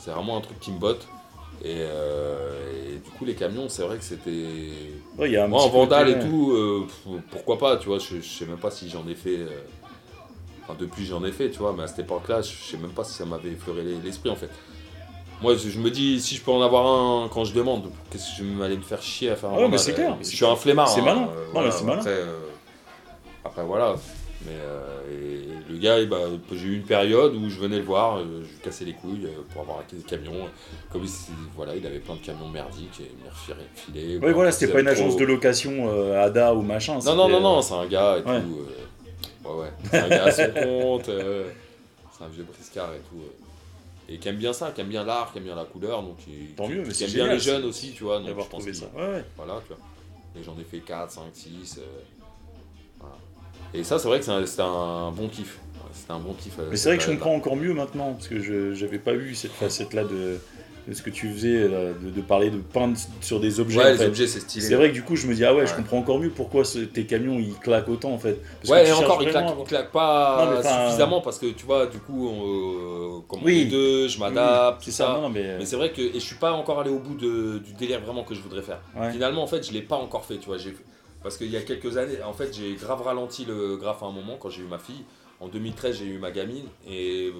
C'est 0.00 0.10
vraiment 0.10 0.36
un 0.36 0.40
truc 0.40 0.58
qui 0.58 0.72
me 0.72 0.78
botte. 0.80 1.06
Et, 1.66 1.78
euh, 1.80 2.94
et 2.94 2.98
du 2.98 3.10
coup, 3.10 3.24
les 3.24 3.34
camions, 3.34 3.68
c'est 3.68 3.82
vrai 3.82 3.96
que 3.96 4.04
c'était. 4.04 4.30
Ouais, 5.18 5.28
il 5.28 5.32
y 5.32 5.36
a 5.36 5.44
un 5.44 5.48
Moi, 5.48 5.62
en 5.62 5.68
vandale 5.68 6.08
et 6.10 6.18
tout, 6.20 6.52
euh, 6.52 6.86
pourquoi 7.32 7.58
pas, 7.58 7.76
tu 7.76 7.88
vois, 7.88 7.98
je, 7.98 8.20
je 8.20 8.28
sais 8.28 8.46
même 8.46 8.58
pas 8.58 8.70
si 8.70 8.88
j'en 8.88 9.06
ai 9.08 9.14
fait. 9.14 9.38
euh, 9.38 9.48
Enfin, 10.62 10.76
depuis, 10.78 11.04
j'en 11.06 11.24
ai 11.24 11.30
fait, 11.32 11.50
tu 11.50 11.58
vois, 11.58 11.72
mais 11.76 11.84
à 11.84 11.86
cette 11.86 12.00
époque-là, 12.00 12.42
je 12.42 12.48
sais 12.52 12.76
même 12.76 12.90
pas 12.90 13.04
si 13.04 13.14
ça 13.14 13.24
m'avait 13.24 13.50
effleuré 13.50 13.82
l'es- 13.84 14.00
l'esprit, 14.04 14.30
en 14.30 14.36
fait. 14.36 14.50
Moi, 15.40 15.54
je, 15.56 15.78
me 15.78 15.90
dis, 15.90 16.20
si 16.20 16.34
je 16.36 16.42
peux 16.42 16.50
en 16.50 16.62
avoir 16.62 16.86
un 17.24 17.28
quand 17.28 17.44
je 17.44 17.52
demande, 17.54 17.90
qu'est-ce 18.10 18.30
que 18.38 18.44
je 18.44 18.58
vais 18.58 18.64
aller 18.64 18.76
me 18.76 18.82
faire 18.82 19.02
chier 19.02 19.30
à 19.30 19.36
faire 19.36 19.50
un 19.50 19.56
Ouais, 19.58 19.68
mais 19.68 19.78
c'est 19.78 19.92
clair, 19.94 20.16
Je 20.20 20.24
suis 20.26 20.44
un 20.44 20.56
flemmard. 20.56 20.88
c'est 20.88 21.00
hein, 21.00 21.04
malin. 21.04 21.28
Non, 21.54 21.62
mais 21.62 21.70
c'est 21.70 21.84
malin. 21.84 21.98
Après, 22.00 22.22
après, 23.44 23.64
voilà. 23.64 23.94
Mais 24.44 24.52
et 25.12 25.48
le 25.76 25.82
gars, 25.82 25.98
eh 25.98 26.06
ben, 26.06 26.40
j'ai 26.52 26.66
eu 26.66 26.74
une 26.76 26.82
période 26.84 27.34
où 27.34 27.48
je 27.48 27.58
venais 27.58 27.78
le 27.78 27.84
voir, 27.84 28.18
euh, 28.18 28.42
je 28.44 28.48
lui 28.52 28.58
cassais 28.62 28.84
les 28.84 28.92
couilles 28.94 29.26
euh, 29.26 29.42
pour 29.52 29.62
avoir 29.62 29.78
des 29.90 29.98
camions. 30.02 30.48
Comme 30.90 31.04
il, 31.04 31.10
voilà, 31.54 31.74
il 31.76 31.86
avait 31.86 31.98
plein 31.98 32.14
de 32.16 32.20
camions 32.20 32.48
merdiques 32.48 33.00
et 33.00 33.10
il 33.12 33.24
me 33.24 33.30
refilait- 34.18 34.32
voilà, 34.32 34.52
c'était 34.52 34.72
pas 34.72 34.80
une 34.80 34.86
Trop- 34.86 34.92
agence 34.94 35.16
de 35.16 35.24
location 35.24 35.88
euh, 35.88 36.24
ADA 36.24 36.54
ou 36.54 36.62
machin. 36.62 36.98
non, 37.04 37.14
non, 37.14 37.28
non, 37.28 37.36
euh, 37.36 37.40
non, 37.40 37.62
c'est 37.62 37.74
un 37.74 37.86
gars 37.86 38.18
et 38.18 38.22
Ouais. 38.28 38.40
tout. 38.42 38.58
euh, 38.60 39.48
ouais, 39.52 39.60
ouais. 39.62 39.72
C'est 39.90 39.98
un 39.98 40.08
gars 40.08 40.24
à 40.24 40.30
son 40.32 40.50
compte. 40.52 41.08
euh, 41.08 41.48
C'est 42.18 42.24
un 42.24 42.28
vieux 42.28 42.44
briscard 42.44 42.92
et 42.94 43.00
tout. 43.10 43.22
Et 44.08 44.18
qui 44.18 44.28
aime 44.28 44.36
bien 44.36 44.52
ça, 44.52 44.70
qui 44.70 44.80
aime 44.80 44.88
bien 44.88 45.04
l'art, 45.04 45.32
qui 45.32 45.38
aime 45.38 45.44
bien 45.44 45.56
la 45.56 45.64
couleur. 45.64 46.02
Donc, 46.02 46.16
Tant 46.56 46.68
mieux, 46.68 46.82
mais 46.82 46.88
qui 46.88 46.94
c'est 46.94 47.04
aime 47.06 47.10
bien 47.12 47.26
les 47.32 47.38
jeunes 47.40 47.64
aussi, 47.64 47.92
tu 47.92 48.04
vois. 48.04 48.20
Donc, 48.20 48.28
je 48.40 48.46
pense 48.48 48.64
qu'il- 48.64 48.74
ça. 48.74 48.86
Ouais. 48.96 49.24
Voilà, 49.36 49.60
tu 49.66 49.74
vois. 49.74 49.78
Et 50.38 50.42
j'en 50.44 50.56
ai 50.58 50.64
fait 50.64 50.78
4, 50.78 51.10
5, 51.10 51.22
6. 51.32 51.80
voilà. 53.00 53.14
Et 53.74 53.82
ça, 53.84 53.98
c'est 53.98 54.06
vrai 54.08 54.20
que 54.20 54.24
c'est 54.24 54.60
un, 54.62 55.10
bon 55.10 55.28
kiff. 55.28 55.58
C'était 56.06 56.12
un 56.12 56.20
bon 56.20 56.34
kiff. 56.34 56.52
euh, 56.58 56.68
Mais 56.70 56.76
c'est 56.76 56.88
vrai 56.88 56.98
que 56.98 57.02
je 57.02 57.08
cette 57.08 57.18
comprends 57.18 57.34
encore 57.34 57.56
mieux 57.56 57.74
maintenant, 57.74 58.12
parce 58.12 58.28
que 58.28 58.38
je 58.40 58.80
n'avais 58.84 58.98
pas 58.98 59.12
vu 59.14 59.34
cette 59.34 59.50
facette-là 59.52 60.04
de, 60.04 60.38
de 60.86 60.94
ce 60.94 61.02
que 61.02 61.10
tu 61.10 61.28
faisais, 61.32 61.66
là, 61.66 61.92
de, 62.00 62.10
de 62.10 62.20
parler 62.20 62.48
de 62.50 62.58
peindre 62.58 62.96
sur 63.20 63.40
des 63.40 63.58
objets. 63.58 63.78
Ouais, 63.80 63.90
les 63.92 63.98
fait. 63.98 64.06
objets, 64.06 64.28
c'est 64.28 64.38
stylé. 64.38 64.64
C'est 64.64 64.76
vrai 64.76 64.90
que 64.90 64.94
du 64.94 65.02
coup, 65.02 65.16
je 65.16 65.26
me 65.26 65.34
dis, 65.34 65.44
ah 65.44 65.52
ouais, 65.52 65.66
je 65.66 65.74
comprends 65.74 65.98
encore 65.98 66.20
mieux 66.20 66.30
pourquoi 66.30 66.64
ce- 66.64 66.78
tes 66.78 67.06
camions 67.06 67.40
ils 67.40 67.54
claquent 67.54 67.88
autant 67.88 68.12
en 68.12 68.18
fait. 68.18 68.40
Parce 68.60 68.70
Ouais, 68.70 68.88
et 68.88 68.92
encore, 68.92 69.20
il 69.20 69.30
vraiment 69.30 69.46
claque, 69.48 69.58
à- 69.58 69.60
il 69.62 69.66
claque 69.66 69.90
pas 69.90 70.44
Non, 70.44 70.52
mais 70.52 70.58
enfin, 70.58 70.84
suffisamment 70.86 71.20
parce 71.22 71.38
que 71.40 71.46
tu 71.46 71.66
vois, 71.66 71.86
du 71.86 71.98
coup, 71.98 72.28
on, 72.28 73.16
euh, 73.18 73.20
comme 73.26 73.40
on 73.42 73.44
Oui. 73.46 73.62
est 73.62 73.64
deux, 73.64 74.06
je 74.06 74.16
m'adapte, 74.20 74.82
C'est 74.82 74.90
tout 74.92 74.96
ça, 74.96 75.06
ça. 75.06 75.12
non, 75.20 75.28
mais. 75.28 75.58
Mais 75.58 75.64
c'est 75.66 75.74
vrai 75.76 75.90
que 75.90 76.00
et 76.02 76.12
je 76.14 76.18
suis 76.20 76.36
pas 76.36 76.52
encore 76.52 76.78
allé 76.78 76.90
au 76.90 77.00
bout 77.00 77.16
de- 77.16 77.58
du 77.58 77.72
délire 77.74 78.00
vraiment 78.00 78.22
que 78.22 78.36
je 78.36 78.40
voudrais 78.42 78.62
faire. 78.62 78.78
Ouais. 78.96 79.10
Finalement, 79.10 79.42
en 79.42 79.48
fait, 79.48 79.66
je 79.66 79.72
l'ai 79.72 79.82
pas 79.82 79.96
encore 79.96 80.24
fait, 80.24 80.36
tu 80.38 80.46
vois. 80.46 80.56
j'ai- 80.58 80.76
Parce 81.24 81.36
qu'il 81.36 81.50
y 81.50 81.56
a 81.56 81.62
quelques 81.62 81.96
années, 81.96 82.22
en 82.24 82.32
fait, 82.32 82.54
j'ai 82.56 82.74
grave 82.76 83.02
ralenti 83.02 83.44
le 83.44 83.76
graphe 83.76 84.04
à 84.04 84.06
un 84.06 84.12
moment 84.12 84.36
quand 84.38 84.48
j'ai 84.50 84.62
eu 84.62 84.66
ma 84.70 84.78
fille. 84.78 85.02
En 85.40 85.48
2013, 85.48 85.98
j'ai 85.98 86.06
eu 86.06 86.18
ma 86.18 86.30
gamine 86.30 86.66
et 86.86 87.28
euh, 87.28 87.32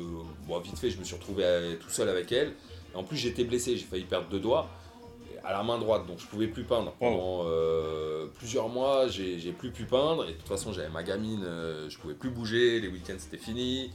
bon, 0.46 0.58
vite 0.60 0.78
fait, 0.78 0.90
je 0.90 0.98
me 0.98 1.04
suis 1.04 1.14
retrouvé 1.14 1.44
euh, 1.44 1.76
tout 1.76 1.88
seul 1.88 2.08
avec 2.08 2.30
elle. 2.32 2.52
Et 2.92 2.96
en 2.96 3.04
plus, 3.04 3.16
j'étais 3.16 3.44
blessé, 3.44 3.76
j'ai 3.76 3.84
failli 3.84 4.04
perdre 4.04 4.28
deux 4.28 4.40
doigts 4.40 4.68
à 5.46 5.52
la 5.52 5.62
main 5.62 5.78
droite, 5.78 6.06
donc 6.06 6.18
je 6.18 6.26
pouvais 6.26 6.48
plus 6.48 6.64
peindre. 6.64 6.92
Pendant 6.98 7.44
euh, 7.46 8.26
plusieurs 8.34 8.68
mois, 8.68 9.06
j'ai 9.06 9.52
plus 9.52 9.70
pu 9.70 9.84
peindre 9.84 10.24
et 10.24 10.32
de 10.32 10.36
toute 10.36 10.48
façon, 10.48 10.72
j'avais 10.72 10.88
ma 10.88 11.04
gamine, 11.04 11.42
euh, 11.44 11.88
je 11.88 11.98
pouvais 11.98 12.14
plus 12.14 12.30
bouger, 12.30 12.80
les 12.80 12.88
week-ends 12.88 13.16
c'était 13.18 13.38
fini. 13.38 13.92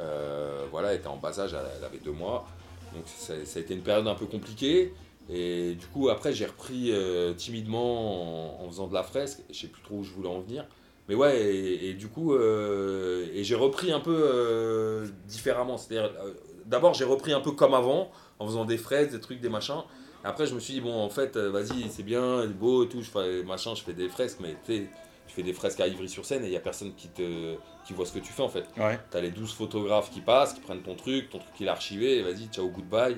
Euh, 0.00 0.64
voilà, 0.70 0.92
elle 0.92 0.98
était 0.98 1.08
en 1.08 1.16
bas 1.16 1.38
âge, 1.38 1.54
elle, 1.54 1.84
avait 1.84 1.98
deux 1.98 2.12
mois. 2.12 2.46
Donc 2.94 3.02
ça, 3.06 3.34
ça 3.44 3.58
a 3.58 3.62
été 3.62 3.74
une 3.74 3.82
période 3.82 4.08
un 4.08 4.14
peu 4.14 4.26
compliquée. 4.26 4.94
Et 5.28 5.74
du 5.74 5.86
coup, 5.88 6.08
après, 6.08 6.32
j'ai 6.32 6.46
repris 6.46 6.90
timidement 7.36 8.62
en, 8.62 8.64
en 8.64 8.68
faisant 8.70 8.86
de 8.86 8.94
la 8.94 9.02
fresque. 9.02 9.40
Je 9.50 9.58
sais 9.58 9.66
plus 9.66 9.82
trop 9.82 9.96
où 9.96 10.04
je 10.04 10.12
voulais 10.12 10.28
en 10.28 10.40
venir. 10.40 10.64
Mais 11.08 11.14
ouais, 11.14 11.40
et, 11.40 11.90
et 11.90 11.94
du 11.94 12.08
coup, 12.08 12.34
euh, 12.34 13.26
et 13.32 13.42
j'ai 13.42 13.54
repris 13.54 13.92
un 13.92 14.00
peu 14.00 14.14
euh, 14.14 15.06
différemment. 15.26 15.78
C'est-à-dire, 15.78 16.12
euh, 16.22 16.34
d'abord, 16.66 16.94
j'ai 16.94 17.04
repris 17.04 17.32
un 17.32 17.40
peu 17.40 17.52
comme 17.52 17.74
avant, 17.74 18.10
en 18.38 18.46
faisant 18.46 18.64
des 18.64 18.76
fresques, 18.76 19.12
des 19.12 19.20
trucs, 19.20 19.40
des 19.40 19.48
machins. 19.48 19.82
Après, 20.24 20.46
je 20.46 20.54
me 20.54 20.60
suis 20.60 20.74
dit, 20.74 20.80
bon, 20.80 20.94
en 20.94 21.08
fait, 21.08 21.36
vas-y, 21.36 21.88
c'est 21.90 22.02
bien, 22.02 22.46
beau 22.46 22.84
et 22.84 22.88
tout, 22.88 23.00
je 23.02 23.10
fais, 23.10 23.42
machin, 23.44 23.74
je 23.74 23.82
fais 23.82 23.94
des 23.94 24.08
fresques, 24.08 24.38
mais 24.40 24.56
tu 24.66 24.72
sais, 24.74 24.90
tu 25.28 25.34
fais 25.34 25.42
des 25.42 25.52
fresques 25.52 25.80
à 25.80 25.86
Ivry-sur-Seine 25.86 26.42
et 26.42 26.48
il 26.48 26.50
n'y 26.50 26.56
a 26.56 26.60
personne 26.60 26.92
qui, 26.94 27.08
te, 27.08 27.54
qui 27.86 27.92
voit 27.92 28.04
ce 28.04 28.12
que 28.12 28.18
tu 28.18 28.32
fais 28.32 28.42
en 28.42 28.48
fait. 28.48 28.64
Ouais. 28.76 28.98
T'as 29.10 29.20
les 29.20 29.30
12 29.30 29.52
photographes 29.52 30.10
qui 30.10 30.20
passent, 30.20 30.54
qui 30.54 30.60
prennent 30.60 30.82
ton 30.82 30.96
truc, 30.96 31.30
ton 31.30 31.38
truc 31.38 31.52
il 31.60 31.66
est 31.66 31.70
archivé, 31.70 32.22
vas-y, 32.22 32.46
ciao, 32.46 32.68
goodbye. 32.68 33.16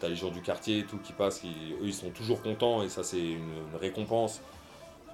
T'as 0.00 0.08
les 0.08 0.14
gens 0.14 0.30
du 0.30 0.40
quartier 0.42 0.80
et 0.80 0.84
tout 0.84 0.98
qui 0.98 1.12
passent, 1.12 1.40
qui, 1.40 1.48
eux 1.82 1.86
ils 1.86 1.94
sont 1.94 2.10
toujours 2.10 2.40
contents 2.40 2.84
et 2.84 2.88
ça 2.88 3.02
c'est 3.02 3.18
une, 3.18 3.50
une 3.72 3.78
récompense. 3.80 4.40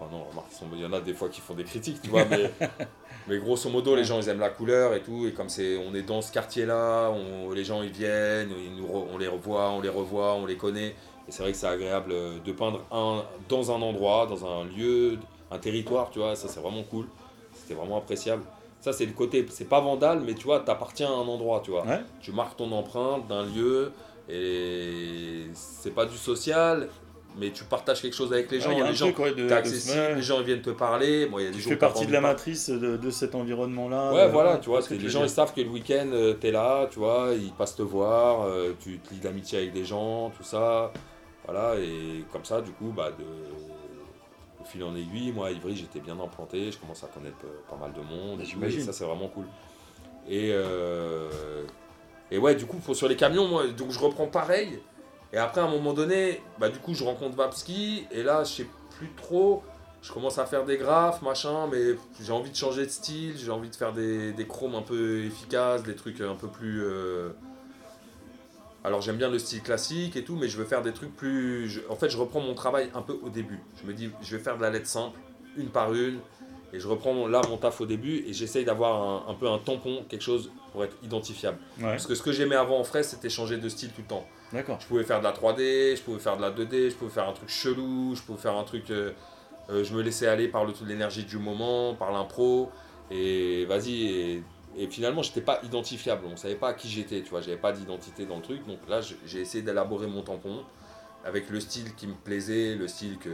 Enfin 0.04 0.16
non, 0.16 0.24
remarque, 0.30 0.48
ils 0.52 0.54
sont- 0.56 0.66
il 0.74 0.80
y 0.80 0.86
en 0.86 0.92
a 0.92 1.00
des 1.00 1.14
fois 1.14 1.28
qui 1.28 1.40
font 1.40 1.54
des 1.54 1.64
critiques, 1.64 2.00
tu 2.02 2.10
vois, 2.10 2.24
mais, 2.26 2.50
mais 3.28 3.38
grosso 3.38 3.68
modo 3.70 3.94
les 3.96 4.04
gens 4.04 4.18
ils 4.20 4.28
aiment 4.28 4.40
la 4.40 4.50
couleur 4.50 4.94
et 4.94 5.00
tout, 5.02 5.26
et 5.26 5.32
comme 5.32 5.48
c'est, 5.48 5.76
on 5.78 5.94
est 5.94 6.02
dans 6.02 6.20
ce 6.22 6.32
quartier 6.32 6.66
là, 6.66 7.10
on, 7.10 7.50
les 7.52 7.64
gens 7.64 7.82
ils 7.82 7.92
viennent, 7.92 8.50
ils 8.50 8.74
nous 8.76 8.86
re- 8.86 9.06
on 9.12 9.18
les 9.18 9.28
revoit, 9.28 9.70
on 9.70 9.80
les 9.80 9.88
revoit, 9.88 10.34
on 10.34 10.46
les 10.46 10.56
connaît, 10.56 10.88
et 11.28 11.30
c'est 11.30 11.42
vrai 11.42 11.52
que 11.52 11.58
c'est 11.58 11.66
agréable 11.66 12.12
euh, 12.12 12.38
de 12.44 12.52
peindre 12.52 12.80
un, 12.92 13.22
dans 13.48 13.70
un 13.70 13.80
endroit, 13.80 14.26
dans 14.26 14.44
un 14.46 14.64
lieu, 14.64 15.18
un 15.50 15.58
territoire, 15.58 16.10
tu 16.10 16.18
vois, 16.18 16.36
ça 16.36 16.48
c'est 16.48 16.60
vraiment 16.60 16.82
cool, 16.84 17.06
c'était 17.54 17.74
vraiment 17.74 17.98
appréciable. 17.98 18.42
Ça 18.80 18.92
c'est 18.92 19.06
le 19.06 19.12
côté, 19.12 19.46
c'est 19.48 19.68
pas 19.68 19.80
vandale, 19.80 20.20
mais 20.20 20.34
tu 20.34 20.44
vois, 20.44 20.60
t'appartiens 20.60 21.08
à 21.08 21.14
un 21.14 21.26
endroit, 21.26 21.62
tu 21.64 21.70
vois 21.70 21.86
Ouais. 21.86 22.02
tu 22.20 22.32
marques 22.32 22.56
ton 22.58 22.70
empreinte 22.72 23.26
d'un 23.28 23.46
lieu 23.46 23.92
et 24.28 25.46
c'est 25.54 25.92
pas 25.94 26.04
du 26.06 26.16
social 26.16 26.88
mais 27.37 27.51
tu 27.51 27.64
partages 27.64 28.01
quelque 28.01 28.14
chose 28.14 28.33
avec 28.33 28.51
les 28.51 28.61
gens 28.61 28.70
il 28.70 28.79
y 28.79 28.81
a 28.83 28.88
les 28.88 28.94
gens 28.94 29.07
truc, 29.12 29.18
ouais, 29.25 29.31
de- 29.35 29.49
de- 29.49 30.14
les 30.16 30.23
gens 30.23 30.38
ils 30.40 30.47
viennent 30.47 30.62
te 30.62 30.70
parler 30.70 31.27
bon 31.27 31.38
il 31.40 31.44
y 31.44 31.49
a 31.49 31.51
des 31.51 31.57
Tu 31.57 31.62
jours 31.62 31.73
fais 31.73 31.79
partie 31.79 32.07
de 32.07 32.12
la 32.12 32.20
matrice 32.20 32.70
de, 32.70 32.97
de 32.97 33.11
cet 33.11 33.35
environnement-là. 33.35 34.12
ouais 34.12 34.20
euh, 34.20 34.29
voilà 34.29 34.59
tu 34.59 34.68
vois 34.68 34.83
que 34.83 34.88
tu 34.88 34.94
les 34.99 35.09
gens 35.09 35.23
ils 35.25 35.29
savent 35.31 35.53
que 35.53 35.61
le 35.61 35.68
week-end 35.70 36.09
euh, 36.12 36.35
t'es 36.35 36.51
là 36.53 36.87
tu 36.90 36.99
vois 37.01 37.31
ils 37.37 37.53
passent 37.53 37.77
te 37.77 37.83
voir 37.83 38.42
euh, 38.47 38.73
tu 38.81 38.99
te 38.99 39.12
lis 39.12 39.20
d'amitié 39.20 39.59
avec 39.59 39.73
des 39.73 39.85
gens 39.85 40.31
tout 40.37 40.44
ça 40.44 40.92
voilà 41.47 41.75
et 41.81 42.25
comme 42.33 42.44
ça 42.44 42.61
du 42.61 42.70
coup 42.70 42.92
bah 42.97 43.11
de 43.11 43.25
au 44.62 44.64
fil 44.64 44.83
en 44.85 44.94
aiguille 44.94 45.33
moi 45.33 45.49
à 45.49 45.51
Ivry 45.51 45.77
j'étais 45.77 46.01
bien 46.01 46.18
implanté 46.20 46.70
je 46.70 46.79
commence 46.79 47.03
à 47.05 47.09
connaître 47.09 47.37
euh, 47.44 47.61
pas 47.68 47.77
mal 47.77 47.92
de 47.92 48.01
monde 48.01 48.40
et 48.40 48.81
ça 48.81 48.92
c'est 48.92 49.05
vraiment 49.05 49.29
cool 49.29 49.44
et 50.29 50.53
et 52.31 52.38
ouais, 52.38 52.55
du 52.55 52.64
coup, 52.64 52.79
pour, 52.79 52.97
sur 52.97 53.07
les 53.07 53.16
camions, 53.16 53.47
moi, 53.47 53.66
donc 53.68 53.90
je 53.90 53.99
reprends 53.99 54.27
pareil. 54.27 54.81
Et 55.35 55.37
après, 55.37 55.61
à 55.61 55.64
un 55.64 55.70
moment 55.70 55.92
donné, 55.92 56.40
bah, 56.59 56.68
du 56.70 56.79
coup, 56.79 56.94
je 56.94 57.05
rencontre 57.05 57.37
Vapski. 57.37 58.07
Et 58.12 58.23
là, 58.23 58.44
je 58.44 58.53
sais 58.53 58.66
plus 58.97 59.11
trop. 59.16 59.62
Je 60.01 60.12
commence 60.12 60.38
à 60.38 60.47
faire 60.47 60.64
des 60.64 60.77
graphes, 60.79 61.20
machin. 61.23 61.66
Mais 61.70 61.97
j'ai 62.23 62.33
envie 62.33 62.51
de 62.51 62.57
changer 62.57 62.87
de 62.87 62.90
style. 62.90 63.35
J'ai 63.37 63.51
envie 63.51 63.68
de 63.68 63.75
faire 63.77 63.92
des, 63.92 64.33
des 64.33 64.47
chromes 64.47 64.77
un 64.77 64.83
peu 64.83 65.25
efficaces, 65.25 65.83
des 65.83 65.97
trucs 65.97 66.20
un 66.20 66.37
peu 66.37 66.47
plus. 66.49 66.83
euh, 66.85 67.31
Alors, 68.85 69.01
j'aime 69.01 69.16
bien 69.16 69.31
le 69.31 69.38
style 69.38 69.62
classique 69.62 70.14
et 70.16 70.25
tout, 70.25 70.37
mais 70.37 70.49
je 70.49 70.57
veux 70.57 70.64
faire 70.66 70.83
des 70.83 70.92
trucs 70.92 71.14
plus. 71.16 71.68
je- 71.68 71.81
En 71.88 71.97
fait, 71.97 72.11
je 72.11 72.16
reprends 72.18 72.40
mon 72.40 72.55
travail 72.55 72.90
un 72.94 73.03
peu 73.03 73.18
au 73.23 73.29
début. 73.31 73.59
Je 73.83 73.88
me 73.88 73.92
dis, 73.94 74.11
je 74.23 74.37
vais 74.37 74.42
faire 74.42 74.57
de 74.57 74.62
la 74.62 74.70
lettre 74.70 74.87
simple, 74.87 75.18
une 75.57 75.68
par 75.70 75.92
une. 75.94 76.18
Et 76.73 76.81
je 76.81 76.88
reprends 76.88 77.27
là 77.29 77.40
mon 77.49 77.57
taf 77.57 77.81
au 77.81 77.87
début 77.87 78.25
et 78.27 78.33
j'essaye 78.33 78.64
d'avoir 78.64 79.01
un, 79.29 79.31
un 79.33 79.35
peu 79.35 79.49
un 79.49 79.59
tampon, 79.59 80.05
quelque 80.09 80.23
chose 80.23 80.51
pour 80.73 80.83
être 80.85 80.97
identifiable. 81.05 81.57
Ouais, 81.79 81.85
Parce 81.85 82.07
que 82.07 82.14
ce 82.16 82.23
que 82.23 82.33
j'aimais 82.33 82.57
avant 82.57 82.79
en 82.81 82.85
frais, 82.85 83.05
c'était 83.05 83.29
changer 83.31 83.59
de 83.59 83.68
style 83.68 83.90
tout 83.90 84.01
le 84.03 84.09
temps. 84.09 84.27
D'accord. 84.54 84.78
Je 84.80 84.86
pouvais 84.86 85.04
faire 85.04 85.18
de 85.18 85.24
la 85.24 85.32
3D, 85.32 85.96
je 85.96 86.02
pouvais 86.02 86.18
faire 86.18 86.36
de 86.36 86.42
la 86.42 86.50
2D, 86.50 86.90
je 86.90 86.94
pouvais 86.94 87.10
faire 87.10 87.28
un 87.28 87.32
truc 87.32 87.48
chelou, 87.50 88.14
je 88.14 88.22
pouvais 88.22 88.40
faire 88.40 88.56
un 88.56 88.64
truc. 88.64 88.90
euh, 88.90 89.12
euh, 89.70 89.82
je 89.84 89.94
me 89.94 90.02
laissais 90.02 90.26
aller 90.26 90.48
par 90.48 90.64
le- 90.64 90.72
l'énergie 90.86 91.24
du 91.24 91.38
moment, 91.38 91.94
par 91.94 92.12
l'impro. 92.12 92.70
Et 93.10 93.64
vas-y. 93.66 94.04
Et, 94.06 94.42
et 94.76 94.86
finalement, 94.88 95.22
j'étais 95.22 95.40
pas 95.40 95.60
identifiable. 95.62 96.22
On 96.30 96.36
savait 96.36 96.54
pas 96.54 96.72
qui 96.74 96.88
j'étais, 96.88 97.22
tu 97.22 97.30
vois. 97.30 97.40
J'avais 97.40 97.56
pas 97.56 97.72
d'identité 97.72 98.26
dans 98.26 98.36
le 98.36 98.42
truc. 98.42 98.66
Donc 98.66 98.78
là, 98.88 99.00
j'ai 99.26 99.40
essayé 99.40 99.62
d'élaborer 99.62 100.06
mon 100.06 100.22
tampon 100.22 100.64
avec 101.24 101.48
le 101.50 101.60
style 101.60 101.94
qui 101.94 102.06
me 102.06 102.14
plaisait, 102.14 102.74
le 102.74 102.88
style 102.88 103.18
que, 103.18 103.30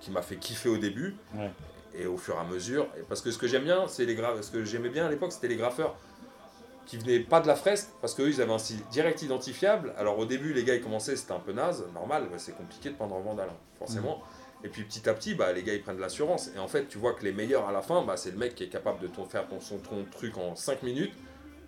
qui 0.00 0.10
m'a 0.10 0.20
fait 0.22 0.36
kiffer 0.36 0.68
au 0.68 0.76
début. 0.78 1.14
Ouais. 1.34 1.50
Et 1.94 2.06
au 2.06 2.16
fur 2.18 2.34
et 2.34 2.38
à 2.38 2.44
mesure. 2.44 2.86
Et 2.98 3.02
parce 3.08 3.22
que 3.22 3.30
ce 3.30 3.38
que 3.38 3.46
j'aime 3.46 3.64
bien, 3.64 3.86
c'est 3.88 4.04
les 4.04 4.14
gra- 4.14 4.42
Ce 4.42 4.50
que 4.50 4.64
j'aimais 4.64 4.90
bien 4.90 5.06
à 5.06 5.10
l'époque, 5.10 5.32
c'était 5.32 5.48
les 5.48 5.56
graffeurs 5.56 5.96
qui 6.88 6.96
venaient 6.96 7.20
pas 7.20 7.40
de 7.40 7.46
la 7.46 7.54
fresque 7.54 7.90
parce 8.00 8.14
qu'eux 8.14 8.28
ils 8.30 8.40
avaient 8.40 8.52
un 8.52 8.58
style 8.58 8.80
direct 8.90 9.22
identifiable. 9.22 9.94
Alors 9.96 10.18
au 10.18 10.24
début 10.24 10.52
les 10.52 10.64
gars 10.64 10.74
ils 10.74 10.80
commençaient 10.82 11.14
c'était 11.16 11.32
un 11.34 11.38
peu 11.38 11.52
naze, 11.52 11.84
normal, 11.94 12.26
bah, 12.30 12.38
c'est 12.38 12.56
compliqué 12.56 12.88
de 12.90 12.94
peindre 12.94 13.14
en 13.14 13.20
vandale, 13.20 13.50
hein, 13.52 13.56
forcément. 13.78 14.22
Et 14.64 14.68
puis 14.68 14.82
petit 14.82 15.08
à 15.08 15.14
petit 15.14 15.34
bah, 15.34 15.52
les 15.52 15.62
gars 15.62 15.74
ils 15.74 15.82
prennent 15.82 15.96
de 15.96 16.00
l'assurance 16.00 16.50
et 16.56 16.58
en 16.58 16.66
fait 16.66 16.88
tu 16.88 16.98
vois 16.98 17.12
que 17.12 17.22
les 17.24 17.32
meilleurs 17.32 17.68
à 17.68 17.72
la 17.72 17.82
fin 17.82 18.02
bah, 18.04 18.16
c'est 18.16 18.30
le 18.32 18.38
mec 18.38 18.54
qui 18.56 18.64
est 18.64 18.68
capable 18.68 19.00
de 19.00 19.06
ton- 19.06 19.24
faire 19.26 19.46
ton, 19.46 19.60
son, 19.60 19.78
ton 19.78 20.04
truc 20.10 20.36
en 20.38 20.56
5 20.56 20.82
minutes. 20.82 21.12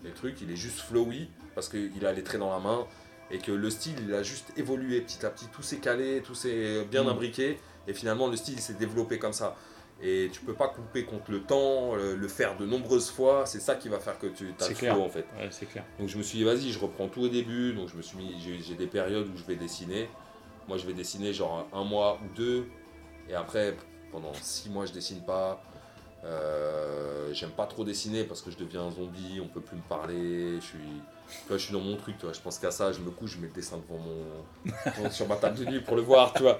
Le 0.03 0.11
truc 0.13 0.39
il 0.41 0.51
est 0.51 0.57
juste 0.57 0.81
flowy 0.81 1.29
parce 1.55 1.69
qu'il 1.69 2.05
a 2.07 2.13
les 2.13 2.25
traits 2.25 2.41
dans 2.41 2.51
la 2.51 2.59
main 2.59 2.87
et 3.31 3.39
que 3.39 3.53
le 3.53 3.71
style 3.71 3.95
il 4.09 4.15
a 4.15 4.23
juste 4.23 4.53
évolué 4.57 5.03
petit 5.03 5.25
à 5.25 5.31
petit, 5.31 5.47
tout 5.53 5.63
s'est 5.63 5.77
calé, 5.77 6.23
tout 6.25 6.35
s'est 6.35 6.85
bien 6.91 7.05
Mm. 7.05 7.09
imbriqué 7.11 7.61
et 7.87 7.93
finalement 7.93 8.27
le 8.27 8.37
style 8.37 8.55
il 8.55 8.61
s'est 8.63 8.73
développé 8.75 9.19
comme 9.19 9.35
ça. 9.35 9.55
Et 10.03 10.31
tu 10.33 10.41
peux 10.41 10.55
pas 10.55 10.69
couper 10.69 11.05
contre 11.05 11.31
le 11.31 11.43
temps, 11.43 11.95
le, 11.95 12.17
le 12.17 12.29
faire 12.29 12.57
de 12.57 12.65
nombreuses 12.65 13.11
fois, 13.11 13.45
c'est 13.45 13.61
ça 13.61 13.75
qui 13.75 13.89
va 13.91 13.99
faire 13.99 14.19
que 14.19 14.29
tu 14.29 14.55
as 14.61 14.69
le 14.69 14.75
clair. 14.75 14.95
flow 14.95 15.05
en 15.05 15.09
fait. 15.11 15.27
Ouais, 15.39 15.49
c'est 15.51 15.67
clair. 15.67 15.85
Donc 15.99 16.09
je 16.09 16.17
me 16.17 16.23
suis 16.23 16.39
dit, 16.39 16.45
vas-y, 16.45 16.71
je 16.71 16.79
reprends 16.79 17.09
tout 17.09 17.21
au 17.23 17.29
début. 17.29 17.75
Donc 17.75 17.89
je 17.91 17.97
me 17.97 18.03
suis 18.03 18.17
mis, 18.17 18.35
j'ai 18.67 18.75
des 18.75 18.87
périodes 18.87 19.29
où 19.29 19.37
je 19.37 19.45
vais 19.45 19.57
dessiner. 19.57 20.09
Moi, 20.69 20.79
je 20.79 20.87
vais 20.87 20.93
dessiner 20.95 21.33
genre 21.33 21.69
un 21.73 21.85
mois 21.85 22.19
ou 22.25 22.35
deux. 22.35 22.67
Et 23.29 23.35
après, 23.35 23.77
pendant 24.11 24.33
six 24.35 24.71
mois, 24.71 24.87
je 24.87 24.93
dessine 24.93 25.21
pas. 25.23 25.63
Euh, 26.25 27.33
J'aime 27.33 27.51
pas 27.51 27.67
trop 27.67 27.85
dessiner 27.85 28.25
parce 28.25 28.43
que 28.43 28.51
je 28.51 28.57
deviens 28.59 28.83
un 28.83 28.91
zombie, 28.91 29.41
on 29.43 29.49
peut 29.49 29.61
plus 29.61 29.77
me 29.77 29.83
parler. 29.83 30.57
Je 30.61 30.65
suis, 30.65 30.79
tu 30.79 31.49
vois, 31.49 31.57
je 31.59 31.65
suis 31.65 31.73
dans 31.73 31.81
mon 31.81 31.97
truc, 31.97 32.17
tu 32.19 32.25
vois. 32.27 32.33
Je 32.35 32.41
pense 32.41 32.59
qu'à 32.59 32.71
ça, 32.71 32.93
je 32.93 33.01
me 33.01 33.11
couche, 33.11 33.33
je 33.37 33.39
mets 33.39 33.47
le 33.49 33.53
dessin 33.53 33.79
devant 33.79 34.01
mon, 34.03 35.11
sur 35.11 35.29
ma 35.29 35.37
table 35.37 35.59
de 35.59 35.65
nuit 35.67 35.81
pour 35.81 35.97
le 35.97 36.03
voir, 36.03 36.33
tu 36.33 36.43
vois. 36.43 36.59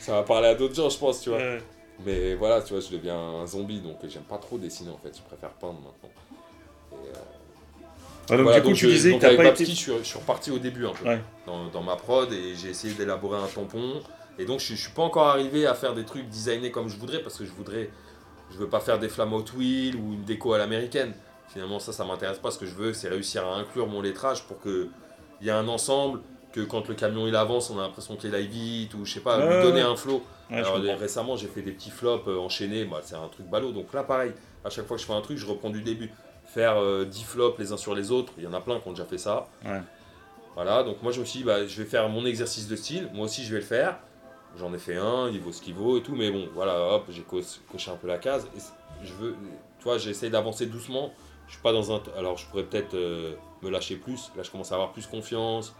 Ça 0.00 0.12
va 0.12 0.22
parler 0.22 0.48
à 0.48 0.54
d'autres 0.54 0.74
gens, 0.74 0.88
je 0.88 0.98
pense, 0.98 1.20
tu 1.20 1.30
vois. 1.30 1.38
Ouais. 1.38 1.62
Mais 2.04 2.34
voilà, 2.34 2.62
tu 2.62 2.72
vois, 2.74 2.80
je 2.82 2.90
deviens 2.90 3.18
un 3.18 3.46
zombie, 3.46 3.80
donc 3.80 3.96
j'aime 4.08 4.22
pas 4.22 4.38
trop 4.38 4.56
dessiner 4.58 4.90
en 4.90 4.98
fait. 4.98 5.16
Je 5.16 5.22
préfère 5.22 5.50
peindre 5.50 5.80
maintenant. 5.80 6.10
Et, 6.92 6.94
euh, 7.08 7.20
Ouais, 8.30 8.36
donc 8.36 8.44
voilà, 8.44 8.60
du 8.60 8.66
coup, 8.68 8.74
tu 8.74 8.86
je- 8.86 8.90
disais 8.92 9.14
que 9.14 9.20
t'as 9.20 9.34
pas 9.36 9.46
été. 9.46 9.64
je, 9.64 9.72
suis, 9.72 9.92
je 9.98 10.02
suis 10.04 10.18
reparti 10.18 10.50
au 10.50 10.58
début 10.58 10.86
un 10.86 10.92
peu 10.92 11.08
Ouais. 11.08 11.20
dans, 11.46 11.68
dans 11.68 11.82
ma 11.82 11.96
prod 11.96 12.30
et 12.32 12.54
j'ai 12.54 12.68
essayé 12.68 12.92
d'élaborer 12.94 13.38
un 13.40 13.46
tampon. 13.46 14.02
Et 14.38 14.44
donc 14.44 14.60
je, 14.60 14.74
je 14.74 14.80
suis 14.80 14.92
pas 14.92 15.02
encore 15.02 15.28
arrivé 15.28 15.66
à 15.66 15.72
faire 15.74 15.94
des 15.94 16.04
trucs 16.04 16.28
designés 16.28 16.70
comme 16.70 16.88
je 16.88 16.96
voudrais 16.98 17.20
parce 17.20 17.36
que 17.38 17.44
je 17.46 17.50
voudrais, 17.50 17.88
je 18.52 18.58
veux 18.58 18.68
pas 18.68 18.80
faire 18.80 18.98
des 18.98 19.08
flammes 19.08 19.32
Hot 19.32 19.46
Wheel 19.56 19.96
ou 19.96 20.12
une 20.12 20.24
déco 20.24 20.52
à 20.52 20.58
l'américaine. 20.58 21.14
Finalement 21.48 21.78
ça, 21.78 21.92
ça 21.94 22.04
m'intéresse 22.04 22.38
pas. 22.38 22.50
Ce 22.50 22.58
que 22.58 22.66
je 22.66 22.74
veux, 22.74 22.92
c'est 22.92 23.08
réussir 23.08 23.46
à 23.46 23.56
inclure 23.56 23.86
mon 23.86 24.02
lettrage 24.02 24.44
pour 24.44 24.60
que 24.60 24.88
il 25.40 25.46
y 25.46 25.50
ait 25.50 25.52
un 25.52 25.66
ensemble, 25.66 26.20
que 26.52 26.60
quand 26.60 26.86
le 26.86 26.94
camion 26.94 27.26
il 27.26 27.34
avance, 27.34 27.70
on 27.70 27.78
a 27.78 27.82
l'impression 27.82 28.16
qu'il 28.16 28.34
aille 28.34 28.46
vite 28.46 28.92
ou 28.94 29.04
je 29.06 29.14
sais 29.14 29.20
pas, 29.20 29.38
lui 29.38 29.62
donner 29.62 29.82
ouais. 29.82 29.88
un 29.90 29.96
flow. 29.96 30.22
Ouais, 30.50 30.56
Alors 30.58 30.78
récemment 30.98 31.36
j'ai 31.36 31.48
fait 31.48 31.62
des 31.62 31.72
petits 31.72 31.90
flops 31.90 32.26
euh, 32.28 32.38
enchaînés, 32.38 32.84
bah, 32.84 33.00
c'est 33.02 33.14
un 33.16 33.28
truc 33.28 33.46
ballot. 33.48 33.72
Donc 33.72 33.92
là 33.92 34.02
pareil, 34.02 34.32
à 34.64 34.70
chaque 34.70 34.86
fois 34.86 34.96
que 34.96 35.02
je 35.02 35.06
fais 35.06 35.12
un 35.12 35.20
truc, 35.20 35.36
je 35.38 35.46
reprends 35.46 35.70
du 35.70 35.82
début. 35.82 36.10
faire 36.46 36.76
euh, 36.82 37.04
10 37.04 37.24
flops 37.24 37.58
les 37.58 37.72
uns 37.72 37.76
sur 37.76 37.94
les 37.94 38.10
autres. 38.10 38.32
Il 38.38 38.44
y 38.44 38.46
en 38.46 38.54
a 38.54 38.60
plein 38.60 38.80
qui 38.80 38.88
ont 38.88 38.92
déjà 38.92 39.04
fait 39.04 39.18
ça. 39.18 39.48
Ouais. 39.64 39.80
Voilà, 40.54 40.82
donc 40.82 41.02
moi 41.02 41.12
je 41.12 41.20
me 41.20 41.24
suis 41.24 41.40
dit, 41.40 41.44
bah, 41.44 41.66
je 41.66 41.82
vais 41.82 41.88
faire 41.88 42.08
mon 42.08 42.24
exercice 42.26 42.66
de 42.68 42.74
style, 42.76 43.08
moi 43.14 43.26
aussi 43.26 43.44
je 43.44 43.50
vais 43.54 43.60
le 43.60 43.66
faire. 43.66 43.98
J'en 44.56 44.72
ai 44.74 44.78
fait 44.78 44.96
un, 44.96 45.28
il 45.28 45.38
vaut 45.40 45.52
ce 45.52 45.60
qu'il 45.62 45.74
vaut 45.74 45.98
et 45.98 46.02
tout, 46.02 46.14
mais 46.16 46.30
bon, 46.32 46.48
voilà, 46.54 46.94
hop, 46.94 47.04
j'ai 47.10 47.22
co- 47.22 47.40
coché 47.70 47.90
un 47.90 47.96
peu 47.96 48.08
la 48.08 48.18
case. 48.18 48.48
Et 48.56 49.06
je 49.06 49.12
veux, 49.12 49.36
tu 49.78 49.84
vois, 49.84 49.98
j'essaie 49.98 50.30
d'avancer 50.30 50.66
doucement. 50.66 51.12
Je 51.46 51.52
suis 51.52 51.62
pas 51.62 51.72
dans 51.72 51.92
un. 51.94 52.02
Alors 52.16 52.36
je 52.38 52.46
pourrais 52.46 52.64
peut-être 52.64 52.94
euh, 52.94 53.34
me 53.62 53.70
lâcher 53.70 53.96
plus. 53.96 54.32
Là, 54.36 54.42
je 54.42 54.50
commence 54.50 54.72
à 54.72 54.74
avoir 54.76 54.92
plus 54.92 55.06
confiance, 55.06 55.74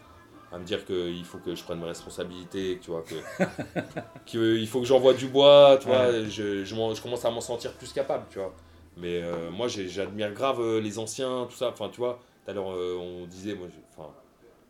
à 0.53 0.59
me 0.59 0.65
dire 0.65 0.85
qu'il 0.85 1.25
faut 1.25 1.39
que 1.39 1.55
je 1.55 1.63
prenne 1.63 1.79
mes 1.81 1.87
responsabilités, 1.87 2.79
tu 2.83 2.91
vois, 2.91 3.03
que 3.03 3.15
qu'il 4.27 4.67
faut 4.69 4.81
que 4.81 4.87
j'envoie 4.87 5.15
du 5.15 5.27
bois, 5.29 5.79
tu 5.81 5.89
vois. 5.89 6.13
Je, 6.29 6.65
je, 6.65 6.75
m'en- 6.75 6.95
je 6.95 7.03
commence 7.03 7.25
à 7.25 7.31
m'en 7.31 7.41
sentir 7.41 7.73
plus 7.73 7.93
capable, 7.93 8.25
tu 8.31 8.39
vois. 8.39 8.55
Mais 8.97 9.23
euh, 9.23 9.51
moi, 9.51 9.69
j'admire 9.69 10.33
grave 10.33 10.61
euh, 10.61 10.81
les 10.81 10.99
anciens, 10.99 11.47
tout 11.51 11.57
ça. 11.57 11.69
Enfin, 11.69 11.89
tu 11.93 11.99
vois, 12.01 12.19
tout 12.45 12.51
à 12.51 12.55
l'heure, 12.55 12.71
euh, 12.73 12.97
on 12.99 13.27
disait, 13.27 13.55
moi, 13.55 13.69
enfin, 13.97 14.09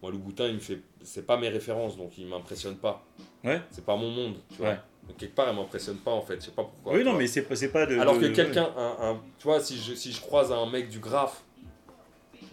moi, 0.03 0.11
le 0.11 0.19
Boutin, 0.19 0.47
il 0.49 0.55
me 0.55 0.59
fait, 0.61 0.81
c'est 1.03 1.27
pas 1.27 1.37
mes 1.37 1.49
références, 1.49 1.97
donc 1.97 2.19
il 2.19 2.27
m'impressionne 2.27 2.77
pas. 2.77 3.03
Ouais. 3.43 3.61
C'est 3.71 3.85
pas 3.85 3.97
mon 3.97 4.11
monde, 4.11 4.35
tu 4.51 4.59
vois. 4.59 4.71
Ouais. 4.71 4.79
Donc, 5.09 5.17
quelque 5.17 5.35
part, 5.35 5.49
il 5.51 5.57
m'impressionne 5.57 5.97
pas, 5.97 6.11
en 6.11 6.21
fait. 6.21 6.37
Je 6.41 6.47
sais 6.47 6.51
pas 6.51 6.65
pourquoi. 6.65 6.93
oui, 6.93 7.05
non, 7.05 7.13
vois. 7.13 7.21
mais 7.21 7.27
c'est 7.27 7.43
pas, 7.43 7.87
de. 7.87 7.99
Alors 7.99 8.19
de- 8.19 8.29
que 8.29 8.35
quelqu'un, 8.35 8.69
un, 8.77 8.97
un- 9.11 9.21
tu 9.39 9.45
vois, 9.45 9.61
si 9.61 9.79
je, 9.79 9.95
si 9.95 10.13
je 10.13 10.21
croise 10.21 10.53
un 10.53 10.67
mec 10.67 10.91
du 10.91 10.99
graphe, 10.99 11.43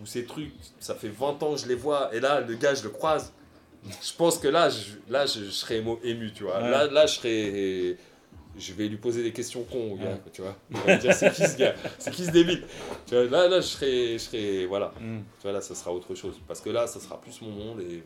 ces 0.06 0.26
trucs, 0.26 0.52
ça 0.80 0.96
fait 0.96 1.10
20 1.10 1.42
ans 1.44 1.54
que 1.56 1.60
je 1.62 1.68
les 1.68 1.76
vois, 1.76 2.14
et 2.16 2.20
là, 2.20 2.42
le 2.42 2.56
gars, 2.56 2.74
je 2.74 2.84
le 2.84 2.90
croise, 2.90 3.34
je 3.84 4.14
pense 4.18 4.38
que 4.40 4.48
là, 4.48 4.70
je, 4.70 4.94
là, 5.10 5.26
je, 5.26 5.46
je 5.46 5.50
serais 5.52 5.84
ému, 6.04 6.32
tu 6.34 6.44
vois. 6.44 6.62
Ouais. 6.62 6.70
Là, 6.72 6.88
là, 6.88 7.06
je 7.06 7.14
serais. 7.16 7.98
Je 8.58 8.72
vais 8.72 8.88
lui 8.88 8.96
poser 8.96 9.22
des 9.22 9.34
questions 9.34 9.64
cons 9.64 9.92
au 9.92 9.96
gars, 9.98 10.06
Ouais. 10.12 10.22
tu 10.32 10.42
vois. 10.42 10.56
Il 10.72 10.78
va 10.78 10.96
me 10.96 11.02
dire, 11.02 11.14
c'est 11.14 11.30
qui 11.34 11.46
ce 11.46 11.58
gars? 11.58 11.76
C'est 12.00 12.10
qui 12.12 12.24
ce 12.24 12.32
débile? 12.32 12.64
Tu 13.06 13.14
vois, 13.14 13.26
Là, 13.26 13.50
là, 13.50 13.58
je 13.60 13.68
serais, 13.68 14.14
je 14.14 14.18
serais. 14.18 14.66
Voilà. 14.66 14.94
Mm. 15.02 15.18
Tu 15.40 15.44
vois, 15.44 15.52
là, 15.52 15.60
ça 15.60 15.76
sera 15.76 15.92
autre 15.94 16.16
chose. 16.16 16.40
Parce 16.48 16.62
que 16.62 16.70
là, 16.70 16.88
ça 16.88 17.02
sera 17.02 17.20
plus 17.20 17.42
mon 17.42 17.50
monde. 17.50 17.82
Et, 17.82 18.02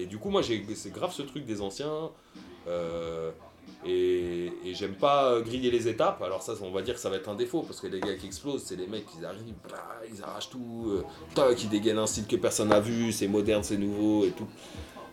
et 0.00 0.06
du 0.06 0.16
coup, 0.16 0.30
moi, 0.30 0.40
j'ai- 0.40 0.64
c'est 0.74 0.90
grave 0.92 1.12
ce 1.12 1.20
truc 1.22 1.44
des 1.44 1.60
anciens. 1.60 2.10
euh, 2.68 3.30
et 3.86 4.52
et 4.64 4.74
j'aime 4.74 4.94
pas 4.94 5.40
griller 5.40 5.70
les 5.70 5.88
étapes. 5.88 6.22
Alors, 6.22 6.42
ça, 6.42 6.52
on 6.62 6.70
va 6.70 6.82
dire 6.82 6.94
que 6.94 7.00
ça 7.00 7.10
va 7.10 7.16
être 7.16 7.28
un 7.28 7.34
défaut. 7.34 7.62
Parce 7.62 7.80
que 7.80 7.86
les 7.88 8.00
gars 8.00 8.14
qui 8.14 8.26
explosent, 8.26 8.62
c'est 8.64 8.76
les 8.76 8.86
mecs 8.86 9.06
qui 9.06 9.24
arrivent, 9.24 9.54
bah, 9.68 10.00
ils 10.12 10.22
arrachent 10.22 10.50
tout. 10.50 10.84
Euh, 10.88 11.02
toc, 11.34 11.62
ils 11.62 11.68
dégainent 11.68 11.98
un 11.98 12.06
style 12.06 12.26
que 12.26 12.36
personne 12.36 12.68
n'a 12.68 12.80
vu. 12.80 13.12
C'est 13.12 13.28
moderne, 13.28 13.62
c'est 13.62 13.76
nouveau 13.76 14.24
et 14.24 14.30
tout. 14.30 14.46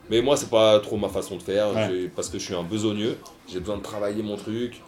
Mais 0.09 0.21
moi, 0.21 0.37
c'est 0.37 0.49
pas 0.49 0.79
trop 0.79 0.97
ma 0.97 1.09
façon 1.09 1.35
de 1.37 1.41
faire. 1.41 1.73
Ouais. 1.73 2.09
Parce 2.15 2.29
que 2.29 2.37
je 2.39 2.45
suis 2.45 2.55
un 2.55 2.63
besogneux. 2.63 3.17
J'ai 3.47 3.59
besoin 3.59 3.77
de 3.77 3.83
travailler 3.83 4.21
mon 4.23 4.35
truc. 4.37 4.81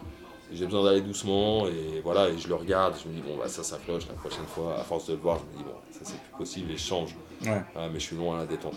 J'ai 0.54 0.66
besoin 0.66 0.84
d'aller 0.84 1.00
doucement 1.00 1.66
et 1.66 2.00
voilà, 2.04 2.28
et 2.28 2.36
je 2.36 2.46
le 2.46 2.54
regarde, 2.56 2.94
je 3.02 3.08
me 3.08 3.14
dis 3.14 3.22
bon 3.22 3.38
bah 3.38 3.48
ça 3.48 3.62
ça 3.62 3.78
cloche 3.82 4.06
la 4.06 4.12
prochaine 4.12 4.44
fois, 4.44 4.78
à 4.78 4.82
force 4.84 5.06
de 5.06 5.14
le 5.14 5.18
voir, 5.18 5.38
je 5.38 5.44
me 5.50 5.56
dis 5.56 5.64
bon 5.64 5.74
ça 5.90 6.00
c'est 6.02 6.20
plus 6.20 6.36
possible 6.36 6.70
et 6.72 6.76
je 6.76 6.82
change. 6.82 7.16
Ouais. 7.42 7.62
Ah, 7.74 7.88
mais 7.90 7.98
je 7.98 8.04
suis 8.04 8.16
loin 8.16 8.36
à 8.36 8.40
la 8.40 8.46
détente. 8.46 8.74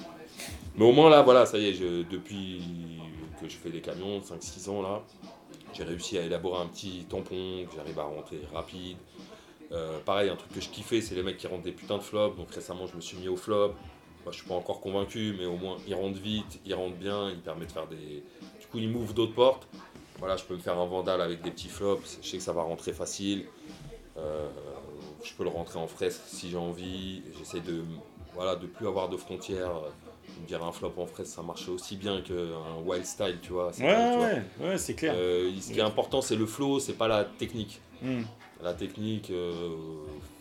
Mais 0.78 0.86
au 0.86 0.94
moins 0.94 1.10
là, 1.10 1.22
voilà, 1.22 1.46
ça 1.46 1.58
y 1.58 1.68
est, 1.68 1.74
je- 1.74 2.04
depuis 2.10 2.62
je 3.50 3.58
fais 3.58 3.70
des 3.70 3.82
camions, 3.82 4.20
5-6 4.20 4.70
ans 4.70 4.82
là, 4.82 5.04
j'ai 5.74 5.84
réussi 5.84 6.18
à 6.18 6.22
élaborer 6.22 6.62
un 6.62 6.68
petit 6.68 7.06
tampon, 7.10 7.66
que 7.70 7.76
j'arrive 7.76 8.00
à 8.00 8.04
rentrer 8.04 8.40
rapide. 8.54 8.98
Euh, 9.72 10.00
pareil, 10.06 10.30
un 10.30 10.36
truc 10.36 10.54
que 10.54 10.62
je 10.62 10.70
kiffais, 10.70 11.02
c'est 11.02 11.16
les 11.16 11.24
mecs 11.24 11.38
qui 11.38 11.48
rentrent 11.48 11.64
des 11.64 11.72
putains 11.72 11.98
de 11.98 12.04
flops. 12.04 12.38
Donc 12.38 12.52
récemment, 12.52 12.88
je 12.88 12.96
me 12.96 13.02
suis 13.02 13.18
mis 13.18 13.28
au 13.28 13.36
flop. 13.36 13.74
Moi, 14.24 14.32
je 14.32 14.38
suis 14.38 14.48
pas 14.48 14.56
encore 14.56 14.80
convaincu, 14.80 15.36
mais 15.38 15.46
au 15.46 15.58
moins, 15.58 15.78
ils 15.88 15.94
rentrent 15.94 16.20
vite, 16.20 16.60
ils 16.66 16.74
rentrent 16.74 16.96
bien, 16.96 17.30
ils 17.30 17.42
permettent 17.42 17.68
de 17.68 17.74
faire 17.74 17.88
des. 17.88 18.24
Du 18.60 18.68
coup, 18.72 18.78
ils 18.80 18.90
m'ouvrent 18.90 19.14
d'autres 19.14 19.36
portes. 19.36 19.68
Voilà, 20.20 20.38
je 20.38 20.46
peux 20.46 20.56
me 20.56 20.60
faire 20.60 20.78
un 20.80 20.86
vandal 20.86 21.22
avec 21.22 21.42
des 21.42 21.52
petits 21.52 21.68
flops. 21.68 22.20
Je 22.22 22.28
sais 22.28 22.38
que 22.38 22.44
ça 22.44 22.54
va 22.54 22.64
rentrer 22.64 22.94
facile. 22.94 23.46
Euh, 24.18 24.50
je 25.24 25.34
peux 25.34 25.44
le 25.44 25.50
rentrer 25.50 25.78
en 25.78 25.88
fresque 25.88 26.22
si 26.26 26.50
j'ai 26.50 26.58
envie. 26.58 27.22
J'essaie 27.38 27.60
de 27.60 27.84
voilà 28.34 28.56
de 28.56 28.66
plus 28.66 28.88
avoir 28.88 29.10
de 29.10 29.18
frontières. 29.18 29.72
Me 30.42 30.48
dire 30.48 30.64
un 30.64 30.72
flop 30.72 30.94
en 30.98 31.06
fresque, 31.06 31.32
ça 31.34 31.42
marchait 31.42 31.72
aussi 31.72 31.96
bien 31.96 32.22
qu'un 32.22 32.82
wild 32.86 33.06
style, 33.06 33.40
tu 33.42 33.54
vois. 33.54 33.68
Ouais, 33.68 33.74
tu 33.74 33.84
vois. 33.84 33.92
ouais, 34.28 34.42
ouais, 34.62 34.78
c'est 34.78 34.94
clair. 34.96 35.14
Euh, 35.16 35.52
ce 35.62 35.72
qui 35.72 35.80
est 35.80 35.84
important, 35.84 36.22
c'est 36.22 36.36
le 36.36 36.46
flow, 36.46 36.80
c'est 36.80 36.94
pas 36.94 37.08
la 37.08 37.24
technique. 37.26 37.80
Mm. 38.02 38.22
La 38.62 38.74
technique, 38.74 39.30
euh, 39.32 39.76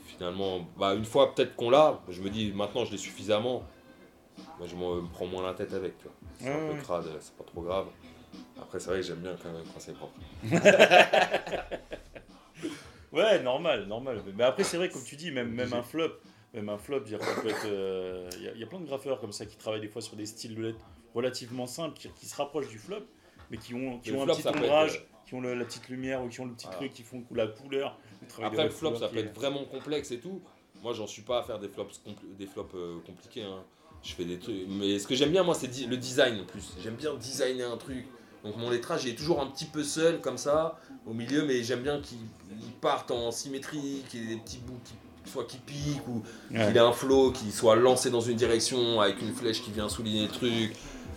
finalement, 0.06 0.66
bah, 0.78 0.94
une 0.94 1.04
fois 1.04 1.34
peut-être 1.34 1.54
qu'on 1.56 1.70
l'a, 1.70 2.00
je 2.08 2.20
me 2.22 2.30
dis 2.30 2.52
maintenant 2.52 2.84
je 2.84 2.92
l'ai 2.92 2.98
suffisamment. 2.98 3.62
Je 4.64 4.74
me 4.74 5.06
prends 5.12 5.26
moins 5.26 5.44
la 5.46 5.54
tête 5.54 5.72
avec. 5.74 5.96
tu 5.98 6.04
vois. 6.04 6.14
C'est 6.38 6.46
Ouais, 6.46 6.70
un 6.72 6.74
peu 6.74 6.82
crade, 6.82 7.04
c'est 7.20 7.34
pas 7.36 7.44
trop 7.44 7.62
grave. 7.62 7.86
Après, 8.60 8.80
c'est 8.80 8.88
vrai 8.90 9.00
que 9.00 9.06
j'aime 9.06 9.18
bien 9.18 9.36
quand, 9.40 9.50
quand 9.52 9.78
c'est 9.80 9.94
propre. 9.94 10.14
Ouais, 13.12 13.40
normal, 13.42 13.86
normal. 13.86 14.20
Mais 14.36 14.42
après, 14.42 14.64
c'est 14.64 14.76
vrai, 14.76 14.88
comme 14.88 15.04
tu 15.04 15.14
dis, 15.14 15.30
même, 15.30 15.50
même 15.52 15.72
un 15.72 15.82
flop, 15.84 16.10
même 16.54 16.68
un 16.68 16.78
flop, 16.78 17.00
être, 17.06 17.66
euh, 17.66 18.28
il 18.36 18.42
y, 18.44 18.48
a- 18.48 18.52
il 18.54 18.60
y 18.60 18.62
a 18.62 18.66
plein 18.66 18.80
de 18.80 18.86
graffeurs 18.86 19.20
comme 19.20 19.32
ça 19.32 19.44
qui 19.46 19.56
travaillent 19.56 19.80
des 19.80 19.88
fois 19.88 20.00
sur 20.02 20.16
des 20.16 20.26
styles 20.26 20.54
de 20.54 20.62
lettres 20.62 20.78
relativement 21.14 21.66
simples, 21.66 21.98
qui, 21.98 22.08
qui 22.10 22.26
se 22.26 22.36
rapprochent 22.36 22.68
du 22.68 22.78
flop, 22.78 23.02
mais 23.50 23.56
qui 23.58 23.74
ont, 23.74 23.98
qui 23.98 24.10
Le 24.10 24.16
ont 24.18 24.22
un 24.22 24.24
flop, 24.26 24.34
petit 24.36 24.48
être, 24.48 24.56
ombrage, 24.56 25.04
qui 25.26 25.34
ont 25.34 25.40
le- 25.40 25.54
la 25.54 25.64
petite 25.64 25.88
lumière 25.88 26.22
ou 26.24 26.28
qui 26.28 26.40
ont 26.40 26.46
le 26.46 26.52
petit 26.52 26.66
Voilà. 26.66 26.78
truc, 26.78 26.92
qui 26.92 27.02
font 27.02 27.24
la 27.32 27.46
couleur. 27.48 27.98
Après, 28.42 28.64
le 28.64 28.70
flop, 28.70 28.96
ça 28.96 29.08
peut 29.08 29.16
est- 29.18 29.20
être 29.20 29.34
vraiment 29.34 29.64
complexe 29.64 30.10
et 30.12 30.18
tout. 30.20 30.40
Moi, 30.82 30.92
j'en 30.92 31.06
suis 31.06 31.22
pas 31.22 31.40
à 31.40 31.42
faire 31.42 31.58
des 31.58 31.68
flops, 31.68 32.00
des 32.38 32.46
flops 32.46 32.74
euh, 32.74 32.98
compliqués. 33.06 33.42
hein. 33.42 33.62
Je 34.02 34.12
fais 34.14 34.24
des 34.26 34.38
trucs. 34.38 34.66
Mais 34.68 34.98
ce 34.98 35.06
que 35.06 35.14
j'aime 35.14 35.30
bien, 35.30 35.42
moi, 35.42 35.54
c'est 35.54 35.68
di- 35.68 35.86
le 35.86 35.96
design 35.96 36.40
en 36.40 36.44
plus. 36.44 36.74
J'aime 36.82 36.96
bien 36.96 37.14
designer 37.14 37.72
un 37.72 37.78
truc. 37.78 38.06
Donc, 38.44 38.56
mon 38.58 38.68
lettrage 38.68 39.04
il 39.06 39.12
est 39.12 39.16
toujours 39.16 39.40
un 39.40 39.46
petit 39.46 39.64
peu 39.64 39.82
seul, 39.82 40.20
comme 40.20 40.36
ça, 40.36 40.78
au 41.06 41.14
milieu, 41.14 41.46
mais 41.46 41.62
j'aime 41.62 41.80
bien 41.82 42.00
qu'il 42.02 42.18
il 42.50 42.72
parte 42.82 43.10
en 43.10 43.30
symétrie, 43.30 44.04
qu'il 44.10 44.20
y 44.20 44.24
ait 44.32 44.34
des 44.36 44.40
petits 44.42 44.58
bouts 44.58 44.78
qui, 44.84 44.92
soit 45.26 45.44
qui 45.46 45.58
piquent 45.58 46.06
ou 46.08 46.22
Ouais. 46.54 46.66
qu'il 46.66 46.76
ait 46.76 46.80
un 46.80 46.92
flow 46.92 47.30
qui 47.32 47.50
soit 47.50 47.76
lancé 47.76 48.10
dans 48.10 48.20
une 48.20 48.36
direction 48.36 49.00
avec 49.00 49.20
une 49.22 49.32
flèche 49.32 49.62
qui 49.62 49.70
vient 49.70 49.88
souligner 49.88 50.22
le 50.22 50.28
truc. 50.28 50.72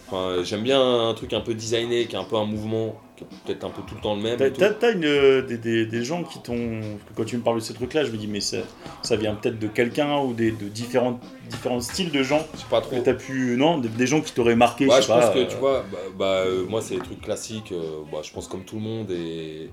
Enfin, 0.10 0.42
j'aime 0.44 0.64
bien 0.64 1.10
un 1.10 1.14
truc 1.14 1.34
un 1.34 1.42
peu 1.42 1.54
designé, 1.54 2.06
qui 2.06 2.16
a 2.16 2.20
un 2.22 2.24
peu 2.24 2.38
un 2.38 2.46
mouvement, 2.46 2.96
qui 3.18 3.26
est 3.26 3.28
peut-être 3.46 3.66
un 3.66 3.70
peu 3.72 3.82
tout 3.86 3.96
le 3.96 4.00
temps 4.02 4.16
le 4.16 4.22
même. 4.22 4.38
T'as, 4.38 4.72
euh, 4.94 5.42
des, 5.42 5.58
des- 5.58 5.86
des 5.86 6.04
gens 6.06 6.24
qui 6.24 6.40
t'ont. 6.40 6.80
Quand 7.14 7.26
tu 7.26 7.36
me 7.36 7.42
parles 7.44 7.58
de 7.58 7.62
ces 7.62 7.74
trucs-là, 7.74 8.06
je 8.06 8.12
me 8.12 8.18
dis, 8.18 8.28
mais 8.28 8.40
ça, 8.40 8.60
ça 9.04 9.18
vient 9.18 9.36
peut-être 9.36 9.60
de 9.60 9.68
quelqu'un 9.68 10.20
ou 10.22 10.32
des, 10.34 10.52
de 10.52 10.70
différents, 10.70 11.20
différents 11.50 11.82
styles 11.82 12.10
de 12.12 12.24
gens 12.24 12.40
Je 12.54 12.60
sais 12.60 12.66
pas 12.70 12.80
trop. 12.80 12.96
que 12.96 13.02
t'as 13.02 13.16
pu. 13.16 13.58
Non, 13.58 13.80
des, 13.80 13.90
des 13.90 14.08
gens 14.08 14.22
qui 14.22 14.32
t'auraient 14.32 14.56
marqué. 14.56 14.86
Ouais, 14.88 14.96
je 14.96 15.02
je 15.02 15.08
sais 15.08 15.14
pense 15.14 15.26
pas, 15.26 15.34
que 15.34 15.40
euh, 15.40 15.46
tu 15.50 15.58
vois, 15.58 15.84
bah, 15.92 15.98
bah, 16.18 16.26
euh, 16.46 16.66
moi 16.70 16.82
c'est 16.82 16.96
des 16.96 17.02
trucs 17.02 17.20
classiques, 17.22 17.74
euh, 17.74 18.00
bah, 18.10 18.20
je 18.24 18.32
pense 18.32 18.48
comme 18.48 18.64
tout 18.64 18.76
le 18.78 18.82
monde 18.84 19.12
et, 19.12 19.70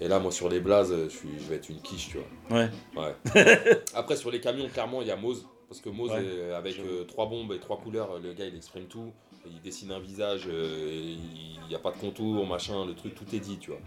et 0.00 0.08
là 0.08 0.18
moi 0.18 0.32
sur 0.32 0.48
les 0.48 0.60
blazes 0.60 0.94
je, 1.04 1.08
suis, 1.08 1.28
je 1.38 1.48
vais 1.48 1.56
être 1.56 1.68
une 1.68 1.80
quiche 1.80 2.08
tu 2.10 2.18
vois. 2.18 2.58
Ouais. 2.58 2.68
Ouais. 2.96 3.56
Après 3.94 4.16
sur 4.16 4.30
les 4.30 4.40
camions 4.40 4.68
clairement 4.68 5.02
il 5.02 5.08
y 5.08 5.10
a 5.10 5.16
Mose 5.16 5.46
parce 5.68 5.80
que 5.80 5.88
Mose 5.88 6.10
Ouais, 6.10 6.24
est- 6.24 6.52
avec 6.52 6.78
euh, 6.80 7.04
trois 7.04 7.26
bombes 7.26 7.52
et 7.52 7.58
trois 7.58 7.76
couleurs 7.78 8.18
le 8.22 8.32
gars 8.32 8.46
il 8.46 8.56
exprime 8.56 8.84
tout, 8.86 9.12
il 9.46 9.60
dessine 9.60 9.92
un 9.92 10.00
visage, 10.00 10.48
euh, 10.48 11.00
il 11.00 11.68
n'y 11.68 11.74
a 11.74 11.78
pas 11.78 11.90
de 11.92 11.96
contour 11.98 12.46
machin, 12.46 12.84
le 12.86 12.94
truc 12.94 13.14
tout 13.14 13.24
est 13.34 13.38
dit 13.40 13.58
tu 13.58 13.70
vois. 13.70 13.80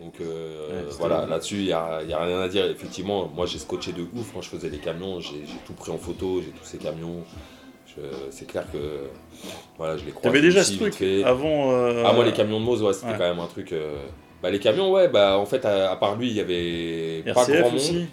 Donc 0.00 0.20
euh, 0.20 0.84
Ouais, 0.84 0.88
voilà, 0.98 1.26
là-dessus, 1.26 1.56
il 1.58 1.64
n'y 1.66 1.72
a, 1.72 2.02
y 2.02 2.12
a 2.12 2.20
rien 2.24 2.40
à 2.40 2.48
dire. 2.48 2.64
Effectivement, 2.66 3.28
moi 3.28 3.46
j'ai 3.46 3.58
scotché 3.58 3.92
de 3.92 4.02
ouf 4.02 4.32
quand 4.34 4.40
je 4.42 4.48
faisais 4.48 4.68
les 4.68 4.78
camions, 4.78 5.20
j'ai 5.20 5.44
tout 5.64 5.74
pris 5.74 5.92
en 5.92 5.98
photo, 5.98 6.40
j'ai 6.42 6.50
tous 6.50 6.64
ces 6.64 6.78
camions. 6.78 7.22
C'est 8.30 8.46
clair 8.46 8.64
que 8.72 8.78
voilà, 9.76 9.96
je 9.98 10.04
les 10.04 10.10
crois. 10.12 10.22
T'avais 10.22 10.40
déjà 10.40 10.64
ce 10.64 10.74
truc 10.74 11.00
avant. 11.24 11.72
euh, 11.72 12.02
Ah, 12.06 12.12
moi, 12.14 12.24
les 12.24 12.32
camions 12.32 12.58
de 12.58 12.64
Mose, 12.64 12.82
ouais, 12.82 12.92
c'était 12.94 13.08
ouais. 13.08 13.12
quand 13.18 13.28
même 13.28 13.38
un 13.38 13.46
truc. 13.46 13.72
euh, 13.72 13.96
Bah, 14.42 14.50
les 14.50 14.58
camions, 14.58 14.90
ouais, 14.90 15.08
bah, 15.08 15.38
en 15.38 15.46
fait, 15.46 15.64
à, 15.64 15.92
à 15.92 15.96
part 15.96 16.16
lui, 16.16 16.28
il 16.28 16.34
y 16.36 16.40
avait 16.40 17.22
pas 17.32 17.42
RCF 17.42 17.60
grand 17.60 17.70
monde. 17.70 17.76
aussi. 17.78 18.06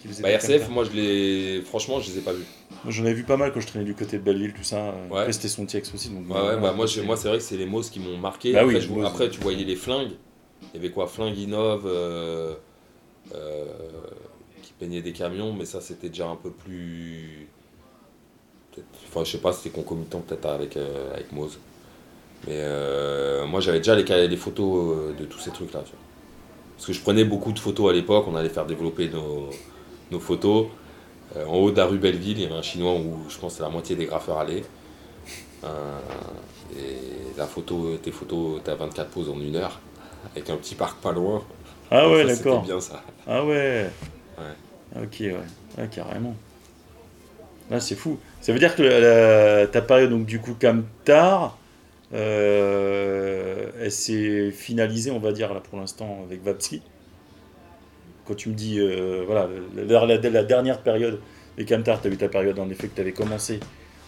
qui 0.00 0.22
Bah, 0.22 0.30
RCF, 0.30 0.68
moi, 0.68 0.84
je 0.84 0.90
les. 0.92 1.60
Franchement, 1.62 1.98
je 2.00 2.10
les 2.12 2.18
ai 2.18 2.20
pas 2.22 2.32
vus. 2.32 2.44
Moi, 2.84 2.92
J'en 2.92 3.04
ai 3.04 3.12
vu 3.12 3.24
pas 3.24 3.36
mal 3.36 3.52
quand 3.52 3.60
je 3.60 3.66
traînais 3.66 3.84
du 3.84 3.94
côté 3.94 4.18
de 4.18 4.22
Belleville, 4.22 4.52
tout 4.54 4.62
ça. 4.62 4.94
Ouais. 5.10 5.18
Après, 5.20 5.32
c'était 5.32 5.48
son 5.48 5.66
TX 5.66 5.92
aussi. 5.94 6.08
Donc, 6.10 6.28
Ouais, 6.30 6.40
ouais, 6.40 6.60
bah, 6.60 6.72
moi, 6.72 6.86
c'est 6.86 7.00
vrai 7.02 7.38
que 7.38 7.42
c'est 7.44 7.56
les 7.56 7.66
Mose 7.66 7.90
qui 7.90 7.98
m'ont 8.00 8.16
marqué. 8.16 8.52
Bah 8.52 8.60
après, 8.60 8.74
oui, 8.76 8.80
je- 8.80 8.88
Mose. 8.88 9.06
après, 9.06 9.28
tu 9.30 9.40
voyais 9.40 9.64
les 9.64 9.76
flingues. 9.76 10.12
Il 10.74 10.76
y 10.80 10.84
avait 10.84 10.90
quoi? 10.92 11.06
Flingue 11.08 11.36
Innov, 11.36 11.82
euh, 11.86 12.54
euh, 13.34 13.64
qui 14.62 14.72
peignait 14.78 15.02
des 15.02 15.12
camions, 15.12 15.52
mais 15.52 15.64
ça, 15.64 15.80
c'était 15.80 16.08
déjà 16.08 16.28
un 16.28 16.36
peu 16.36 16.50
plus. 16.50 17.48
Enfin, 19.08 19.24
je 19.24 19.32
sais 19.32 19.38
pas, 19.38 19.52
c'était 19.52 19.70
concomitant 19.70 20.20
peut-être 20.20 20.46
avec, 20.46 20.76
euh, 20.76 21.12
avec 21.12 21.30
Mose. 21.32 21.58
Mais 22.46 22.56
euh, 22.56 23.46
moi, 23.46 23.60
j'avais 23.60 23.78
déjà 23.78 23.94
les, 23.94 24.36
photos 24.36 24.96
euh, 24.96 25.12
de 25.18 25.24
tous 25.24 25.38
ces 25.38 25.50
trucs-là. 25.50 25.82
Parce 26.76 26.86
que 26.86 26.92
je 26.92 27.00
prenais 27.00 27.24
beaucoup 27.24 27.52
de 27.52 27.58
photos 27.58 27.90
à 27.90 27.92
l'époque, 27.92 28.26
on 28.28 28.34
allait 28.34 28.48
faire 28.48 28.66
développer 28.66 29.08
nos, 29.08 29.50
nos 30.10 30.20
photos. 30.20 30.66
Euh, 31.36 31.46
en 31.46 31.54
haut 31.54 31.70
de 31.70 31.76
la 31.76 31.86
rue 31.86 31.98
Belleville, 31.98 32.38
il 32.38 32.42
y 32.42 32.46
avait 32.46 32.54
un 32.54 32.62
chinois 32.62 32.94
où 32.94 33.28
je 33.28 33.38
pense 33.38 33.56
que 33.56 33.62
la 33.62 33.68
moitié 33.68 33.96
des 33.96 34.06
graffeurs 34.06 34.38
allaient. 34.38 34.64
Euh, 35.64 35.98
et 36.76 37.38
la 37.38 37.46
photo, 37.46 37.96
tes 38.02 38.10
photos, 38.10 38.60
t'as 38.64 38.74
24 38.74 39.10
poses 39.10 39.30
en 39.30 39.40
une 39.40 39.56
heure, 39.56 39.80
avec 40.34 40.50
un 40.50 40.56
petit 40.56 40.74
parc 40.74 41.00
pas 41.00 41.12
loin. 41.12 41.42
Ah 41.90 42.08
ouais, 42.08 42.24
d'accord. 42.24 42.62
bien 42.62 42.80
ça. 42.80 43.02
Ah 43.26 43.44
ouais. 43.44 43.88
Ouais. 44.38 45.02
Ok, 45.02 45.16
ouais. 45.20 45.36
Ouais, 45.78 45.88
carrément. 45.88 46.34
Là, 47.70 47.80
c'est 47.80 47.94
fou. 47.94 48.18
Ça 48.40 48.52
veut 48.52 48.58
dire 48.58 48.74
que 48.74 48.82
la- 48.82 49.66
ta 49.66 49.80
période, 49.82 50.10
donc 50.10 50.26
du 50.26 50.40
coup, 50.40 50.54
Camtar, 50.60 51.44
euh, 51.44 51.61
elle 52.12 53.92
s'est 53.92 54.50
finalisée, 54.50 55.10
on 55.10 55.18
va 55.18 55.32
dire, 55.32 55.52
là, 55.54 55.60
pour 55.60 55.78
l'instant, 55.78 56.20
avec 56.26 56.42
Vapski. 56.42 56.82
quand 58.26 58.34
tu 58.36 58.50
me 58.50 58.54
dis, 58.54 58.78
euh, 58.78 59.24
voilà, 59.26 59.48
la, 59.74 60.06
la- 60.06 60.30
la 60.30 60.44
dernière 60.44 60.80
période 60.80 61.20
des 61.56 61.64
camtars, 61.64 62.00
tu 62.00 62.08
as 62.08 62.10
eu 62.12 62.16
ta 62.16 62.28
période 62.28 62.56
en 62.58 62.70
effet 62.70 62.86
que 62.86 62.94
tu 62.94 63.00
avais 63.00 63.12
commencé 63.12 63.58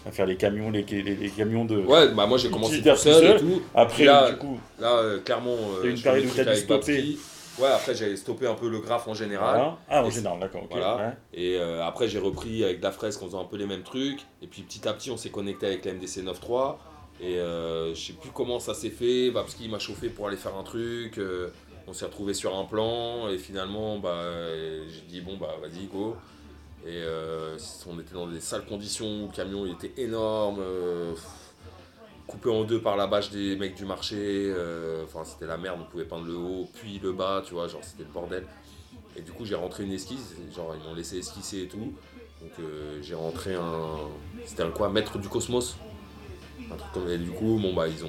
à 0.07 0.13
faire 0.13 0.25
les 0.27 0.37
camions, 0.37 0.71
les, 0.71 0.83
les- 0.83 1.03
les 1.17 1.31
camions 1.31 1.65
de. 1.65 1.79
Ouais, 1.81 2.09
bah 2.15 2.25
moi 2.27 2.39
j'ai 2.39 2.49
commencé 2.49 2.81
tout 2.81 2.97
seul, 2.97 3.37
et 3.37 3.41
tout. 3.41 3.61
Après, 3.75 4.05
là, 4.05 4.31
du 4.31 4.37
coup, 4.37 4.59
Là, 4.79 4.99
euh, 4.99 5.19
clairement, 5.21 5.57
euh, 5.83 5.91
une 5.91 6.01
période 6.01 6.27
où 6.27 6.29
t'as. 6.37 6.45
Babski. 6.67 7.19
Ouais, 7.59 7.69
après 7.69 7.95
j'ai 7.95 8.17
stoppé 8.17 8.47
un 8.47 8.55
peu 8.55 8.69
le 8.69 8.79
graphe 8.81 9.07
en 9.09 9.15
général. 9.15 9.57
voilà. 9.57 9.79
Ah, 9.89 10.05
en 10.05 10.11
général, 10.11 10.39
d'accord, 10.41 10.67
voilà. 10.71 10.97
ouais. 10.97 11.13
Et 11.35 11.57
euh, 11.59 11.83
après, 11.85 12.07
j'ai 12.09 12.19
repris 12.21 12.63
avec 12.65 12.83
la 12.83 12.93
fresque 12.93 13.21
en 13.23 13.27
faisant 13.27 13.43
un 13.43 13.47
peu 13.47 13.57
les 13.57 13.67
mêmes 13.67 13.83
trucs. 13.83 14.21
Et 14.43 14.47
puis 14.47 14.63
petit 14.63 14.87
à 14.89 14.93
petit, 14.93 15.11
on 15.11 15.17
s'est 15.17 15.31
connecté 15.31 15.67
avec 15.67 15.85
la 15.85 15.93
MDC 15.93 16.23
9.3. 16.23 16.77
Et 17.25 17.39
euh, 17.39 17.95
je 17.95 18.07
sais 18.09 18.13
plus 18.13 18.31
comment 18.31 18.61
ça 18.61 18.75
s'est 18.75 18.91
fait. 18.91 19.31
Babski 19.31 19.69
m'a 19.69 19.79
chauffé 19.79 20.11
pour 20.11 20.29
aller 20.29 20.37
faire 20.37 20.55
un 20.57 20.63
truc. 20.63 21.17
euh, 21.17 21.49
on 21.87 21.95
s'est 21.95 22.05
retrouvé 22.05 22.35
sur 22.35 22.55
un 22.55 22.65
plan. 22.65 23.29
Et 23.31 23.39
finalement, 23.39 23.99
bah, 23.99 24.23
j'ai 24.89 25.01
dit 25.09 25.21
bon, 25.23 25.39
bah 25.39 25.55
vas-y, 25.61 25.87
go. 25.87 26.17
Et 26.87 27.01
euh, 27.03 27.57
on 27.89 27.99
était 27.99 28.13
dans 28.13 28.27
des 28.27 28.41
sales 28.41 28.67
conditions. 28.67 29.27
Le 29.27 29.35
camion 29.35 29.65
était 29.65 29.93
énorme. 29.97 30.63
coupé 32.27 32.51
en 32.51 32.65
deux 32.65 32.81
par 32.81 32.97
la 32.97 33.07
bâche 33.07 33.31
des 33.31 33.57
mecs 33.57 33.75
du 33.75 33.87
marché. 33.87 34.53
Enfin, 35.05 35.25
c'était 35.25 35.47
la 35.47 35.57
merde. 35.57 35.81
On 35.81 35.91
pouvait 35.91 36.05
peindre 36.05 36.27
le 36.27 36.37
haut, 36.37 36.69
puis 36.75 36.99
le 37.03 37.13
bas. 37.13 37.43
Tu 37.47 37.55
vois, 37.55 37.69
genre, 37.69 37.83
c'était 37.83 38.05
le 38.05 38.11
bordel. 38.13 38.47
Et 39.17 39.23
du 39.23 39.33
coup, 39.33 39.47
j'ai 39.47 39.55
rentré 39.55 39.85
une 39.85 39.93
esquisse, 39.93 40.35
genre 40.55 40.75
ils 40.79 40.87
m'ont 40.87 40.95
laissé 40.95 41.19
esquisser 41.19 41.63
et 41.63 41.69
tout. 41.69 41.95
Donc 42.43 42.67
j'ai 43.01 43.15
rentré 43.15 43.55
un. 43.55 43.97
C'était 44.45 44.65
un 44.65 44.71
quoi 44.71 44.91
Maître 44.91 45.19
du 45.19 45.31
cosmos 45.31 45.79
Et 47.11 47.19
du 47.19 47.31
coup, 47.31 47.59
bon 47.61 47.73
bah 47.75 47.87
ils 47.89 48.05
ont. 48.05 48.09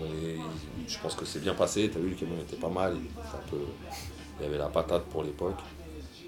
je 0.87 0.99
pense 0.99 1.15
que 1.15 1.25
c'est 1.25 1.39
bien 1.41 1.53
passé, 1.53 1.89
t'as 1.93 1.99
vu, 1.99 2.09
le 2.09 2.15
camion 2.15 2.35
était 2.41 2.55
pas 2.57 2.69
mal. 2.69 2.93
un 2.93 3.49
peu- 3.49 3.57
Il 4.39 4.43
y 4.43 4.47
avait 4.47 4.57
la 4.57 4.67
patate 4.67 5.03
pour 5.05 5.23
l'époque. 5.23 5.59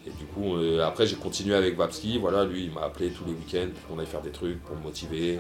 Et 0.05 0.09
du 0.11 0.25
coup, 0.25 0.55
euh, 0.55 0.81
après 0.85 1.05
j'ai 1.05 1.17
continué 1.17 1.53
avec 1.55 1.75
Babski, 1.75 2.17
voilà, 2.17 2.45
lui 2.45 2.65
il 2.65 2.71
m'a 2.71 2.83
appelé 2.83 3.09
tous 3.11 3.25
les 3.25 3.33
week-ends 3.33 3.67
pour 3.73 3.95
qu'on 3.95 3.99
aille 4.01 4.07
faire 4.07 4.21
des 4.21 4.31
trucs, 4.31 4.63
pour 4.63 4.75
me 4.77 4.81
motiver. 4.83 5.39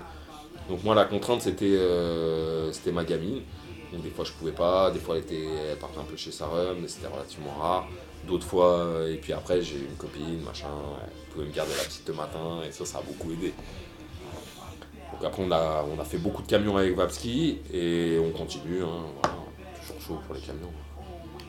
Donc 0.69 0.83
moi 0.83 0.93
la 0.93 1.05
contrainte 1.05 1.41
c'était 1.41 1.77
euh, 1.77 2.69
c'était 2.73 2.91
ma 2.91 3.05
gamine. 3.05 3.41
Donc 3.93 4.01
des 4.03 4.09
fois 4.09 4.25
je 4.25 4.33
pouvais 4.33 4.51
pas, 4.51 4.91
des 4.91 4.99
fois 4.99 5.15
elle, 5.15 5.21
était, 5.23 5.45
elle 5.71 5.77
partait 5.77 5.99
un 5.99 6.03
peu 6.03 6.17
chez 6.17 6.31
sa 6.31 6.47
rhum, 6.47 6.77
mais 6.81 6.89
c'était 6.89 7.07
relativement 7.07 7.53
rare. 7.57 7.87
D'autres 8.27 8.45
fois, 8.45 8.79
euh, 8.79 9.13
et 9.13 9.17
puis 9.17 9.31
après 9.31 9.61
j'ai 9.61 9.77
une 9.77 9.95
copine, 9.97 10.41
machin, 10.43 10.67
elle 11.01 11.31
pouvait 11.33 11.45
me 11.45 11.51
garder 11.53 11.71
la 11.77 11.83
petite 11.83 12.05
le 12.09 12.13
matin, 12.15 12.59
et 12.67 12.71
ça, 12.73 12.83
ça 12.85 12.97
a 12.97 13.01
beaucoup 13.01 13.31
aidé. 13.31 13.53
Donc 15.19 15.27
après 15.27 15.43
on 15.47 15.51
a, 15.51 15.85
on 15.95 15.99
a 15.99 16.03
fait 16.05 16.17
beaucoup 16.17 16.41
de 16.43 16.47
camions 16.47 16.77
avec 16.77 16.95
Vapski, 16.95 17.59
et 17.73 18.17
on 18.23 18.29
continue, 18.37 18.83
hein, 18.83 19.05
voilà, 19.21 19.37
toujours 19.81 20.01
chaud 20.01 20.19
pour 20.25 20.35
les 20.35 20.41
camions. 20.41 20.71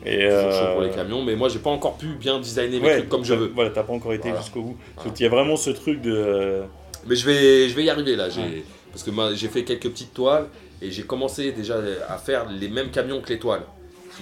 Et, 0.05 0.27
Toujours 0.29 0.51
chaud 0.53 0.65
euh, 0.65 0.73
pour 0.73 0.81
les 0.81 0.89
camions, 0.91 1.23
mais 1.23 1.35
moi 1.35 1.49
j'ai 1.49 1.59
pas 1.59 1.69
encore 1.69 1.97
pu 1.97 2.07
bien 2.15 2.39
designer 2.39 2.79
mes 2.79 2.87
ouais, 2.87 2.97
trucs 2.99 3.09
comme 3.09 3.25
je 3.25 3.33
veux. 3.33 3.51
Voilà, 3.53 3.69
t'as 3.71 3.83
pas 3.83 3.93
encore 3.93 4.13
été 4.13 4.29
Voilà. 4.29 4.41
jusqu'au 4.41 4.61
bout. 4.61 4.77
Qu'il 5.13 5.23
y 5.23 5.27
a 5.27 5.29
vraiment 5.29 5.55
ce 5.57 5.69
truc 5.71 6.01
de. 6.01 6.11
euh, 6.13 6.63
Mais 7.07 7.15
je 7.15 7.25
vais, 7.25 7.69
je 7.69 7.75
vais 7.75 7.83
y 7.83 7.89
arriver 7.89 8.15
là, 8.15 8.27
Ouais. 8.29 8.63
parce 8.91 9.03
que 9.03 9.11
moi, 9.11 9.33
j'ai 9.33 9.49
fait 9.49 9.63
quelques 9.65 9.89
petites 9.89 10.13
toiles 10.13 10.47
et 10.81 10.89
j'ai 10.89 11.03
commencé 11.03 11.51
déjà 11.51 11.75
à 12.07 12.17
faire 12.17 12.49
les 12.49 12.69
mêmes 12.69 12.89
camions 12.91 13.21
que 13.21 13.29
les 13.29 13.39
toiles. 13.39 13.63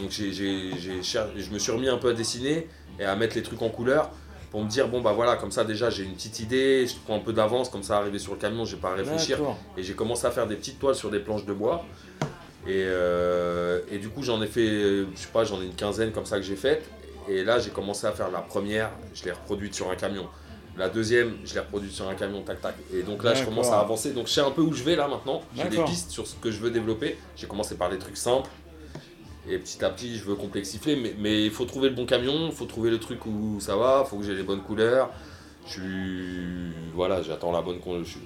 Donc 0.02 0.12
cher- 0.12 1.28
je 1.36 1.50
me 1.52 1.58
suis 1.60 1.72
remis 1.72 1.90
un 1.90 1.98
peu 1.98 2.10
à 2.10 2.14
dessiner 2.14 2.68
et 3.00 3.06
à 3.06 3.16
mettre 3.16 3.36
les 3.36 3.42
trucs 3.44 3.62
en 3.62 3.70
couleur 3.70 4.10
pour 4.52 4.64
me 4.64 4.70
dire 4.70 4.88
bon 4.88 5.02
bah 5.02 5.12
voilà 5.12 5.36
comme 5.36 5.52
ça 5.52 5.64
déjà 5.64 5.90
j'ai 5.90 6.04
une 6.04 6.14
petite 6.14 6.40
idée, 6.40 6.88
je 6.88 6.96
prends 7.06 7.16
un 7.18 7.20
peu 7.20 7.34
d'avance 7.34 7.70
comme 7.70 7.84
ça 7.84 7.98
arriver 7.98 8.20
sur 8.20 8.34
le 8.34 8.40
camion 8.40 8.66
j'ai 8.66 8.78
pas 8.78 8.92
à 8.92 8.96
réfléchir. 8.96 9.40
Et 9.78 9.84
j'ai 9.84 9.94
commencé 9.94 10.26
à 10.26 10.32
faire 10.32 10.48
des 10.48 10.56
petites 10.56 10.80
toiles 10.80 10.96
sur 10.96 11.10
des 11.10 11.20
planches 11.20 11.46
de 11.46 11.54
bois. 11.54 11.84
Et, 12.66 12.84
euh, 12.86 13.80
et 13.92 13.98
du 13.98 14.10
coup 14.10 14.24
j'en 14.24 14.42
ai 14.42 14.48
fait 14.48 14.68
je 14.68 15.06
sais 15.16 15.28
pas 15.32 15.44
j'en 15.44 15.62
ai 15.62 15.66
une 15.66 15.76
quinzaine 15.76 16.12
comme 16.12 16.26
ça 16.26 16.38
que 16.38 16.44
j'ai 16.44 16.56
faites. 16.56 16.84
Et 17.30 17.44
là 17.44 17.60
j'ai 17.60 17.72
commencé 17.72 18.08
à 18.08 18.12
faire 18.12 18.32
la 18.32 18.40
première 18.40 18.92
je 19.14 19.26
l'ai 19.26 19.32
reproduite 19.32 19.74
sur 19.74 19.90
un 19.90 19.96
camion. 19.96 20.28
La 20.78 20.90
deuxième 20.90 21.38
je 21.44 21.54
l'ai 21.54 21.60
reproduite 21.60 21.92
sur 21.92 22.08
un 22.08 22.16
camion 22.16 22.42
tac 22.42 22.62
tac. 22.62 22.76
Et 22.94 23.04
donc 23.04 23.24
là 23.24 23.34
je 23.34 23.44
commence 23.44 23.68
à 23.70 23.80
avancer. 23.80 24.12
Donc 24.12 24.28
je 24.28 24.34
sais 24.34 24.42
un 24.42 24.52
peu 24.52 24.62
où 24.62 24.74
je 24.74 24.84
vais 24.84 24.96
là 24.96 25.08
maintenant. 25.08 25.42
J'ai 25.56 25.70
des 25.70 25.84
pistes 25.84 26.12
sur 26.12 26.26
ce 26.26 26.36
que 26.36 26.52
je 26.52 26.60
veux 26.60 26.72
développer. 26.72 27.18
J'ai 27.36 27.48
commencé 27.48 27.76
par 27.76 27.90
des 27.90 27.98
trucs 27.98 28.18
simples 28.18 28.50
et 29.50 29.58
petit 29.60 29.84
à 29.84 29.90
petit, 29.90 30.16
je 30.18 30.24
veux 30.24 30.36
complexifier, 30.36 30.96
mais- 30.96 31.16
mais 31.18 31.44
il 31.46 31.52
faut 31.52 31.66
trouver 31.66 31.90
le 31.90 31.96
bon 31.96 32.06
camion, 32.06 32.48
il 32.48 32.52
faut 32.52 32.66
trouver 32.66 32.90
le 32.90 33.00
truc 33.00 33.26
où 33.26 33.60
ça 33.60 33.76
va, 33.76 34.04
il 34.06 34.10
faut 34.10 34.18
que 34.18 34.24
j'ai 34.24 34.36
les 34.36 34.44
bonnes 34.44 34.62
couleurs. 34.64 35.10
Je 35.66 35.72
suis. 35.74 36.74
Voilà, 36.94 37.22
j'attends 37.22 37.52
la 37.52 37.62
bonne. 37.62 37.80
je 38.04 38.10
suis- 38.10 38.20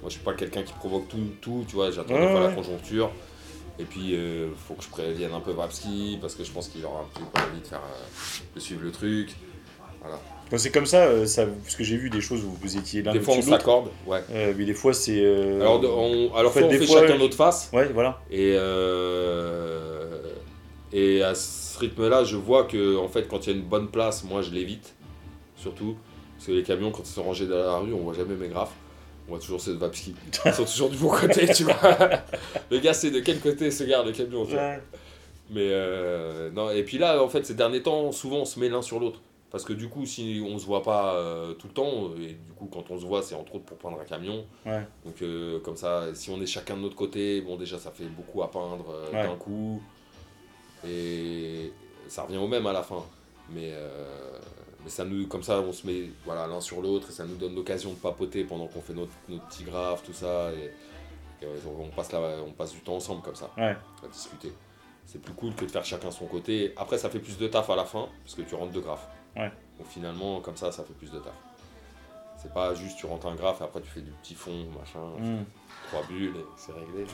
Moi, 0.00 0.10
je 0.10 0.16
suis 0.16 0.22
pas 0.24 0.34
quelqu'un 0.34 0.62
qui 0.62 0.72
provoque 0.74 1.08
tout, 1.08 1.16
tout 1.40 1.64
tu 1.66 1.76
vois, 1.76 1.90
j'attends 1.90 2.12
Ouais, 2.14 2.30
fois 2.30 2.40
la 2.40 2.52
conjoncture. 2.52 3.10
Et 3.78 3.84
puis, 3.84 4.12
il 4.12 4.48
faut 4.56 4.74
que 4.74 4.84
je 4.84 4.88
prévienne 4.88 5.32
un 5.32 5.40
peu 5.40 5.52
Vapski, 5.52 6.18
parce 6.20 6.34
que 6.34 6.44
je 6.44 6.50
pense 6.52 6.68
qu'il 6.68 6.84
aura 6.84 7.00
un 7.00 7.04
petit 7.04 7.22
peu 7.32 7.40
envie 7.40 7.60
de, 7.60 7.66
faire, 7.66 7.80
euh, 7.80 8.44
de 8.54 8.60
suivre 8.60 8.82
le 8.82 8.92
truc. 8.92 9.34
Quand 10.02 10.08
c'est 10.56 10.70
comme 10.70 10.86
ça, 10.86 11.04
euh, 11.06 11.26
ça, 11.26 11.46
parce 11.46 11.74
que 11.76 11.82
j'ai 11.84 11.96
vu 11.96 12.10
des 12.10 12.20
choses 12.20 12.42
où 12.44 12.56
vous 12.60 12.76
étiez 12.76 13.02
l'un 13.02 13.12
Des 13.12 13.20
fois, 13.20 13.34
on 13.36 13.42
s'accorde, 13.42 13.88
ouais. 14.06 14.20
Euh, 14.30 14.52
mais 14.56 14.64
des 14.64 14.74
fois, 14.74 14.92
c'est. 14.94 15.20
euh, 15.24 15.60
Alors, 15.60 15.82
on, 15.98 16.32
alors 16.34 16.52
faites 16.52 16.62
soit 16.62 16.68
on 16.68 16.72
des 16.72 16.78
fait 16.78 16.86
fois- 16.86 17.00
chacun 17.00 17.18
notre 17.18 17.36
face, 17.36 17.70
Ouais, 17.72 17.88
voilà. 17.92 18.20
Et, 18.30 18.54
euh, 18.56 20.20
et 20.92 21.22
à 21.22 21.34
ce 21.34 21.78
rythme-là, 21.78 22.24
je 22.24 22.36
vois 22.36 22.64
que 22.64 22.96
en 22.96 23.08
fait, 23.08 23.26
quand 23.28 23.46
il 23.46 23.50
y 23.50 23.52
a 23.54 23.56
une 23.56 23.64
bonne 23.64 23.88
place, 23.88 24.24
moi 24.24 24.42
je 24.42 24.50
l'évite. 24.50 24.94
Surtout. 25.56 25.96
Parce 26.36 26.46
que 26.48 26.52
les 26.52 26.62
camions, 26.62 26.90
quand 26.90 27.02
ils 27.02 27.12
sont 27.12 27.22
rangés 27.22 27.46
dans 27.46 27.56
la 27.56 27.76
rue, 27.78 27.92
on 27.94 27.98
voit 27.98 28.14
jamais 28.14 28.34
mes 28.34 28.48
graphes. 28.48 28.74
On 29.26 29.30
voit 29.30 29.38
toujours 29.40 29.60
ceux 29.60 29.72
de 29.72 29.78
Vapski. 29.78 30.14
Ils 30.44 30.52
sont 30.52 30.64
toujours 30.66 30.90
du 30.90 30.98
bon 30.98 31.08
côté, 31.08 31.46
tu 31.54 31.64
vois. 31.64 31.74
Le 32.70 32.78
gars, 32.78 32.92
c'est 32.92 33.10
de 33.10 33.20
quel 33.20 33.40
côté 33.40 33.70
se 33.70 33.84
garde 33.84 34.06
le 34.06 34.12
camion, 34.12 34.44
tu 34.44 34.52
vois. 34.52 34.60
Ouais. 34.60 34.80
Mais 35.50 36.50
non, 36.54 36.70
et 36.70 36.82
puis 36.82 36.98
là, 36.98 37.22
en 37.22 37.28
fait, 37.28 37.46
ces 37.46 37.54
derniers 37.54 37.82
temps, 37.82 38.12
souvent 38.12 38.38
on 38.38 38.44
se 38.44 38.60
met 38.60 38.68
l'un 38.68 38.82
sur 38.82 39.00
l'autre. 39.00 39.20
Parce 39.54 39.64
que 39.64 39.72
du 39.72 39.88
coup, 39.88 40.04
si 40.04 40.44
on 40.44 40.58
se 40.58 40.66
voit 40.66 40.82
pas 40.82 41.14
euh, 41.14 41.54
tout 41.54 41.68
le 41.68 41.72
temps, 41.74 42.10
et 42.18 42.32
du 42.32 42.52
coup, 42.58 42.66
quand 42.72 42.90
on 42.90 42.98
se 42.98 43.06
voit, 43.06 43.22
c'est 43.22 43.36
entre 43.36 43.54
autres 43.54 43.64
pour 43.66 43.78
prendre 43.78 44.00
un 44.00 44.04
camion. 44.04 44.44
Ouais. 44.66 44.84
Donc, 45.04 45.22
euh, 45.22 45.60
comme 45.60 45.76
ça, 45.76 46.12
si 46.12 46.28
on 46.30 46.42
est 46.42 46.46
chacun 46.46 46.76
de 46.76 46.80
notre 46.80 46.96
côté, 46.96 47.40
bon, 47.40 47.54
déjà, 47.56 47.78
ça 47.78 47.92
fait 47.92 48.06
beaucoup 48.06 48.42
à 48.42 48.50
peindre 48.50 48.86
euh, 48.90 49.12
Ouais. 49.12 49.22
d'un 49.28 49.36
coup. 49.36 49.80
Et 50.84 51.72
ça 52.08 52.22
revient 52.24 52.38
au 52.38 52.48
même 52.48 52.66
à 52.66 52.72
la 52.72 52.82
fin. 52.82 53.04
Mais, 53.50 53.70
euh, 53.74 54.38
mais 54.82 54.90
ça 54.90 55.04
nous, 55.04 55.26
comme 55.28 55.44
ça, 55.44 55.60
on 55.60 55.72
se 55.72 55.86
met 55.86 56.10
voilà, 56.24 56.48
l'un 56.48 56.60
sur 56.60 56.80
l'autre 56.82 57.10
et 57.10 57.12
ça 57.12 57.24
nous 57.24 57.36
donne 57.36 57.54
l'occasion 57.54 57.90
de 57.90 57.96
papoter 57.98 58.42
pendant 58.42 58.66
qu'on 58.66 58.80
fait 58.80 58.92
notre, 58.94 59.12
notre 59.28 59.46
petit 59.46 59.62
graphe, 59.62 60.02
tout 60.02 60.12
ça. 60.12 60.50
Et, 60.52 61.44
et 61.44 61.48
on, 61.78 61.88
passe 61.90 62.10
la, 62.10 62.18
on 62.44 62.50
passe 62.50 62.72
du 62.72 62.80
temps 62.80 62.96
ensemble 62.96 63.22
comme 63.22 63.36
ça, 63.36 63.50
Ouais. 63.56 63.76
à 64.02 64.08
discuter. 64.10 64.52
C'est 65.06 65.20
plus 65.20 65.34
cool 65.34 65.54
que 65.54 65.64
de 65.64 65.70
faire 65.70 65.84
chacun 65.84 66.10
son 66.10 66.26
côté. 66.26 66.72
Après, 66.76 66.98
ça 66.98 67.08
fait 67.10 67.18
plus 67.20 67.38
de 67.38 67.46
taf 67.46 67.68
à 67.70 67.76
la 67.76 67.84
fin, 67.84 68.08
parce 68.24 68.34
que 68.34 68.42
tu 68.42 68.54
rentres 68.56 68.72
deux 68.72 68.80
graphes. 68.80 69.06
Ouais. 69.36 69.50
Donc 69.78 69.88
finalement, 69.88 70.40
comme 70.40 70.56
ça, 70.56 70.70
ça 70.72 70.84
fait 70.84 70.92
plus 70.94 71.10
de 71.10 71.18
taf. 71.18 71.32
C'est 72.36 72.52
pas 72.52 72.74
juste 72.74 72.98
tu 72.98 73.06
rentres 73.06 73.26
un 73.26 73.34
graphe 73.34 73.60
et 73.60 73.64
après 73.64 73.80
tu 73.80 73.88
fais 73.88 74.00
du 74.02 74.10
petit 74.22 74.34
fond, 74.34 74.66
machin, 74.78 75.00
Mm. 75.18 75.44
trois 75.88 76.02
bulles 76.06 76.36
et 76.36 76.44
c'est 76.56 76.72
réglé. 76.72 77.06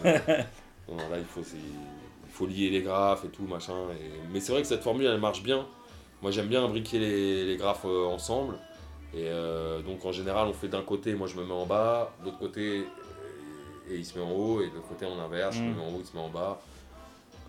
non, 0.89 0.97
non, 0.97 1.09
là, 1.09 1.19
il 1.19 1.25
faut, 1.25 1.41
il 1.43 2.31
faut 2.33 2.47
lier 2.47 2.71
les 2.71 2.83
graphes 2.83 3.25
et 3.25 3.29
tout, 3.29 3.45
machin. 3.45 3.75
et- 3.93 4.11
Mais 4.33 4.41
c'est 4.41 4.53
vrai 4.53 4.63
que 4.63 4.69
cette 4.69 4.83
formule, 4.83 5.07
elle 5.07 5.21
marche 5.21 5.43
bien. 5.43 5.67
Moi, 6.23 6.31
j'aime 6.33 6.49
bien 6.49 6.65
imbriquer 6.65 6.99
les, 6.99 7.45
les 7.47 7.57
graphes 7.57 7.85
euh, 7.87 8.07
ensemble. 8.07 8.55
Et 9.15 9.27
euh, 9.29 9.81
donc, 9.83 10.05
en 10.05 10.13
général, 10.13 10.47
on 10.49 10.53
fait 10.53 10.69
d'un 10.69 10.83
côté, 10.83 11.15
moi, 11.15 11.27
je 11.27 11.37
me 11.37 11.45
mets 11.45 11.53
en 11.55 11.65
bas, 11.67 12.13
de 12.21 12.27
l'autre 12.27 12.39
côté, 12.39 12.87
et 13.89 13.95
il 13.97 14.05
se 14.05 14.19
met 14.19 14.25
en 14.25 14.31
haut, 14.31 14.61
et 14.63 14.69
de 14.69 14.75
l'autre 14.75 14.89
côté, 14.89 15.07
on 15.07 15.19
inverse, 15.21 15.57
je 15.57 15.63
me 15.63 15.71
Mm. 15.71 15.77
mets 15.77 15.83
en 15.83 15.89
haut, 15.89 16.01
il 16.01 16.07
se 16.07 16.15
met 16.17 16.23
en 16.23 16.29
bas. 16.29 16.61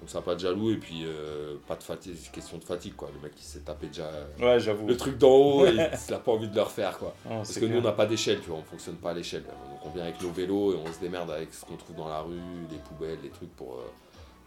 Comme 0.02 0.10
ça, 0.10 0.20
pas 0.22 0.34
de 0.34 0.40
jaloux, 0.40 0.72
et 0.72 0.78
puis 0.78 1.04
euh, 1.06 1.54
pas 1.68 1.76
de 1.76 1.84
fatigue, 1.84 2.16
c'est 2.20 2.32
question 2.32 2.58
de 2.58 2.64
fatigue, 2.64 2.96
quoi. 2.96 3.10
Le 3.16 3.22
mec, 3.22 3.36
qui 3.36 3.44
s'est 3.46 3.60
tapé 3.60 3.86
déjà 3.86 4.06
euh, 4.06 4.26
Ouais, 4.42 4.60
j'avoue. 4.60 4.88
le 4.88 4.98
truc 4.98 5.18
d'en 5.20 5.30
haut, 5.30 5.66
et 5.68 5.70
il 5.76 6.12
n'a 6.12 6.18
pas 6.18 6.32
envie 6.32 6.48
de 6.48 6.56
le 6.56 6.62
refaire, 6.64 6.98
quoi. 6.98 7.14
Parce 7.24 7.58
que 7.60 7.66
nous, 7.66 7.78
on 7.78 7.82
n'a 7.84 7.92
pas 7.92 8.08
d'échelle, 8.08 8.40
tu 8.42 8.50
vois, 8.50 8.58
on 8.58 8.64
fonctionne 8.64 8.96
pas 8.96 9.12
à 9.12 9.14
l'échelle. 9.14 9.44
Donc 9.44 9.80
on 9.86 9.90
vient 9.92 10.04
avec 10.04 10.20
nos 10.22 10.32
vélos 10.32 10.74
et 10.74 10.78
on 10.84 10.92
se 10.92 11.00
démerde 11.00 11.30
avec 11.30 11.54
ce 11.54 11.64
qu'on 11.66 11.76
trouve 11.76 11.96
dans 11.96 12.10
la 12.10 12.20
rue, 12.22 12.34
les 12.72 12.78
poubelles, 12.78 13.20
les 13.24 13.30
trucs 13.30 13.56
pour, 13.56 13.74
euh, 13.76 13.84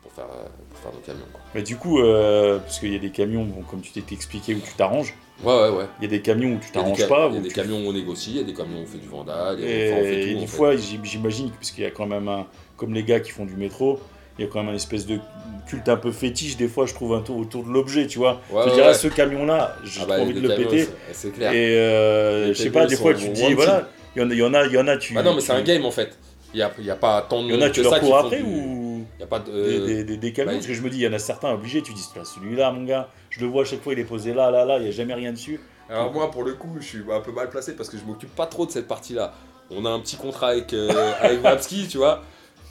pour, 0.02 0.10
faire, 0.10 0.26
pour 0.26 0.78
faire 0.80 0.92
nos 0.92 0.98
camions. 1.06 1.26
Quoi. 1.30 1.40
Mais 1.54 1.62
du 1.62 1.76
coup, 1.76 2.00
parce 2.02 2.80
qu'il 2.80 2.92
y 2.92 2.96
a 2.96 2.98
des 2.98 3.10
camions, 3.12 3.44
bon, 3.44 3.62
comme 3.62 3.80
tu 3.80 3.92
t'es 3.92 4.02
expliqué, 4.12 4.56
où 4.56 4.60
tu 4.60 4.74
t'arranges. 4.74 5.14
Ouais, 5.44 5.52
ouais, 5.54 5.70
ouais. 5.70 5.86
Il 6.00 6.02
y 6.02 6.06
a 6.06 6.10
des 6.10 6.20
camions 6.22 6.54
où 6.54 6.58
tu 6.58 6.66
Il 6.66 6.78
a 6.78 6.82
t'arranges 6.82 6.98
ca- 6.98 7.06
pas. 7.08 7.28
il 7.28 7.34
y 7.36 7.38
a 7.38 7.40
des 7.42 7.48
tu- 7.48 7.54
camions 7.54 7.76
où 7.84 7.88
on 7.88 7.92
négocie, 7.92 8.30
il 8.30 8.36
y 8.38 8.40
a 8.40 8.44
des 8.44 8.54
camions 8.54 8.78
où 8.80 8.82
on 8.82 8.86
fait 8.86 8.98
du 8.98 9.06
vandal, 9.08 9.60
Et, 9.60 9.62
et, 9.88 9.92
enfin, 9.92 10.00
on 10.00 10.04
fait 10.04 10.20
et 10.30 10.32
tout. 10.34 10.40
des 10.40 10.46
fait. 10.48 10.56
fois, 10.56 10.76
j'im- 10.76 11.04
j'imagine, 11.04 11.50
parce 11.52 11.70
qu'il 11.70 11.84
y 11.84 11.86
a 11.86 11.90
quand 11.92 12.06
même 12.06 12.26
un. 12.28 12.46
Comme 12.76 12.92
les 12.92 13.04
gars 13.04 13.20
qui 13.20 13.30
font 13.30 13.44
du 13.44 13.54
métro, 13.54 14.00
il 14.38 14.44
y 14.44 14.48
a 14.48 14.50
quand 14.50 14.62
même 14.62 14.72
un 14.72 14.76
espèce 14.76 15.06
de 15.06 15.18
culte 15.66 15.88
un 15.88 15.96
peu 15.96 16.12
fétiche, 16.12 16.56
des 16.56 16.68
fois, 16.68 16.86
je 16.86 16.94
trouve, 16.94 17.14
un 17.14 17.20
tour 17.20 17.36
autour 17.38 17.64
de 17.64 17.70
l'objet, 17.70 18.06
tu 18.06 18.18
vois. 18.18 18.40
Ouais, 18.50 18.62
je 18.64 18.68
ouais, 18.68 18.74
dirais, 18.74 18.88
ouais. 18.88 18.94
ce 18.94 19.08
camion-là, 19.08 19.76
j'ai 19.84 20.00
Ah 20.02 20.06
bah, 20.06 20.20
envie 20.20 20.34
de 20.34 20.40
le 20.40 20.48
camions, 20.48 20.68
péter. 20.68 20.88
c'est- 21.12 21.30
clair. 21.30 21.52
Et 21.52 21.78
euh, 21.78 22.48
je 22.48 22.52
sais 22.54 22.70
pas, 22.70 22.86
des 22.86 22.96
fois, 22.96 23.14
tu 23.14 23.28
te 23.28 23.32
dis, 23.34 23.54
voilà, 23.54 23.88
il 24.16 24.20
y 24.20 24.24
en 24.42 24.54
a, 24.54 24.66
il 24.66 24.72
y 24.72 24.78
en 24.78 24.88
a, 24.88 24.96
tu. 24.96 25.14
Bah 25.14 25.22
non, 25.22 25.34
mais 25.34 25.40
c'est 25.40 25.52
un 25.52 25.62
game 25.62 25.84
en 25.84 25.90
fait. 25.90 26.18
Il 26.52 26.58
n'y 26.58 26.62
a, 26.62 26.70
y 26.78 26.90
a 26.90 26.96
pas 26.96 27.22
tant 27.28 27.42
de 27.42 27.48
Il 27.48 27.54
y 27.54 27.58
en 27.58 27.62
a, 27.62 27.70
tu 27.70 27.82
leur 27.82 27.98
cours 27.98 28.16
après 28.16 28.42
ou. 28.42 29.04
Il 29.18 29.22
a 29.22 29.26
pas 29.26 29.38
de. 29.38 30.02
des, 30.02 30.16
des, 30.16 30.32
camions, 30.32 30.52
bah, 30.52 30.56
parce 30.56 30.66
que 30.66 30.74
je 30.74 30.82
me 30.82 30.90
dis, 30.90 30.98
il 30.98 31.02
y 31.02 31.08
en 31.08 31.12
a 31.12 31.18
certains 31.18 31.52
obligés, 31.52 31.82
tu 31.82 31.92
dis, 31.92 32.06
celui-là, 32.24 32.70
mon 32.72 32.84
gars, 32.84 33.08
je 33.30 33.40
le 33.40 33.46
vois 33.46 33.62
à 33.62 33.64
chaque 33.64 33.82
fois, 33.82 33.92
il 33.92 33.98
est 33.98 34.04
posé 34.04 34.34
là, 34.34 34.50
là, 34.50 34.64
là, 34.64 34.78
il 34.78 34.82
n'y 34.82 34.88
a 34.88 34.92
jamais 34.92 35.14
rien 35.14 35.32
dessus. 35.32 35.60
Alors 35.88 36.12
moi 36.12 36.30
pour 36.30 36.44
le 36.44 36.54
coup 36.54 36.70
je 36.80 36.86
suis 36.86 37.02
un 37.12 37.20
peu 37.20 37.30
mal 37.30 37.50
placé 37.50 37.76
parce 37.76 37.90
que 37.90 37.98
je 37.98 38.04
m'occupe 38.04 38.34
pas 38.34 38.46
trop 38.46 38.64
de 38.64 38.70
cette 38.70 38.88
partie 38.88 39.12
là. 39.12 39.34
On 39.70 39.84
a 39.84 39.90
un 39.90 40.00
petit 40.00 40.16
contrat 40.16 40.48
avec, 40.48 40.72
euh, 40.72 41.12
avec 41.20 41.40
Vapski, 41.40 41.88
tu 41.88 41.98
vois. 41.98 42.22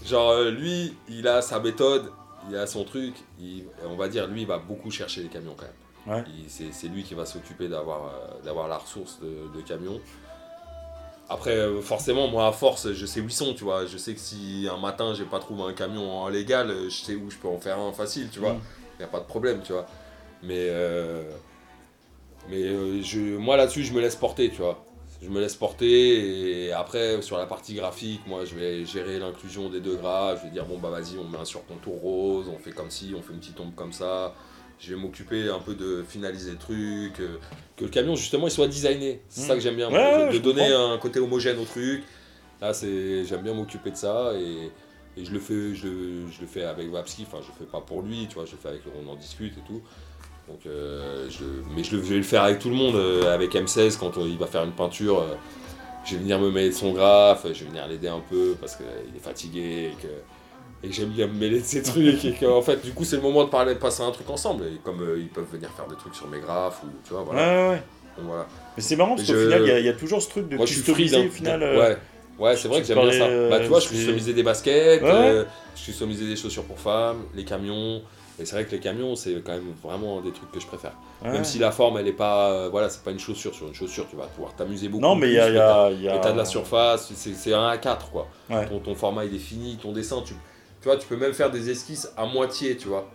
Genre 0.06 0.32
euh, 0.32 0.52
lui 0.52 0.94
il 1.10 1.28
a 1.28 1.42
sa 1.42 1.60
méthode, 1.60 2.12
il 2.50 2.56
a 2.58 2.68
son 2.68 2.84
truc, 2.84 3.14
il- 3.40 3.64
on 3.86 3.96
va 3.96 4.08
dire 4.10 4.28
lui 4.28 4.42
il 4.42 4.48
va 4.48 4.58
beaucoup 4.58 4.92
chercher 4.92 5.22
les 5.24 5.30
camions 5.30 5.56
quand 5.58 5.66
même. 5.66 5.74
Ouais. 6.06 6.24
C'est 6.48 6.88
lui 6.88 7.04
qui 7.04 7.14
va 7.14 7.26
s'occuper 7.26 7.70
d'avoir 7.70 8.12
euh, 8.46 8.68
la 8.68 8.78
ressource 8.78 9.20
de, 9.22 9.56
de 9.58 9.62
camions. 9.66 10.02
Après, 11.30 11.52
euh, 11.56 11.82
forcément, 11.82 12.28
moi, 12.28 12.48
à 12.48 12.52
force, 12.52 12.92
je 12.92 13.06
sais 13.06 13.22
où 13.22 13.26
ils 13.26 13.32
sont, 13.32 13.54
tu 13.54 13.64
vois. 13.64 13.86
Je 13.86 13.98
sais 13.98 14.14
que 14.14 14.20
si 14.20 14.68
un 14.70 14.78
matin, 14.78 15.14
j'ai 15.14 15.24
pas 15.24 15.40
trouvé 15.40 15.64
un 15.64 15.74
camion 15.74 16.12
en 16.22 16.28
légal, 16.28 16.70
je 16.90 17.04
sais 17.04 17.16
où 17.16 17.30
je 17.32 17.38
peux 17.38 17.48
en 17.48 17.60
faire 17.60 17.80
un 17.80 17.94
facile, 17.94 18.28
tu 18.30 18.40
vois. 18.40 18.58
Il 19.00 19.04
a 19.04 19.08
pas 19.08 19.20
de 19.22 19.26
problème, 19.26 19.62
tu 19.64 19.72
vois. 19.72 19.88
Mais, 20.44 20.68
euh, 20.70 21.24
mais 22.50 23.02
je, 23.02 23.38
moi, 23.38 23.56
là-dessus, 23.56 23.84
je 23.84 23.94
me 23.94 24.02
laisse 24.02 24.18
porter, 24.18 24.50
tu 24.50 24.58
vois. 24.58 24.83
Je 25.24 25.30
me 25.30 25.40
laisse 25.40 25.56
porter 25.56 26.66
et 26.68 26.74
après, 26.74 27.22
sur 27.22 27.38
la 27.38 27.46
partie 27.46 27.76
graphique, 27.76 28.22
moi, 28.28 28.44
je 28.46 28.56
vais 28.56 28.86
gérer 28.86 29.20
l'inclusion 29.20 29.70
des 29.70 29.80
deux 29.80 29.96
gras. 29.96 30.36
Je 30.36 30.44
vais 30.44 30.50
dire, 30.50 30.66
bon, 30.66 30.78
bah, 30.80 30.90
vas-y, 30.90 31.18
on 31.18 31.24
met 31.30 31.38
un 31.38 31.46
surcontour 31.46 31.96
rose, 32.02 32.48
on 32.54 32.58
fait 32.60 32.72
comme 32.72 32.90
ci, 32.90 33.14
on 33.18 33.22
fait 33.22 33.32
une 33.34 33.40
petite 33.40 33.60
ombre 33.60 33.72
comme 33.76 33.94
ça. 33.94 34.36
Je 34.80 34.94
vais 34.94 35.00
m'occuper 35.00 35.48
un 35.50 35.60
peu 35.60 35.76
de 35.76 36.04
finaliser 36.06 36.52
le 36.52 36.58
truc, 36.58 37.20
euh, 37.22 37.38
que 37.78 37.86
le 37.86 37.90
camion, 37.90 38.16
justement, 38.18 38.48
il 38.48 38.52
soit 38.52 38.68
designé. 38.68 39.22
C'est 39.30 39.44
Mm. 39.44 39.48
ça 39.48 39.54
que 39.56 39.62
j'aime 39.62 39.76
bien, 39.78 39.90
Ouais, 39.90 40.34
de, 40.34 40.38
donner 40.40 40.68
comprends. 40.70 40.92
un 40.92 40.98
côté 40.98 41.20
homogène 41.22 41.58
au 41.58 41.64
truc. 41.66 42.04
Là, 42.60 42.74
c'est, 42.74 43.24
j'aime 43.24 43.44
bien 43.44 43.54
m'occuper 43.54 43.92
de 43.92 43.96
ça 43.96 44.34
et, 44.36 44.72
et 45.16 45.24
je 45.26 45.32
le 45.32 45.40
fais, 45.40 45.74
je, 45.74 45.88
le- 45.88 46.28
je 46.30 46.42
le 46.42 46.48
fais 46.48 46.64
avec 46.64 46.92
Wapski. 46.92 47.26
Enfin, 47.26 47.38
je 47.42 47.48
le 47.48 47.54
fais 47.66 47.72
pas 47.72 47.80
pour 47.80 48.02
lui, 48.02 48.26
tu 48.28 48.34
vois, 48.36 48.46
je 48.46 48.52
le 48.52 48.58
fais 48.58 48.70
avec 48.70 48.82
on 49.02 49.08
en 49.10 49.16
discute 49.16 49.54
et 49.58 49.62
tout. 49.68 49.82
Donc, 50.48 50.60
euh, 50.66 51.28
je, 51.30 51.44
mais 51.76 51.84
je, 51.84 51.96
vais 51.96 52.18
le 52.18 52.24
faire 52.24 52.44
avec 52.44 52.60
tout 52.60 52.70
le 52.70 52.76
monde, 52.76 52.96
euh, 52.96 53.34
avec 53.34 53.54
M16 53.56 53.98
quand 53.98 54.12
il 54.18 54.38
va 54.38 54.48
faire 54.48 54.64
une 54.64 54.72
peinture. 54.74 55.20
euh, 55.20 55.36
je 56.06 56.16
vais 56.16 56.22
venir 56.22 56.38
me 56.38 56.52
mêler 56.52 56.70
de 56.70 56.74
son 56.76 56.92
graphe, 56.92 57.46
je 57.54 57.64
vais 57.64 57.70
venir 57.70 57.88
l'aider 57.88 58.10
un 58.10 58.22
peu 58.30 58.58
parce 58.60 58.76
qu'il 58.76 58.86
est 59.16 59.24
fatigué 59.24 59.92
et 59.94 60.02
que, 60.02 60.08
et 60.84 60.90
que 60.90 60.94
j'aime 60.94 61.10
bien 61.10 61.28
me 61.28 61.34
mêler 61.34 61.62
de 61.62 61.66
ses 61.66 61.82
trucs. 61.82 62.26
et 62.26 62.34
qu'en 62.34 62.62
fait, 62.62 62.84
du 62.84 62.92
coup, 62.92 63.06
c'est 63.06 63.16
le 63.16 63.22
moment 63.22 63.46
de 63.46 63.50
parler, 63.50 63.74
de 63.74 63.80
passer 63.80 64.04
un 64.04 64.12
truc 64.12 64.30
ensemble. 64.30 64.66
Et 64.66 64.80
comme 64.84 65.02
ils 65.18 65.30
peuvent 65.30 65.48
venir 65.50 65.70
faire 65.72 65.88
des 65.88 65.96
trucs 65.96 66.14
sur 66.16 66.28
mes 66.28 66.40
graphes 66.42 66.82
ou 66.84 66.88
tu 67.06 67.14
vois, 67.14 67.24
voilà. 67.24 67.42
ouais, 67.42 67.70
ouais. 67.70 67.84
Donc, 68.18 68.26
voilà. 68.28 68.48
Mais 68.76 68.84
c'est 68.84 68.98
marrant 68.98 69.16
parce 69.16 69.26
qu'au 69.28 69.34
final, 69.34 69.62
il 69.62 69.68
y 69.68 69.72
a- 69.72 69.80
il 69.80 69.86
y, 69.86 69.90
a 69.90 69.94
toujours 69.94 70.22
ce 70.22 70.30
truc 70.30 70.50
de 70.50 70.58
Moi, 70.58 70.66
je 70.66 70.74
suis 70.74 70.82
customiser 70.82 71.16
free 71.16 71.28
au 71.28 71.32
final. 71.32 71.62
Ouais, 71.78 71.98
ouais 72.38 72.58
c'est 72.58 72.68
vrai 72.68 72.82
que 72.82 72.88
j'aime 72.88 73.00
bien 73.00 73.12
ça. 73.14 73.30
Bah, 73.50 73.60
tu 73.62 73.68
vois, 73.68 73.80
je 73.80 73.88
customisais 73.88 74.34
des 74.34 74.44
baskets, 74.44 75.02
je 75.06 75.84
customisais 75.86 76.26
des 76.26 76.36
chaussures 76.36 76.66
pour 76.66 76.80
femmes, 76.80 77.24
les 77.34 77.46
camions. 77.46 78.02
Et 78.40 78.46
c'est 78.46 78.56
vrai 78.56 78.66
que 78.66 78.72
les 78.72 78.80
camions, 78.80 79.16
c'est 79.16 79.34
quand 79.46 79.52
même 79.52 79.74
vraiment 79.84 80.20
des 80.20 80.32
trucs 80.32 80.52
que 80.52 80.60
je 80.60 80.66
préfère. 80.66 80.94
ouais. 81.24 81.32
Même 81.32 81.44
si 81.44 81.60
la 81.60 81.72
forme, 81.72 81.98
elle 82.00 82.08
est 82.08 82.14
pas. 82.14 82.50
euh, 82.52 82.70
voilà, 82.72 82.90
c'est 82.90 83.04
pas 83.04 83.12
une 83.12 83.20
chaussure. 83.20 83.54
Sur 83.54 83.68
une 83.68 83.76
chaussure, 83.76 84.08
tu 84.10 84.16
vas 84.16 84.26
pouvoir 84.26 84.56
t'amuser 84.56 84.90
beaucoup. 84.90 85.04
Non, 85.04 85.16
mais 85.16 85.28
il 85.28 85.34
y 85.34 85.40
a. 85.40 85.46
plus, 85.88 85.96
il 85.98 86.02
y 86.04 86.10
a- 86.10 86.16
Et 86.16 86.22
t'as 86.22 86.32
de 86.32 86.38
la 86.38 86.46
surface, 86.46 87.12
c'est 87.14 87.54
un 87.54 87.70
A4 87.72 88.10
quoi. 88.12 88.28
Ouais. 88.50 88.68
Ton, 88.68 88.80
ton 88.80 88.96
format 88.96 89.26
il 89.26 89.36
est 89.36 89.40
fini, 89.40 89.78
ton 89.82 89.92
dessin, 89.92 90.22
tu, 90.26 90.34
tu 90.82 90.88
vois, 90.88 90.98
tu 90.98 91.06
peux 91.08 91.16
même 91.18 91.34
faire 91.34 91.52
des 91.52 91.70
esquisses 91.70 92.12
à 92.18 92.26
moitié, 92.26 92.76
tu 92.76 92.88
vois. 92.88 93.08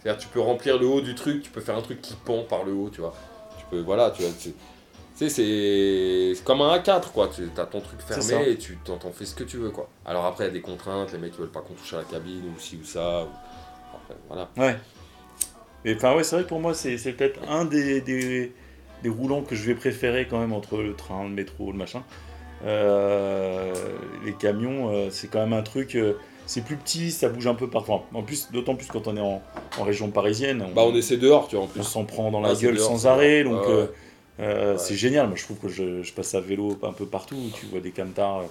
C'est-à-dire 0.00 0.20
tu 0.20 0.28
peux 0.28 0.40
remplir 0.40 0.78
le 0.78 0.86
haut 0.86 1.00
du 1.00 1.14
truc, 1.14 1.42
tu 1.42 1.50
peux 1.50 1.60
faire 1.60 1.76
un 1.76 1.82
truc 1.82 2.02
qui 2.02 2.14
pend 2.24 2.42
par 2.42 2.64
le 2.64 2.72
haut, 2.72 2.90
tu 2.92 3.00
vois. 3.00 3.14
Tu 3.58 3.64
peux, 3.70 3.80
voilà, 3.80 4.10
tu 4.10 4.22
vois. 4.22 4.32
Tu 4.38 4.50
tu 5.16 5.18
sais, 5.20 5.28
c'est 5.28 6.32
c'est 6.34 6.44
comme 6.44 6.60
un 6.62 6.76
A4 6.76 7.12
quoi. 7.12 7.28
Tu 7.32 7.48
as 7.56 7.66
ton 7.66 7.80
truc 7.80 8.00
fermé 8.00 8.50
et 8.50 8.56
tu 8.58 8.76
t'en 8.84 8.96
t'en 8.96 9.12
fais 9.12 9.24
ce 9.24 9.36
que 9.36 9.44
tu 9.44 9.56
veux 9.58 9.70
quoi. 9.70 9.88
Alors 10.04 10.24
après, 10.26 10.44
il 10.44 10.46
y 10.48 10.50
a 10.50 10.52
des 10.52 10.60
contraintes, 10.60 11.12
les 11.12 11.18
mecs 11.18 11.32
ils 11.36 11.40
veulent 11.40 11.48
pas 11.52 11.60
qu'on 11.60 11.74
touche 11.74 11.92
à 11.94 11.98
la 11.98 12.02
cabine 12.02 12.42
ou 12.54 12.60
ci 12.60 12.76
ou 12.82 12.84
ça. 12.84 13.22
ou- 13.22 13.28
Voilà. 14.28 14.48
Ouais. 14.56 14.76
Et 15.84 15.94
enfin, 15.94 16.14
ouais, 16.16 16.24
c'est 16.24 16.36
vrai 16.36 16.44
que 16.44 16.48
pour 16.48 16.60
moi, 16.60 16.72
c'est 16.74 16.96
peut-être 16.96 17.40
un 17.48 17.64
des, 17.64 18.00
des, 18.00 18.52
des 19.02 19.08
roulants 19.08 19.42
que 19.42 19.54
je 19.54 19.64
vais 19.64 19.74
préférer 19.74 20.26
quand 20.28 20.38
même 20.38 20.52
entre 20.52 20.78
le 20.78 20.94
train, 20.94 21.24
le 21.24 21.30
métro, 21.30 21.72
le 21.72 21.78
machin. 21.78 22.02
Euh, 22.64 23.72
les 24.24 24.32
camions, 24.32 24.90
euh, 24.90 25.08
c'est 25.10 25.28
quand 25.28 25.40
même 25.40 25.52
un 25.52 25.62
truc. 25.62 25.94
euh, 25.96 26.14
c'est 26.46 26.62
plus 26.64 26.76
petit, 26.76 27.10
ça 27.10 27.28
bouge 27.28 27.46
un 27.46 27.54
peu 27.54 27.68
parfois. 27.68 28.04
En 28.14 28.22
plus, 28.22 28.50
d'autant 28.52 28.74
plus 28.74 28.86
quand 28.86 29.06
on 29.08 29.16
est 29.16 29.20
en, 29.20 29.42
en 29.78 29.82
région 29.82 30.10
parisienne. 30.10 30.64
Bah 30.74 30.82
on 30.86 30.94
essaie 30.94 31.16
dehors, 31.16 31.48
tu 31.48 31.56
vois, 31.56 31.64
en 31.64 31.68
on 31.78 31.82
s'en 31.82 32.04
prend 32.04 32.30
dans 32.30 32.40
la 32.40 32.50
Ah, 32.50 32.54
gueule 32.54 32.76
dehors, 32.76 32.88
sans 32.90 33.06
arrêt. 33.06 33.44
Donc, 33.44 33.62
Ouais. 34.38 34.74
c'est 34.78 34.96
génial. 34.96 35.28
Moi, 35.28 35.36
je 35.36 35.44
trouve 35.44 35.58
que 35.58 35.68
je, 35.68 36.02
je 36.02 36.12
passe 36.12 36.34
à 36.34 36.40
vélo 36.40 36.78
un 36.82 36.92
peu 36.92 37.06
partout. 37.06 37.36
Tu 37.58 37.66
vois 37.66 37.80
des 37.80 37.92
camtars 37.92 38.42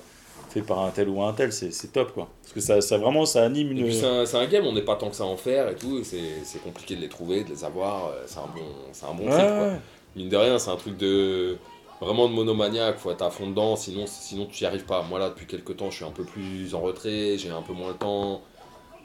faits 0.53 0.65
par 0.65 0.79
un 0.79 0.91
tel 0.91 1.09
ou 1.09 1.21
un 1.23 1.33
tel, 1.33 1.51
c'est 1.51 1.91
top 1.91 2.13
quoi. 2.13 2.27
Parce 2.41 2.53
que 2.53 2.59
ça, 2.59 2.81
ça 2.81 2.97
vraiment, 2.97 3.25
ça 3.25 3.43
anime 3.43 3.71
une. 3.71 3.91
c'est 3.91 4.37
un, 4.37 4.45
game, 4.45 4.65
on 4.65 4.73
n'est 4.73 4.81
pas 4.81 4.95
tant 4.95 5.09
que 5.09 5.15
ça 5.15 5.23
à 5.23 5.27
en 5.27 5.37
faire 5.37 5.69
et 5.69 5.75
tout, 5.75 6.01
c'est 6.03 6.63
compliqué 6.63 6.95
de 6.95 7.01
les 7.01 7.09
trouver, 7.09 7.43
de 7.43 7.49
les 7.49 7.63
avoir, 7.63 8.07
euh, 8.07 8.23
c'est 8.25 8.39
un 8.39 8.49
bon, 8.55 8.65
c'est 8.91 9.05
un 9.05 9.13
bon 9.13 9.25
Ouais, 9.25 9.31
trip 9.31 9.47
quoi. 9.47 9.69
Mine 10.15 10.29
de 10.29 10.37
rien, 10.37 10.59
c'est 10.59 10.69
un 10.69 10.75
truc 10.75 10.97
de 10.97 11.57
vraiment 11.99 12.27
de 12.27 12.33
monomaniaque, 12.33 12.97
faut 12.97 13.11
être 13.11 13.23
à 13.23 13.31
fond 13.31 13.47
dedans, 13.49 13.75
sinon, 13.75 14.05
sinon 14.05 14.45
tu 14.45 14.63
n'y 14.63 14.67
arrives 14.67 14.85
pas. 14.85 15.01
Moi 15.03 15.19
là, 15.19 15.29
depuis 15.29 15.47
quelques 15.47 15.75
temps, 15.77 15.89
je 15.89 15.97
suis 15.97 16.05
un 16.05 16.11
peu 16.11 16.23
plus 16.23 16.75
en 16.75 16.81
retrait, 16.81 17.37
j'ai 17.37 17.49
un 17.49 17.61
peu 17.61 17.73
moins 17.73 17.89
le 17.89 17.95
temps. 17.95 18.41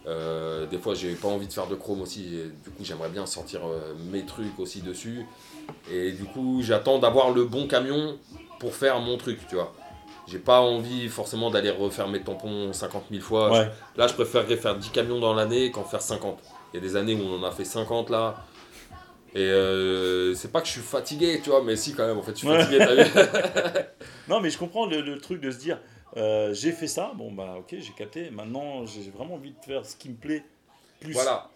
Euh, 0.06 0.66
des 0.66 0.78
fois, 0.78 0.94
j'ai 0.94 1.14
pas 1.14 1.28
envie 1.28 1.46
de 1.46 1.52
faire 1.52 1.66
de 1.66 1.74
chrome 1.74 2.00
aussi, 2.00 2.22
du 2.64 2.70
coup, 2.70 2.82
j'aimerais 2.82 3.10
bien 3.10 3.26
sortir 3.26 3.60
euh, 3.66 3.92
mes 4.10 4.24
trucs 4.24 4.58
aussi 4.58 4.80
dessus. 4.80 5.26
Et 5.92 6.12
du 6.12 6.24
coup, 6.24 6.60
j'attends 6.62 6.98
d'avoir 6.98 7.30
le 7.30 7.44
bon 7.44 7.66
camion 7.66 8.16
pour 8.58 8.74
faire 8.74 9.00
mon 9.00 9.16
truc, 9.18 9.38
tu 9.48 9.54
vois. 9.54 9.74
J'ai 10.30 10.38
pas 10.38 10.60
envie 10.60 11.08
forcément 11.08 11.50
d'aller 11.50 11.70
refaire 11.70 12.06
mes 12.08 12.20
tampons 12.20 12.72
50 12.72 13.04
000 13.10 13.22
fois. 13.22 13.50
Ouais. 13.50 13.70
Là, 13.96 14.06
je 14.06 14.14
préférerais 14.14 14.56
faire 14.56 14.76
10 14.76 14.90
camions 14.90 15.18
dans 15.20 15.32
l'année 15.34 15.70
qu'en 15.70 15.84
faire 15.84 16.02
50. 16.02 16.38
Il 16.72 16.76
y 16.76 16.78
a 16.78 16.82
des 16.86 16.96
années 16.96 17.14
où 17.14 17.20
on 17.22 17.38
en 17.40 17.44
a 17.44 17.50
fait 17.50 17.64
50 17.64 18.10
là. 18.10 18.44
Et 19.34 19.40
euh, 19.40 20.34
c'est 20.34 20.50
pas 20.52 20.60
que 20.60 20.66
je 20.66 20.72
suis 20.72 20.80
fatigué, 20.80 21.40
tu 21.42 21.50
vois, 21.50 21.62
mais 21.62 21.76
si 21.76 21.94
quand 21.94 22.06
même, 22.06 22.18
en 22.18 22.22
fait, 22.22 22.32
je 22.32 22.38
suis 22.38 22.48
Ouais. 22.48 22.58
fatigué, 22.60 22.78
t'as 22.78 22.94
vu 22.94 23.84
Non, 24.28 24.40
mais 24.40 24.50
je 24.50 24.58
comprends 24.58 24.86
le, 24.86 25.00
le 25.00 25.18
truc 25.18 25.40
de 25.40 25.50
se 25.50 25.58
dire 25.58 25.78
euh, 26.16 26.52
j'ai 26.54 26.72
fait 26.72 26.86
ça, 26.86 27.12
bon 27.14 27.30
bah 27.32 27.56
ok, 27.58 27.76
j'ai 27.78 27.92
capté. 27.96 28.30
Maintenant, 28.30 28.84
j'ai 28.86 29.10
vraiment 29.10 29.34
envie 29.34 29.50
de 29.52 29.64
faire 29.64 29.84
ce 29.84 29.96
qui 29.96 30.08
me 30.08 30.14
plaît 30.16 30.42
plus. 31.00 31.12
Voilà, 31.12 31.50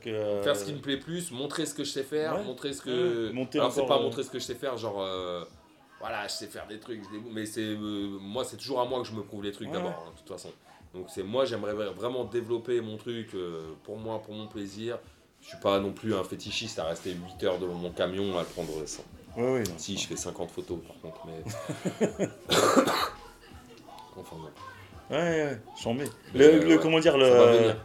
que, 0.00 0.08
euh, 0.08 0.42
faire 0.42 0.56
ce 0.56 0.64
qui 0.64 0.72
me 0.72 0.78
plaît 0.78 0.96
plus, 0.96 1.30
montrer 1.32 1.66
ce 1.66 1.74
que 1.74 1.82
je 1.84 1.90
sais 1.90 2.04
faire, 2.04 2.36
Ouais. 2.36 2.44
montrer 2.44 2.72
ce 2.72 2.82
que. 2.82 3.26
Ouais, 3.28 3.32
monter 3.32 3.58
Alors, 3.58 3.72
c'est 3.72 3.86
pas 3.86 3.98
euh, 3.98 4.02
montrer 4.02 4.22
ce 4.22 4.30
que 4.30 4.38
je 4.38 4.44
sais 4.44 4.54
faire, 4.54 4.76
genre. 4.76 5.00
Voilà, 6.00 6.26
je 6.28 6.32
sais 6.32 6.46
faire 6.46 6.66
des 6.68 6.78
trucs, 6.78 7.02
je 7.02 7.18
mais 7.32 7.44
c'est. 7.44 7.60
euh, 7.60 8.18
moi, 8.20 8.44
c'est 8.44 8.56
toujours 8.56 8.80
à 8.80 8.84
moi 8.84 9.00
que 9.02 9.06
je 9.08 9.12
me 9.12 9.22
prouve 9.22 9.42
les 9.42 9.52
trucs 9.52 9.68
Ouais. 9.68 9.74
d'abord, 9.74 10.04
hein, 10.06 10.10
de 10.12 10.18
toute 10.18 10.28
façon. 10.28 10.50
Donc, 10.94 11.06
c'est 11.08 11.22
moi, 11.24 11.44
j'aimerais 11.44 11.74
vra- 11.74 11.92
vraiment 11.92 12.24
développer 12.24 12.80
mon 12.80 12.96
truc 12.96 13.34
euh, 13.34 13.72
pour 13.84 13.96
moi, 13.98 14.20
pour 14.22 14.34
mon 14.34 14.46
plaisir. 14.46 14.98
Je 15.42 15.48
suis 15.48 15.58
pas 15.58 15.78
non 15.80 15.92
plus 15.92 16.14
un 16.14 16.24
fétichiste 16.24 16.78
à 16.78 16.84
rester 16.84 17.10
8 17.12 17.44
heures 17.44 17.58
devant 17.58 17.74
mon 17.74 17.90
camion 17.90 18.36
à 18.38 18.42
le 18.42 18.46
prendre 18.46 18.70
sans. 18.86 19.04
Ouais. 19.36 19.62
Si, 19.76 19.96
je 19.98 20.06
fais 20.08 20.16
50 20.16 20.50
photos 20.50 20.78
par 20.86 21.00
contre, 21.00 21.26
mais. 21.26 21.42
enfin, 24.16 24.36
non. 24.36 24.50
Ouais, 25.10 25.16
ouais, 25.16 25.58
j'en 25.82 25.94
mets. 25.94 26.04
Le, 26.34 26.76
comment 26.78 27.00
dire, 27.00 27.12
Ça 27.12 27.18
va 27.18 27.26
le. 27.52 27.58
venir. 27.58 27.76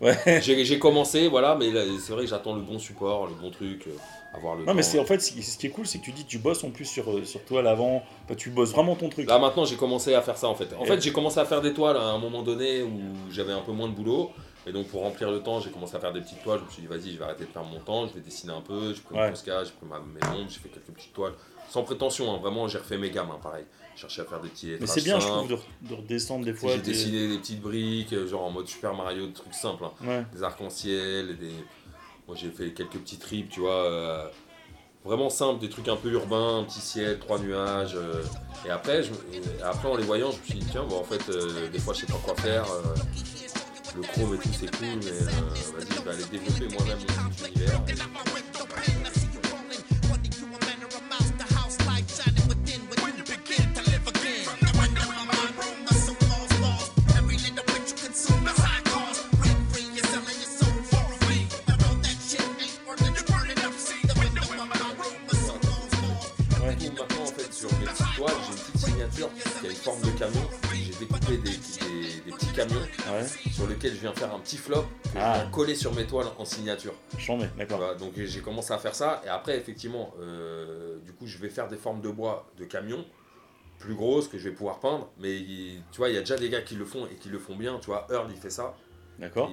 Ouais. 0.00 0.40
J'ai 0.42 0.78
commencé, 0.78 1.28
voilà, 1.28 1.54
mais 1.54 1.70
c'est 2.00 2.12
vrai 2.12 2.24
que 2.24 2.30
j'attends 2.30 2.54
le 2.56 2.62
bon 2.62 2.78
support, 2.78 3.26
le 3.28 3.34
bon 3.34 3.50
truc, 3.50 3.86
euh, 3.86 3.92
avoir 4.34 4.56
le 4.56 4.64
Non, 4.64 4.74
mais 4.74 4.82
c'est 4.82 4.98
en 4.98 5.04
fait, 5.04 5.20
ce 5.20 5.32
qui 5.58 5.66
est 5.66 5.70
cool, 5.70 5.86
c'est 5.86 5.98
que 5.98 6.04
tu 6.04 6.12
dis, 6.12 6.24
tu 6.24 6.38
bosses 6.38 6.64
en 6.64 6.70
plus 6.70 6.84
sur, 6.84 7.10
euh, 7.10 7.24
sur 7.24 7.44
toi 7.44 7.60
à 7.60 7.62
l'avant. 7.62 8.02
Enfin, 8.24 8.34
tu 8.34 8.50
bosses 8.50 8.72
vraiment 8.72 8.94
ton 8.96 9.08
truc. 9.08 9.28
Là 9.28 9.38
maintenant 9.38 9.64
j'ai 9.64 9.76
commencé 9.76 10.14
à 10.14 10.22
faire 10.22 10.36
ça 10.36 10.48
en 10.48 10.54
fait. 10.54 10.68
En 10.78 10.84
Et- 10.84 10.86
fait 10.86 11.00
j'ai 11.00 11.12
commencé 11.12 11.38
à 11.38 11.44
faire 11.44 11.60
des 11.60 11.72
toiles 11.74 11.96
à 11.96 12.04
un 12.10 12.18
moment 12.18 12.42
donné 12.42 12.82
où 12.82 13.00
j'avais 13.30 13.52
un 13.52 13.60
peu 13.62 13.72
moins 13.72 13.88
de 13.88 13.94
boulot. 13.94 14.30
Et 14.66 14.70
donc 14.72 14.86
pour 14.86 15.02
remplir 15.02 15.30
le 15.30 15.42
temps 15.42 15.58
j'ai 15.60 15.70
commencé 15.70 15.96
à 15.96 16.00
faire 16.00 16.12
des 16.12 16.20
petites 16.20 16.42
toiles. 16.42 16.60
Je 16.60 16.64
me 16.64 16.70
suis 16.70 16.82
dit 16.82 16.88
vas-y 16.88 17.12
je 17.12 17.18
vais 17.18 17.24
arrêter 17.24 17.44
de 17.44 17.50
faire 17.50 17.64
mon 17.64 17.80
temps, 17.80 18.06
je 18.06 18.14
vais 18.14 18.20
dessiner 18.20 18.52
un 18.52 18.60
peu. 18.60 18.94
J'ai 18.94 19.00
pris 19.00 19.14
Ouais. 19.16 19.24
mon 19.24 19.30
Posca, 19.30 19.64
j'ai 19.64 19.70
pris 19.72 19.86
ma, 19.88 19.98
mes 19.98 20.20
nombres, 20.36 20.48
j'ai 20.50 20.60
fait 20.60 20.68
quelques 20.68 20.86
petites 20.96 21.12
toiles. 21.12 21.32
Sans 21.68 21.82
prétention, 21.82 22.32
hein, 22.32 22.38
vraiment 22.40 22.68
j'ai 22.68 22.78
refait 22.78 22.98
mes 22.98 23.10
gammes 23.10 23.30
hein, 23.32 23.38
pareil. 23.42 23.64
Je 23.94 24.00
cherchais 24.02 24.22
à 24.22 24.24
faire 24.24 24.40
des 24.40 24.48
petits 24.48 24.72
mais 24.80 24.86
c'est 24.86 25.02
bien, 25.04 25.18
je 25.20 25.26
trouve, 25.26 25.48
de, 25.48 25.54
re- 25.56 25.60
de 25.82 25.94
redescendre 25.94 26.44
des 26.46 26.54
fois. 26.54 26.70
J'ai 26.72 26.78
des- 26.78 26.92
dessiné 26.92 27.28
des 27.28 27.36
petites 27.38 27.60
briques, 27.60 28.12
euh, 28.14 28.26
genre 28.26 28.44
en 28.44 28.50
mode 28.50 28.66
Super 28.68 28.94
Mario, 28.94 29.26
des 29.26 29.32
trucs 29.34 29.52
simples. 29.52 29.84
hein. 29.84 29.92
Ouais. 30.06 30.24
Des 30.32 30.42
arcs-en-ciel, 30.42 31.36
des... 31.38 31.50
Moi 32.28 32.36
j'ai 32.36 32.50
fait 32.50 32.72
quelques 32.72 32.98
petits 32.98 33.18
trips, 33.18 33.50
tu 33.50 33.60
vois. 33.60 33.84
euh, 33.84 34.26
Vraiment 35.04 35.30
simple, 35.30 35.58
des 35.60 35.68
trucs 35.68 35.88
un 35.88 35.96
peu 35.96 36.12
urbains, 36.12 36.60
un 36.60 36.64
petit 36.64 36.80
ciel, 36.80 37.18
trois 37.18 37.40
nuages. 37.40 37.96
euh, 37.96 38.22
et 38.64 38.70
après, 38.70 39.02
après, 39.64 39.88
en 39.88 39.96
les 39.96 40.04
voyant, 40.04 40.30
je 40.30 40.38
me 40.38 40.42
suis 40.44 40.58
dit, 40.60 40.66
tiens, 40.70 40.84
bon, 40.84 41.00
en 41.00 41.02
fait, 41.02 41.28
euh, 41.28 41.68
des 41.70 41.80
fois, 41.80 41.92
je 41.92 42.00
sais 42.02 42.06
pas 42.06 42.20
quoi 42.24 42.36
faire. 42.36 42.64
le 43.96 44.02
chrome 44.02 44.34
et 44.34 44.38
tout, 44.38 44.48
c'est 44.52 44.70
cool, 44.76 44.86
mais 45.02 45.10
vas-y, 45.10 45.96
je 45.96 46.02
vais 46.02 46.10
aller 46.10 46.24
développer 46.30 46.68
moi-même 46.76 46.98
mon 47.00 47.46
univers. 47.48 47.80
Forme 69.82 70.00
de 70.02 70.10
camion. 70.18 70.40
J'ai 70.72 70.92
découpé 71.06 71.36
des, 71.38 71.50
des- 71.50 72.20
des 72.24 72.30
petits 72.32 72.52
camions 72.52 72.80
Ouais, 73.10 73.26
sur 73.52 73.66
lesquels 73.66 73.94
je 73.94 74.00
viens 74.00 74.12
faire 74.12 74.32
un 74.32 74.38
petit 74.38 74.56
flop 74.56 74.82
que 74.82 75.08
Ah. 75.18 75.34
je 75.34 75.40
viens 75.42 75.50
coller 75.50 75.74
sur 75.74 75.92
mes 75.94 76.06
toiles 76.06 76.28
en 76.38 76.44
signature. 76.44 76.94
Tu 77.18 77.30
d'accord. 77.58 77.96
donc 77.96 78.12
j'ai 78.16 78.40
commencé 78.40 78.72
à 78.72 78.78
faire 78.78 78.94
ça 78.94 79.20
et 79.24 79.28
après 79.28 79.56
effectivement 79.58 80.14
euh, 80.20 80.98
du 81.04 81.12
coup 81.12 81.26
je 81.26 81.36
vais 81.38 81.48
faire 81.48 81.66
des 81.68 81.76
formes 81.76 82.00
de 82.00 82.08
bois 82.10 82.46
de 82.58 82.64
camions 82.64 83.04
plus 83.80 83.94
grosses 83.94 84.28
que 84.28 84.38
je 84.38 84.48
vais 84.48 84.54
pouvoir 84.54 84.78
peindre 84.78 85.08
mais 85.18 85.36
tu 85.90 85.98
vois 85.98 86.08
il 86.08 86.14
y 86.14 86.18
a 86.18 86.20
déjà 86.20 86.36
des 86.36 86.48
gars 86.48 86.62
qui 86.62 86.76
le 86.76 86.84
font 86.84 87.06
et 87.06 87.16
qui 87.16 87.28
le 87.28 87.38
font 87.40 87.56
bien 87.56 87.78
tu 87.80 87.86
vois 87.86 88.06
Earl 88.10 88.28
il 88.30 88.40
fait 88.40 88.50
ça 88.50 88.76
D'accord. 89.22 89.50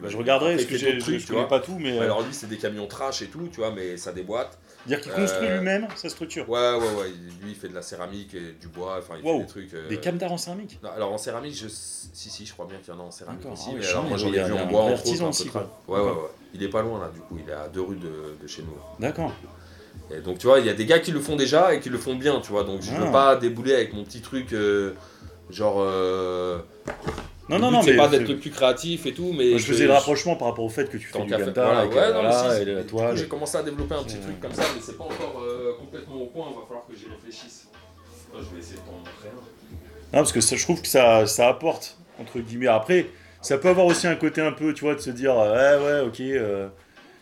Bah, 0.00 0.08
je 0.08 0.16
regarderai, 0.16 0.52
parce 0.52 0.62
il 0.62 0.68
que 0.68 0.76
j'ai- 0.78 1.00
je 1.18 1.26
connais 1.26 1.48
pas 1.48 1.58
tout, 1.58 1.76
mais. 1.78 1.98
Euh, 1.98 2.02
Alors 2.02 2.22
lui, 2.22 2.32
c'est 2.32 2.46
des 2.48 2.56
camions 2.56 2.86
trash 2.86 3.20
et 3.20 3.26
tout, 3.26 3.48
tu 3.52 3.58
vois, 3.58 3.72
mais 3.72 3.96
ça 3.96 4.12
déboîte. 4.12 4.56
dire 4.86 5.00
qu'il 5.00 5.10
construit 5.12 5.48
euh, 5.48 5.56
lui-même 5.58 5.88
sa 5.96 6.08
structure. 6.08 6.48
Ouais, 6.48 6.58
ouais, 6.74 6.78
ouais. 7.00 7.08
Lui, 7.42 7.50
il 7.50 7.54
fait 7.56 7.68
de 7.68 7.74
la 7.74 7.82
céramique 7.82 8.32
et 8.34 8.52
du 8.60 8.68
bois. 8.68 8.96
Enfin, 9.00 9.14
il 9.18 9.24
Wow. 9.26 9.38
fait 9.38 9.40
des 9.40 9.46
trucs. 9.48 9.74
euh, 9.74 9.88
Des 9.88 9.96
camtars 9.98 10.30
en 10.32 10.38
céramique? 10.38 10.78
non, 10.84 10.90
alors 10.94 11.12
en 11.12 11.18
céramique, 11.18 11.56
je... 11.56 11.66
si, 11.68 12.30
si, 12.30 12.46
je 12.46 12.52
crois 12.52 12.66
bien 12.66 12.78
qu'il 12.78 12.94
y 12.94 12.96
en 12.96 13.00
a 13.00 13.02
en 13.02 13.10
céramique 13.10 13.44
aussi. 13.52 13.70
Ah 13.72 13.74
mais 13.76 13.86
alors 13.88 14.04
moi, 14.04 14.16
j'en 14.16 14.32
ai 14.32 14.44
vu 14.44 14.52
en 14.52 14.66
bois 14.66 14.82
en 14.82 14.92
artisan 14.92 15.28
aussi, 15.30 15.48
quoi. 15.48 15.68
Ouais, 15.88 15.98
ouais, 15.98 16.06
ouais. 16.06 16.12
Il 16.54 16.62
est 16.62 16.68
pas 16.68 16.82
loin 16.82 17.00
là, 17.00 17.10
du 17.12 17.18
coup. 17.20 17.36
Il 17.44 17.50
est 17.50 17.52
à 17.52 17.66
deux 17.68 17.82
rues 17.82 17.96
de, 17.96 18.36
de 18.40 18.46
chez 18.46 18.62
nous. 18.62 18.76
D'accord. 19.00 19.32
Et 20.14 20.20
donc, 20.20 20.38
tu 20.38 20.46
vois, 20.46 20.60
il 20.60 20.66
y 20.66 20.70
a 20.70 20.74
des 20.74 20.86
gars 20.86 21.00
qui 21.00 21.10
le 21.10 21.20
font 21.20 21.34
déjà 21.36 21.74
et 21.74 21.80
qui 21.80 21.90
le 21.90 21.98
font 21.98 22.14
bien, 22.14 22.40
tu 22.40 22.52
vois. 22.52 22.62
Donc, 22.62 22.82
je 22.82 22.92
Ah. 22.96 23.04
veux 23.04 23.10
pas 23.12 23.34
débouler 23.36 23.74
avec 23.74 23.92
mon 23.92 24.04
petit 24.04 24.20
truc, 24.22 24.52
euh, 24.52 24.94
genre. 25.50 25.78
euh, 25.80 26.60
Non, 27.48 27.58
non, 27.58 27.70
non, 27.70 27.82
c'est 27.82 27.92
mais. 27.92 27.96
pas 27.96 28.08
d'être 28.08 28.28
le 28.28 28.38
plus 28.38 28.50
créatif 28.50 29.06
et 29.06 29.14
tout, 29.14 29.32
mais. 29.32 29.50
Moi, 29.50 29.58
je 29.58 29.64
faisais 29.66 29.86
le 29.86 29.92
rapprochement 29.92 30.36
par 30.36 30.48
rapport 30.48 30.64
au 30.64 30.68
fait 30.68 30.90
que 30.90 30.96
tu 30.98 31.06
fais 31.06 31.22
du 31.24 31.34
Gamtar 31.34 31.86
voilà. 31.88 33.14
J'ai 33.14 33.26
commencé 33.28 33.56
à 33.56 33.62
développer 33.62 33.94
un 33.94 34.02
petit 34.02 34.18
truc 34.18 34.40
comme 34.40 34.52
ça, 34.52 34.64
mais 34.74 34.80
c'est 34.80 34.96
pas 34.98 35.04
encore 35.04 35.40
euh, 35.42 35.74
complètement 35.78 36.16
au 36.16 36.26
point. 36.26 36.46
Il 36.50 36.56
va 36.56 36.62
falloir 36.66 36.86
que 36.86 36.94
j'y 36.94 37.06
réfléchisse. 37.08 37.68
Moi, 38.32 38.42
je 38.42 38.54
vais 38.54 38.60
essayer 38.60 38.76
de 38.76 38.86
t'en 38.86 38.92
montrer 38.92 39.28
un. 39.30 39.40
Non, 40.12 40.20
parce 40.20 40.32
que 40.32 40.40
ça, 40.40 40.56
je 40.56 40.62
trouve 40.62 40.80
que 40.82 40.88
ça, 40.88 41.26
ça 41.26 41.48
apporte, 41.48 41.98
entre 42.18 42.40
guillemets. 42.40 42.66
Après, 42.66 43.06
ça 43.42 43.58
peut 43.58 43.68
avoir 43.68 43.86
aussi 43.86 44.06
un 44.06 44.16
côté 44.16 44.40
un 44.40 44.52
peu, 44.52 44.74
tu 44.74 44.84
vois, 44.84 44.94
de 44.94 45.00
se 45.00 45.10
dire, 45.10 45.38
euh, 45.38 45.78
ouais, 45.78 45.84
ouais, 46.02 46.08
ok. 46.08 46.20
euh, 46.20 46.68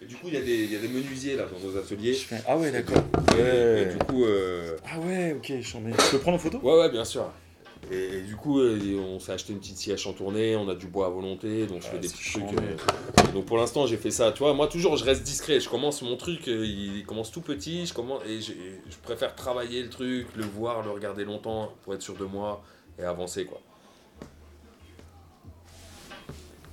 Et 0.02 0.06
du 0.06 0.16
coup, 0.16 0.26
il 0.28 0.34
y, 0.34 0.36
a 0.36 0.40
des- 0.40 0.64
il 0.64 0.72
y 0.72 0.76
a 0.76 0.80
des 0.80 0.88
menuisiers 0.88 1.36
là 1.36 1.44
dans 1.46 1.58
nos 1.58 1.76
ateliers. 1.76 2.14
fais, 2.14 2.42
ah 2.46 2.56
ouais, 2.56 2.70
d'accord. 2.70 3.02
Ouais. 3.36 3.82
et 3.82 3.86
du 3.92 3.98
coup, 4.04 4.24
euh, 4.24 4.76
Ah 4.84 4.98
ouais, 5.00 5.34
ok. 5.36 5.52
Je 5.60 6.10
peux 6.10 6.18
prendre 6.18 6.36
en 6.36 6.40
photo? 6.40 6.58
Ouais, 6.58 6.78
ouais, 6.80 6.90
bien 6.90 7.04
sûr. 7.04 7.30
Et, 7.91 8.18
et 8.18 8.20
du 8.22 8.34
coup, 8.34 8.59
euh, 8.61 8.99
on 8.99 9.20
s'est 9.20 9.32
acheté 9.32 9.53
une 9.53 9.61
petite 9.61 9.76
siège 9.78 10.07
en 10.07 10.12
tournée, 10.12 10.57
on 10.57 10.68
a 10.68 10.74
du 10.74 10.87
bois 10.89 11.07
à 11.07 11.09
volonté, 11.11 11.66
donc 11.66 11.82
je 11.82 11.87
Ah, 11.87 11.91
fais 11.93 11.99
des 11.99 12.09
petits 12.09 12.32
trucs. 12.32 12.45
euh, 12.59 13.32
donc 13.32 13.45
pour 13.45 13.59
l'instant, 13.59 13.87
j'ai 13.87 13.97
fait 13.97 14.11
ça. 14.11 14.32
Tu 14.32 14.41
vois, 14.41 14.55
moi 14.55 14.66
toujours, 14.66 14.97
je 14.97 15.05
reste 15.05 15.22
discret. 15.22 15.61
Je 15.61 15.68
commence 15.68 16.03
mon 16.03 16.16
truc, 16.16 16.49
euh, 16.49 16.66
il 16.66 17.05
commence 17.07 17.30
tout 17.30 17.43
petit, 17.43 17.87
je 17.87 17.95
commence 17.95 18.22
et 18.26 18.41
je 18.41 18.53
préfère 19.03 19.34
travailler 19.37 19.82
le 19.84 19.89
truc, 19.91 20.26
le 20.37 20.45
voir, 20.45 20.82
le 20.82 20.91
regarder 20.91 21.24
longtemps 21.24 21.72
pour 21.84 21.95
être 21.95 22.03
sûr 22.03 22.14
de 22.16 22.24
moi 22.24 22.62
et 22.99 23.05
avancer 23.05 23.45
quoi. 23.45 23.61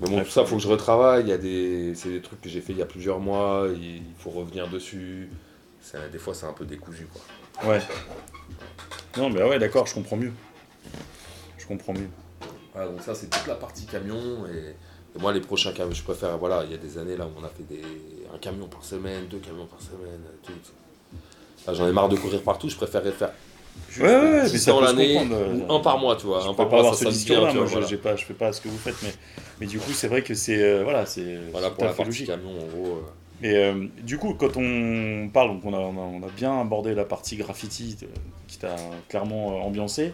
Mais 0.02 0.10
bon, 0.10 0.24
tout 0.24 0.32
ça, 0.32 0.44
faut 0.44 0.56
que 0.58 0.62
je 0.62 0.68
retravaille. 0.68 1.24
Il 1.24 1.30
y 1.30 1.34
a 1.34 1.38
des, 1.38 1.94
c'est 1.96 2.10
des 2.10 2.22
trucs 2.22 2.42
que 2.42 2.50
j'ai 2.50 2.60
fait 2.60 2.74
il 2.74 2.80
y 2.80 2.82
a 2.82 2.86
plusieurs 2.88 3.20
mois. 3.20 3.68
Il 3.74 4.02
faut 4.18 4.32
revenir 4.32 4.68
dessus. 4.68 5.30
Des 6.12 6.18
fois, 6.18 6.34
c'est 6.34 6.46
un 6.46 6.54
peu 6.54 6.66
décousu 6.66 7.08
quoi. 7.08 7.70
Ouais. 7.72 7.80
Non, 9.18 9.30
mais 9.30 9.44
ouais, 9.44 9.60
d'accord, 9.60 9.86
je 9.86 9.94
comprends 9.94 10.18
mieux. 10.18 10.34
Comprends 11.74 11.94
mieux. 11.94 12.10
Voilà, 12.74 12.90
donc 12.92 13.02
ça 13.02 13.16
c'est 13.16 13.30
toute 13.30 13.48
la 13.48 13.56
partie 13.56 13.86
camion 13.86 14.46
et, 14.48 14.70
et 15.16 15.20
moi 15.20 15.34
les 15.34 15.42
prochains 15.42 15.72
camions, 15.74 15.94
je 15.94 16.04
préfère, 16.04 16.38
voilà, 16.38 16.64
il 16.66 16.72
y 16.72 16.74
a 16.76 16.78
des 16.78 16.98
années 17.00 17.18
là 17.18 17.26
où 17.26 17.30
on 17.42 17.44
a 17.44 17.50
fait 17.50 17.64
des, 17.68 17.82
un 18.34 18.38
camion 18.38 18.68
par 18.68 18.84
semaine, 18.84 19.26
deux 19.28 19.40
camions 19.40 19.66
par 19.66 19.82
semaine, 19.82 20.22
tout. 20.44 20.52
Là, 21.66 21.74
J'en 21.74 21.88
ai 21.88 21.92
marre 21.92 22.10
de 22.10 22.16
courir 22.16 22.42
partout, 22.44 22.70
je 22.70 22.76
préférerais 22.76 23.12
faire 23.12 23.32
Ouais, 24.00 24.04
ouais, 24.04 24.12
ouais, 24.12 24.44
mais 24.44 24.50
10 24.50 24.60
ça 24.60 24.72
peut 24.72 24.80
se 24.80 24.84
l'année 24.86 25.14
comprendre, 25.16 25.36
euh, 25.36 25.68
ou 25.68 25.74
un 25.74 25.80
par 25.80 25.98
mois, 25.98 26.16
tu 26.16 26.28
vois. 26.28 26.42
Je 26.42 26.48
un 26.48 26.54
par 26.54 26.68
pas 26.70 26.76
mois, 26.76 26.80
avoir 26.82 26.94
ça 26.94 27.00
ce 27.00 27.06
sonne 27.06 27.14
bien, 27.14 27.20
discours-là, 27.20 27.50
tu 27.52 27.58
moi, 27.58 27.66
vois, 27.66 27.68
je, 27.68 27.72
voilà. 27.74 27.88
j'ai 27.88 27.98
pas, 27.98 28.16
je 28.16 28.26
fais 28.26 28.34
pas 28.36 28.54
ce 28.54 28.62
que 28.62 28.68
vous 28.70 28.78
faites, 28.78 29.02
mais, 29.02 29.14
mais 29.62 29.66
du 29.66 29.80
coup, 29.80 29.92
c'est 29.94 30.08
vrai 30.08 30.22
que 30.22 30.36
c'est, 30.36 30.62
euh, 30.62 30.84
voilà, 30.84 31.08
c'est 31.08 31.40
Voilà 31.52 31.70
pour 31.70 31.80
tout 31.80 31.86
la 31.86 31.94
partie 31.94 32.26
camion 32.26 32.52
en 32.52 32.66
gros. 32.68 32.88
euh. 32.98 33.02
Mais 33.42 33.56
euh, 33.56 33.88
du 34.04 34.20
coup, 34.20 34.36
quand 34.36 34.58
on 34.58 35.30
parle, 35.34 35.50
donc 35.50 35.66
on 35.66 35.74
a, 35.74 35.78
on 35.80 35.98
a, 35.98 36.02
on 36.02 36.24
a 36.24 36.30
bien 36.36 36.62
abordé 36.62 36.94
la 36.94 37.04
partie 37.06 37.36
graffiti 37.36 37.98
euh, 38.04 38.06
qui 38.48 38.60
t'a 38.60 38.76
clairement 39.10 39.54
euh, 39.54 39.62
ambiancé, 39.64 40.14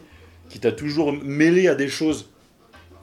qui 0.50 0.60
t'a 0.60 0.72
toujours 0.72 1.14
mêlé 1.14 1.68
à 1.68 1.76
des 1.76 1.88
choses 1.88 2.28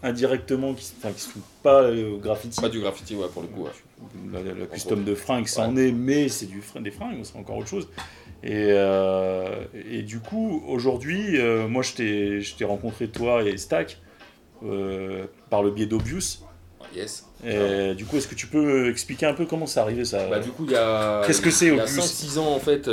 indirectement 0.03 0.75
qui 0.75 0.93
ne 1.05 1.13
sont 1.13 1.41
pas 1.63 1.83
euh, 1.85 2.17
graffiti. 2.19 2.61
Pas 2.61 2.69
du 2.69 2.81
graffiti, 2.81 3.15
ouais, 3.17 3.27
pour 3.33 3.43
le 3.43 3.49
coup, 3.49 3.63
ouais. 3.65 3.71
La, 4.33 4.43
la- 4.43 4.53
la 4.55 4.67
custom 4.67 5.05
de 5.05 5.15
fringues, 5.15 5.47
ça 5.47 5.63
en 5.63 5.77
est, 5.77 5.91
mais 5.91 6.29
c'est 6.29 6.47
du 6.47 6.63
des 6.81 6.91
fringues, 6.91 7.21
c'est 7.23 7.37
encore 7.39 7.57
autre 7.59 7.69
chose. 7.69 7.89
Et, 8.43 8.53
euh, 8.71 9.65
et 9.91 10.03
du 10.03 10.21
coup, 10.21 10.63
aujourd'hui, 10.69 11.39
euh, 11.41 11.67
moi 11.67 11.83
je 11.83 11.95
t'ai 11.95 12.65
rencontré 12.65 13.09
toi 13.09 13.43
et 13.43 13.57
Stack 13.57 13.99
euh, 14.63 15.25
par 15.51 15.63
le 15.63 15.71
biais 15.71 15.87
d'Obius. 15.87 16.43
Yes. 16.95 17.27
Et 17.45 17.95
du 17.95 18.05
coup, 18.05 18.17
est-ce 18.17 18.29
que 18.29 18.35
tu 18.35 18.47
peux 18.47 18.89
expliquer 18.91 19.27
un 19.27 19.35
peu 19.35 19.45
comment 19.47 19.67
c'est 19.67 19.81
arrivé 19.81 20.05
ça? 20.05 20.29
Bah, 20.29 20.39
du 20.39 20.51
coup, 20.51 20.65
il 20.67 20.73
y 20.73 20.77
a. 20.77 21.23
Qu'est-ce 21.27 21.43
que 21.43 21.51
c'est, 21.51 21.67
Il 21.67 21.77
y 21.77 21.81
a 21.81 21.85
Opus 21.85 21.97
5-6 21.99 22.39
ans, 22.39 22.55
en 22.55 22.61
fait, 22.61 22.89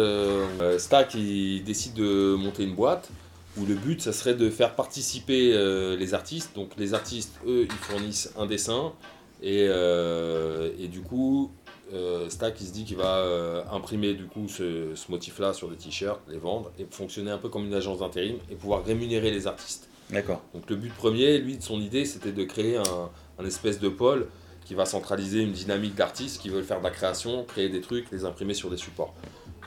Stack 0.80 1.14
il 1.16 1.64
décide 1.64 1.94
de 1.94 2.36
monter 2.36 2.64
une 2.64 2.76
boîte 2.76 3.10
où 3.58 3.66
le 3.66 3.76
but, 3.76 4.02
ça 4.02 4.14
serait 4.14 4.34
de 4.34 4.50
faire 4.50 4.76
participer 4.76 5.54
euh, 5.54 5.96
les 5.96 6.14
artistes. 6.14 6.56
Donc, 6.56 6.72
les 6.78 6.94
artistes, 6.94 7.34
eux, 7.46 7.68
ils 7.70 7.76
fournissent 7.76 8.32
un 8.38 8.46
dessin 8.46 8.94
et, 9.42 9.68
euh, 9.70 10.72
et 10.80 10.88
du 10.88 11.02
coup, 11.02 11.52
euh, 11.94 12.30
Stack 12.30 12.60
il 12.62 12.68
se 12.68 12.74
dit 12.74 12.86
qu'il 12.86 12.98
va 12.98 13.66
imprimer 13.72 14.14
du 14.14 14.26
coup 14.26 14.48
ce, 14.48 14.96
ce 14.96 15.12
motif-là 15.12 15.54
sur 15.54 15.70
des 15.70 15.76
t-shirts, 15.76 16.22
les 16.30 16.38
vendre 16.38 16.72
et 16.80 16.88
fonctionner 16.90 17.32
un 17.32 17.38
peu 17.38 17.50
comme 17.50 17.66
une 17.66 17.74
agence 17.74 18.00
d'intérim 18.00 18.38
et 18.50 18.56
pouvoir 18.56 18.84
rémunérer 18.84 19.32
les 19.32 19.46
artistes. 19.46 19.90
D'accord. 20.10 20.42
Donc 20.54 20.70
le 20.70 20.76
but 20.76 20.94
premier, 20.94 21.38
lui, 21.38 21.58
de 21.58 21.64
son 21.64 21.80
idée, 21.80 22.06
c'était 22.06 22.32
de 22.32 22.44
créer 22.44 22.78
un, 22.78 23.10
un 23.40 23.46
espèce 23.46 23.80
de 23.80 23.90
pôle 23.90 24.28
qui 24.66 24.76
va 24.76 24.86
centraliser 24.86 25.42
une 25.42 25.52
dynamique 25.52 25.96
d'artistes 25.96 26.42
qui 26.42 26.50
veulent 26.50 26.64
faire 26.64 26.80
de 26.80 26.84
la 26.86 26.90
création, 26.90 27.44
créer 27.44 27.70
des 27.70 27.82
trucs, 27.82 28.10
les 28.12 28.26
imprimer 28.26 28.54
sur 28.54 28.70
des 28.70 28.78
supports. 28.78 29.14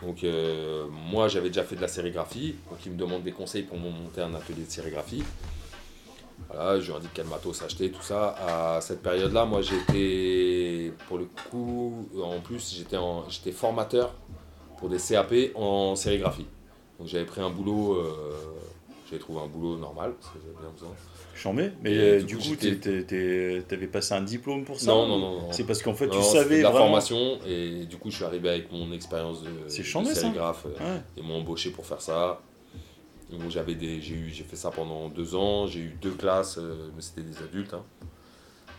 Donc 0.02 0.24
euh, 0.24 0.86
moi, 1.10 1.28
j'avais 1.28 1.48
déjà 1.48 1.64
fait 1.64 1.76
de 1.76 1.80
la 1.80 1.88
sérigraphie, 1.88 2.54
donc 2.70 2.78
il 2.84 2.92
me 2.92 2.96
demande 2.98 3.22
des 3.22 3.32
conseils 3.32 3.62
pour 3.62 3.78
monter 3.78 4.20
un 4.20 4.34
atelier 4.34 4.64
de 4.64 4.70
sérigraphie. 4.70 5.24
Voilà, 6.50 6.78
je 6.78 6.86
lui 6.90 6.96
indique 6.98 7.10
quel 7.14 7.26
matos 7.26 7.62
acheter, 7.62 7.90
tout 7.90 8.02
ça. 8.02 8.36
À 8.76 8.80
cette 8.80 9.02
période-là, 9.02 9.46
moi, 9.46 9.62
j'étais, 9.62 10.92
pour 11.08 11.18
le 11.18 11.26
coup, 11.50 12.08
en 12.22 12.40
plus, 12.40 12.74
j'étais, 12.76 12.98
en- 12.98 13.28
j'étais 13.28 13.52
formateur 13.52 14.12
pour 14.78 14.88
des 14.90 14.98
CAP 14.98 15.32
en 15.54 15.96
sérigraphie. 15.96 16.46
Donc 16.98 17.08
j'avais 17.08 17.24
pris 17.24 17.40
un 17.40 17.50
boulot, 17.50 17.94
euh, 17.94 18.34
j'avais 19.08 19.18
trouvé 19.20 19.40
un 19.40 19.46
boulot 19.46 19.76
normal, 19.76 20.12
parce 20.20 20.32
que 20.34 20.38
j'avais 20.42 20.60
bien 20.60 20.70
besoin. 20.70 20.90
Mets. 21.52 21.72
Mais 21.82 21.96
euh, 21.96 22.22
du 22.22 22.36
coup, 22.36 22.54
t'avais 22.56 23.86
passé 23.86 24.14
un 24.14 24.22
diplôme 24.22 24.64
pour 24.64 24.78
ça 24.80 24.86
Non, 24.92 25.06
non, 25.06 25.18
non, 25.18 25.40
non. 25.42 25.52
C'est 25.52 25.64
parce 25.64 25.82
qu'en 25.82 25.94
fait, 25.94 26.08
tu 26.08 26.16
Non, 26.16 26.22
savais 26.22 26.58
de 26.58 26.62
la 26.62 26.70
vraiment. 26.70 26.86
formation 26.86 27.38
et 27.46 27.84
du 27.86 27.96
coup 27.96 28.10
je 28.10 28.16
suis 28.16 28.24
arrivé 28.24 28.48
avec 28.48 28.72
mon 28.72 28.92
expérience 28.92 29.42
de, 29.42 29.48
C'est 29.68 29.82
de 29.82 29.86
chambé, 29.86 30.08
ça. 30.10 30.20
sérigraphe 30.22 30.66
euh, 30.66 30.94
Ouais. 30.96 31.00
ils 31.16 31.22
m'ont 31.22 31.36
embauché 31.38 31.70
pour 31.70 31.86
faire 31.86 32.00
ça. 32.00 32.40
Bon, 33.30 33.50
j'avais 33.50 33.74
des, 33.74 34.00
j'ai 34.00 34.14
eu, 34.14 34.30
j'ai 34.30 34.44
fait 34.44 34.56
ça 34.56 34.70
pendant 34.70 35.08
deux 35.08 35.34
ans. 35.34 35.66
J'ai 35.66 35.80
eu 35.80 35.96
deux 36.00 36.12
classes, 36.12 36.58
euh, 36.58 36.88
mais 36.94 37.02
c'était 37.02 37.22
des 37.22 37.36
adultes. 37.42 37.74
hein. 37.74 37.82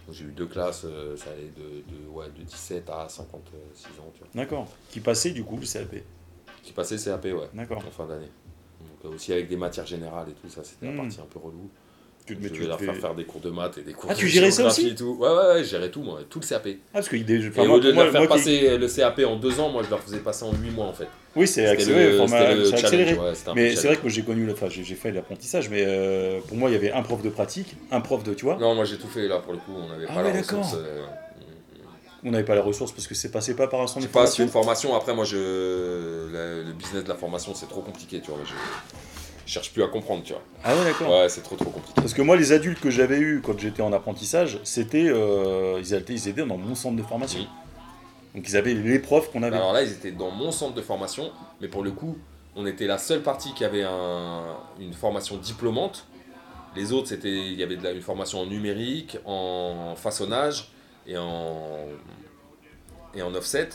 Donc, 0.08 0.16
J'ai 0.16 0.24
eu 0.24 0.32
deux 0.32 0.46
classes, 0.46 0.84
euh, 0.86 1.18
ça 1.18 1.32
allait 1.32 1.52
de, 1.58 1.82
de, 1.92 2.08
ouais, 2.10 2.28
de 2.38 2.44
17 2.44 2.90
à 2.90 3.10
56 3.10 3.88
ans, 4.00 4.10
tu 4.14 4.20
vois. 4.20 4.28
D'accord. 4.34 4.68
Qui 4.90 5.02
passait 5.02 5.32
du 5.32 5.44
coup 5.44 5.58
le 5.58 5.66
CAP. 5.66 6.02
Qui 6.64 6.72
passait 6.72 6.96
CAP, 6.98 7.26
ouais, 7.26 7.50
D'accord. 7.54 7.84
en 7.86 7.92
fin 7.92 8.06
d'année. 8.08 8.32
Donc, 9.04 9.14
aussi 9.16 9.34
avec 9.34 9.50
des 9.50 9.58
matières 9.58 9.86
générales 9.86 10.28
et 10.30 10.34
tout 10.34 10.48
ça, 10.48 10.64
c'était 10.64 10.88
Hmm. 10.88 10.96
la 10.96 11.02
partie 11.04 11.20
un 11.20 11.26
peu 11.26 11.40
relou. 11.40 11.70
Tu, 12.28 12.34
Je 12.34 12.40
devais 12.40 12.50
tu 12.52 12.68
leur 12.68 12.78
devais- 12.78 12.92
faire 12.92 13.02
faire 13.02 13.16
des 13.16 13.24
cours 13.24 13.40
de 13.40 13.50
maths 13.50 13.78
et 13.78 13.82
des 13.84 13.94
cours 13.94 14.10
Ah, 14.12 14.14
de 14.14 14.20
tu 14.20 14.28
gérais 14.28 14.52
ça 14.52 14.68
aussi 14.68 14.90
et 14.90 14.96
tout. 14.96 15.16
Ouais, 15.20 15.30
ouais, 15.30 15.36
ouais, 15.54 15.64
je 15.64 15.70
gérais 15.70 15.90
tout, 15.90 16.02
moi, 16.04 16.20
tout 16.30 16.40
le 16.42 16.46
CAP. 16.46 16.68
Ah, 16.68 16.74
parce 16.94 17.08
des. 17.10 17.46
Et 17.48 17.60
au 17.68 17.76
lieu 17.80 17.80
de 17.80 17.92
leur 17.92 18.12
faire 18.12 18.28
passer 18.28 18.78
le 18.78 18.88
CAP 18.88 19.20
en 19.26 19.38
deux 19.38 19.60
ans, 19.62 19.70
moi 19.70 19.82
je 19.84 19.90
leur 19.90 20.02
faisais 20.02 20.20
passer 20.20 20.44
en 20.44 20.52
huit 20.54 20.72
mois 20.72 20.86
en 20.88 20.94
fait. 20.94 21.08
Oui, 21.38 21.48
c'est 21.48 21.66
accéléré. 21.66 22.12
le, 22.12 22.18
format- 22.18 22.40
c'était 22.40 22.56
le 22.56 22.64
c'est 22.66 22.70
challenge, 22.72 22.84
accéléré. 22.86 23.14
ouais, 23.14 23.36
c'était 23.36 23.50
un 23.50 23.54
peu 23.54 23.60
Mais 23.62 23.76
c'est 23.76 23.88
vrai 23.88 23.96
que 23.96 24.02
moi 24.02 24.10
j'ai 24.12 24.24
connu, 24.24 24.52
enfin 24.52 24.68
j'ai 24.70 24.84
fait 24.96 25.12
l'apprentissage, 25.12 25.70
mais 25.70 25.84
euh, 25.86 26.40
pour 26.48 26.58
moi 26.58 26.70
il 26.70 26.74
y 26.74 26.76
avait 26.76 26.92
un 26.92 27.02
prof 27.04 27.22
de 27.22 27.30
pratique, 27.30 27.76
un 27.92 28.02
prof 28.02 28.24
de, 28.24 28.34
tu 28.34 28.44
vois, 28.46 28.58
Non, 28.58 28.76
moi 28.76 28.84
j'ai 28.86 28.98
tout 28.98 29.08
fait 29.08 29.28
là 29.28 29.38
pour 29.40 29.54
le 29.54 29.60
coup, 29.60 29.72
on 29.76 29.88
n'avait 29.88 30.06
Ah 30.10 30.14
pas 30.16 30.24
ouais, 30.24 30.34
la 30.34 30.42
d'accord. 30.42 30.60
ressource. 30.64 30.82
euh, 30.84 31.06
on 32.26 32.32
n'avait 32.32 32.44
pas 32.44 32.56
les 32.56 32.62
ressources 32.62 32.92
parce 32.92 33.08
que 33.08 33.16
c'est 33.16 33.32
passé 33.32 33.56
pas 33.56 33.68
par 33.68 33.80
un 33.82 33.88
centre 33.88 34.06
de 34.06 34.12
formation. 34.12 34.44
une 34.44 34.50
formation, 34.50 34.96
après 34.96 35.14
moi 35.16 35.24
je. 35.24 35.38
Le, 35.38 36.64
le 36.66 36.74
business 36.74 37.04
de 37.04 37.10
la 37.10 37.16
formation 37.16 37.54
c'est 37.56 37.70
trop 37.70 37.82
compliqué, 37.82 38.20
tu 38.20 38.32
vois. 38.32 38.40
Je, 39.48 39.52
cherche 39.54 39.72
plus 39.72 39.82
à 39.84 39.88
comprendre, 39.88 40.24
tu 40.24 40.34
vois. 40.34 40.42
Ah 40.64 40.76
ouais, 40.76 40.84
d'accord. 40.84 41.10
Ouais, 41.10 41.30
c'est 41.30 41.42
trop 41.42 41.56
trop 41.56 41.70
compliqué. 41.70 41.94
Parce 41.96 42.14
que 42.14 42.22
moi, 42.22 42.36
les 42.36 42.52
adultes 42.52 42.80
que 42.80 42.90
j'avais 42.92 43.18
eus 43.18 43.42
quand 43.44 43.58
j'étais 43.58 43.82
en 43.82 43.94
apprentissage, 43.94 44.60
c'était. 44.64 45.08
euh, 45.08 45.80
ils, 45.80 45.94
étaient, 45.94 46.14
ils 46.14 46.28
étaient 46.28 46.46
dans 46.46 46.58
mon 46.58 46.76
centre 46.76 46.98
de 46.98 47.04
formation. 47.04 47.40
Oui. 47.40 47.48
Donc 48.36 48.48
ils 48.48 48.58
avaient 48.58 48.74
les 48.74 49.00
profs 49.00 49.32
qu'on 49.32 49.42
avait. 49.44 49.56
Alors 49.58 49.74
là, 49.74 49.82
ils 49.82 49.92
étaient 49.92 50.12
dans 50.12 50.30
mon 50.32 50.52
centre 50.52 50.76
de 50.76 50.82
formation, 50.82 51.32
mais 51.62 51.68
pour 51.68 51.82
le 51.84 51.92
coup, 51.92 52.18
on 52.56 52.66
était 52.68 52.86
la 52.86 52.98
seule 52.98 53.22
partie 53.22 53.54
qui 53.54 53.64
avait 53.66 53.84
un- 53.84 54.58
une 54.80 54.94
formation 54.94 55.38
diplômante. 55.38 56.06
Les 56.76 56.92
autres, 56.92 57.08
c'était 57.08 57.30
il 57.32 57.54
y 57.54 57.64
avait 57.64 57.78
de 57.78 57.84
la- 57.84 57.92
une 57.94 58.02
formation 58.02 58.42
en 58.42 58.46
numérique, 58.46 59.18
en 59.26 59.96
façonnage 59.96 60.70
et 61.08 61.18
en 61.18 61.86
et 63.16 63.22
en 63.22 63.34
offset. 63.34 63.70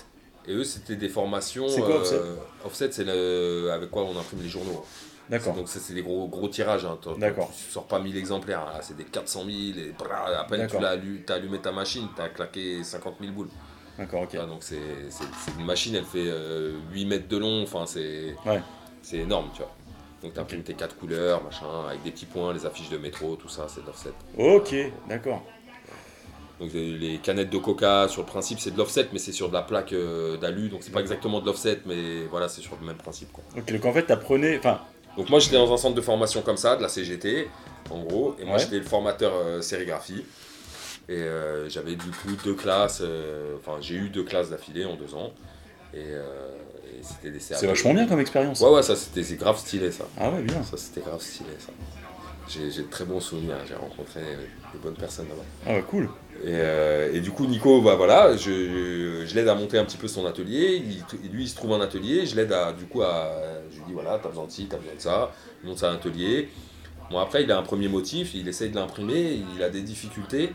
Et 0.46 0.52
eux, 0.52 0.64
c'était 0.64 0.96
des 0.96 1.08
formations. 1.08 1.68
C'est 1.68 1.80
quoi, 1.80 1.96
offset 1.96 2.20
Offset, 2.64 2.92
c'est 2.92 3.08
avec 3.08 3.90
quoi 3.90 4.04
on 4.04 4.16
imprime 4.18 4.42
les 4.42 4.48
journaux. 4.48 4.84
D'accord. 5.33 5.55
Donc 5.57 5.68
ça, 5.68 5.80
c'est 5.80 5.95
des 5.95 6.03
gros 6.03 6.28
gros 6.28 6.47
tirages. 6.47 6.85
Hein. 6.85 6.97
D'accord. 7.18 7.51
Tu 7.57 7.72
sors 7.72 7.87
pas 7.87 7.99
1000 7.99 8.16
exemplaires. 8.16 8.61
hein. 8.61 8.78
C'est 8.83 8.97
des 8.97 9.05
400 9.05 9.41
000. 9.47 9.51
Et 9.78 9.93
brrr, 9.99 10.12
à 10.39 10.45
peine 10.47 10.68
tu 10.68 10.78
l'as 10.78 10.91
allu- 10.91 11.24
allumé 11.28 11.59
ta 11.59 11.72
machine, 11.72 12.07
t'as 12.14 12.28
claqué 12.28 12.85
50 12.85 13.14
000 13.20 13.33
boules. 13.33 13.49
D'accord, 13.99 14.22
ok. 14.22 14.37
Ah, 14.41 14.47
donc 14.47 14.62
c'est 14.62 14.78
une 15.59 15.64
machine, 15.66 15.95
elle 15.97 16.05
fait 16.05 16.24
euh, 16.26 16.78
8 16.93 17.05
mètres 17.07 17.28
de 17.28 17.37
long, 17.39 17.62
enfin 17.62 17.85
c'est 17.87 18.35
Ouais. 18.47 18.61
c'est 19.03 19.18
énorme, 19.18 19.49
tu 19.55 19.59
vois. 19.62 19.72
Donc 20.22 20.35
t'as 20.35 20.45
tes 20.45 20.74
quatre 20.74 20.97
couleurs, 20.97 21.43
machin, 21.43 21.66
avec 21.89 22.03
des 22.05 22.11
petits 22.12 22.26
points, 22.26 22.53
les 22.55 22.64
affiches 22.64 22.91
de 22.91 22.97
métro, 22.99 23.35
tout 23.37 23.49
ça, 23.49 23.66
c'est 23.68 23.80
de 23.80 23.87
l'offset. 23.87 24.12
Ok, 24.39 24.74
d'accord. 25.09 25.43
Donc 26.61 26.70
les 26.74 27.18
canettes 27.18 27.51
de 27.51 27.59
coca, 27.59 28.07
sur 28.09 28.22
le 28.22 28.26
principe, 28.26 28.61
c'est 28.61 28.70
de 28.70 28.78
l'offset, 28.78 29.09
mais 29.12 29.18
c'est 29.18 29.33
sur 29.33 29.49
de 29.49 29.55
la 29.55 29.62
plaque 29.62 29.93
euh, 29.95 30.37
d'alu, 30.37 30.68
donc 30.68 30.83
c'est 30.85 30.93
pas 30.93 31.01
exactement 31.01 31.41
de 31.41 31.47
l'offset, 31.47 31.80
mais 31.87 32.24
voilà, 32.30 32.49
c'est 32.49 32.61
sur 32.61 32.76
le 32.80 32.87
même 32.87 32.97
principe. 32.99 33.33
Quoi. 33.33 33.43
Ok, 33.57 33.72
donc 33.72 33.85
en 33.85 33.93
fait, 33.93 34.05
t'apprenais. 34.05 34.59
Enfin, 34.59 34.80
Donc 35.16 35.28
moi 35.28 35.38
j'étais 35.40 35.56
dans 35.56 35.72
un 35.72 35.76
centre 35.76 35.94
de 35.94 36.00
formation 36.00 36.42
comme 36.42 36.56
ça, 36.56 36.76
de 36.76 36.82
la 36.82 36.88
CGT, 36.88 37.48
en 37.90 38.00
gros, 38.02 38.34
et 38.38 38.44
moi 38.44 38.54
Ouais. 38.56 38.60
j'étais 38.62 38.78
le 38.78 38.84
formateur 38.84 39.32
euh, 39.34 39.60
sérigraphie. 39.60 40.24
Et 41.08 41.16
euh, 41.16 41.68
j'avais 41.68 41.96
du 41.96 42.10
coup 42.10 42.30
deux 42.44 42.54
classes, 42.54 43.00
euh, 43.02 43.56
enfin 43.58 43.78
j'ai 43.80 43.96
eu 43.96 44.08
deux 44.08 44.22
classes 44.24 44.50
d'affilée 44.50 44.84
en 44.84 44.94
deux 44.94 45.14
ans. 45.14 45.32
Et, 45.94 45.98
et 46.00 47.02
c'était 47.02 47.30
des 47.30 47.40
c'est 47.40 47.66
vachement 47.66 47.92
bien 47.92 48.06
comme 48.06 48.20
expérience. 48.20 48.60
Ouais, 48.60 48.70
ouais, 48.70 48.82
ça 48.82 48.96
c'était 48.96 49.22
grave 49.36 49.58
stylé 49.58 49.92
ça. 49.92 50.04
Ah 50.18 50.30
ouais, 50.30 50.40
bien. 50.40 50.62
Ça 50.62 50.76
c'était 50.78 51.02
grave 51.02 51.20
stylé 51.20 51.50
ça. 51.58 51.72
J'ai 52.48 52.70
j'ai 52.70 52.82
de 52.82 52.88
très 52.88 53.04
bons 53.04 53.20
souvenirs, 53.20 53.56
j'ai 53.68 53.74
rencontré 53.74 54.20
des 54.72 54.78
bonnes 54.78 54.94
personnes 54.96 55.28
là-bas. 55.28 55.42
Ah 55.66 55.74
ouais, 55.74 55.84
cool. 55.90 56.08
Et, 56.45 56.49
euh, 56.49 57.12
et 57.14 57.20
du 57.20 57.30
coup, 57.30 57.47
Nico, 57.47 57.80
bah 57.80 57.95
voilà, 57.95 58.36
je, 58.36 59.22
je 59.24 59.34
l'aide 59.34 59.49
à 59.49 59.55
monter 59.55 59.78
un 59.78 59.84
petit 59.84 59.97
peu 59.97 60.09
son 60.09 60.26
atelier. 60.26 60.82
Il, 61.24 61.30
lui, 61.30 61.45
il 61.45 61.49
se 61.49 61.55
trouve 61.55 61.72
un 61.72 61.80
atelier. 61.80 62.26
Je 62.26 62.34
l'aide 62.34 62.53
à, 62.53 62.72
du 62.72 62.84
coup, 62.86 63.03
à. 63.03 63.30
Je 63.70 63.76
lui 63.76 63.84
dis, 63.86 63.93
voilà, 63.93 64.18
t'as 64.20 64.28
besoin 64.28 64.47
de 64.47 64.51
ci, 64.51 64.66
t'as 64.66 64.76
besoin 64.76 64.95
de 64.95 65.01
ça. 65.01 65.32
Il 65.62 65.68
monte 65.68 65.82
un 65.84 65.95
atelier. 65.95 66.49
Bon, 67.11 67.18
après, 67.18 67.45
il 67.45 67.53
a 67.53 67.59
un 67.59 67.62
premier 67.62 67.88
motif, 67.88 68.34
il 68.34 68.49
essaye 68.49 68.70
de 68.70 68.76
l'imprimer, 68.76 69.40
il 69.55 69.62
a 69.62 69.68
des 69.68 69.82
difficultés. 69.82 70.53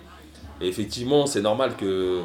Et 0.59 0.67
effectivement, 0.67 1.25
c'est 1.25 1.41
normal 1.41 1.75
que. 1.77 2.21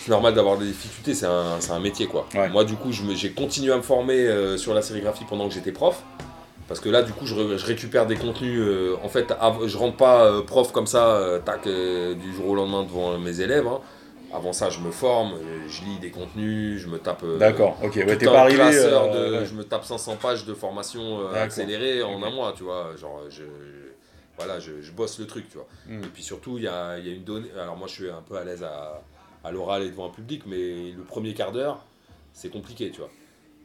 C'est 0.00 0.12
normal 0.12 0.32
d'avoir 0.32 0.56
des 0.56 0.64
difficultés, 0.66 1.12
c'est 1.12 1.26
un, 1.26 1.58
un 1.70 1.80
métier 1.80 2.06
quoi. 2.06 2.26
Ouais. 2.32 2.48
Moi, 2.48 2.64
du 2.64 2.76
coup, 2.76 2.92
j'ai 2.92 3.32
continué 3.32 3.72
à 3.72 3.76
me 3.76 3.82
former 3.82 4.14
euh, 4.14 4.56
sur 4.56 4.72
la 4.72 4.80
sérigraphie 4.80 5.24
pendant 5.28 5.46
que 5.48 5.52
j'étais 5.52 5.72
prof. 5.72 6.02
Parce 6.68 6.80
que 6.80 6.88
là, 6.90 7.02
du 7.02 7.12
coup, 7.12 7.26
je, 7.26 7.34
re- 7.34 7.56
je 7.56 7.64
récupère 7.66 8.06
des 8.06 8.16
contenus. 8.16 8.60
euh, 8.60 8.96
en 9.02 9.08
fait, 9.08 9.32
je 9.66 9.76
rentre 9.78 9.96
pas 9.96 10.26
euh, 10.26 10.42
prof 10.42 10.70
comme 10.70 10.86
ça, 10.86 11.16
euh, 11.16 11.38
tac, 11.38 11.64
du 11.66 12.32
jour 12.34 12.48
au 12.48 12.54
lendemain 12.54 12.82
devant 12.84 13.18
mes 13.18 13.40
élèves. 13.40 13.66
hein. 13.66 13.80
Avant 14.30 14.52
ça, 14.52 14.68
je 14.68 14.80
me 14.80 14.90
forme, 14.90 15.32
je 15.68 15.82
lis 15.84 15.98
des 16.00 16.10
contenus, 16.10 16.78
je 16.82 16.88
me 16.88 16.98
tape. 16.98 17.24
D'accord, 17.38 17.78
ok. 17.82 17.94
Ouais, 17.96 18.16
t'es 18.18 18.26
pas 18.26 18.40
arrivé. 18.40 18.58
de- 19.10 19.38
ouais. 19.38 19.46
Je 19.46 19.54
me 19.54 19.64
tape 19.64 19.84
500 19.86 20.16
pages 20.16 20.44
de 20.44 20.52
formation 20.52 21.26
accélérée 21.34 22.02
en 22.02 22.22
un 22.22 22.30
mois, 22.30 22.52
tu 22.54 22.64
vois. 22.64 22.94
Genre, 23.00 23.22
je, 23.30 23.44
voilà, 24.36 24.60
je, 24.60 24.82
je 24.82 24.92
bosse 24.92 25.18
le 25.18 25.26
truc, 25.26 25.48
tu 25.48 25.56
vois. 25.56 25.66
Mm. 25.86 26.02
Et 26.04 26.06
puis 26.08 26.22
surtout, 26.22 26.58
il 26.58 26.64
y 26.64 26.68
a, 26.68 26.98
y 26.98 27.08
a 27.08 27.12
une 27.14 27.24
donnée. 27.24 27.48
Alors, 27.58 27.76
moi, 27.78 27.88
je 27.88 27.94
suis 27.94 28.10
un 28.10 28.20
peu 28.28 28.36
à 28.36 28.44
l'aise 28.44 28.62
à, 28.62 29.00
à 29.44 29.50
l'oral 29.50 29.82
et 29.82 29.88
devant 29.88 30.08
un 30.08 30.10
public, 30.12 30.42
mais 30.46 30.92
le 30.94 31.02
premier 31.06 31.32
quart 31.32 31.50
d'heure, 31.52 31.86
c'est 32.34 32.50
compliqué, 32.50 32.90
tu 32.90 32.98
vois. 33.00 33.10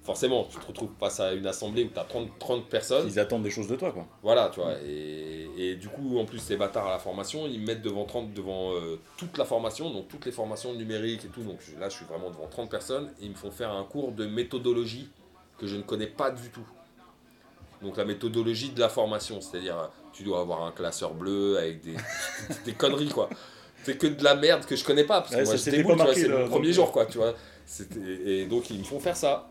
Forcément, 0.03 0.45
tu 0.51 0.57
te 0.57 0.65
retrouves 0.65 0.89
face 0.99 1.21
à 1.21 1.31
une 1.31 1.47
assemblée 1.47 1.85
où 1.85 1.87
tu 1.87 1.97
as 1.97 2.03
30, 2.03 2.27
30 2.37 2.65
personnes. 2.67 3.07
Ils 3.07 3.19
attendent 3.19 3.43
des 3.43 3.49
choses 3.49 3.67
de 3.67 3.77
toi, 3.77 3.91
quoi. 3.93 4.05
Voilà, 4.21 4.49
tu 4.53 4.59
vois. 4.59 4.73
Et, 4.85 5.47
et 5.57 5.75
du 5.75 5.87
coup, 5.87 6.19
en 6.19 6.25
plus, 6.25 6.39
ces 6.39 6.57
bâtards 6.57 6.87
à 6.87 6.91
la 6.91 6.99
formation, 6.99 7.47
ils 7.47 7.59
me 7.61 7.67
mettent 7.67 7.81
devant 7.81 8.03
30, 8.03 8.33
devant 8.33 8.73
euh, 8.73 8.99
toute 9.15 9.37
la 9.37 9.45
formation, 9.45 9.89
donc 9.91 10.09
toutes 10.09 10.25
les 10.25 10.33
formations 10.33 10.73
numériques 10.73 11.23
et 11.23 11.29
tout. 11.29 11.43
Donc 11.43 11.59
là, 11.79 11.87
je 11.87 11.95
suis 11.95 12.05
vraiment 12.05 12.29
devant 12.29 12.47
30 12.47 12.69
personnes 12.69 13.11
et 13.21 13.25
ils 13.25 13.29
me 13.29 13.35
font 13.35 13.49
faire 13.51 13.71
un 13.71 13.85
cours 13.85 14.11
de 14.11 14.25
méthodologie 14.25 15.09
que 15.57 15.67
je 15.67 15.77
ne 15.77 15.83
connais 15.83 16.07
pas 16.07 16.31
du 16.31 16.49
tout. 16.49 16.67
Donc 17.81 17.95
la 17.95 18.05
méthodologie 18.05 18.71
de 18.71 18.79
la 18.81 18.89
formation, 18.89 19.39
c'est-à-dire 19.39 19.77
euh, 19.77 19.87
tu 20.11 20.23
dois 20.23 20.41
avoir 20.41 20.63
un 20.63 20.71
classeur 20.71 21.13
bleu 21.13 21.57
avec 21.57 21.81
des, 21.81 21.95
des 22.65 22.73
conneries, 22.73 23.09
quoi. 23.09 23.29
C'est 23.83 23.97
que 23.97 24.07
de 24.07 24.23
la 24.23 24.35
merde 24.35 24.65
que 24.65 24.75
je 24.75 24.83
connais 24.83 25.03
pas, 25.03 25.21
parce 25.21 25.31
que 25.31 25.39
Ouais, 25.39 25.45
moi 25.45 25.55
j'étais 25.55 25.71
c'est 25.71 26.27
le 26.27 26.45
premier 26.49 26.73
jour, 26.73 26.91
quoi, 26.91 27.05
tu 27.05 27.17
vois. 27.17 27.33
Et 28.27 28.45
donc 28.45 28.69
ils 28.69 28.79
me 28.79 28.83
font 28.83 28.99
faire 28.99 29.15
ça. 29.15 29.47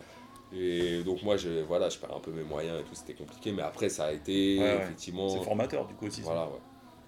Et 0.55 1.03
donc 1.03 1.23
moi, 1.23 1.37
je, 1.37 1.49
voilà, 1.67 1.89
je 1.89 1.99
perds 1.99 2.15
un 2.17 2.21
peu 2.21 2.31
mes 2.31 2.43
moyens 2.43 2.79
et 2.81 2.83
tout, 2.83 2.95
c'était 2.95 3.15
compliqué, 3.15 3.53
mais 3.53 3.63
après 3.63 3.89
ça 3.89 4.07
a 4.07 4.13
été 4.13 4.59
Ouais, 4.59 4.77
effectivement... 4.83 5.29
C'est 5.29 5.43
formateur, 5.43 5.87
du 5.87 5.95
coup, 5.95 6.07
aussi. 6.07 6.21
ça. 6.21 6.27
Voilà, 6.27 6.45
ouais. 6.45 6.61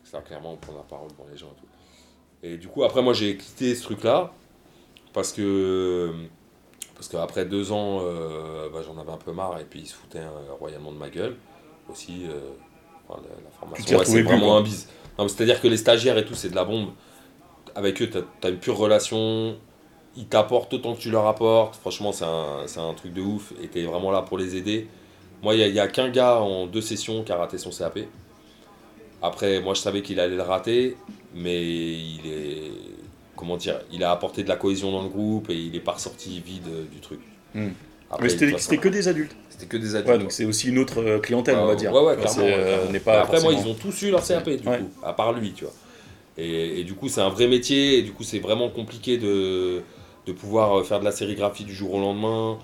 Ça, 0.05 0.20
clairement, 0.20 0.53
on 0.53 0.57
prend 0.57 0.74
la 0.74 0.82
parole 0.82 1.11
devant 1.11 1.26
les 1.30 1.36
gens 1.36 1.49
et 1.49 1.61
tout. 1.61 1.66
Et 2.42 2.59
du 2.59 2.68
coup, 2.68 2.84
après, 2.84 3.03
moi, 3.03 3.14
j'ai 3.14 3.36
quitté 3.36 3.74
ce 3.74 3.82
truc-là 3.82 4.32
parce 5.14 5.32
que. 5.32 6.12
Parce 6.95 7.09
qu'après 7.09 7.45
deux 7.45 7.72
ans, 7.72 8.01
euh, 8.03 8.68
bah, 8.70 8.80
j'en 8.86 8.99
avais 8.99 9.11
un 9.11 9.16
peu 9.16 9.32
marre 9.32 9.59
et 9.59 9.64
puis 9.64 9.80
ils 9.80 9.86
se 9.86 9.95
foutaient 9.95 10.18
euh, 10.18 10.53
royalement 10.61 10.92
de 10.92 10.99
ma 10.99 11.09
gueule. 11.09 11.36
Aussi, 11.90 12.24
euh, 12.26 12.38
enfin, 13.09 13.20
la, 13.22 13.34
la 13.42 13.51
formation, 13.51 13.99
ouais, 13.99 14.05
c'est 14.05 14.22
vraiment 14.22 14.47
quoi. 14.47 14.57
un 14.59 14.62
bise. 14.62 14.88
C'est-à-dire 15.18 15.61
que 15.61 15.68
les 15.68 15.76
stagiaires 15.76 16.18
et 16.18 16.24
tout, 16.24 16.34
c'est 16.34 16.51
de 16.51 16.55
la 16.55 16.64
bombe. 16.64 16.90
Avec 17.74 18.01
eux, 18.01 18.09
tu 18.09 18.18
as, 18.47 18.49
une 18.49 18.59
pure 18.59 18.76
relation. 18.76 19.57
Ils 20.17 20.27
t'apportent 20.27 20.73
autant 20.75 20.95
que 20.95 21.01
tu 21.01 21.11
leur 21.11 21.27
apportes. 21.27 21.77
Franchement, 21.77 22.12
c'est 22.12 22.25
un, 22.25 22.65
un 22.89 22.95
truc 22.95 23.12
de 23.12 23.21
ouf. 23.21 23.53
Et 23.62 23.69
tu 23.69 23.81
es 23.81 23.85
vraiment 23.85 24.11
là 24.11 24.23
pour 24.23 24.39
les 24.39 24.57
aider. 24.57 24.87
Moi, 25.43 25.55
il 25.57 25.73
n'y 25.73 25.79
a, 25.79 25.83
a 25.85 25.89
qu'un 25.89 26.09
gars 26.09 26.37
en 26.41 26.67
deux 26.67 26.81
sessions 26.81 27.25
qui 27.25 27.33
a 27.33 27.37
raté 27.37 27.59
son 27.59 27.71
CAP. 27.71 27.99
Après, 29.23 29.61
moi, 29.61 29.75
je 29.75 29.81
savais 29.81 30.03
qu'il 30.03 30.21
allait 30.21 30.37
le 30.37 30.43
rater, 30.43 30.97
mais 31.35 31.62
il 31.62 32.21
est. 32.27 32.71
Comment 33.37 33.57
dire 33.57 33.81
Il 33.93 34.05
a 34.05 34.12
apporté 34.12 34.43
de 34.45 34.49
la 34.49 34.57
cohésion 34.57 34.93
dans 34.93 35.03
le 35.03 35.09
groupe 35.09 35.51
et 35.51 35.55
il 35.57 35.73
n'est 35.73 35.81
pas 35.81 35.93
ressorti 35.93 36.41
vide 36.41 36.69
du 36.93 37.01
truc. 37.01 37.21
Hmm. 37.55 37.69
Après, 38.11 38.25
Mais 38.25 38.29
c'était 38.29 38.77
que 38.77 38.89
des 38.89 39.09
adultes. 39.09 39.35
c'était 39.51 39.67
que 39.67 39.77
des 39.77 39.97
adultes. 39.97 40.09
Ouais, 40.12 40.19
donc 40.19 40.31
c'est 40.31 40.45
aussi 40.45 40.69
une 40.69 40.79
autre 40.79 41.01
euh, 41.03 41.19
clientèle, 41.19 41.57
on 41.57 41.67
va 41.67 41.75
dire. 41.75 41.93
Ouais, 41.93 42.01
ouais, 42.03 42.17
clairement. 42.17 42.43
euh, 42.45 42.77
clairement. 42.87 42.99
pas 43.05 43.21
Après, 43.23 43.41
moi, 43.43 43.53
ils 43.53 43.67
ont 43.67 43.75
tous 43.75 44.03
eu 44.03 44.11
leur 44.11 44.25
CAP, 44.25 44.49
du 44.51 44.69
Ouais. 44.69 44.79
coup, 44.79 44.91
à 45.03 45.12
part 45.15 45.33
lui, 45.33 45.53
tu 45.53 45.65
vois. 45.65 45.73
Et, 46.39 46.81
et 46.81 46.85
du 46.85 46.95
coup, 46.95 47.09
c'est 47.09 47.21
un 47.23 47.29
vrai 47.31 47.49
métier, 47.49 47.99
et 47.99 48.03
du 48.03 48.12
coup, 48.12 48.23
c'est 48.25 48.39
vraiment 48.39 48.69
compliqué 48.69 49.19
de, 49.19 49.83
de 50.27 50.33
pouvoir 50.33 50.79
euh, 50.79 50.83
faire 50.83 51.01
de 51.01 51.05
la 51.05 51.12
sérigraphie 51.12 51.64
du 51.64 51.75
jour 51.75 51.95
au 51.95 52.01
lendemain. 52.01 52.59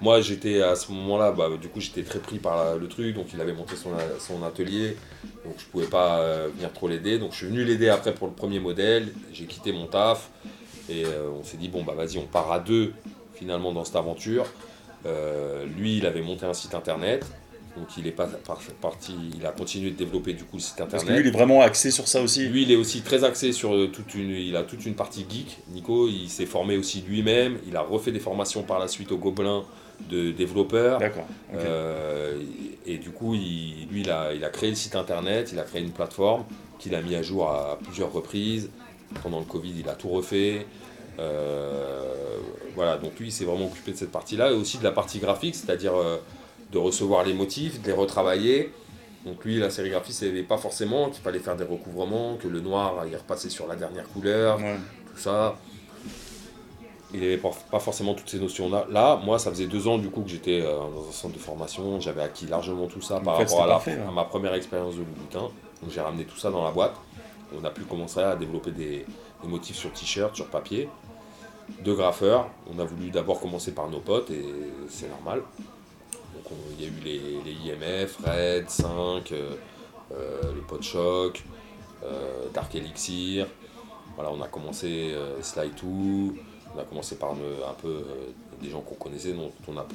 Moi, 0.00 0.20
j'étais 0.20 0.60
à 0.60 0.74
ce 0.74 0.90
moment-là, 0.92 1.32
bah, 1.32 1.48
du 1.60 1.68
coup, 1.68 1.80
j'étais 1.80 2.02
très 2.02 2.18
pris 2.18 2.38
par 2.38 2.76
le 2.76 2.88
truc, 2.88 3.14
donc 3.14 3.28
il 3.32 3.40
avait 3.40 3.52
monté 3.52 3.76
son, 3.76 3.90
son 4.18 4.42
atelier, 4.42 4.96
donc 5.44 5.54
je 5.56 5.64
pouvais 5.66 5.86
pas 5.86 6.18
euh, 6.18 6.48
venir 6.54 6.72
trop 6.72 6.88
l'aider. 6.88 7.18
Donc 7.18 7.32
je 7.32 7.38
suis 7.38 7.46
venu 7.46 7.64
l'aider 7.64 7.88
après 7.88 8.12
pour 8.12 8.26
le 8.26 8.34
premier 8.34 8.58
modèle, 8.58 9.08
j'ai 9.32 9.46
quitté 9.46 9.72
mon 9.72 9.86
taf, 9.86 10.30
et 10.90 11.04
euh, 11.06 11.30
on 11.40 11.44
s'est 11.44 11.56
dit, 11.56 11.68
bon, 11.68 11.84
bah 11.84 11.94
vas-y, 11.96 12.18
on 12.18 12.26
part 12.26 12.50
à 12.52 12.58
deux, 12.58 12.92
finalement, 13.34 13.72
dans 13.72 13.84
cette 13.84 13.96
aventure. 13.96 14.46
Euh, 15.06 15.64
lui, 15.64 15.98
il 15.98 16.06
avait 16.06 16.22
monté 16.22 16.44
un 16.44 16.54
site 16.54 16.74
internet, 16.74 17.24
donc 17.76 17.88
il 17.96 18.06
est 18.06 18.12
pas 18.12 18.26
par- 18.26 18.60
parti, 18.80 19.14
il 19.36 19.44
a 19.44 19.50
continué 19.50 19.90
de 19.90 19.96
développer 19.96 20.32
du 20.32 20.44
coup 20.44 20.56
le 20.56 20.62
site 20.62 20.74
internet. 20.80 20.90
Parce 20.92 21.04
que 21.04 21.12
lui, 21.12 21.20
il 21.20 21.26
est 21.26 21.30
vraiment 21.36 21.60
axé 21.60 21.90
sur 21.90 22.06
ça 22.08 22.22
aussi. 22.22 22.48
Lui, 22.48 22.62
il 22.62 22.70
est 22.70 22.76
aussi 22.76 23.02
très 23.02 23.24
axé 23.24 23.52
sur 23.52 23.74
euh, 23.74 23.88
toute 23.88 24.14
une, 24.14 24.30
il 24.30 24.54
a 24.56 24.62
toute 24.62 24.86
une 24.86 24.94
partie 24.94 25.26
geek. 25.28 25.58
Nico, 25.72 26.08
il 26.08 26.28
s'est 26.28 26.46
formé 26.46 26.76
aussi 26.76 27.02
lui-même. 27.08 27.58
Il 27.66 27.76
a 27.76 27.82
refait 27.82 28.12
des 28.12 28.20
formations 28.20 28.62
par 28.62 28.78
la 28.78 28.88
suite 28.88 29.10
au 29.12 29.18
Gobelin 29.18 29.64
de 30.10 30.32
développeurs. 30.32 30.98
D'accord. 30.98 31.26
Euh, 31.54 32.40
et, 32.86 32.94
et 32.94 32.98
du 32.98 33.10
coup, 33.10 33.34
il, 33.34 33.86
lui, 33.90 34.02
il 34.02 34.10
a, 34.10 34.32
il 34.34 34.44
a 34.44 34.50
créé 34.50 34.70
le 34.70 34.76
site 34.76 34.96
internet, 34.96 35.50
il 35.52 35.58
a 35.58 35.62
créé 35.62 35.82
une 35.82 35.92
plateforme 35.92 36.44
qu'il 36.78 36.94
a 36.94 37.02
mis 37.02 37.14
à 37.14 37.22
jour 37.22 37.48
à 37.48 37.78
plusieurs 37.82 38.12
reprises. 38.12 38.70
Pendant 39.22 39.38
le 39.38 39.44
Covid, 39.44 39.72
il 39.78 39.88
a 39.88 39.94
tout 39.94 40.08
refait. 40.08 40.66
Euh, 41.20 42.38
voilà, 42.74 42.96
donc 42.96 43.18
lui, 43.20 43.28
il 43.28 43.32
s'est 43.32 43.44
vraiment 43.44 43.66
occupé 43.66 43.92
de 43.92 43.96
cette 43.96 44.10
partie-là 44.10 44.50
et 44.50 44.54
aussi 44.54 44.78
de 44.78 44.84
la 44.84 44.90
partie 44.90 45.20
graphique, 45.20 45.54
c'est-à-dire 45.54 45.94
euh, 45.94 46.16
de 46.72 46.78
recevoir 46.78 47.24
les 47.24 47.34
motifs, 47.34 47.80
de 47.82 47.86
les 47.88 47.92
retravailler. 47.92 48.72
Donc 49.26 49.44
lui, 49.44 49.58
la 49.58 49.70
sérigraphie, 49.70 50.12
c'est 50.12 50.30
pas 50.42 50.58
forcément 50.58 51.08
qu'il 51.08 51.22
fallait 51.22 51.38
faire 51.38 51.56
des 51.56 51.64
recouvrements, 51.64 52.36
que 52.36 52.48
le 52.48 52.60
noir, 52.60 53.04
il 53.10 53.16
repassait 53.16 53.48
sur 53.50 53.66
la 53.66 53.74
dernière 53.76 54.06
couleur, 54.08 54.58
Ouais. 54.58 54.76
tout 55.12 55.18
ça. 55.20 55.56
Il 57.12 57.20
n'avait 57.20 57.36
pas 57.38 57.78
forcément 57.78 58.14
toutes 58.14 58.28
ces 58.28 58.40
notions-là. 58.40 58.86
Là, 58.90 59.20
moi, 59.24 59.38
ça 59.38 59.50
faisait 59.50 59.66
deux 59.66 59.86
ans 59.86 59.98
du 59.98 60.08
coup 60.10 60.22
que 60.22 60.28
j'étais 60.30 60.60
euh, 60.62 60.78
dans 60.78 61.08
un 61.08 61.12
centre 61.12 61.34
de 61.34 61.38
formation. 61.38 62.00
J'avais 62.00 62.22
acquis 62.22 62.46
largement 62.46 62.86
tout 62.88 63.00
ça 63.00 63.16
En 63.18 63.20
par 63.20 63.36
fait, 63.36 63.44
rapport 63.44 63.62
à, 63.62 63.66
la- 63.68 63.78
c'était 63.78 63.90
parfait, 63.92 64.06
à 64.06 64.10
hein. 64.10 64.12
ma 64.14 64.24
première 64.24 64.54
expérience 64.54 64.94
de 64.96 65.00
Louboutin. 65.00 65.48
Donc 65.80 65.90
j'ai 65.90 66.00
ramené 66.00 66.24
tout 66.24 66.36
ça 66.36 66.50
dans 66.50 66.64
la 66.64 66.72
boîte. 66.72 66.94
On 67.56 67.64
a 67.64 67.70
pu 67.70 67.82
commencer 67.82 68.18
à 68.18 68.34
développer 68.34 68.72
des, 68.72 69.06
des 69.42 69.48
motifs 69.48 69.76
sur 69.76 69.92
t-shirt, 69.92 70.34
sur 70.34 70.46
papier. 70.48 70.88
Deux 71.84 71.94
graffeurs. 71.94 72.48
On 72.74 72.80
a 72.80 72.84
voulu 72.84 73.10
d'abord 73.10 73.38
commencer 73.40 73.70
par 73.72 73.88
nos 73.88 74.00
potes 74.00 74.30
et 74.30 74.44
c'est 74.88 75.08
normal. 75.08 75.42
Il 76.78 76.84
y 76.84 76.86
a 76.86 76.88
eu 76.88 77.00
les, 77.04 77.20
les 77.44 77.70
IMF, 77.70 78.18
Red, 78.24 78.68
5, 78.68 79.32
euh, 79.32 79.54
euh, 80.12 80.52
le 80.54 80.60
pot 80.60 80.82
choc, 80.82 81.42
euh, 82.04 82.46
Dark 82.52 82.74
Elixir. 82.74 83.46
Voilà, 84.14 84.30
on 84.30 84.40
a 84.42 84.48
commencé 84.48 85.12
euh, 85.14 85.42
Sly 85.42 85.70
2, 85.70 86.34
on 86.74 86.78
a 86.78 86.84
commencé 86.84 87.16
par 87.16 87.32
un 87.32 87.74
peu 87.80 88.04
des 88.62 88.70
gens 88.70 88.80
qu'on 88.80 88.94
connaissait, 88.94 89.32
dont 89.32 89.52
on 89.66 89.76
a, 89.76 89.86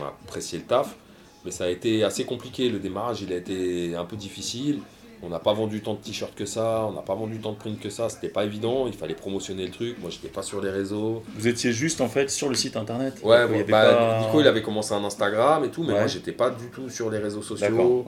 on 0.00 0.04
a 0.04 0.08
apprécié 0.08 0.58
le 0.58 0.64
taf. 0.64 0.96
Mais 1.44 1.50
ça 1.50 1.64
a 1.64 1.68
été 1.68 2.02
assez 2.02 2.24
compliqué, 2.24 2.68
le 2.68 2.78
démarrage 2.78 3.22
il 3.22 3.32
a 3.32 3.36
été 3.36 3.94
un 3.94 4.04
peu 4.04 4.16
difficile. 4.16 4.80
On 5.22 5.28
n'a 5.30 5.40
pas 5.40 5.52
vendu 5.52 5.80
tant 5.82 5.94
de 5.94 5.98
t-shirts 5.98 6.34
que 6.36 6.46
ça, 6.46 6.84
on 6.88 6.92
n'a 6.92 7.02
pas 7.02 7.14
vendu 7.16 7.38
tant 7.40 7.50
de 7.52 7.56
prints 7.56 7.78
que 7.80 7.90
ça, 7.90 8.08
c'était 8.08 8.28
pas 8.28 8.44
évident, 8.44 8.86
il 8.86 8.92
fallait 8.92 9.14
promotionner 9.14 9.66
le 9.66 9.72
truc, 9.72 9.98
moi 10.00 10.10
j'étais 10.10 10.28
pas 10.28 10.42
sur 10.42 10.60
les 10.62 10.70
réseaux. 10.70 11.24
Vous 11.36 11.48
étiez 11.48 11.72
juste 11.72 12.00
en 12.00 12.06
fait 12.08 12.30
sur 12.30 12.48
le 12.48 12.54
site 12.54 12.76
internet. 12.76 13.14
Ouais, 13.24 13.46
bon, 13.48 13.58
bah, 13.68 13.94
pas- 13.96 14.20
Nico 14.20 14.40
il 14.40 14.46
avait 14.46 14.62
commencé 14.62 14.94
un 14.94 15.02
Instagram 15.02 15.64
et 15.64 15.70
tout, 15.70 15.82
mais 15.82 15.92
Ouais. 15.94 15.98
moi 15.98 16.06
j'étais 16.06 16.30
pas 16.32 16.50
du 16.50 16.68
tout 16.68 16.88
sur 16.88 17.10
les 17.10 17.18
réseaux 17.18 17.42
sociaux. 17.42 18.04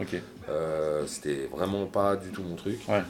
Euh, 0.48 1.02
c'était 1.06 1.48
vraiment 1.52 1.86
pas 1.86 2.14
du 2.14 2.28
tout 2.30 2.42
mon 2.44 2.54
truc. 2.54 2.78
Ouais. 2.88 3.02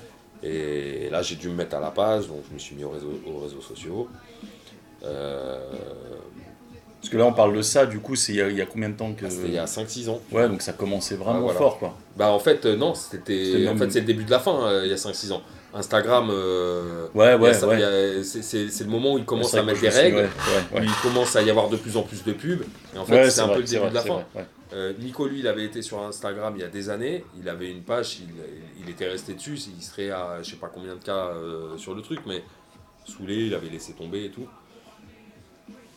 Et 0.42 1.10
là 1.10 1.20
j'ai 1.20 1.34
dû 1.36 1.48
me 1.50 1.54
mettre 1.56 1.76
à 1.76 1.80
la 1.80 1.90
page, 1.90 2.26
donc 2.26 2.38
je 2.48 2.54
me 2.54 2.58
suis 2.58 2.74
mis 2.74 2.84
aux 2.84 2.90
réseaux, 2.90 3.20
aux 3.26 3.40
réseaux 3.40 3.60
sociaux. 3.60 4.08
Euh, 5.04 5.58
Parce 7.00 7.08
que 7.10 7.16
là, 7.16 7.24
on 7.24 7.32
parle 7.32 7.56
de 7.56 7.62
ça, 7.62 7.86
du 7.86 7.98
coup, 7.98 8.14
c'est 8.14 8.32
il 8.32 8.36
y, 8.38 8.42
a- 8.42 8.48
il 8.50 8.56
y 8.56 8.60
a 8.60 8.66
combien 8.66 8.90
de 8.90 8.94
temps 8.96 9.12
que. 9.14 9.24
Ah, 9.26 9.30
C'était 9.30 9.48
il 9.48 9.54
y 9.54 9.58
a 9.58 9.64
5-6 9.66 10.08
ans. 10.10 10.20
Ouais, 10.32 10.48
donc 10.48 10.60
ça 10.60 10.72
commençait 10.74 11.16
vraiment 11.16 11.40
voilà. 11.40 11.58
fort, 11.58 11.78
quoi. 11.78 11.96
Bah 12.16 12.30
en 12.30 12.38
fait 12.38 12.66
euh, 12.66 12.76
non, 12.76 12.94
C'était 12.94 13.54
en 13.68 13.70
même- 13.74 13.78
fait 13.78 13.90
c'est 13.90 14.00
le 14.00 14.06
début 14.06 14.24
de 14.24 14.30
la 14.30 14.38
fin 14.38 14.66
euh, 14.66 14.82
il 14.84 14.90
y 14.90 14.92
a 14.92 14.96
5-6 14.96 15.32
ans. 15.32 15.42
Instagram 15.72 16.28
euh, 16.30 17.06
Ouais, 17.14 17.34
ouais, 17.36 17.54
ça- 17.54 17.66
ouais. 17.68 17.82
a- 17.82 18.22
c'est- 18.24 18.42
c'est 18.42 18.68
c'est 18.68 18.84
le 18.84 18.90
moment 18.90 19.14
où 19.14 19.18
il 19.18 19.24
commence 19.24 19.54
à 19.54 19.62
mettre 19.62 19.80
des 19.80 19.88
règles, 19.88 20.16
Ouais, 20.16 20.28
ouais, 20.74 20.80
où 20.80 20.84
il 20.84 20.94
commence 21.02 21.34
à 21.36 21.42
y 21.42 21.48
avoir 21.48 21.70
de 21.70 21.76
plus 21.76 21.96
en 21.96 22.02
plus 22.02 22.22
de 22.24 22.32
pubs. 22.32 22.62
Et 22.94 22.98
en 22.98 23.04
fait 23.06 23.24
c'est 23.24 23.30
c'est 23.30 23.40
un 23.40 23.46
vrai, 23.46 23.54
peu 23.56 23.60
le 23.62 23.66
début 23.66 23.80
vrai, 23.80 23.90
de 23.90 23.94
la 23.94 24.00
fin. 24.02 24.24
vrai. 24.34 24.46
Euh, 24.72 24.92
Nico, 25.00 25.26
lui, 25.26 25.40
il 25.40 25.48
avait 25.48 25.64
été 25.64 25.80
sur 25.82 26.00
Instagram 26.02 26.52
il 26.56 26.60
y 26.60 26.64
a 26.64 26.68
des 26.68 26.90
années. 26.90 27.24
Il 27.40 27.48
avait 27.48 27.70
une 27.70 27.80
page, 27.82 28.18
il, 28.20 28.28
il 28.84 28.90
était 28.90 29.08
resté 29.08 29.32
dessus. 29.34 29.58
Il 29.76 29.82
serait 29.82 30.10
à 30.10 30.38
je 30.42 30.50
sais 30.50 30.56
pas 30.56 30.70
combien 30.72 30.94
de 30.96 31.02
cas 31.02 31.28
euh, 31.34 31.76
sur 31.78 31.94
le 31.94 32.02
truc, 32.02 32.20
mais 32.26 32.42
saoulé, 33.06 33.46
il 33.46 33.54
avait 33.54 33.68
laissé 33.70 33.92
tomber 33.94 34.26
et 34.26 34.30
tout. 34.30 34.46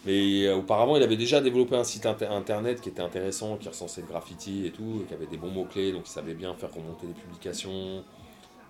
Mais 0.06 0.48
euh, 0.48 0.58
auparavant, 0.58 0.98
il 0.98 1.04
avait 1.04 1.16
déjà 1.16 1.40
développé 1.40 1.76
un 1.76 1.84
site 1.86 2.06
inter- 2.06 2.26
internet 2.26 2.82
qui 2.82 2.90
était 2.90 3.02
intéressant, 3.02 3.56
qui 3.58 3.70
recensait 3.70 4.02
le 4.02 4.08
graffiti 4.08 4.66
et 4.66 4.72
tout, 4.72 5.02
et 5.02 5.06
qui 5.08 5.14
avait 5.14 5.28
des 5.28 5.38
bons 5.38 5.52
mots-clés, 5.52 5.94
donc 5.94 6.04
il 6.06 6.12
savait 6.12 6.34
bien 6.34 6.54
faire 6.56 6.74
remonter 6.74 7.08
les 7.08 7.14
publications. 7.14 8.04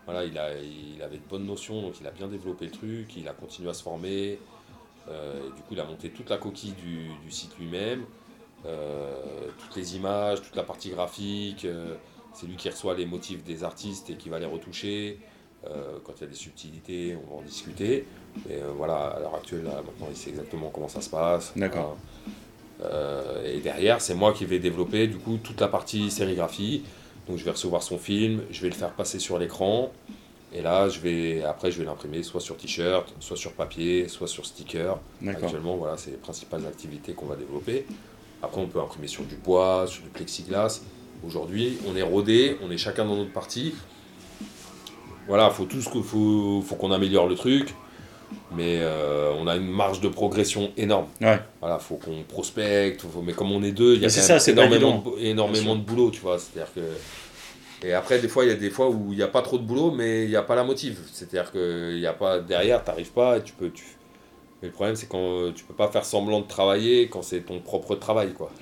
Voilà, 0.05 0.25
il, 0.25 0.37
a, 0.37 0.51
il 0.59 1.01
avait 1.01 1.17
de 1.17 1.27
bonnes 1.27 1.45
notions, 1.45 1.81
donc 1.81 1.99
il 1.99 2.05
a 2.05 2.11
bien 2.11 2.27
développé 2.27 2.65
le 2.65 2.71
truc, 2.71 3.15
il 3.15 3.27
a 3.27 3.33
continué 3.33 3.69
à 3.69 3.73
se 3.73 3.81
former. 3.81 4.37
Euh, 5.09 5.49
du 5.55 5.61
coup, 5.63 5.73
il 5.73 5.79
a 5.79 5.85
monté 5.85 6.11
toute 6.11 6.29
la 6.29 6.37
coquille 6.37 6.73
du, 6.73 7.09
du 7.23 7.31
site 7.31 7.57
lui-même. 7.57 8.05
Euh, 8.65 9.49
toutes 9.57 9.75
les 9.75 9.95
images, 9.95 10.41
toute 10.41 10.55
la 10.55 10.63
partie 10.63 10.91
graphique. 10.91 11.65
c'est 12.33 12.47
lui 12.47 12.55
qui 12.57 12.69
reçoit 12.69 12.95
les 12.95 13.05
motifs 13.05 13.43
des 13.43 13.63
artistes 13.63 14.09
et 14.09 14.15
qui 14.15 14.29
va 14.29 14.39
les 14.39 14.45
retoucher. 14.45 15.19
Quand 16.03 16.13
il 16.17 16.21
y 16.21 16.23
a 16.25 16.27
des 16.27 16.35
subtilités, 16.35 17.15
on 17.15 17.31
va 17.31 17.39
en 17.39 17.41
discuter. 17.41 18.05
Mais 18.47 18.55
euh, 18.55 18.71
voilà, 18.75 18.95
à 18.95 19.19
l'heure 19.19 19.35
actuelle, 19.35 19.63
là, 19.63 19.75
maintenant, 19.75 20.07
il 20.09 20.15
sait 20.15 20.29
exactement 20.29 20.69
comment 20.73 20.87
ça 20.87 21.01
se 21.01 21.09
passe. 21.09 21.53
D'accord. 21.55 21.97
Euh, 22.83 23.45
et 23.45 23.59
derrière, 23.59 24.01
c'est 24.01 24.15
moi 24.15 24.33
qui 24.33 24.45
vais 24.45 24.59
développer 24.59 25.07
du 25.07 25.17
coup 25.17 25.37
toute 25.41 25.61
la 25.61 25.67
partie 25.67 26.11
sérigraphie. 26.11 26.83
Donc 27.27 27.37
je 27.37 27.45
vais 27.45 27.51
recevoir 27.51 27.83
son 27.83 27.97
film, 27.97 28.41
je 28.51 28.61
vais 28.61 28.69
le 28.69 28.75
faire 28.75 28.91
passer 28.91 29.19
sur 29.19 29.37
l'écran. 29.37 29.91
Et 30.55 30.61
là, 30.61 30.87
je 30.87 30.99
vais, 30.99 31.43
après, 31.43 31.71
je 31.71 31.79
vais 31.79 31.85
l'imprimer 31.85 32.21
soit 32.21 32.41
sur 32.41 32.57
t-shirt, 32.57 33.11
soit 33.19 33.37
sur 33.37 33.53
papier, 33.53 34.07
soit 34.07 34.27
sur 34.27 34.45
sticker. 34.45 34.99
Actuellement, 35.25 35.77
voilà, 35.77 35.97
c'est 35.97 36.11
les 36.11 36.17
principales 36.17 36.65
activités 36.67 37.13
qu'on 37.13 37.25
va 37.25 37.35
développer. 37.35 37.87
Après, 38.43 38.61
on 38.61 38.67
peut 38.67 38.79
imprimer 38.79 39.07
sur 39.07 39.23
du 39.23 39.35
bois, 39.35 39.85
sur 39.87 40.03
du 40.03 40.09
plexiglas. 40.09 40.81
Aujourd'hui, 41.25 41.79
on 41.87 41.95
est 41.95 42.03
rodé, 42.03 42.57
on 42.61 42.69
est 42.69 42.77
chacun 42.77 43.05
dans 43.05 43.15
notre 43.15 43.31
partie. 43.31 43.73
Voilà, 45.27 45.49
faut 45.49 45.65
tout 45.65 45.81
ce 45.81 45.89
que 45.89 46.01
faut, 46.01 46.61
faut 46.61 46.75
qu'on 46.75 46.91
améliore 46.91 47.27
le 47.27 47.35
truc, 47.35 47.73
mais 48.55 48.79
euh, 48.81 49.33
on 49.39 49.47
a 49.47 49.55
une 49.55 49.67
marge 49.69 50.01
de 50.01 50.07
progression 50.07 50.71
énorme. 50.77 51.07
Ouais. 51.21 51.39
Voilà, 51.61 51.79
faut 51.79 51.95
qu'on 51.95 52.23
prospecte, 52.23 53.01
faut- 53.01 53.21
mais 53.21 53.33
comme 53.33 53.51
on 53.51 53.63
est 53.63 53.71
deux, 53.71 53.95
il 53.95 54.01
y 54.01 54.05
a 54.05 54.09
ça, 54.09 54.37
énormément, 54.51 55.03
de, 55.05 55.21
énormément 55.23 55.75
de 55.75 55.81
boulot, 55.81 56.11
tu 56.11 56.21
vois. 56.21 56.37
C'est-à-dire 56.39 56.73
que 56.73 56.81
et 57.85 57.93
après, 57.93 58.19
des 58.19 58.29
fois, 58.29 58.45
il 58.45 58.49
y 58.49 58.53
a 58.53 58.55
des 58.55 58.69
fois 58.69 58.89
où 58.89 59.07
il 59.11 59.17
n'y 59.17 59.23
a 59.23 59.27
pas 59.27 59.41
trop 59.41 59.57
de 59.57 59.63
boulot, 59.63 59.91
mais 59.91 60.23
il 60.23 60.29
n'y 60.29 60.37
a 60.37 60.41
pas 60.41 60.55
la 60.55 60.63
motive. 60.63 60.99
C'est-à-dire 61.11 61.51
que 61.51 61.91
il 61.93 61.99
y 61.99 62.07
a 62.07 62.13
pas 62.13 62.39
derrière, 62.39 62.83
t'arrives 62.83 63.11
pas, 63.11 63.37
et 63.37 63.41
tu 63.43 63.53
peux. 63.53 63.71
Tu... 63.71 63.83
Mais 64.61 64.69
le 64.69 64.73
problème, 64.73 64.95
c'est 64.95 65.07
quand 65.09 65.51
tu 65.53 65.65
peux 65.65 65.73
pas 65.73 65.89
faire 65.89 66.05
semblant 66.05 66.39
de 66.39 66.47
travailler 66.47 67.09
quand 67.09 67.21
c'est 67.21 67.41
ton 67.41 67.59
propre 67.59 67.95
travail, 67.95 68.33
quoi. 68.33 68.51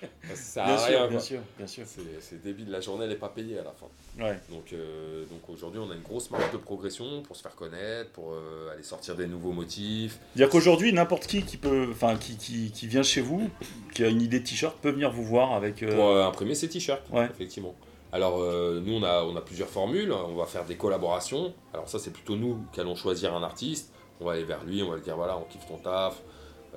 ça 0.34 0.64
Bien 0.64 0.76
rien, 0.76 0.86
sûr, 0.98 1.08
bien 1.08 1.18
sûr, 1.20 1.40
bien 1.58 1.66
sûr. 1.66 1.84
C'est 2.20 2.42
débile, 2.42 2.70
la 2.70 2.80
journée 2.80 3.04
elle 3.04 3.10
n'est 3.10 3.16
pas 3.16 3.28
payée 3.28 3.58
à 3.58 3.64
la 3.64 3.72
fin. 3.72 3.86
Ouais. 4.22 4.38
Donc, 4.50 4.72
euh, 4.72 5.24
donc 5.26 5.48
aujourd'hui, 5.48 5.80
on 5.80 5.90
a 5.90 5.94
une 5.94 6.02
grosse 6.02 6.30
marge 6.30 6.50
de 6.52 6.56
progression 6.58 7.22
pour 7.22 7.36
se 7.36 7.42
faire 7.42 7.54
connaître, 7.54 8.10
pour 8.12 8.32
euh, 8.32 8.72
aller 8.72 8.82
sortir 8.82 9.14
des 9.16 9.26
nouveaux 9.26 9.52
motifs. 9.52 10.18
C'est-à-dire 10.34 10.50
qu'aujourd'hui, 10.50 10.92
n'importe 10.92 11.26
qui 11.26 11.42
qui 11.42 11.56
peut, 11.56 11.88
enfin, 11.90 12.16
qui, 12.16 12.36
qui, 12.36 12.70
qui 12.70 12.86
vient 12.86 13.02
chez 13.02 13.20
vous, 13.20 13.48
qui 13.94 14.04
a 14.04 14.08
une 14.08 14.22
idée 14.22 14.40
de 14.40 14.44
t-shirt, 14.46 14.76
peut 14.78 14.90
venir 14.90 15.10
vous 15.10 15.24
voir 15.24 15.52
avec. 15.54 15.82
euh, 15.82 15.94
pour 15.94 16.08
euh, 16.10 16.26
imprimer 16.26 16.54
ses 16.54 16.68
t-shirts, 16.68 17.02
Ouais. 17.12 17.26
effectivement. 17.26 17.74
Alors, 18.10 18.38
nous, 18.38 18.94
on 18.94 19.02
a, 19.02 19.22
on 19.24 19.36
a 19.36 19.42
plusieurs 19.42 19.68
formules. 19.68 20.10
On 20.12 20.34
va 20.34 20.46
faire 20.46 20.64
des 20.64 20.76
collaborations. 20.76 21.52
Alors, 21.74 21.88
ça, 21.90 21.98
c'est 21.98 22.10
plutôt 22.10 22.36
nous 22.36 22.58
qui 22.72 22.80
allons 22.80 22.96
choisir 22.96 23.34
un 23.34 23.42
artiste. 23.42 23.92
On 24.20 24.24
va 24.24 24.32
aller 24.32 24.44
vers 24.44 24.64
lui, 24.64 24.82
on 24.82 24.88
va 24.88 24.96
lui 24.96 25.02
dire 25.02 25.14
voilà, 25.14 25.36
on 25.36 25.42
kiffe 25.44 25.66
ton 25.68 25.76
taf. 25.76 26.22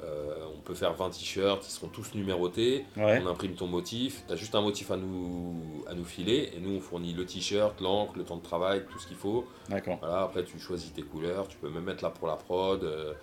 Euh, 0.03 0.45
on 0.55 0.59
peut 0.61 0.73
faire 0.73 0.93
20 0.93 1.09
t-shirts, 1.11 1.63
ils 1.67 1.71
seront 1.71 1.87
tous 1.87 2.13
numérotés. 2.15 2.85
Ouais. 2.97 3.21
On 3.23 3.27
imprime 3.27 3.53
ton 3.55 3.67
motif. 3.67 4.23
Tu 4.27 4.33
as 4.33 4.35
juste 4.35 4.55
un 4.55 4.61
motif 4.61 4.89
à 4.91 4.97
nous, 4.97 5.55
à 5.87 5.93
nous 5.93 6.05
filer. 6.05 6.51
Et 6.55 6.59
nous, 6.59 6.77
on 6.77 6.79
fournit 6.79 7.13
le 7.13 7.25
t-shirt, 7.25 7.79
l'encre, 7.81 8.13
le 8.17 8.23
temps 8.23 8.37
de 8.37 8.41
travail, 8.43 8.83
tout 8.91 8.97
ce 8.99 9.07
qu'il 9.07 9.17
faut. 9.17 9.45
D'accord. 9.69 9.97
Voilà, 10.01 10.21
après, 10.23 10.43
tu 10.43 10.59
choisis 10.59 10.91
tes 10.93 11.03
couleurs. 11.03 11.47
Tu 11.47 11.57
peux 11.57 11.69
même 11.69 11.83
mettre 11.83 12.03
là 12.03 12.09
pour 12.09 12.27
la 12.27 12.35
prod. 12.35 12.83
euh, 12.83 13.13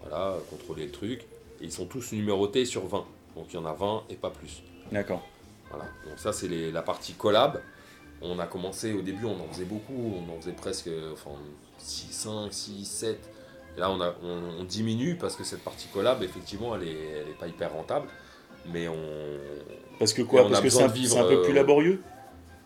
voilà, 0.00 0.36
contrôler 0.50 0.86
le 0.86 0.92
truc. 0.92 1.22
Et 1.60 1.64
ils 1.64 1.72
sont 1.72 1.86
tous 1.86 2.12
numérotés 2.12 2.64
sur 2.64 2.86
20. 2.86 3.04
Donc, 3.36 3.46
il 3.50 3.54
y 3.54 3.58
en 3.58 3.64
a 3.66 3.72
20 3.72 4.04
et 4.10 4.14
pas 4.16 4.30
plus. 4.30 4.62
D'accord. 4.92 5.22
Voilà, 5.70 5.86
donc 6.06 6.18
ça 6.18 6.32
c'est 6.32 6.46
les- 6.46 6.70
la 6.70 6.82
partie 6.82 7.14
collab. 7.14 7.60
On 8.22 8.38
a 8.38 8.46
commencé 8.46 8.92
au 8.92 9.02
début, 9.02 9.24
on 9.24 9.40
en 9.40 9.48
faisait 9.52 9.64
beaucoup, 9.64 10.14
on 10.28 10.32
en 10.32 10.40
faisait 10.40 10.52
presque 10.52 10.88
enfin, 11.12 11.30
6, 11.78 12.12
5, 12.12 12.52
6, 12.52 12.84
7. 12.84 13.30
Et 13.76 13.80
là 13.80 13.90
on, 13.90 14.00
a, 14.00 14.14
on, 14.22 14.60
on 14.60 14.64
diminue 14.64 15.16
parce 15.16 15.36
que 15.36 15.44
cette 15.44 15.62
partie 15.64 15.88
collab, 15.88 16.22
effectivement, 16.22 16.74
elle 16.76 16.84
est, 16.88 16.92
elle 17.22 17.28
est 17.30 17.38
pas 17.38 17.46
hyper 17.48 17.72
rentable. 17.72 18.06
Mais 18.72 18.88
on. 18.88 18.94
Parce 19.98 20.12
que 20.12 20.22
quoi 20.22 20.44
on 20.44 20.48
Parce 20.50 20.60
que 20.62 20.68
c'est 20.70 20.82
un, 20.82 20.86
vivre, 20.88 21.18
un 21.18 21.24
peu 21.28 21.42
plus 21.42 21.52
euh, 21.52 21.56
laborieux 21.56 22.00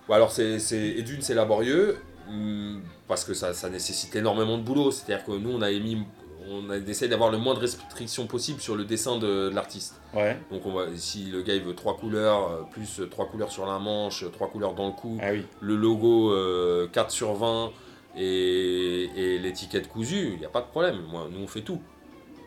Ou 0.08 0.12
alors, 0.12 0.30
c'est, 0.30 0.58
c'est, 0.58 0.78
et 0.78 1.02
d'une, 1.02 1.20
c'est 1.22 1.34
laborieux 1.34 1.96
hum, 2.28 2.80
parce 3.06 3.24
que 3.24 3.34
ça, 3.34 3.52
ça 3.54 3.68
nécessite 3.68 4.14
énormément 4.16 4.58
de 4.58 4.62
boulot. 4.62 4.90
C'est-à-dire 4.90 5.24
que 5.24 5.32
nous, 5.32 5.50
on 5.50 5.62
a 5.62 5.70
émis. 5.70 6.02
On 6.50 6.70
a 6.70 6.78
essayé 6.78 7.10
d'avoir 7.10 7.30
le 7.30 7.36
moins 7.36 7.52
de 7.52 7.58
restrictions 7.58 8.26
possible 8.26 8.58
sur 8.60 8.74
le 8.74 8.86
dessin 8.86 9.18
de, 9.18 9.50
de 9.50 9.54
l'artiste. 9.54 10.00
Ouais. 10.14 10.38
Donc 10.50 10.64
on 10.64 10.72
va, 10.72 10.86
si 10.96 11.24
le 11.24 11.42
gars 11.42 11.52
il 11.54 11.62
veut 11.62 11.74
trois 11.74 11.94
couleurs, 11.98 12.50
euh, 12.50 12.62
plus 12.70 13.00
euh, 13.00 13.06
trois 13.06 13.26
couleurs 13.26 13.52
sur 13.52 13.66
la 13.66 13.78
manche, 13.78 14.22
euh, 14.22 14.28
trois 14.28 14.48
couleurs 14.48 14.72
dans 14.72 14.86
le 14.86 14.92
cou, 14.92 15.18
Ah 15.20 15.32
oui. 15.32 15.44
le 15.60 15.76
logo 15.76 16.32
euh, 16.32 16.88
4 16.90 17.10
sur 17.10 17.34
20 17.34 17.70
et, 18.18 19.10
et 19.16 19.38
l'étiquette 19.38 19.88
cousue, 19.88 20.32
il 20.34 20.38
n'y 20.40 20.44
a 20.46 20.48
pas 20.50 20.60
de 20.60 20.66
problème. 20.66 21.02
Moi, 21.10 21.28
nous 21.30 21.40
on 21.40 21.46
fait 21.46 21.62
tout. 21.62 21.80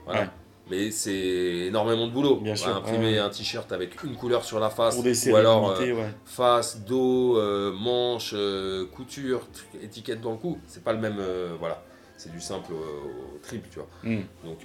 Voilà. 0.05 0.21
Ouais. 0.21 0.27
Mais 0.69 0.91
c'est 0.91 1.67
énormément 1.67 2.07
de 2.07 2.11
boulot. 2.11 2.37
Bien 2.37 2.55
imprimer 2.75 3.13
ouais, 3.13 3.17
un 3.17 3.29
t-shirt 3.29 3.71
avec 3.73 4.01
une 4.03 4.15
couleur 4.15 4.45
sur 4.45 4.59
la 4.59 4.69
face, 4.69 4.97
ou 5.27 5.35
alors 5.35 5.71
euh, 5.71 6.07
face, 6.23 6.79
dos, 6.85 7.37
euh, 7.37 7.73
manche, 7.73 8.31
euh, 8.33 8.85
couture, 8.85 9.47
étiquette 9.83 10.21
dans 10.21 10.31
le 10.31 10.37
cou. 10.37 10.59
C'est 10.67 10.83
pas 10.83 10.93
le 10.93 10.99
même. 10.99 11.17
euh, 11.19 11.55
voilà. 11.59 11.83
C'est 12.15 12.31
du 12.31 12.39
simple 12.39 12.71
au, 12.73 13.39
triple, 13.41 13.67
tu 13.71 13.79
vois. 13.79 13.87
Hmm. 14.03 14.21
Donc 14.45 14.59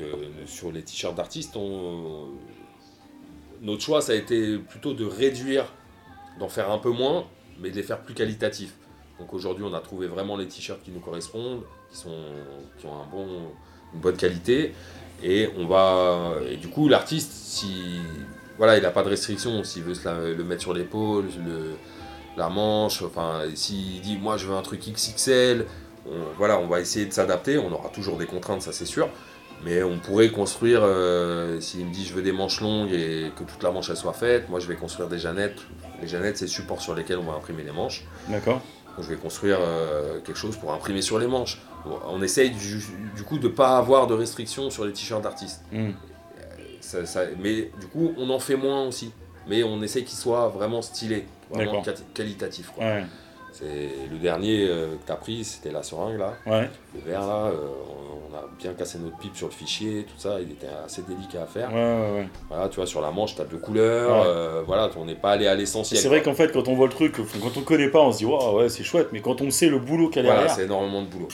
sur 0.45 0.71
les 0.71 0.83
t-shirts 0.83 1.15
d'artistes, 1.17 1.57
on- 1.57 2.29
notre 3.63 3.81
choix 3.83 4.03
ça 4.03 4.13
a 4.13 4.15
été 4.15 4.59
plutôt 4.59 4.93
de 4.93 5.05
réduire, 5.07 5.73
d'en 6.39 6.49
faire 6.49 6.71
un 6.71 6.79
peu 6.79 6.91
moins, 6.91 7.25
mais 7.59 7.71
de 7.71 7.77
les 7.77 7.83
faire 7.83 8.01
plus 8.03 8.13
qualitatifs. 8.15 8.75
Donc 9.19 9.33
aujourd'hui 9.33 9.65
on 9.67 9.73
a 9.75 9.81
trouvé 9.81 10.07
vraiment 10.07 10.37
les 10.37 10.47
t-shirts 10.47 10.83
qui 10.83 10.91
nous 10.91 11.01
correspondent, 11.01 11.63
qui, 11.91 11.97
sont, 11.99 12.17
qui 12.79 12.87
ont 12.87 12.95
un 12.95 13.07
bon, 13.11 13.27
une 13.95 14.01
bonne 14.01 14.17
qualité. 14.17 14.75
Et 15.23 15.49
on 15.57 15.67
va. 15.67 16.35
Et 16.51 16.57
du 16.57 16.69
coup 16.69 16.89
l'artiste, 16.89 17.33
si 17.33 17.97
voilà, 18.59 18.77
il 18.77 18.83
n'a 18.83 18.91
pas 18.91 19.03
de 19.03 19.09
restriction, 19.09 19.65
s'il 19.65 19.83
veut 19.83 19.95
le 20.37 20.45
mettre 20.45 20.63
sur 20.63 20.75
l'épaule, 20.75 21.27
le, 21.45 21.73
la 22.37 22.49
manche, 22.51 23.03
enfin 23.03 23.43
s'il 23.55 24.01
dit 24.03 24.19
moi 24.19 24.37
je 24.37 24.47
veux 24.47 24.55
un 24.55 24.63
truc 24.63 24.81
XXL, 24.87 25.65
on- 26.07 26.11
voilà, 26.37 26.59
on 26.59 26.67
va 26.67 26.81
essayer 26.81 27.07
de 27.07 27.13
s'adapter, 27.13 27.57
on 27.59 27.73
aura 27.73 27.89
toujours 27.89 28.19
des 28.19 28.27
contraintes, 28.27 28.61
ça 28.63 28.73
c'est 28.73 28.85
sûr. 28.87 29.09
Mais 29.65 29.83
on 29.83 29.99
pourrait 29.99 30.29
construire, 30.29 30.81
euh, 30.83 31.59
s'il 31.63 31.87
me 31.87 31.91
dit 31.93 32.05
je 32.05 32.13
veux 32.13 32.21
des 32.21 32.33
manches 32.33 32.61
longues 32.61 32.93
et 32.93 33.31
que 33.39 33.43
toute 33.45 33.63
la 33.63 33.71
manche 33.71 33.89
elle 33.89 33.97
soit 33.97 34.13
faite, 34.13 34.51
moi 34.51 34.61
je 34.61 34.67
vais 34.69 34.77
construire 34.77 35.09
des 35.09 35.19
jeannettes. 35.19 35.57
Les 36.03 36.07
jeannettes, 36.09 36.37
c'est 36.37 36.45
le 36.45 36.51
support 36.51 36.83
sur 36.83 36.95
lesquels 36.95 37.17
on 37.17 37.23
va 37.25 37.33
imprimer 37.33 37.63
les 37.63 37.73
manches. 37.73 38.05
D'accord. 38.29 38.61
Je 38.99 39.09
vais 39.09 39.17
construire 39.17 39.59
euh, 39.61 40.21
quelque 40.21 40.37
chose 40.39 40.57
pour 40.57 40.73
imprimer 40.73 41.03
sur 41.03 41.19
les 41.19 41.27
manches. 41.27 41.59
On 42.09 42.21
essaye 42.23 42.51
du, 42.51 42.83
du 43.15 43.23
coup 43.23 43.39
de 43.39 43.49
ne 43.49 43.53
pas 43.53 43.77
avoir 43.79 44.07
de 44.07 44.15
restrictions 44.15 44.71
sur 44.71 44.85
les 44.85 44.93
t-shirts 44.93 45.23
d'artistes. 45.23 45.63
Hmm. 45.71 45.91
Ça- 46.81 47.07
ça- 47.07 47.25
mais 47.39 47.71
du 47.81 47.87
coup, 47.89 48.13
on 48.17 48.31
en 48.31 48.39
fait 48.39 48.57
moins 48.57 48.85
aussi. 48.87 49.13
Mais 49.49 49.63
on 49.63 49.81
essaye 49.83 50.05
qu'ils 50.05 50.19
soient 50.19 50.49
vraiment 50.49 50.83
stylés, 50.83 51.27
vraiment 51.51 51.83
qualitatifs. 52.15 52.71
quoi. 52.75 52.85
Ouais. 52.85 53.05
C'est 53.59 53.91
le 54.13 54.19
dernier 54.19 54.67
euh, 54.69 54.97
que 54.97 55.07
tu 55.07 55.13
as 55.13 55.17
pris, 55.17 55.43
c'était 55.43 55.71
la 55.71 55.83
seringue 55.83 56.19
là. 56.19 56.35
Ouais. 56.47 56.69
Le 56.95 57.01
verre 57.11 57.27
là, 57.27 57.47
euh, 57.47 57.57
on, 57.89 58.31
on 58.31 58.37
a 58.37 58.45
bien 58.59 58.75
cassé 58.75 58.99
notre 58.99 59.17
pipe 59.17 59.35
sur 59.35 59.47
le 59.47 59.53
fichier, 59.55 60.05
tout 60.05 60.19
ça, 60.19 60.39
il 60.43 60.51
était 60.51 60.67
assez 60.85 61.01
délicat 61.01 61.45
à 61.45 61.47
faire. 61.47 61.71
Ouais, 61.73 61.75
ouais, 61.77 62.13
ouais. 62.21 62.29
Voilà, 62.51 62.69
tu 62.69 62.77
vois, 62.77 62.87
sur 62.87 63.01
la 63.01 63.11
manche, 63.11 63.35
tu 63.35 63.41
as 63.41 63.47
deux 63.47 63.57
couleurs, 63.57 64.25
euh, 64.27 64.63
voilà, 64.67 64.91
on 64.99 65.07
n'est 65.07 65.15
pas 65.15 65.31
allé 65.31 65.47
à 65.47 65.55
l'essentiel. 65.55 65.99
C'est 65.99 66.09
vrai 66.09 66.21
qu'en 66.21 66.35
fait, 66.35 66.53
quand 66.53 66.69
on 66.69 66.75
voit 66.75 66.87
le 66.87 66.93
truc, 66.93 67.15
quand 67.17 67.57
on 67.57 67.63
connaît 67.63 67.89
pas, 67.89 68.01
on 68.03 68.13
se 68.13 68.19
dit, 68.19 68.25
waouh, 68.27 68.59
ouais, 68.59 68.69
c'est 68.69 68.85
chouette, 68.85 69.09
mais 69.13 69.21
quand 69.23 69.41
on 69.41 69.51
sait 69.51 69.71
le 69.71 69.79
boulot 69.79 70.11
qu'il 70.11 70.23
y 70.23 70.27
a 70.27 70.29
Voilà, 70.29 70.41
derrière. 70.41 70.55
c'est 70.57 70.65
énormément 70.65 71.01
de 71.01 71.09
boulot. 71.09 71.29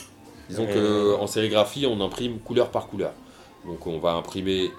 Disons 0.47 0.65
Euh, 0.69 1.17
qu'en 1.17 1.27
sérigraphie, 1.27 1.85
on 1.85 1.99
imprime 1.99 2.39
couleur 2.39 2.69
par 2.71 2.87
couleur. 2.87 3.11
Donc 3.65 3.85
on 3.85 3.99
va 3.99 4.11
imprimer. 4.13 4.71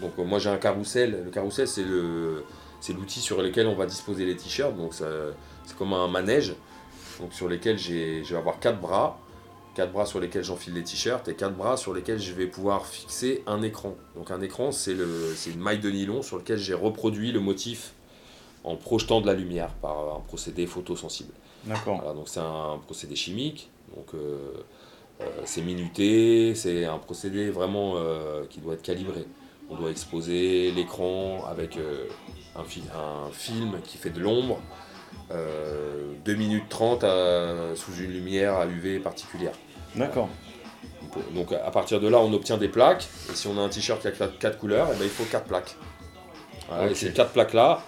donc 0.00 0.18
moi 0.18 0.38
j'ai 0.38 0.50
un 0.50 0.56
carrousel. 0.58 1.22
Le 1.24 1.30
carrousel 1.30 1.66
c'est 1.68 1.82
le 1.84 2.44
c'est 2.80 2.92
l'outil 2.92 3.20
sur 3.20 3.42
lequel 3.42 3.66
on 3.66 3.74
va 3.74 3.86
disposer 3.86 4.24
les 4.24 4.36
t-shirts. 4.36 4.76
Donc 4.76 4.94
c'est 4.94 5.76
comme 5.76 5.92
un 5.92 6.08
manège. 6.08 6.54
Donc 7.20 7.32
sur 7.32 7.48
lesquels 7.48 7.78
j'ai 7.78 8.24
je 8.24 8.32
vais 8.32 8.38
avoir 8.38 8.58
quatre 8.58 8.80
bras. 8.80 9.18
quatre 9.74 9.92
bras 9.92 10.06
sur 10.06 10.20
lesquels 10.20 10.42
j'enfile 10.42 10.74
les 10.74 10.82
t-shirts 10.82 11.28
et 11.28 11.34
quatre 11.34 11.54
bras 11.54 11.76
sur 11.76 11.92
lesquels 11.92 12.18
je 12.18 12.32
vais 12.32 12.46
pouvoir 12.46 12.86
fixer 12.86 13.42
un 13.46 13.60
écran. 13.62 13.94
Donc 14.14 14.30
un 14.30 14.40
écran, 14.40 14.72
c'est 14.72 14.92
une 14.92 15.60
maille 15.60 15.80
de 15.80 15.90
nylon 15.90 16.22
sur 16.22 16.38
lequel 16.38 16.58
j'ai 16.58 16.74
reproduit 16.74 17.30
le 17.30 17.40
motif 17.40 17.92
en 18.64 18.76
projetant 18.76 19.20
de 19.20 19.26
la 19.26 19.34
lumière 19.34 19.70
par 19.74 20.16
un 20.16 20.20
procédé 20.20 20.66
photosensible. 20.66 21.32
D'accord. 21.64 21.98
Voilà, 21.98 22.14
donc 22.14 22.28
c'est 22.28 22.40
un 22.40 22.78
procédé 22.84 23.16
chimique, 23.16 23.70
donc 23.94 24.14
euh, 24.14 24.64
euh, 25.20 25.24
c'est 25.44 25.62
minuté, 25.62 26.54
c'est 26.54 26.84
un 26.84 26.98
procédé 26.98 27.50
vraiment 27.50 27.94
euh, 27.96 28.44
qui 28.48 28.60
doit 28.60 28.74
être 28.74 28.82
calibré. 28.82 29.24
On 29.68 29.76
doit 29.76 29.90
exposer 29.90 30.70
l'écran 30.72 31.44
avec 31.46 31.78
un, 32.58 32.98
un, 32.98 33.30
film 33.32 33.80
qui 33.84 33.98
fait 33.98 34.10
de 34.10 34.20
l'ombre, 34.20 34.60
2 35.30 36.34
minutes 36.34 36.68
30 36.68 37.04
sous 37.74 37.94
une 37.96 38.12
lumière 38.12 38.54
à 38.54 38.66
UV 38.66 38.98
particulière. 39.00 39.54
D'accord. 39.94 40.28
Donc 41.34 41.52
à 41.52 41.70
partir 41.70 42.00
de 42.00 42.08
là, 42.08 42.18
on 42.18 42.32
obtient 42.32 42.58
des 42.58 42.68
plaques. 42.68 43.08
Et 43.30 43.34
si 43.34 43.46
on 43.46 43.58
a 43.58 43.62
un 43.62 43.68
t-shirt 43.68 44.00
qui 44.00 44.08
a 44.08 44.28
4 44.28 44.58
couleurs, 44.58 44.88
et 44.88 44.92
eh 44.94 44.98
ben, 44.98 45.04
il 45.04 45.10
faut 45.10 45.24
4 45.24 45.46
plaques. 45.46 45.76
Et 46.90 46.94
ces 46.94 47.12
4 47.12 47.32
plaques-là, 47.32 47.82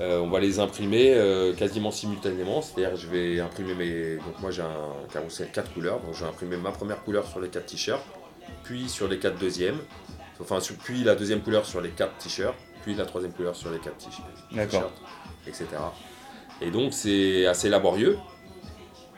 euh, 0.00 0.20
on 0.20 0.28
va 0.28 0.38
les 0.38 0.60
imprimer 0.60 1.14
euh, 1.14 1.54
quasiment 1.54 1.90
simultanément. 1.90 2.62
C'est-à-dire 2.62 2.96
je 2.96 3.08
vais 3.08 3.40
imprimer 3.40 3.74
mes. 3.74 4.16
Donc 4.16 4.40
moi 4.40 4.50
j'ai 4.50 4.62
un 4.62 5.08
carrousel 5.12 5.48
4 5.52 5.72
couleurs. 5.72 6.00
Donc 6.00 6.14
je 6.14 6.24
vais 6.24 6.30
imprimer 6.30 6.56
ma 6.56 6.70
première 6.70 7.02
couleur 7.02 7.26
sur 7.26 7.40
les 7.40 7.48
4 7.48 7.66
t-shirts, 7.66 8.04
puis 8.64 8.88
sur 8.88 9.08
les 9.08 9.18
4 9.18 9.38
deuxièmes. 9.38 9.78
Enfin, 10.40 10.58
puis 10.84 11.02
la 11.02 11.16
deuxième 11.16 11.40
couleur 11.40 11.66
sur 11.66 11.80
les 11.80 11.90
4 11.90 12.16
t-shirts, 12.18 12.54
puis 12.88 12.96
la 12.96 13.04
troisième 13.04 13.32
couleur 13.32 13.54
sur 13.54 13.70
les 13.70 13.78
4 13.78 13.96
t-shirts, 13.98 14.92
etc. 15.46 15.66
Et 16.62 16.70
donc 16.70 16.94
c'est 16.94 17.46
assez 17.46 17.68
laborieux. 17.68 18.16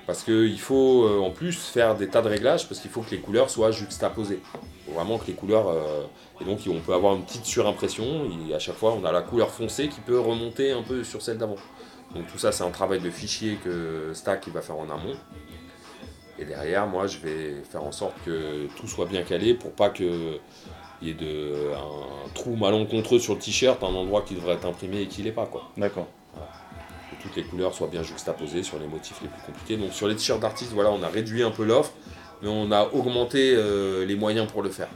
Parce 0.06 0.24
qu'il 0.24 0.58
faut 0.58 1.04
euh, 1.04 1.20
en 1.20 1.30
plus 1.30 1.56
faire 1.56 1.94
des 1.94 2.08
tas 2.08 2.20
de 2.20 2.28
réglages 2.28 2.66
parce 2.66 2.80
qu'il 2.80 2.90
faut 2.90 3.02
que 3.02 3.12
les 3.12 3.20
couleurs 3.20 3.48
soient 3.48 3.70
juxtaposées. 3.70 4.40
Il 4.54 4.86
faut 4.86 4.98
vraiment 4.98 5.18
que 5.18 5.26
les 5.28 5.34
couleurs. 5.34 5.68
Euh, 5.68 6.02
et 6.40 6.44
donc 6.44 6.58
on 6.68 6.80
peut 6.80 6.94
avoir 6.94 7.14
une 7.14 7.22
petite 7.22 7.44
surimpression. 7.44 8.28
Et 8.48 8.54
à 8.54 8.58
chaque 8.58 8.74
fois, 8.74 8.92
on 8.92 9.04
a 9.04 9.12
la 9.12 9.22
couleur 9.22 9.50
foncée 9.50 9.88
qui 9.88 10.00
peut 10.00 10.18
remonter 10.18 10.72
un 10.72 10.82
peu 10.82 11.04
sur 11.04 11.22
celle 11.22 11.38
d'avant. 11.38 11.56
Donc 12.12 12.26
tout 12.26 12.38
ça, 12.38 12.50
c'est 12.50 12.64
un 12.64 12.70
travail 12.70 12.98
de 12.98 13.10
fichier 13.10 13.56
que 13.62 14.10
Stack 14.12 14.48
va 14.48 14.62
faire 14.62 14.78
en 14.78 14.90
amont. 14.90 15.14
Et 16.40 16.44
derrière, 16.44 16.88
moi, 16.88 17.06
je 17.06 17.18
vais 17.18 17.62
faire 17.70 17.84
en 17.84 17.92
sorte 17.92 18.14
que 18.26 18.66
tout 18.76 18.88
soit 18.88 19.06
bien 19.06 19.22
calé 19.22 19.54
pour 19.54 19.70
pas 19.70 19.90
qu'il 21.01 21.09
y 21.09 21.11
ait 21.11 21.14
de, 21.14 21.72
un 21.74 22.28
trou 22.34 22.55
malencontreux 22.55 23.18
sur 23.18 23.34
le 23.34 23.40
t-shirt, 23.40 23.82
un 23.82 23.88
endroit 23.88 24.22
qui 24.22 24.34
devrait 24.34 24.55
être 24.55 24.66
imprimé 24.66 25.01
et 25.01 25.07
qui 25.09 25.22
l'est 25.22 25.32
pas. 25.32 25.51
D'accord 25.76 26.07
toutes 27.20 27.36
les 27.36 27.42
couleurs 27.42 27.74
soient 27.74 27.88
bien 27.88 28.03
juxtaposées 28.03 28.62
sur 28.62 28.78
les 28.78 28.86
motifs 28.86 29.20
les 29.22 29.28
plus 29.28 29.42
compliqués. 29.42 29.76
Donc 29.76 29.92
sur 29.92 30.09
les 30.09 30.16
t-shirts 30.16 30.40
d'artistes, 30.40 30.72
voilà, 30.72 30.90
on 30.90 31.03
a 31.03 31.09
réduit 31.09 31.42
un 31.42 31.51
peu 31.51 31.64
l'offre, 31.64 31.92
mais 32.42 32.48
on 32.48 32.72
a 32.72 32.84
augmenté 32.92 33.55
euh, 33.55 34.05
les 34.05 34.16
moyens 34.16 34.51
pour 34.51 34.62
le 34.62 34.70
faire. 34.70 34.88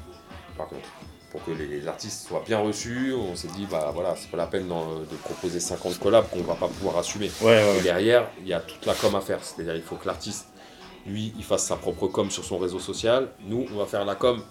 Par 0.57 0.69
contre, 0.69 0.89
pour 1.31 1.45
que 1.45 1.51
les, 1.51 1.87
artistes 1.89 2.29
soient 2.29 2.45
bien 2.47 2.59
reçus, 2.59 3.13
on 3.13 3.35
s'est 3.35 3.49
dit, 3.49 3.67
bah 3.69 3.91
voilà, 3.93 4.15
c'est 4.17 4.31
pas 4.31 4.37
la 4.37 4.47
peine 4.47 4.69
de 4.69 5.17
proposer 5.25 5.59
50 5.59 5.99
collabs 5.99 6.29
qu'on 6.31 6.43
va 6.43 6.55
pas 6.55 6.69
pouvoir 6.69 6.99
assumer. 6.99 7.31
Et 7.43 7.83
derrière, 7.83 8.29
il 8.41 8.47
y 8.47 8.53
a 8.53 8.61
toute 8.61 8.87
la 8.87 8.95
com 8.95 9.15
à 9.17 9.21
faire. 9.21 9.43
C'est-à-dire, 9.43 9.75
il 9.75 9.83
faut 9.83 9.97
que 9.97 10.07
l'artiste, 10.07 10.47
lui, 11.07 11.35
il 11.37 11.43
fasse 11.43 11.65
sa 11.65 11.75
propre 11.75 12.07
com 12.07 12.31
sur 12.31 12.45
son 12.45 12.59
réseau 12.59 12.79
social. 12.79 13.31
Nous, 13.49 13.67
on 13.75 13.79
va 13.79 13.87
faire 13.87 14.05
la 14.05 14.15
com 14.15 14.43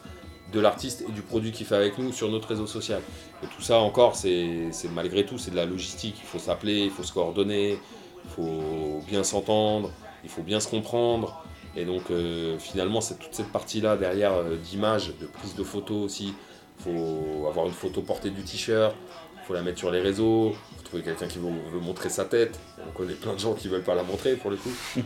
de 0.54 0.60
l'artiste 0.60 1.04
et 1.08 1.12
du 1.12 1.22
produit 1.22 1.52
qu'il 1.52 1.66
fait 1.66 1.76
avec 1.76 1.98
nous 1.98 2.12
sur 2.12 2.30
notre 2.30 2.48
réseau 2.48 2.68
social. 2.68 3.02
Et 3.44 3.48
tout 3.48 3.62
ça 3.62 3.80
encore, 3.80 4.16
c'est 4.16 4.70
malgré 4.94 5.26
tout, 5.26 5.38
c'est 5.38 5.52
de 5.52 5.56
la 5.56 5.66
logistique. 5.66 6.16
Il 6.22 6.28
faut 6.28 6.40
s'appeler, 6.40 6.82
il 6.82 6.92
faut 6.92 7.04
se 7.04 7.12
coordonner, 7.12 7.80
il 8.24 8.32
faut 8.32 9.02
bien 9.08 9.24
s'entendre, 9.24 9.92
il 10.24 10.30
faut 10.30 10.44
bien 10.44 10.60
se 10.60 10.68
comprendre. 10.68 11.44
Et 11.76 11.86
donc 11.86 12.12
euh, 12.12 12.58
finalement, 12.60 13.02
c'est 13.02 13.18
toute 13.18 13.34
cette 13.34 13.52
partie-là 13.52 13.98
derrière 13.98 14.34
euh, 14.34 14.56
d'image, 14.58 15.14
de 15.20 15.26
prise 15.26 15.56
de 15.56 15.64
photos 15.64 16.04
aussi. 16.04 16.34
Il 16.80 16.84
faut 16.84 17.48
avoir 17.48 17.66
une 17.66 17.74
photo 17.74 18.02
portée 18.02 18.30
du 18.30 18.44
t-shirt, 18.44 18.96
il 19.36 19.46
faut 19.46 19.54
la 19.54 19.62
mettre 19.62 19.80
sur 19.80 19.92
les 19.92 20.02
réseaux, 20.02 20.50
il 20.50 20.78
faut 20.78 20.84
trouver 20.84 21.04
quelqu'un 21.04 21.28
qui 21.28 21.40
veut, 21.40 21.50
veut, 21.72 21.80
montrer 21.80 22.10
sa 22.10 22.26
tête. 22.26 22.60
On 22.88 22.92
connaît 22.92 23.14
plein 23.14 23.34
de 23.34 23.40
gens 23.40 23.54
qui 23.54 23.68
veulent 23.68 23.84
pas 23.84 23.96
la 23.96 24.04
montrer 24.04 24.36
pour 24.36 24.52
le 24.52 24.58
coup. 24.58 24.72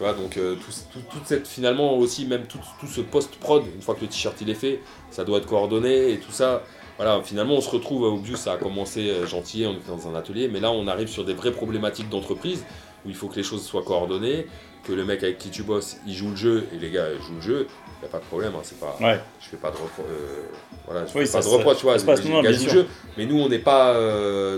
donc 0.00 0.36
euh, 0.36 0.56
toute 0.92 1.26
cette 1.26 1.46
finalement 1.46 1.96
aussi 1.96 2.24
même 2.26 2.46
tout, 2.46 2.60
ce 2.86 3.00
post-prod, 3.00 3.64
une 3.74 3.82
fois 3.82 3.94
que 3.94 4.02
le 4.02 4.06
t-shirt 4.06 4.36
il 4.40 4.50
est 4.50 4.54
fait, 4.54 4.80
ça 5.10 5.24
doit 5.24 5.38
être 5.38 5.46
coordonné 5.46 6.12
et 6.12 6.18
tout 6.18 6.30
ça. 6.30 6.62
Voilà, 6.96 7.20
finalement 7.22 7.54
on 7.54 7.60
se 7.60 7.70
retrouve 7.70 8.02
au 8.02 8.14
Obvious, 8.14 8.36
ça 8.36 8.52
a 8.52 8.56
commencé 8.56 9.10
euh, 9.10 9.26
gentil, 9.26 9.66
on 9.66 9.74
était 9.74 9.88
dans 9.88 10.08
un 10.08 10.14
atelier, 10.14 10.48
mais 10.48 10.60
là 10.60 10.70
on 10.70 10.86
arrive 10.86 11.08
sur 11.08 11.24
des 11.24 11.34
vraies 11.34 11.52
problématiques 11.52 12.08
d'entreprise 12.08 12.64
où 13.04 13.08
il 13.08 13.14
faut 13.14 13.28
que 13.28 13.36
les 13.36 13.42
choses 13.42 13.64
soient 13.64 13.84
coordonnées, 13.84 14.46
que 14.84 14.92
le 14.92 15.04
mec 15.04 15.22
avec 15.22 15.38
qui 15.38 15.50
tu 15.50 15.62
bosses, 15.62 15.98
il 16.06 16.14
joue 16.14 16.30
le 16.30 16.36
jeu 16.36 16.66
et 16.74 16.78
les 16.78 16.90
gars 16.90 17.06
jouent 17.20 17.36
le 17.36 17.40
jeu, 17.40 17.66
il 17.68 18.00
n'y 18.02 18.08
a 18.08 18.10
pas 18.10 18.18
de 18.18 18.24
problème, 18.24 18.52
hein, 18.56 18.62
c'est 18.62 18.78
pas, 18.78 18.96
je 19.40 19.48
fais 19.48 19.56
pas 19.56 19.70
de 19.70 19.76
reproche, 19.76 20.06
euh, 20.08 20.42
voilà, 20.86 21.06
je 21.06 21.12
fais 21.12 21.32
pas 21.32 21.40
de 21.40 21.48
reproche, 21.48 21.76
tu 21.78 21.82
vois, 21.84 21.96
les, 21.96 22.04
gars 22.42 22.52
jouent 22.52 22.64
le 22.64 22.70
jeu, 22.70 22.86
mais 23.16 23.26
nous 23.26 23.38
on 23.38 23.48
n'est 23.48 23.58
pas, 23.58 23.94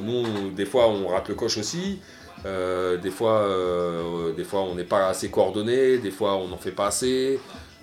nous 0.00 0.50
des 0.50 0.66
fois 0.66 0.88
on 0.88 1.08
rate 1.08 1.28
le 1.28 1.34
coche 1.34 1.58
aussi, 1.58 1.98
euh, 2.46 2.96
des, 2.96 3.10
fois, 3.10 3.40
euh, 3.42 4.32
des 4.32 4.44
fois, 4.44 4.62
on 4.62 4.74
n'est 4.74 4.84
pas 4.84 5.08
assez 5.08 5.30
coordonné, 5.30 5.98
des 5.98 6.10
fois, 6.10 6.36
on 6.36 6.48
n'en 6.48 6.56
fait 6.56 6.72
pas 6.72 6.86
assez. 6.86 7.38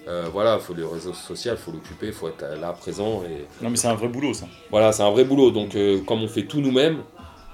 Euh, 0.07 0.27
voilà, 0.31 0.57
faut 0.57 0.73
le 0.73 0.85
réseau 0.85 1.13
social, 1.13 1.57
faut 1.57 1.71
l'occuper, 1.71 2.11
faut 2.11 2.29
être 2.29 2.45
là 2.59 2.71
présent. 2.71 3.23
Et... 3.23 3.45
Non, 3.63 3.69
mais 3.69 3.75
c'est 3.75 3.89
un 3.89 3.95
vrai 3.95 4.07
boulot, 4.07 4.33
ça. 4.33 4.47
Voilà, 4.71 4.91
c'est 4.91 5.03
un 5.03 5.11
vrai 5.11 5.25
boulot. 5.25 5.51
Donc, 5.51 5.77
comme 6.05 6.23
on 6.23 6.27
fait 6.27 6.43
tout 6.43 6.61
nous-mêmes, 6.61 7.03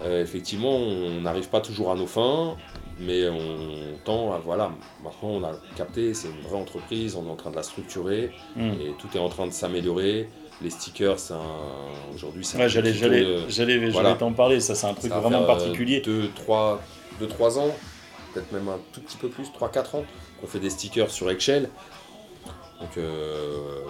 effectivement, 0.05 0.75
on 0.75 1.21
n'arrive 1.21 1.49
pas 1.49 1.61
toujours 1.61 1.91
à 1.91 1.95
nos 1.95 2.05
fins, 2.05 2.55
mais 2.99 3.27
on 3.27 3.97
tend 4.05 4.33
à. 4.33 4.37
Voilà, 4.37 4.71
maintenant, 5.03 5.29
on 5.29 5.43
a 5.43 5.53
capté, 5.75 6.13
c'est 6.13 6.27
une 6.27 6.47
vraie 6.47 6.59
entreprise, 6.59 7.15
on 7.15 7.25
est 7.25 7.31
en 7.31 7.35
train 7.35 7.51
de 7.51 7.55
la 7.55 7.63
structurer, 7.63 8.31
hmm. 8.55 8.71
et 8.71 8.93
tout 8.99 9.07
est 9.15 9.19
en 9.19 9.29
train 9.29 9.47
de 9.47 9.53
s'améliorer 9.53 10.29
les 10.63 10.69
stickers, 10.69 11.17
aujourd'hui, 12.13 12.45
c'est 12.45 12.57
ouais, 12.57 12.69
J'allais, 12.69 12.93
j'allais, 12.93 13.49
j'allais, 13.49 14.17
t'en 14.17 14.33
parler, 14.33 14.59
ça 14.59 14.75
c'est 14.75 14.87
un 14.87 14.93
truc 14.93 15.11
vraiment 15.11 15.43
particulier. 15.43 16.01
2-3 16.01 17.59
ans, 17.59 17.75
peut-être 18.33 18.51
même 18.51 18.67
un 18.69 18.79
tout 18.91 19.01
petit 19.01 19.17
peu 19.17 19.29
plus, 19.29 19.49
3-4 19.49 19.97
ans, 19.97 20.05
qu'on 20.39 20.47
fait 20.47 20.59
des 20.59 20.69
stickers 20.69 21.11
sur 21.11 21.29
Excel. 21.29 21.69
Donc 22.81 22.97
euh, 22.97 23.81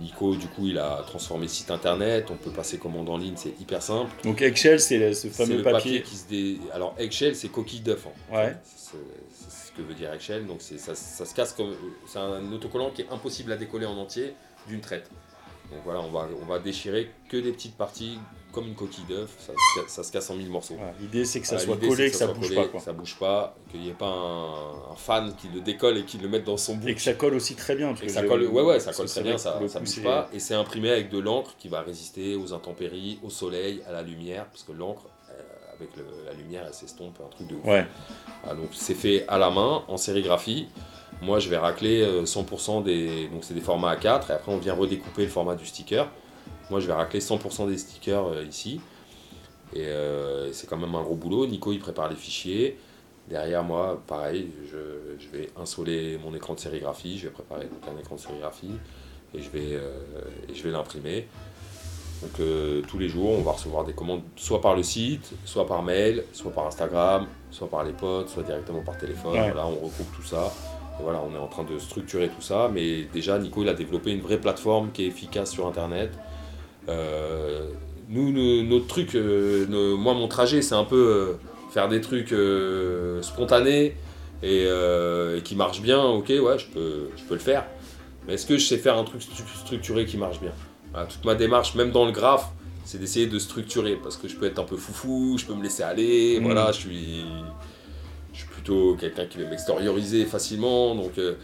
Nico, 0.00 0.36
du 0.36 0.46
coup, 0.46 0.66
il 0.66 0.78
a 0.78 1.02
transformé 1.06 1.48
site 1.48 1.70
internet, 1.70 2.28
on 2.30 2.36
peut 2.36 2.50
passer 2.50 2.78
commande 2.78 3.08
en 3.08 3.16
ligne, 3.16 3.34
c'est 3.36 3.54
hyper 3.60 3.82
simple. 3.82 4.12
Donc 4.22 4.42
Excel, 4.42 4.78
c'est 4.80 5.14
ce 5.14 5.28
fameux 5.28 5.62
papier. 5.62 6.02
qui 6.02 6.14
se 6.14 6.28
dé... 6.28 6.58
Alors 6.72 6.94
Excel, 6.98 7.34
c'est 7.34 7.48
coquille 7.48 7.80
d'œuf. 7.80 8.06
Hein. 8.06 8.36
Ouais. 8.36 8.56
C'est, 8.64 8.96
ce 8.96 9.72
que 9.72 9.82
veut 9.82 9.94
dire 9.94 10.12
Excel. 10.12 10.46
Donc 10.46 10.62
ça, 10.62 10.94
ça 10.94 11.24
se 11.24 11.34
casse 11.34 11.52
comme. 11.52 11.74
C'est 12.06 12.18
un 12.18 12.52
autocollant 12.52 12.90
qui 12.90 13.02
est 13.02 13.08
impossible 13.10 13.50
à 13.52 13.56
décoller 13.56 13.86
en 13.86 13.96
entier 13.96 14.34
d'une 14.68 14.80
traite. 14.80 15.10
Donc 15.70 15.80
voilà, 15.84 16.00
on 16.00 16.10
va, 16.10 16.28
on 16.40 16.46
va 16.46 16.58
déchirer 16.58 17.10
que 17.28 17.36
des 17.36 17.52
petites 17.52 17.76
parties 17.76 18.18
comme 18.52 18.66
une 18.66 18.74
coquille 18.74 19.04
d'œuf, 19.04 19.36
ça, 19.88 20.02
se 20.02 20.10
casse 20.10 20.30
en 20.30 20.34
mille 20.34 20.48
morceaux. 20.48 20.76
L'idée 21.00 21.24
c'est 21.24 21.40
que 21.40 21.46
ça 21.46 21.58
soit 21.58 21.76
collé, 21.76 22.10
que, 22.10 22.16
ça, 22.16 22.28
bouge 22.28 22.54
pas. 22.54 22.66
Quoi. 22.66 22.80
Ça 22.80 22.92
bouge 22.92 23.16
pas, 23.18 23.54
qu'il 23.70 23.80
n'y 23.80 23.90
ait 23.90 23.94
pas 23.94 24.08
un, 24.08 24.96
fan 24.96 25.34
qui 25.36 25.48
le 25.48 25.60
décolle 25.60 25.98
et 25.98 26.04
qui 26.04 26.18
le 26.18 26.28
mette 26.28 26.44
dans 26.44 26.56
son 26.56 26.76
bout. 26.76 26.88
Et 26.88 26.94
que 26.94 27.00
ça 27.00 27.14
colle 27.14 27.34
aussi 27.34 27.54
très 27.54 27.76
bien. 27.76 27.94
ça 28.06 28.22
colle, 28.22 28.46
ouais, 28.46 28.62
ouais, 28.62 28.80
ça 28.80 28.92
colle 28.92 29.06
très 29.06 29.22
bien, 29.22 29.38
ça, 29.38 29.60
ça 29.68 29.80
bouge 29.80 30.02
pas. 30.02 30.28
Et 30.32 30.38
c'est 30.38 30.54
imprimé 30.54 30.90
avec 30.90 31.10
de 31.10 31.18
l'encre 31.18 31.54
qui 31.58 31.68
va 31.68 31.82
résister 31.82 32.36
aux 32.36 32.52
intempéries, 32.54 33.18
au 33.22 33.30
soleil, 33.30 33.82
à 33.86 33.92
la 33.92 34.02
lumière, 34.02 34.46
parce 34.46 34.62
que 34.62 34.72
l'encre, 34.72 35.02
euh, 35.30 35.34
avec 35.76 35.90
la 36.26 36.32
lumière, 36.32 36.64
elle 36.66 36.74
s'estompe, 36.74 37.20
un 37.24 37.28
truc 37.28 37.48
de 37.48 37.56
ouf. 37.56 37.64
Ouais. 37.64 37.86
Ah, 38.44 38.54
donc 38.54 38.70
c'est 38.72 38.94
fait 38.94 39.26
à 39.28 39.38
la 39.38 39.50
main, 39.50 39.84
en 39.88 39.98
sérigraphie. 39.98 40.68
Moi, 41.20 41.40
je 41.40 41.48
vais 41.48 41.56
racler 41.56 42.04
100% 42.24 42.80
euh, 42.80 42.82
des. 42.82 43.28
Donc, 43.28 43.44
c'est 43.44 43.54
des 43.54 43.60
formats 43.60 43.94
A4 43.96 44.30
et 44.30 44.32
après, 44.32 44.52
on 44.52 44.58
vient 44.58 44.74
redécouper 44.74 45.22
le 45.22 45.28
format 45.28 45.56
du 45.56 45.66
sticker. 45.66 46.08
Moi, 46.70 46.80
je 46.80 46.86
vais 46.86 46.92
racler 46.92 47.20
100% 47.20 47.68
des 47.68 47.78
stickers 47.78 48.26
euh, 48.26 48.44
ici. 48.44 48.80
Et 49.74 49.86
euh, 49.86 50.52
c'est 50.52 50.68
quand 50.68 50.76
même 50.76 50.94
un 50.94 51.02
gros 51.02 51.16
boulot. 51.16 51.46
Nico, 51.46 51.72
il 51.72 51.80
prépare 51.80 52.08
les 52.08 52.16
fichiers. 52.16 52.78
Derrière 53.28 53.62
moi, 53.62 54.00
pareil, 54.06 54.50
je, 54.70 55.28
vais 55.36 55.50
insoler 55.60 56.18
mon 56.24 56.34
écran 56.34 56.54
de 56.54 56.60
sérigraphie. 56.60 57.18
Je 57.18 57.24
vais 57.24 57.32
préparer 57.32 57.66
donc, 57.66 57.80
un 57.94 57.98
écran 57.98 58.14
de 58.14 58.20
sérigraphie 58.20 58.72
et 59.34 59.42
je 59.42 59.50
vais, 59.50 59.78
je 60.54 60.62
vais 60.62 60.70
l'imprimer. 60.70 61.28
Donc 62.22 62.40
tous 62.88 62.98
les 62.98 63.10
jours, 63.10 63.38
on 63.38 63.42
va 63.42 63.52
recevoir 63.52 63.84
des 63.84 63.92
commandes 63.92 64.22
soit 64.34 64.62
par 64.62 64.74
le 64.74 64.82
site, 64.82 65.30
soit 65.44 65.66
par 65.66 65.82
mail, 65.82 66.24
soit 66.32 66.50
par 66.50 66.66
Instagram, 66.68 67.26
soit 67.50 67.68
par 67.68 67.84
les 67.84 67.92
potes, 67.92 68.30
soit 68.30 68.44
directement 68.44 68.80
par 68.80 68.96
téléphone. 68.96 69.34
Là, 69.34 69.66
on 69.66 69.74
regroupe 69.74 70.16
tout 70.16 70.24
ça 70.24 70.50
voilà, 71.00 71.22
on 71.22 71.34
est 71.34 71.38
en 71.38 71.46
train 71.46 71.64
de 71.64 71.78
structurer 71.78 72.28
tout 72.28 72.42
ça, 72.42 72.70
mais 72.72 73.04
déjà 73.12 73.38
Nico 73.38 73.62
il 73.62 73.68
a 73.68 73.74
développé 73.74 74.10
une 74.10 74.20
vraie 74.20 74.38
plateforme 74.38 74.90
qui 74.92 75.04
est 75.04 75.06
efficace 75.06 75.50
sur 75.50 75.66
Internet. 75.66 76.10
Euh, 76.88 77.66
nous, 78.08 78.32
notre 78.64 78.86
truc, 78.86 79.14
euh, 79.14 79.96
moi 79.96 80.14
mon 80.14 80.28
trajet 80.28 80.62
c'est 80.62 80.74
un 80.74 80.84
peu 80.84 80.96
euh, 80.96 81.34
faire 81.70 81.88
des 81.88 82.00
trucs 82.00 82.34
spontanés 83.22 83.96
et, 84.42 84.66
qui 85.44 85.56
marchent 85.56 85.82
bien, 85.82 86.02
ok 86.02 86.28
ouais 86.28 86.58
je 86.58 86.66
peux, 86.66 87.10
je 87.16 87.24
peux 87.24 87.34
le 87.34 87.40
faire. 87.40 87.64
Mais 88.26 88.34
est-ce 88.34 88.46
que 88.46 88.58
je 88.58 88.66
sais 88.66 88.78
faire 88.78 88.98
un 88.98 89.04
truc 89.04 89.22
structuré 89.22 90.04
qui 90.04 90.16
marche 90.16 90.40
bien? 90.40 90.52
Toute 91.08 91.24
ma 91.24 91.34
démarche, 91.34 91.74
même 91.74 91.92
dans 91.92 92.06
le 92.06 92.12
graphe, 92.12 92.48
c'est 92.84 92.98
d'essayer 92.98 93.26
de 93.26 93.38
structurer 93.38 93.96
parce 93.96 94.16
que 94.16 94.26
je 94.26 94.36
peux 94.36 94.46
être 94.46 94.58
un 94.58 94.64
peu 94.64 94.76
foufou, 94.76 95.36
je 95.38 95.44
peux 95.44 95.54
me 95.54 95.62
laisser 95.62 95.82
aller, 95.82 96.40
mmh. 96.40 96.44
voilà, 96.44 96.72
je 96.72 96.78
suis 96.78 97.24
je 98.38 98.44
suis 98.44 98.52
plutôt 98.52 98.94
quelqu'un 98.94 99.26
qui 99.26 99.38
veut 99.38 99.48
m'extérioriser 99.48 100.24
facilement, 100.24 100.94
donc 100.94 101.18
euh, 101.18 101.34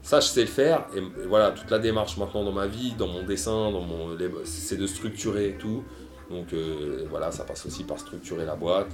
ça, 0.00 0.20
je 0.20 0.28
sais 0.28 0.40
le 0.40 0.46
faire. 0.46 0.86
Et, 0.96 1.02
voilà, 1.28 1.50
toute 1.50 1.70
la 1.70 1.78
démarche 1.78 2.16
maintenant 2.16 2.42
dans 2.42 2.52
ma 2.52 2.66
vie, 2.66 2.94
dans 2.96 3.06
mon 3.06 3.22
dessin, 3.22 3.70
dans 3.70 3.82
mon, 3.82 4.16
c'est 4.44 4.78
de 4.78 4.86
structurer 4.86 5.56
tout. 5.58 5.84
Donc 6.30 6.54
euh, 6.54 7.06
voilà, 7.10 7.30
ça 7.32 7.44
passe 7.44 7.66
aussi 7.66 7.84
par 7.84 7.98
structurer 7.98 8.46
la 8.46 8.56
boîte. 8.56 8.88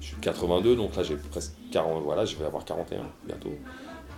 Je 0.00 0.08
suis 0.08 0.16
82, 0.16 0.76
donc 0.76 0.94
là 0.94 1.02
j'ai 1.02 1.16
presque 1.16 1.52
40, 1.70 2.02
voilà, 2.02 2.26
je 2.26 2.36
vais 2.36 2.44
avoir 2.44 2.62
41 2.62 3.00
bientôt. 3.26 3.54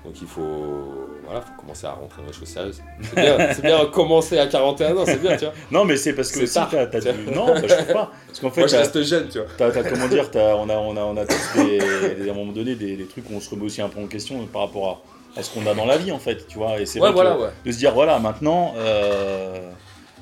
Donc 0.05 0.15
il 0.21 0.27
faut, 0.29 1.09
voilà, 1.25 1.41
faut 1.41 1.53
commencer 1.59 1.87
à 1.87 1.93
rentrer 1.93 2.21
dans 2.21 2.29
les 2.29 2.35
choses 2.35 2.49
sérieuses. 2.49 2.83
C'est 3.03 3.15
bien, 3.21 3.53
c'est 3.55 3.63
bien 3.63 3.87
commencer 3.87 4.39
à 4.39 4.47
41 4.47 4.97
ans, 4.99 5.03
c'est 5.07 5.17
bien, 5.21 5.35
tu 5.37 5.47
vois. 5.47 5.55
Non, 5.71 5.87
mais 5.87 5.97
c'est 5.97 6.13
parce 6.13 6.31
que 6.31 6.43
aussi 6.43 6.53
t'as, 6.71 6.87
t'as 6.87 7.01
du- 7.01 7.31
Non, 7.35 7.47
bah, 7.47 7.63
je 7.63 7.75
trouve 7.75 7.87
pas. 7.93 8.11
Parce 8.27 8.39
qu'en 8.41 8.51
fait, 8.51 8.61
Moi 8.61 8.69
je 8.69 8.77
reste 8.77 9.03
jeune, 9.03 9.29
tu 9.31 9.39
vois. 9.39 9.49
T'as, 9.57 9.71
t'as- 9.71 9.83
comment 9.89 10.07
dire, 10.09 10.31
t'as- 10.31 10.57
on, 10.57 10.69
a, 10.69 10.75
on, 10.77 10.95
a, 10.97 11.01
on 11.01 11.17
a 11.17 11.25
tous 11.25 11.55
des, 11.57 11.79
des- 12.17 12.29
à 12.29 12.33
un 12.33 12.37
moment 12.37 12.53
donné 12.53 12.75
des, 12.75 12.97
des 12.97 13.07
trucs 13.07 13.31
où 13.31 13.35
on 13.35 13.41
se 13.41 13.49
remet 13.49 13.65
aussi 13.65 13.81
un 13.81 13.89
peu 13.89 13.99
en 14.01 14.07
question 14.07 14.45
par 14.47 14.63
rapport 14.63 15.03
à, 15.35 15.41
à 15.41 15.43
ce 15.43 15.51
qu'on 15.55 15.67
a 15.67 15.73
dans 15.75 15.87
la 15.87 15.97
vie 15.97 16.13
en 16.13 16.19
fait, 16.19 16.47
tu 16.49 16.59
vois. 16.59 16.79
Et 16.79 16.85
c'est 16.85 16.99
Ouais, 17.01 17.07
vrai 17.07 17.15
voilà, 17.15 17.35
que 17.37 17.41
ouais. 17.41 17.49
de 17.65 17.73
se 17.73 17.79
dire 17.79 17.95
voilà 17.95 18.19
maintenant, 18.19 18.75
euh, 18.77 19.71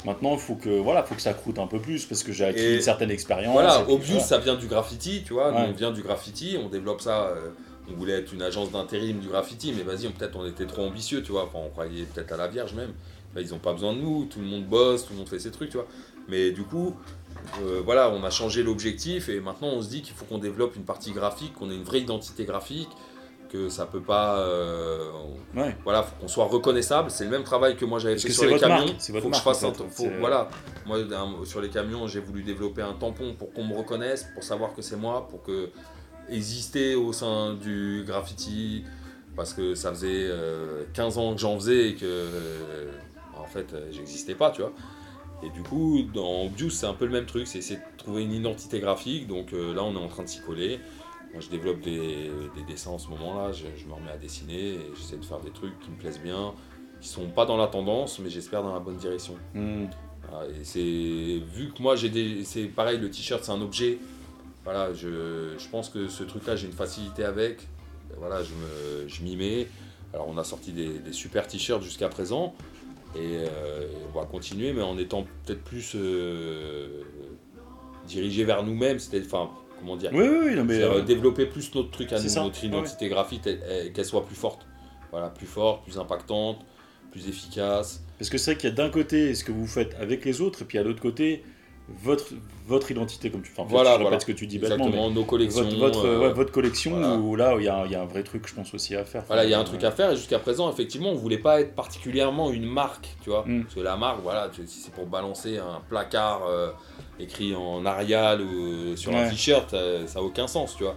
maintenant 0.04 0.34
il 0.34 0.38
faut 0.38 0.54
que 0.54 0.70
voilà, 0.70 1.02
faut 1.02 1.16
que 1.16 1.22
ça 1.22 1.32
croûte 1.32 1.59
un 1.59 1.66
peu 1.66 1.80
plus 1.80 2.06
parce 2.06 2.22
que 2.22 2.30
j'ai 2.30 2.44
acquis 2.44 2.60
Et 2.60 2.74
une 2.76 2.80
certaine 2.82 3.10
expérience. 3.10 3.52
Voilà, 3.52 3.82
Obvious, 3.90 4.20
ça 4.20 4.38
vient 4.38 4.54
du 4.54 4.68
graffiti, 4.68 5.24
tu 5.26 5.32
vois. 5.32 5.50
Nous, 5.50 5.59
on 5.59 5.72
vient 5.72 5.90
du 5.90 6.02
graffiti, 6.02 6.56
on 6.64 6.68
développe 6.68 7.00
ça. 7.00 7.24
euh, 7.24 7.48
on 7.90 7.94
voulait 7.94 8.14
être 8.14 8.32
une 8.32 8.42
agence 8.42 8.70
d'intérim 8.70 9.18
du 9.18 9.28
graffiti, 9.28 9.72
mais 9.76 9.82
vas-y, 9.82 10.06
on- 10.06 10.12
peut-être 10.12 10.36
on 10.36 10.46
était 10.46 10.66
trop 10.66 10.82
ambitieux, 10.84 11.22
tu 11.22 11.32
vois. 11.32 11.44
Enfin, 11.44 11.59
on 11.66 11.70
croyait 11.70 12.04
peut-être 12.04 12.32
à 12.32 12.36
la 12.36 12.48
Vierge 12.48 12.74
même. 12.74 12.92
Ils 13.36 13.48
n'ont 13.50 13.59
pas 13.59 13.72
besoin 13.72 13.94
de 13.94 13.98
nous, 13.98 14.26
tout 14.26 14.40
le 14.40 14.44
monde 14.46 14.66
bosse, 14.66 15.06
tout 15.06 15.12
le 15.14 15.18
monde 15.18 15.28
fait 15.28 15.38
ses 15.38 15.50
trucs, 15.50 15.70
tu 15.70 15.76
vois. 15.78 15.86
Mais 16.28 16.50
du 16.52 16.62
coup, 16.64 16.94
euh, 17.62 17.80
voilà, 17.84 18.10
on 18.10 18.22
a 18.24 18.30
changé 18.30 18.62
l'objectif 18.62 19.28
et 19.28 19.40
maintenant 19.40 19.68
on 19.68 19.82
se 19.82 19.88
dit 19.88 20.02
qu'il 20.02 20.14
faut 20.14 20.24
qu'on 20.26 20.38
développe 20.38 20.76
une 20.76 20.84
partie 20.84 21.12
graphique, 21.12 21.54
qu'on 21.54 21.70
ait 21.70 21.74
une 21.74 21.82
vraie 21.82 22.00
identité 22.00 22.44
graphique, 22.44 22.90
que 23.50 23.68
ça 23.68 23.86
peut 23.86 24.00
pas. 24.02 24.38
euh, 24.38 25.10
Ouais. 25.54 25.76
voilà, 25.84 26.02
faut 26.02 26.14
qu'on 26.20 26.28
soit 26.28 26.44
reconnaissable. 26.46 27.10
C'est 27.10 27.24
le 27.24 27.30
même 27.30 27.42
travail 27.42 27.76
que 27.76 27.84
moi 27.84 27.98
j'avais 27.98 28.16
fait 28.18 28.30
sur 28.30 28.44
les 28.46 28.59
camions. 28.59 28.84
marque, 28.86 28.94
c'est 28.98 29.12
votre 29.12 29.24
faut 29.24 29.30
que 29.30 29.36
je 29.36 29.42
fasse 29.42 29.64
en 29.64 29.70
un. 29.70 29.74
faut- 29.74 29.84
C'est- 29.90 30.18
voilà, 30.18 30.48
moi 30.86 30.98
sur 31.44 31.60
les 31.60 31.68
camions, 31.70 32.06
j'ai 32.06 32.20
voulu 32.20 32.42
développer 32.42 32.82
un 32.82 32.92
tampon 32.94 33.34
pour 33.34 33.52
qu'on 33.52 33.64
me 33.64 33.74
reconnaisse, 33.76 34.26
pour 34.34 34.42
savoir 34.44 34.74
que 34.74 34.80
c'est 34.82 34.96
moi, 34.96 35.26
pour 35.28 35.42
que 35.42 35.70
exister 36.28 36.94
au 36.94 37.12
sein 37.12 37.55
du 37.55 38.05
graffiti, 38.07 38.85
parce 39.36 39.55
que 39.55 39.74
ça 39.74 39.90
faisait 39.90 40.28
euh, 40.31 40.85
15 40.94 41.19
ans 41.19 41.35
que 41.35 41.40
j'en 41.40 41.57
faisais 41.59 41.90
et 41.90 41.94
que 41.94 42.05
euh, 42.05 42.90
en 43.39 43.47
fait 43.47 43.73
euh, 43.73 43.89
j'existais 43.90 44.35
pas, 44.35 44.51
tu 44.51 44.62
vois. 44.62 44.73
Et 45.44 45.51
du 45.51 45.62
coup, 45.62 46.03
dans 46.15 46.44
Obvious, 46.44 46.70
c'est 46.70 46.86
un 46.86 46.94
peu 46.94 47.05
le 47.05 47.11
même 47.11 47.27
truc, 47.27 47.47
c'est 47.49 47.59
essayer 47.59 47.81
de 47.81 47.97
trouver 47.99 48.23
une 48.23 48.32
identité 48.32 48.78
graphique. 48.78 49.27
Donc 49.27 49.53
euh, 49.53 49.74
là, 49.74 49.82
on 49.82 49.94
est 49.94 49.99
en 49.99 50.07
train 50.07 50.23
de 50.23 50.28
s'y 50.28 50.40
coller. 50.40 50.78
Moi, 51.32 51.40
je 51.40 51.49
développe 51.49 51.81
des, 51.81 52.31
des 52.55 52.62
dessins 52.69 52.90
en 52.90 52.99
ce 52.99 53.09
moment-là, 53.09 53.53
je, 53.53 53.65
je 53.77 53.86
me 53.86 53.94
remets 53.94 54.11
à 54.11 54.19
dessiner 54.19 54.74
et 54.74 54.90
j'essaie 54.97 55.16
de 55.16 55.24
faire 55.24 55.40
des 55.40 55.51
trucs 55.51 55.78
qui 55.81 55.90
me 55.90 55.97
plaisent 55.97 56.20
bien, 56.20 56.53
qui 57.01 57.09
sont 57.09 57.27
pas 57.28 57.47
dans 57.47 57.57
la 57.57 57.66
tendance, 57.69 58.19
mais 58.19 58.28
j'espère 58.28 58.62
dans 58.62 58.74
la 58.74 58.81
bonne 58.81 58.99
direction. 58.99 59.35
Hmm. 59.55 59.86
Voilà, 60.28 60.47
et 60.49 60.62
c'est 60.62 60.78
vu 60.78 61.73
que 61.74 61.82
moi 61.82 61.97
j'ai 61.97 62.09
des 62.09 62.44
c'est 62.44 62.65
pareil 62.65 62.99
le 62.99 63.11
t-shirt 63.11 63.43
c'est 63.43 63.51
un 63.51 63.61
objet 63.61 63.99
voilà 64.64 64.93
je, 64.94 65.55
je 65.59 65.68
pense 65.68 65.89
que 65.89 66.09
ce 66.09 66.22
truc 66.24 66.47
là 66.47 66.56
j'ai 66.56 66.66
une 66.66 66.72
facilité 66.72 67.24
avec. 67.24 67.68
Voilà 68.18 68.43
je 68.43 68.52
me 68.55 69.09
je 69.09 69.22
m'y 69.22 69.36
mets. 69.36 69.66
Alors 70.14 70.28
on 70.28 70.36
a 70.39 70.44
sorti 70.44 70.72
des, 70.72 70.98
des 70.98 71.12
super 71.12 71.47
t-shirts 71.47 71.82
jusqu'à 71.82 72.09
présent. 72.09 72.55
Et 73.14 73.18
euh, 73.47 73.86
on 74.14 74.18
va 74.18 74.24
continuer 74.26 74.72
mais 74.72 74.82
en 74.82 74.97
étant 74.97 75.26
peut-être 75.44 75.62
plus 75.62 75.93
euh, 75.94 77.02
dirigé 78.06 78.44
vers 78.44 78.62
nous-mêmes 78.62 78.98
c'est 78.98 79.20
enfin 79.24 79.51
comment 79.78 79.97
dire? 79.97 80.10
Oui, 80.12 80.24
oui, 80.28 80.39
oui, 80.48 80.55
non, 80.55 80.64
mais 80.64 80.76
c'est-à-dire, 80.78 80.98
euh, 80.98 81.02
développer 81.02 81.47
plus 81.47 81.74
notre 81.74 81.90
truc 81.90 82.12
à 82.12 82.20
nous, 82.20 82.28
ça, 82.28 82.43
notre 82.43 82.60
ouais, 82.62 82.68
identité 82.68 83.09
graphique, 83.09 83.43
elle- 83.47 83.60
elle- 83.68 83.93
qu'elle 83.93 84.05
soit 84.05 84.24
plus 84.24 84.34
forte. 84.36 84.64
Voilà, 85.10 85.28
plus 85.28 85.47
forte, 85.47 85.84
plus 85.84 85.98
impactante, 85.98 86.59
plus 87.10 87.28
efficace. 87.28 88.02
parce 88.18 88.30
que 88.30 88.39
c'est 88.39 88.52
vrai 88.52 88.60
qu'il 88.60 88.70
y 88.70 88.72
a 88.72 88.76
d'un 88.76 88.89
côté 88.90 89.34
ce 89.34 89.44
que 89.44 89.52
vous 89.52 89.66
faites 89.66 89.94
avec 90.01 90.24
les 90.24 90.40
autres 90.40 90.62
et 90.62 90.64
puis 90.64 90.78
à 90.78 90.82
l'autre 90.82 91.02
côté 91.02 91.44
votre 92.02 92.27
votre 92.69 92.90
identité 92.90 93.31
comme 93.31 93.43
tu 93.43 93.51
enfin, 93.56 93.64
Voilà, 93.69 93.90
je 93.90 93.94
répète 93.94 94.02
voilà. 94.06 94.20
ce 94.20 94.27
que 94.27 94.32
tu 94.32 94.47
dis 94.47 94.59
bêtement, 94.59 94.77
mais 94.77 94.85
Exactement, 94.85 95.10
nos 95.10 95.24
collections. 95.24 95.62
votre, 95.64 95.78
votre, 95.78 96.06
euh, 96.06 96.20
ouais, 96.20 96.32
votre 96.32 96.52
collection 96.52 96.93
voilà. 96.93 97.16
où 97.16 97.35
là 97.36 97.55
il 97.59 97.64
y, 97.64 97.69
a, 97.69 97.85
il 97.86 97.90
y 97.93 97.94
a 97.97 98.02
un 98.02 98.06
vrai 98.06 98.23
truc 98.23 98.47
je 98.47 98.55
pense 98.55 98.73
aussi 98.73 98.94
à 98.94 99.05
faire. 99.05 99.24
Voilà, 99.27 99.44
il 99.44 99.51
y 99.51 99.55
a 99.55 99.59
un 99.59 99.64
truc 99.64 99.82
à 99.85 99.90
faire 99.90 100.12
et 100.12 100.16
jusqu'à 100.16 100.39
présent, 100.39 100.70
effectivement, 100.70 101.10
on 101.10 101.16
voulait 101.16 101.39
pas 101.39 101.60
être 101.60 101.74
particulièrement 101.74 102.51
une 102.52 102.64
marque, 102.66 103.16
tu 103.23 103.31
vois. 103.31 103.44
Mm. 103.47 103.62
Parce 103.64 103.74
que 103.74 103.81
la 103.81 103.97
marque, 103.97 104.20
voilà, 104.23 104.48
si 104.55 104.81
c'est 104.81 104.93
pour 104.94 105.06
balancer 105.06 105.59
un 105.59 105.81
placard 105.89 106.47
euh, 106.48 106.70
écrit 107.19 107.55
en 107.55 107.85
Arial 107.85 108.40
ou 108.40 108.44
euh, 108.93 108.97
sur 108.97 109.14
un 109.14 109.28
t-shirt, 109.28 109.74
euh, 109.74 110.06
ça 110.06 110.20
n'a 110.20 110.24
aucun 110.24 110.47
sens, 110.47 110.77
tu 110.77 110.85
vois. 110.85 110.97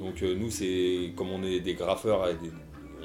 Donc 0.00 0.22
euh, 0.22 0.34
nous, 0.34 0.50
c'est 0.50 1.12
comme 1.14 1.30
on 1.30 1.42
est 1.44 1.60
des 1.60 1.74
graffeurs 1.74 2.26
et 2.28 2.34
des- 2.34 2.50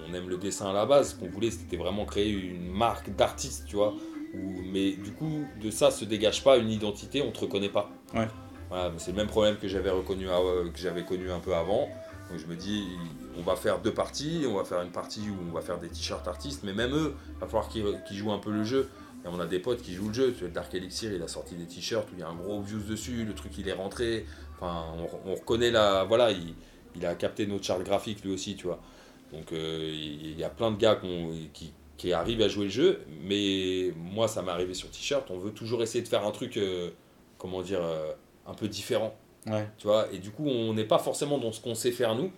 on 0.10 0.14
aime 0.14 0.30
le 0.30 0.38
dessin 0.38 0.70
à 0.70 0.74
la 0.74 0.86
base, 0.86 1.12
ce 1.12 1.16
qu'on 1.20 1.30
voulait, 1.30 1.52
c'était 1.52 1.76
vraiment 1.76 2.06
créer 2.06 2.30
une 2.32 2.72
marque 2.72 3.14
d'artiste, 3.14 3.66
tu 3.68 3.76
vois. 3.76 3.94
Où- 4.34 4.62
mais 4.72 4.92
du 4.94 5.12
coup, 5.12 5.46
de 5.62 5.72
ça 5.72 5.92
se 5.92 6.06
dégage 6.06 6.44
pas 6.44 6.58
une 6.58 6.70
identité, 6.70 7.22
on 7.22 7.32
te 7.32 7.40
reconnaît 7.40 7.70
pas. 7.70 7.90
Ouais. 8.14 8.28
Voilà, 8.70 8.92
c'est 8.98 9.12
le 9.12 9.18
même 9.18 9.28
problème 9.28 9.58
que 9.58 9.68
j'avais 9.68 9.90
reconnu, 9.90 10.30
à- 10.30 10.40
euh, 10.40 10.70
que 10.70 10.78
j'avais 10.80 11.04
connu 11.04 11.32
un 11.32 11.40
peu 11.40 11.56
avant. 11.56 11.88
Donc 12.30 12.40
je 12.40 12.46
me 12.48 12.56
dis, 12.58 12.84
on 13.38 13.42
va 13.42 13.56
faire 13.56 13.80
deux 13.80 13.94
parties. 13.94 14.44
On 14.50 14.56
va 14.56 14.66
faire 14.66 14.82
une 14.82 14.92
partie 14.92 15.22
où 15.30 15.38
on 15.50 15.54
va 15.54 15.62
faire 15.62 15.80
des 15.80 15.88
t-shirts 15.88 16.28
artistes, 16.28 16.64
mais 16.66 16.74
même 16.74 16.94
eux, 16.94 17.14
il 17.36 17.40
va 17.40 17.48
falloir 17.48 17.70
qu'ils 17.70 17.86
qu'ils 18.06 18.18
jouent 18.18 18.34
un 18.34 18.40
peu 18.40 18.52
le 18.52 18.64
jeu. 18.66 18.90
Et 19.24 19.30
on 19.30 19.40
a 19.40 19.46
des 19.46 19.60
potes 19.60 19.82
qui 19.82 19.94
jouent 19.94 20.10
le 20.10 20.14
jeu. 20.14 20.34
Tu 20.34 20.42
vois, 20.44 20.50
Dark 20.50 20.74
Elixir, 20.76 21.12
il 21.14 21.22
a 21.22 21.28
sorti 21.30 21.56
des 21.56 21.66
t-shirts 21.66 22.08
où 22.12 22.16
il 22.16 22.20
y 22.20 22.24
a 22.24 22.28
un 22.28 22.36
gros 22.36 22.62
views 22.62 22.82
dessus. 22.84 23.24
Le 23.26 23.34
truc, 23.34 23.54
il 23.58 23.68
est 23.70 23.74
rentré. 23.74 24.26
Enfin, 24.60 24.86
on, 25.26 25.32
on 25.32 25.36
reconnaît 25.36 25.72
la. 25.72 26.04
Voilà, 26.04 26.32
il, 26.32 26.54
il 26.98 27.06
a 27.06 27.16
capté 27.16 27.48
notre 27.48 27.64
charte 27.64 27.84
graphique 27.84 28.24
lui 28.26 28.34
aussi, 28.34 28.56
tu 28.58 28.66
vois. 28.68 28.80
Donc 29.32 29.54
euh, 29.54 29.90
il 29.94 30.38
y 30.38 30.44
a 30.44 30.50
plein 30.50 30.72
de 30.72 30.78
gars 30.78 31.00
qui, 31.54 31.72
qui 31.98 32.14
arrivent 32.14 32.42
à 32.42 32.48
jouer 32.48 32.66
le 32.66 32.72
jeu. 32.72 33.02
Mais 33.24 33.92
moi, 33.98 34.28
ça 34.28 34.42
m'est 34.42 34.52
arrivé 34.52 34.74
sur 34.74 34.90
t-shirt. 34.90 35.30
On 35.32 35.38
veut 35.38 35.52
toujours 35.52 35.82
essayer 35.84 36.04
de 36.04 36.08
faire 36.08 36.26
un 36.26 36.32
truc, 36.32 36.58
euh, 36.58 36.92
comment 37.38 37.62
dire, 37.62 37.82
euh, 37.82 38.12
un 38.48 38.54
peu 38.54 38.68
différent. 38.68 39.16
Ouais. 39.46 39.68
Tu 39.78 39.88
vois, 39.88 40.08
et 40.12 40.20
du 40.20 40.32
coup, 40.32 40.46
on 40.46 40.74
n'est 40.74 40.86
pas 40.86 41.00
forcément 41.00 41.38
dans 41.38 41.52
ce 41.52 41.62
qu'on 41.62 41.76
sait 41.76 41.92
faire 41.92 42.16
nous, 42.16 42.32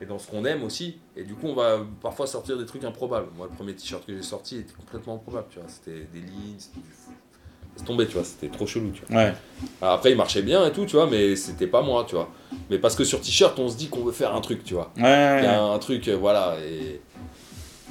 et 0.00 0.06
dans 0.06 0.18
ce 0.18 0.30
qu'on 0.30 0.44
aime 0.44 0.62
aussi. 0.62 0.98
Et 1.16 1.24
du 1.24 1.34
coup, 1.34 1.46
on 1.48 1.54
va 1.54 1.80
parfois 2.00 2.26
sortir 2.26 2.56
des 2.56 2.66
trucs 2.66 2.84
improbables. 2.84 3.28
Moi, 3.36 3.48
le 3.50 3.54
premier 3.54 3.74
t-shirt 3.74 4.04
que 4.04 4.14
j'ai 4.14 4.22
sorti 4.22 4.58
était 4.58 4.74
complètement 4.74 5.16
improbable, 5.16 5.46
tu 5.50 5.58
vois. 5.58 5.68
C'était 5.68 6.06
des 6.12 6.20
lignes, 6.20 6.56
c'était 6.58 6.80
du 6.80 7.84
tomber, 7.84 8.06
tu 8.06 8.14
vois, 8.14 8.24
c'était 8.24 8.48
trop 8.48 8.66
chelou, 8.66 8.90
tu 8.90 9.02
vois. 9.06 9.16
Ouais. 9.16 9.34
Alors 9.82 9.94
après, 9.94 10.10
il 10.10 10.16
marchait 10.16 10.42
bien 10.42 10.66
et 10.66 10.72
tout, 10.72 10.86
tu 10.86 10.96
vois, 10.96 11.06
mais 11.06 11.36
c'était 11.36 11.66
pas 11.66 11.82
moi, 11.82 12.04
tu 12.08 12.14
vois. 12.14 12.30
Mais 12.70 12.78
parce 12.78 12.96
que 12.96 13.04
sur 13.04 13.20
t-shirt, 13.20 13.58
on 13.58 13.68
se 13.68 13.76
dit 13.76 13.88
qu'on 13.88 14.02
veut 14.02 14.12
faire 14.12 14.34
un 14.34 14.40
truc, 14.40 14.64
tu 14.64 14.74
vois. 14.74 14.92
Ouais, 14.96 15.38
Il 15.40 15.44
y 15.44 15.46
a 15.46 15.62
un 15.62 15.78
truc, 15.78 16.08
euh, 16.08 16.16
voilà. 16.16 16.56
Et, 16.66 17.00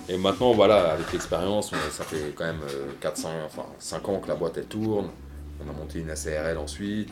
et 0.09 0.17
maintenant, 0.17 0.53
voilà, 0.53 0.91
avec 0.91 1.11
l'expérience, 1.13 1.71
ça 1.91 2.03
fait 2.03 2.33
quand 2.35 2.45
même 2.45 2.61
400, 3.01 3.29
enfin 3.45 3.65
5 3.79 4.09
ans 4.09 4.19
que 4.19 4.27
la 4.27 4.35
boîte 4.35 4.57
elle 4.57 4.65
tourne. 4.65 5.07
On 5.65 5.69
a 5.69 5.73
monté 5.73 5.99
une 5.99 6.09
ACRL 6.09 6.57
ensuite. 6.57 7.09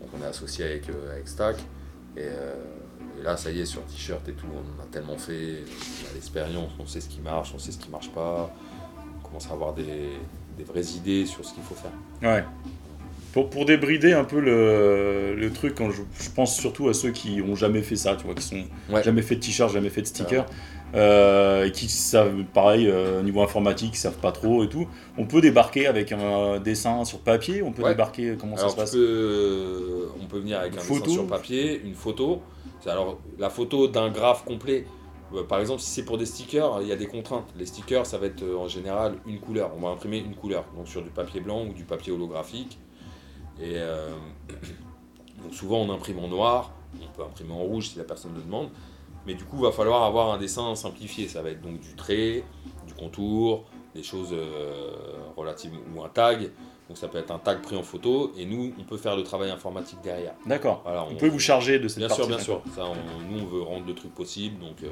Donc 0.00 0.10
on 0.18 0.22
est 0.24 0.28
associé 0.28 0.64
avec, 0.64 0.88
euh, 0.90 1.12
avec 1.12 1.26
Stack. 1.26 1.56
Et, 2.16 2.20
euh, 2.22 2.54
et 3.18 3.24
là, 3.24 3.36
ça 3.36 3.50
y 3.50 3.60
est, 3.60 3.64
sur 3.66 3.84
t-shirt 3.86 4.28
et 4.28 4.32
tout, 4.32 4.46
on 4.52 4.82
a 4.82 4.86
tellement 4.86 5.18
fait. 5.18 5.64
On 6.06 6.10
a 6.10 6.14
l'expérience, 6.14 6.70
on 6.78 6.86
sait 6.86 7.00
ce 7.00 7.08
qui 7.08 7.20
marche, 7.20 7.52
on 7.54 7.58
sait 7.58 7.72
ce 7.72 7.78
qui 7.78 7.90
marche 7.90 8.10
pas. 8.10 8.54
On 9.20 9.26
commence 9.26 9.48
à 9.50 9.54
avoir 9.54 9.72
des, 9.74 9.84
des 10.56 10.64
vraies 10.64 10.84
idées 10.96 11.26
sur 11.26 11.44
ce 11.44 11.52
qu'il 11.54 11.62
faut 11.64 11.74
faire. 11.74 11.90
Ouais. 12.22 12.44
Pour, 13.32 13.50
pour 13.50 13.66
débrider 13.66 14.12
un 14.14 14.24
peu 14.24 14.40
le, 14.40 15.34
le 15.34 15.52
truc, 15.52 15.74
quand 15.74 15.90
je, 15.90 16.02
je 16.20 16.30
pense 16.30 16.56
surtout 16.56 16.88
à 16.88 16.94
ceux 16.94 17.10
qui 17.10 17.42
ont 17.42 17.54
jamais 17.56 17.82
fait 17.82 17.96
ça, 17.96 18.16
tu 18.16 18.24
vois, 18.24 18.34
qui 18.34 18.42
sont 18.42 18.64
Ouais. 18.90 19.02
jamais 19.02 19.22
fait 19.22 19.34
de 19.36 19.40
t-shirt, 19.40 19.70
jamais 19.72 19.90
fait 19.90 20.00
de 20.02 20.06
sticker, 20.06 20.46
euh, 20.94 21.68
qui 21.70 21.88
savent, 21.88 22.44
pareil, 22.54 22.88
euh, 22.88 23.22
niveau 23.22 23.42
informatique, 23.42 23.90
ils 23.94 23.98
savent 23.98 24.18
pas 24.18 24.32
trop 24.32 24.64
et 24.64 24.68
tout. 24.68 24.86
On 25.18 25.26
peut 25.26 25.40
débarquer 25.40 25.86
avec 25.86 26.12
un 26.12 26.58
dessin 26.60 27.04
sur 27.04 27.20
papier, 27.20 27.62
on 27.62 27.72
peut 27.72 27.82
Ouais. 27.82 27.90
débarquer, 27.90 28.36
comment 28.38 28.56
Alors 28.56 28.70
ça 28.70 28.76
se 28.76 28.80
passe 28.80 28.92
peux, 28.92 28.98
euh, 28.98 30.08
on 30.22 30.26
peut 30.26 30.38
venir 30.38 30.58
avec 30.60 30.72
Une 30.72 30.78
un 30.78 30.82
photo. 30.82 31.04
dessin 31.04 31.14
sur 31.14 31.26
papier, 31.26 31.80
une 31.84 31.94
photo. 31.94 32.40
Alors 32.86 33.18
la 33.38 33.50
photo 33.50 33.86
d'un 33.88 34.08
graphe 34.10 34.44
complet. 34.44 34.86
euh, 35.34 35.42
Par 35.44 35.60
exemple, 35.60 35.82
si 35.82 35.90
c'est 35.90 36.04
pour 36.04 36.16
des 36.16 36.24
stickers, 36.26 36.80
il 36.80 36.88
y 36.88 36.92
a 36.92 36.96
des 36.96 37.06
contraintes. 37.06 37.44
Les 37.58 37.66
stickers, 37.66 38.06
ça 38.06 38.16
va 38.16 38.26
être 38.26 38.42
en 38.42 38.66
général 38.68 39.16
une 39.26 39.40
couleur. 39.40 39.72
On 39.76 39.80
va 39.82 39.90
imprimer 39.90 40.18
une 40.18 40.34
couleur, 40.34 40.64
donc 40.76 40.88
sur 40.88 41.02
du 41.02 41.10
papier 41.10 41.40
blanc 41.40 41.66
ou 41.66 41.74
du 41.74 41.84
papier 41.84 42.12
holographique. 42.12 42.78
Et 43.60 43.72
euh, 43.76 44.08
donc 45.42 45.52
souvent 45.54 45.80
on 45.80 45.92
imprime 45.92 46.18
en 46.20 46.28
noir. 46.28 46.72
On 47.02 47.14
peut 47.14 47.22
imprimer 47.22 47.52
en 47.52 47.58
rouge 47.58 47.90
si 47.90 47.98
la 47.98 48.04
personne 48.04 48.32
le 48.34 48.40
demande. 48.40 48.70
Mais 49.28 49.34
du 49.34 49.44
coup, 49.44 49.58
il 49.58 49.62
va 49.64 49.72
falloir 49.72 50.02
avoir 50.04 50.32
un 50.32 50.38
dessin 50.38 50.74
simplifié. 50.74 51.28
Ça 51.28 51.42
va 51.42 51.50
être 51.50 51.60
donc 51.60 51.78
du 51.80 51.94
trait, 51.94 52.42
du 52.86 52.94
contour, 52.94 53.66
des 53.94 54.02
choses 54.02 54.30
euh, 54.32 54.90
relatives 55.36 55.72
ou 55.94 56.02
un 56.02 56.08
tag. 56.08 56.50
Donc 56.88 56.96
ça 56.96 57.06
peut 57.08 57.18
être 57.18 57.30
un 57.30 57.38
tag 57.38 57.60
pris 57.60 57.76
en 57.76 57.82
photo 57.82 58.32
et 58.38 58.46
nous, 58.46 58.72
on 58.80 58.84
peut 58.84 58.96
faire 58.96 59.14
le 59.14 59.22
travail 59.22 59.50
informatique 59.50 59.98
derrière. 60.02 60.32
D'accord. 60.46 60.80
Voilà, 60.84 61.04
On 61.04 61.14
peut 61.16 61.28
vous 61.28 61.38
charger 61.38 61.78
de 61.78 61.86
cette 61.86 61.98
Bien 61.98 62.08
partie. 62.08 62.22
sûr, 62.22 62.28
bien 62.34 62.38
sûr. 62.42 62.62
Ça, 62.74 62.86
on- 62.86 63.30
nous, 63.30 63.42
on 63.42 63.46
veut 63.46 63.60
rendre 63.60 63.86
le 63.86 63.94
truc 63.94 64.14
possible. 64.14 64.58
Donc 64.60 64.82
euh, 64.82 64.88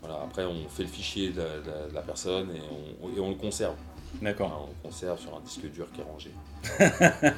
voilà, 0.00 0.16
après, 0.24 0.44
on 0.44 0.68
fait 0.68 0.82
le 0.82 0.88
fichier 0.88 1.30
de 1.30 1.38
la, 1.40 1.44
de 1.60 1.70
la- 1.70 1.88
de 1.88 1.94
la 1.94 2.00
personne 2.02 2.48
et 2.50 2.60
on, 3.00 3.16
et 3.16 3.20
on 3.20 3.28
le 3.28 3.36
conserve. 3.36 3.76
D'accord. 4.20 4.48
Voilà, 4.48 4.64
on 4.64 4.68
le 4.84 4.90
conserve 4.90 5.20
sur 5.20 5.34
un 5.36 5.40
disque 5.40 5.70
dur 5.72 5.86
qui 5.94 6.00
est 6.00 6.04
rangé. 6.04 6.30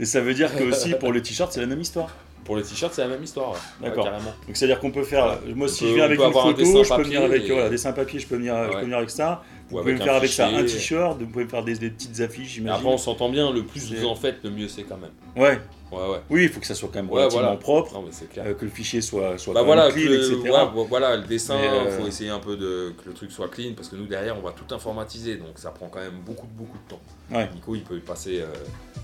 Et 0.00 0.04
ça 0.04 0.20
veut 0.20 0.34
dire 0.34 0.54
que 0.54 0.64
aussi 0.64 0.94
pour 0.94 1.12
le 1.12 1.22
t-shirt, 1.22 1.50
c'est 1.52 1.60
la 1.60 1.66
même 1.66 1.80
histoire. 1.80 2.10
Pour 2.48 2.56
les 2.56 2.62
t-shirts, 2.62 2.94
c'est 2.94 3.02
la 3.02 3.08
même 3.08 3.22
histoire. 3.22 3.50
ouais. 3.52 3.58
D'accord. 3.82 4.06
Ouais. 4.06 4.12
Donc 4.46 4.56
c'est-à-dire 4.56 4.80
qu'on 4.80 4.90
peut 4.90 5.02
faire. 5.04 5.38
Moi, 5.54 5.68
si 5.68 5.84
peut- 5.84 5.90
je 5.90 5.94
viens 5.96 6.04
avec 6.06 6.18
une 6.18 6.24
un 6.24 6.32
photo, 6.32 6.64
je 6.82 6.88
peux 6.96 7.02
venir 7.02 7.22
avec 7.22 7.42
et- 7.44 7.52
voilà, 7.52 7.68
dessin 7.68 7.92
papier, 7.92 8.18
je 8.20 8.26
peux 8.26 8.36
venir, 8.36 8.54
je 8.54 8.72
peux 8.78 8.84
venir 8.84 8.96
avec 8.96 9.10
ça. 9.10 9.42
Vous 9.70 9.76
Ou 9.76 9.80
pouvez 9.80 9.92
me 9.94 9.98
faire 9.98 10.14
avec 10.14 10.30
ça 10.30 10.48
un 10.48 10.62
t-shirt, 10.64 11.18
vous 11.20 11.26
pouvez 11.26 11.44
me 11.44 11.50
faire 11.50 11.62
des, 11.62 11.74
des 11.74 11.90
petites 11.90 12.18
affiches, 12.20 12.52
j'imagine. 12.54 12.76
après, 12.80 12.88
on 12.94 12.96
s'entend 12.96 13.28
bien, 13.28 13.52
le 13.52 13.64
plus 13.64 13.92
vous 13.92 14.06
en 14.06 14.14
faites, 14.14 14.38
le 14.42 14.50
mieux 14.50 14.66
c'est 14.68 14.84
quand 14.84 14.96
même. 14.96 15.10
Ouais, 15.36 15.60
Ouais, 15.90 16.06
ouais. 16.06 16.20
oui, 16.30 16.42
il 16.44 16.48
faut 16.50 16.60
que 16.60 16.66
ça 16.66 16.74
soit 16.74 16.88
quand 16.90 16.96
même 17.00 17.08
Ouais, 17.10 17.16
relativement 17.20 17.42
voilà. 17.44 17.56
propre, 17.58 17.94
Non, 17.94 18.02
mais 18.02 18.12
c'est 18.12 18.28
clair. 18.30 18.44
euh, 18.46 18.54
que 18.54 18.64
le 18.64 18.70
fichier 18.70 19.00
soit, 19.02 19.36
soit 19.38 19.52
Bah 19.54 19.62
voilà, 19.62 19.88
que 19.88 19.94
clean, 19.94 20.10
le, 20.10 20.16
etc. 20.38 20.50
ouais, 20.74 20.84
voilà, 20.88 21.16
le 21.16 21.22
dessin, 21.24 21.56
il 21.58 21.64
euh, 21.64 21.98
faut 21.98 22.06
essayer 22.06 22.28
un 22.30 22.38
peu 22.40 22.56
de 22.56 22.94
que 23.02 23.08
le 23.08 23.14
truc 23.14 23.30
soit 23.32 23.48
clean 23.48 23.72
parce 23.74 23.88
que 23.88 23.96
nous 23.96 24.06
derrière 24.06 24.36
on 24.38 24.42
va 24.42 24.52
tout 24.52 24.74
informatiser 24.74 25.36
donc 25.36 25.58
ça 25.58 25.70
prend 25.70 25.88
quand 25.88 26.00
même 26.00 26.20
beaucoup 26.26 26.46
beaucoup 26.46 26.76
de 26.78 26.88
temps. 26.90 27.00
Ouais. 27.30 27.48
Nico 27.54 27.74
il 27.74 27.82
peut 27.84 27.96
y 27.96 28.00
passer, 28.00 28.40
euh, 28.40 28.46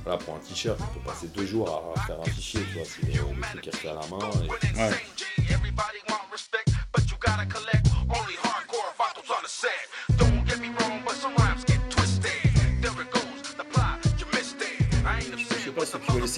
voilà 0.03 0.19
pour 0.19 0.35
un 0.35 0.39
t-shirt, 0.39 0.79
il 0.79 1.01
peut 1.01 1.07
passer 1.11 1.29
deux 1.29 1.47
jours 1.47 1.93
à 1.97 2.01
faire 2.07 2.21
un 2.21 2.25
fichier, 2.31 2.61
tu 2.71 2.79
vois, 2.79 2.87
c'est 2.87 3.19
euh, 3.19 3.23
le 3.35 3.43
truc 3.43 3.67
est 3.67 3.77
fait 3.77 3.89
à 3.89 3.95
la 3.95 4.01
main. 4.09 4.19
et- 4.45 4.95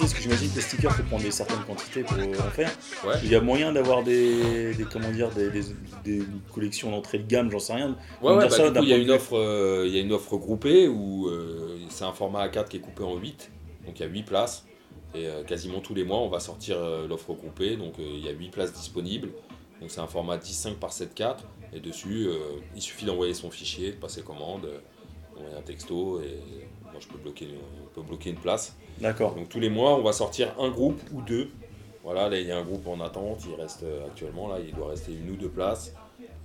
parce 0.03 0.13
que 0.13 0.21
j'imagine 0.21 0.49
que 0.49 0.55
les 0.55 0.61
stickers, 0.61 0.91
faut 0.91 1.03
prendre 1.03 1.23
des 1.23 1.31
certaines 1.31 1.63
quantités 1.63 2.03
pour 2.03 2.17
en 2.17 2.49
faire. 2.49 2.71
Ouais. 3.05 3.15
Il 3.23 3.31
y 3.31 3.35
a 3.35 3.41
moyen 3.41 3.71
d'avoir 3.71 4.03
des, 4.03 4.73
des, 4.73 4.83
comment 4.83 5.11
dire, 5.11 5.29
des, 5.31 5.49
des, 5.49 5.63
des 6.03 6.23
collections 6.53 6.91
d'entrée 6.91 7.19
de 7.19 7.27
gamme, 7.27 7.51
j'en 7.51 7.59
sais 7.59 7.73
rien. 7.73 7.95
Ouais, 8.21 8.33
ouais, 8.33 8.37
bah, 8.37 8.49
ça 8.49 8.67
du 8.67 8.73
d'un 8.73 8.79
coup, 8.79 8.85
il 8.85 8.89
y 8.89 8.93
a 8.93 8.97
une 8.97 9.11
offre, 9.11 9.37
euh, 9.37 9.85
il 9.87 9.93
y 9.93 9.97
a 9.97 10.01
une 10.01 10.13
offre 10.13 10.37
groupée 10.37 10.87
où 10.87 11.27
euh, 11.27 11.77
c'est 11.89 12.03
un 12.03 12.13
format 12.13 12.47
A4 12.47 12.67
qui 12.67 12.77
est 12.77 12.81
coupé 12.81 13.03
en 13.03 13.15
8, 13.15 13.51
donc 13.85 13.99
il 13.99 14.01
y 14.01 14.05
a 14.05 14.09
8 14.09 14.23
places. 14.23 14.65
Et 15.15 15.27
euh, 15.27 15.43
quasiment 15.43 15.79
tous 15.79 15.95
les 15.95 16.03
mois, 16.03 16.19
on 16.19 16.29
va 16.29 16.39
sortir 16.39 16.77
l'offre 17.07 17.33
groupée, 17.33 17.77
donc 17.77 17.95
il 17.97 18.23
y 18.23 18.27
a 18.27 18.31
8 18.31 18.49
places 18.49 18.73
disponibles. 18.73 19.29
Donc 19.79 19.91
c'est 19.91 20.01
un 20.01 20.07
format 20.07 20.37
10-5 20.37 20.75
par 20.75 20.91
7-4, 20.91 21.37
et 21.73 21.79
dessus, 21.79 22.27
il 22.75 22.81
suffit 22.81 23.05
d'envoyer 23.05 23.33
son 23.33 23.51
fichier, 23.51 23.91
de 23.91 23.97
passer 23.97 24.21
commande, 24.21 24.67
envoyer 25.37 25.55
un 25.55 25.61
texto, 25.61 26.19
et 26.21 26.39
moi 26.97 27.05
je 27.07 27.13
peux 27.13 27.21
bloquer, 27.21 27.47
on 27.83 27.93
peut 27.93 28.07
bloquer 28.07 28.31
une 28.31 28.37
place. 28.37 28.75
D'accord. 28.99 29.35
Donc 29.35 29.49
tous 29.49 29.59
les 29.59 29.69
mois, 29.69 29.95
on 29.95 30.01
va 30.01 30.13
sortir 30.13 30.53
un 30.59 30.69
groupe 30.69 30.99
ou 31.13 31.21
deux. 31.21 31.51
Voilà, 32.03 32.29
là 32.29 32.39
il 32.39 32.47
y 32.47 32.51
a 32.51 32.57
un 32.57 32.63
groupe 32.63 32.87
en 32.87 32.99
attente, 33.01 33.43
il 33.47 33.61
reste 33.61 33.83
euh, 33.83 34.07
actuellement, 34.07 34.47
là 34.47 34.55
il 34.65 34.73
doit 34.73 34.89
rester 34.89 35.11
une 35.11 35.29
ou 35.31 35.35
deux 35.35 35.49
places. 35.49 35.93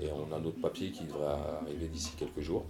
Et 0.00 0.08
on 0.10 0.34
a 0.34 0.38
notre 0.38 0.60
papier 0.60 0.90
qui 0.90 1.04
devrait 1.04 1.36
arriver 1.62 1.86
d'ici 1.86 2.10
quelques 2.18 2.40
jours. 2.40 2.64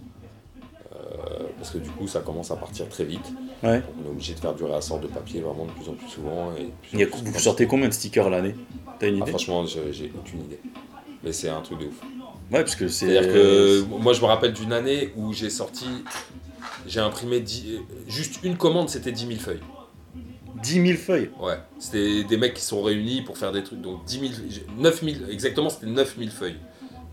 Euh, 0.95 1.47
parce 1.57 1.71
que 1.71 1.79
du 1.79 1.89
coup 1.89 2.07
ça 2.07 2.21
commence 2.21 2.51
à 2.51 2.55
partir 2.55 2.87
très 2.87 3.03
vite. 3.03 3.33
Ouais. 3.63 3.79
Donc, 3.79 3.89
on 4.01 4.07
est 4.07 4.11
obligé 4.11 4.33
de 4.35 4.39
faire 4.39 4.53
du 4.53 4.63
réassort 4.63 4.99
de 4.99 5.07
papier 5.07 5.41
vraiment 5.41 5.65
de 5.65 5.71
plus 5.71 5.89
en 5.89 5.93
plus 5.93 6.07
souvent. 6.07 6.53
Et 6.55 7.05
en 7.05 7.09
plus 7.09 7.23
vous 7.31 7.39
sortez 7.39 7.67
combien 7.67 7.87
de 7.89 7.93
stickers 7.93 8.29
l'année? 8.29 8.55
T'as 8.99 9.07
une 9.09 9.15
Ah, 9.15 9.17
idée? 9.23 9.31
franchement, 9.31 9.65
j'ai 9.65 10.13
aucune 10.17 10.41
idée. 10.41 10.59
Mais 11.23 11.33
c'est 11.33 11.49
un 11.49 11.61
truc 11.61 11.79
de 11.79 11.85
ouf. 11.87 11.99
Ouais, 12.51 12.59
parce 12.59 12.75
que 12.75 12.87
c'est. 12.87 13.07
C'est-à-dire 13.07 13.33
que 13.33 13.81
moi 13.85 14.13
je 14.13 14.21
me 14.21 14.25
rappelle 14.27 14.53
d'une 14.53 14.71
année 14.73 15.11
où 15.17 15.33
j'ai 15.33 15.49
sorti, 15.49 15.87
j'ai 16.87 16.99
imprimé 16.99 17.39
10 17.39 17.79
juste 18.07 18.39
une 18.43 18.57
commande, 18.57 18.89
c'était 18.89 19.11
10 19.11 19.27
000 19.27 19.39
feuilles. 19.39 19.59
10 20.61 20.85
000 20.85 20.97
feuilles. 20.97 21.29
Ouais, 21.41 21.57
c'était 21.79 22.23
des 22.23 22.37
mecs 22.37 22.53
qui 22.53 22.61
sont 22.61 22.81
réunis 22.81 23.21
pour 23.21 23.37
faire 23.37 23.51
des 23.51 23.63
trucs. 23.63 23.81
Donc 23.81 24.05
10 24.05 24.19
000, 24.19 24.31
j'ai- 24.49 24.65
9 24.77 25.03
000, 25.03 25.29
exactement, 25.29 25.69
c'était 25.69 25.87
9 25.87 26.15
000 26.17 26.29
feuilles. 26.31 26.55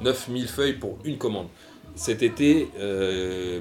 9 0.00 0.28
000 0.32 0.46
feuilles 0.46 0.74
pour 0.74 0.98
une 1.04 1.18
commande. 1.18 1.48
Cet 1.96 2.22
été, 2.22 2.68
euh, 2.78 3.60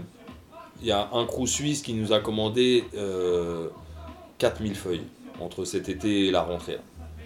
il 0.81 0.87
y 0.87 0.91
a 0.91 1.09
un 1.13 1.25
crew 1.25 1.45
suisse 1.47 1.81
qui 1.81 1.93
nous 1.93 2.13
a 2.13 2.19
commandé 2.19 2.83
euh, 2.95 3.67
4 4.37 4.61
000 4.61 4.75
feuilles 4.75 5.01
entre 5.41 5.65
cet 5.65 5.89
été 5.89 6.27
et 6.27 6.31
la 6.31 6.41
rentrée. 6.43 6.77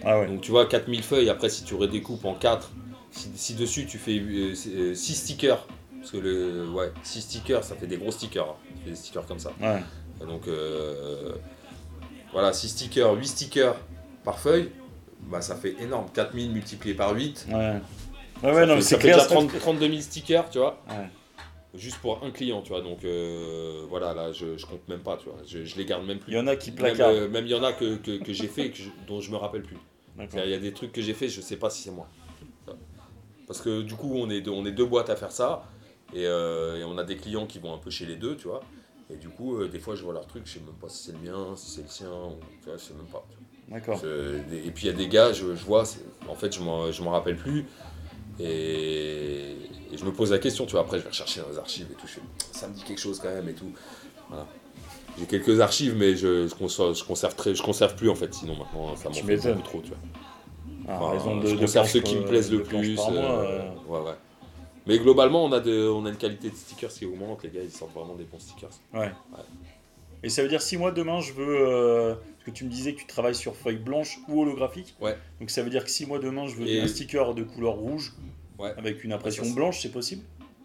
Ah 0.04 0.20
ouais. 0.20 0.26
Donc 0.26 0.40
tu 0.40 0.50
vois, 0.50 0.66
4 0.66 0.88
000 0.88 1.02
feuilles, 1.02 1.28
après 1.30 1.48
si 1.50 1.64
tu 1.64 1.74
redécoupes 1.74 2.24
en 2.24 2.34
4, 2.34 2.70
si, 3.10 3.28
si 3.34 3.54
dessus 3.54 3.86
tu 3.86 3.98
fais 3.98 4.20
6 4.54 5.14
stickers, 5.14 5.66
parce 6.04 6.12
que 6.12 6.18
le, 6.18 6.68
ouais, 6.68 6.92
6 7.02 7.22
stickers, 7.22 7.64
ça 7.64 7.74
fait 7.76 7.86
des 7.86 7.96
gros 7.96 8.10
stickers, 8.10 8.44
hein. 8.50 8.56
Ça 8.76 8.84
fait 8.84 8.90
des 8.90 8.96
stickers 8.96 9.26
comme 9.26 9.38
ça. 9.38 9.52
Ouais. 9.60 9.82
Donc 10.26 10.46
euh, 10.48 11.32
voilà, 12.32 12.52
6 12.52 12.68
stickers, 12.68 13.14
8 13.14 13.26
stickers 13.26 13.76
par 14.22 14.38
feuille, 14.38 14.70
bah, 15.22 15.40
ça 15.40 15.56
fait 15.56 15.76
énorme. 15.80 16.06
4000 16.12 16.50
multiplié 16.52 16.94
par 16.94 17.14
8. 17.14 17.46
Ouais. 17.48 17.54
Ouais, 17.54 17.80
ça 18.42 18.52
ouais, 18.52 18.66
non, 18.66 18.66
fait, 18.72 18.74
mais 18.74 18.80
ça 18.82 18.88
c'est 18.88 18.94
fait 18.96 19.00
clair. 19.02 19.16
déjà 19.16 19.26
30 19.28 19.58
32 19.58 19.88
000 19.88 20.00
stickers, 20.02 20.50
tu 20.50 20.58
vois, 20.58 20.82
Ouais. 20.90 21.08
juste 21.74 21.96
pour 21.98 22.22
un 22.22 22.30
client, 22.30 22.60
tu 22.60 22.68
vois. 22.68 22.82
Donc 22.82 23.02
euh, 23.04 23.84
voilà, 23.88 24.12
là 24.12 24.32
je, 24.32 24.58
je 24.58 24.66
compte 24.66 24.86
même 24.88 25.00
pas, 25.00 25.16
tu 25.16 25.24
vois. 25.30 25.38
Je, 25.46 25.64
je 25.64 25.76
les 25.76 25.86
garde 25.86 26.04
même 26.06 26.18
plus. 26.18 26.32
Il 26.32 26.36
y 26.36 26.40
en 26.40 26.46
a 26.46 26.56
qui 26.56 26.70
Même, 26.70 26.78
placardent. 26.80 27.14
euh, 27.14 27.28
même 27.30 27.46
il 27.46 27.50
y 27.52 27.54
en 27.54 27.62
a 27.64 27.72
que, 27.72 27.96
que, 27.96 28.22
que 28.22 28.32
j'ai 28.34 28.48
fait 28.48 28.66
et 28.66 28.70
que 28.70 28.76
je- 28.76 28.90
dont 29.06 29.20
je 29.22 29.30
me 29.30 29.36
rappelle 29.36 29.62
plus. 29.62 29.78
Il 30.18 30.48
y 30.50 30.54
a 30.54 30.58
des 30.58 30.72
trucs 30.72 30.92
que 30.92 31.00
j'ai 31.00 31.14
fait, 31.14 31.28
je 31.28 31.40
sais 31.40 31.56
pas 31.56 31.70
si 31.70 31.82
c'est 31.82 31.90
moi. 31.90 32.06
Parce 33.46 33.60
que 33.60 33.82
du 33.82 33.94
coup, 33.94 34.12
on 34.16 34.30
est 34.30 34.40
deux, 34.40 34.50
on 34.52 34.64
est 34.64 34.72
deux 34.72 34.86
boîtes 34.86 35.10
à 35.10 35.16
faire 35.16 35.32
ça. 35.32 35.64
Et, 36.12 36.26
euh, 36.26 36.78
et 36.78 36.84
on 36.84 36.98
a 36.98 37.04
des 37.04 37.16
clients 37.16 37.46
qui 37.46 37.58
vont 37.58 37.74
un 37.74 37.78
peu 37.78 37.90
chez 37.90 38.06
les 38.06 38.16
deux, 38.16 38.36
tu 38.36 38.48
vois. 38.48 38.60
Et 39.10 39.16
du 39.16 39.28
coup, 39.28 39.56
euh, 39.56 39.68
des 39.68 39.78
fois, 39.80 39.94
je 39.94 40.02
vois 40.02 40.12
leur 40.12 40.26
truc, 40.26 40.42
je 40.46 40.52
sais 40.54 40.60
même 40.60 40.74
pas 40.74 40.88
si 40.88 41.04
c'est 41.04 41.12
le 41.12 41.18
mien, 41.18 41.54
si 41.56 41.70
c'est 41.70 41.82
le 41.82 41.88
sien, 41.88 42.08
ou, 42.10 42.38
tu 42.62 42.68
vois, 42.68 42.76
je 42.76 42.82
sais 42.82 42.94
même 42.94 43.06
pas. 43.06 43.26
D'accord. 43.68 44.00
Et 44.04 44.70
puis 44.70 44.84
il 44.84 44.90
y 44.90 44.90
a 44.90 44.92
des 44.92 45.08
gars, 45.08 45.32
je, 45.32 45.54
je 45.54 45.64
vois, 45.64 45.84
en 46.28 46.34
fait, 46.34 46.54
je 46.54 46.60
m'en 47.02 47.10
rappelle 47.10 47.36
plus. 47.36 47.64
Et, 48.40 49.56
et 49.92 49.96
je 49.96 50.04
me 50.04 50.12
pose 50.12 50.32
la 50.32 50.38
question, 50.38 50.66
tu 50.66 50.72
vois. 50.72 50.80
Après, 50.80 50.98
je 50.98 51.04
vais 51.04 51.10
rechercher 51.10 51.40
dans 51.40 51.48
les 51.48 51.58
archives 51.58 51.86
et 51.90 51.94
tout. 51.94 52.06
Je 52.06 52.14
fais, 52.14 52.20
ça 52.52 52.68
me 52.68 52.74
dit 52.74 52.82
quelque 52.82 53.00
chose 53.00 53.20
quand 53.20 53.32
même 53.32 53.48
et 53.48 53.54
tout. 53.54 53.70
Voilà. 54.28 54.46
J'ai 55.18 55.26
quelques 55.26 55.60
archives, 55.60 55.94
mais 55.96 56.16
je, 56.16 56.48
je, 56.48 56.54
conserve, 56.54 56.96
je, 56.96 57.04
conserve 57.04 57.36
très, 57.36 57.54
je 57.54 57.62
conserve 57.62 57.94
plus 57.94 58.10
en 58.10 58.16
fait. 58.16 58.34
Sinon, 58.34 58.56
maintenant, 58.56 58.96
ça 58.96 59.08
m'en 59.08 59.14
fait 59.14 59.36
beaucoup 59.36 59.62
trop, 59.62 59.80
tu 59.80 59.88
vois. 59.88 59.98
Ah, 60.88 60.98
Enfin, 61.00 61.12
raison 61.12 61.36
de, 61.40 61.46
je 61.46 61.54
conserve 61.56 61.88
ceux 61.88 62.00
qui 62.00 62.16
me 62.16 62.24
plaisent 62.24 62.50
le 62.50 62.62
plus. 62.62 62.96
mois, 62.96 63.12
euh, 63.12 63.70
ouais, 63.88 64.00
ouais. 64.00 64.14
Mais 64.86 64.98
globalement, 64.98 65.44
on 65.44 65.52
a, 65.52 65.60
de, 65.60 65.88
on 65.88 66.04
a 66.04 66.10
une 66.10 66.16
qualité 66.16 66.50
de 66.50 66.54
stickers 66.56 66.90
qui 66.92 67.06
augmente. 67.06 67.42
Les 67.42 67.50
gars, 67.50 67.62
ils 67.62 67.70
sortent 67.70 67.94
vraiment 67.94 68.14
des 68.14 68.24
bons 68.24 68.38
stickers. 68.38 68.70
Ouais. 68.92 69.10
Et 70.22 70.28
ça 70.28 70.42
veut 70.42 70.48
dire 70.48 70.62
si 70.62 70.76
moi 70.76 70.90
demain 70.90 71.20
je 71.20 71.32
veux. 71.32 71.56
euh, 71.58 72.14
parce 72.14 72.44
que 72.46 72.50
tu 72.50 72.64
me 72.64 72.70
disais 72.70 72.94
que 72.94 73.00
tu 73.00 73.06
travailles 73.06 73.34
sur 73.34 73.54
feuille 73.56 73.76
blanche 73.78 74.18
ou 74.28 74.42
holographique. 74.42 74.94
Ouais. 75.00 75.16
Donc 75.40 75.50
ça 75.50 75.62
veut 75.62 75.70
dire 75.70 75.84
que 75.84 75.90
si 75.90 76.06
moi 76.06 76.18
demain 76.18 76.46
je 76.46 76.54
veux 76.56 76.66
Et- 76.66 76.80
un 76.80 76.86
sticker 76.88 77.34
de 77.34 77.42
couleur 77.42 77.74
rouge 77.74 78.12
Ouais. 78.58 78.72
avec 78.76 79.02
une 79.04 79.12
impression 79.12 79.48
blanche, 79.50 79.80
c'est 79.82 79.90
possible? 79.90 80.22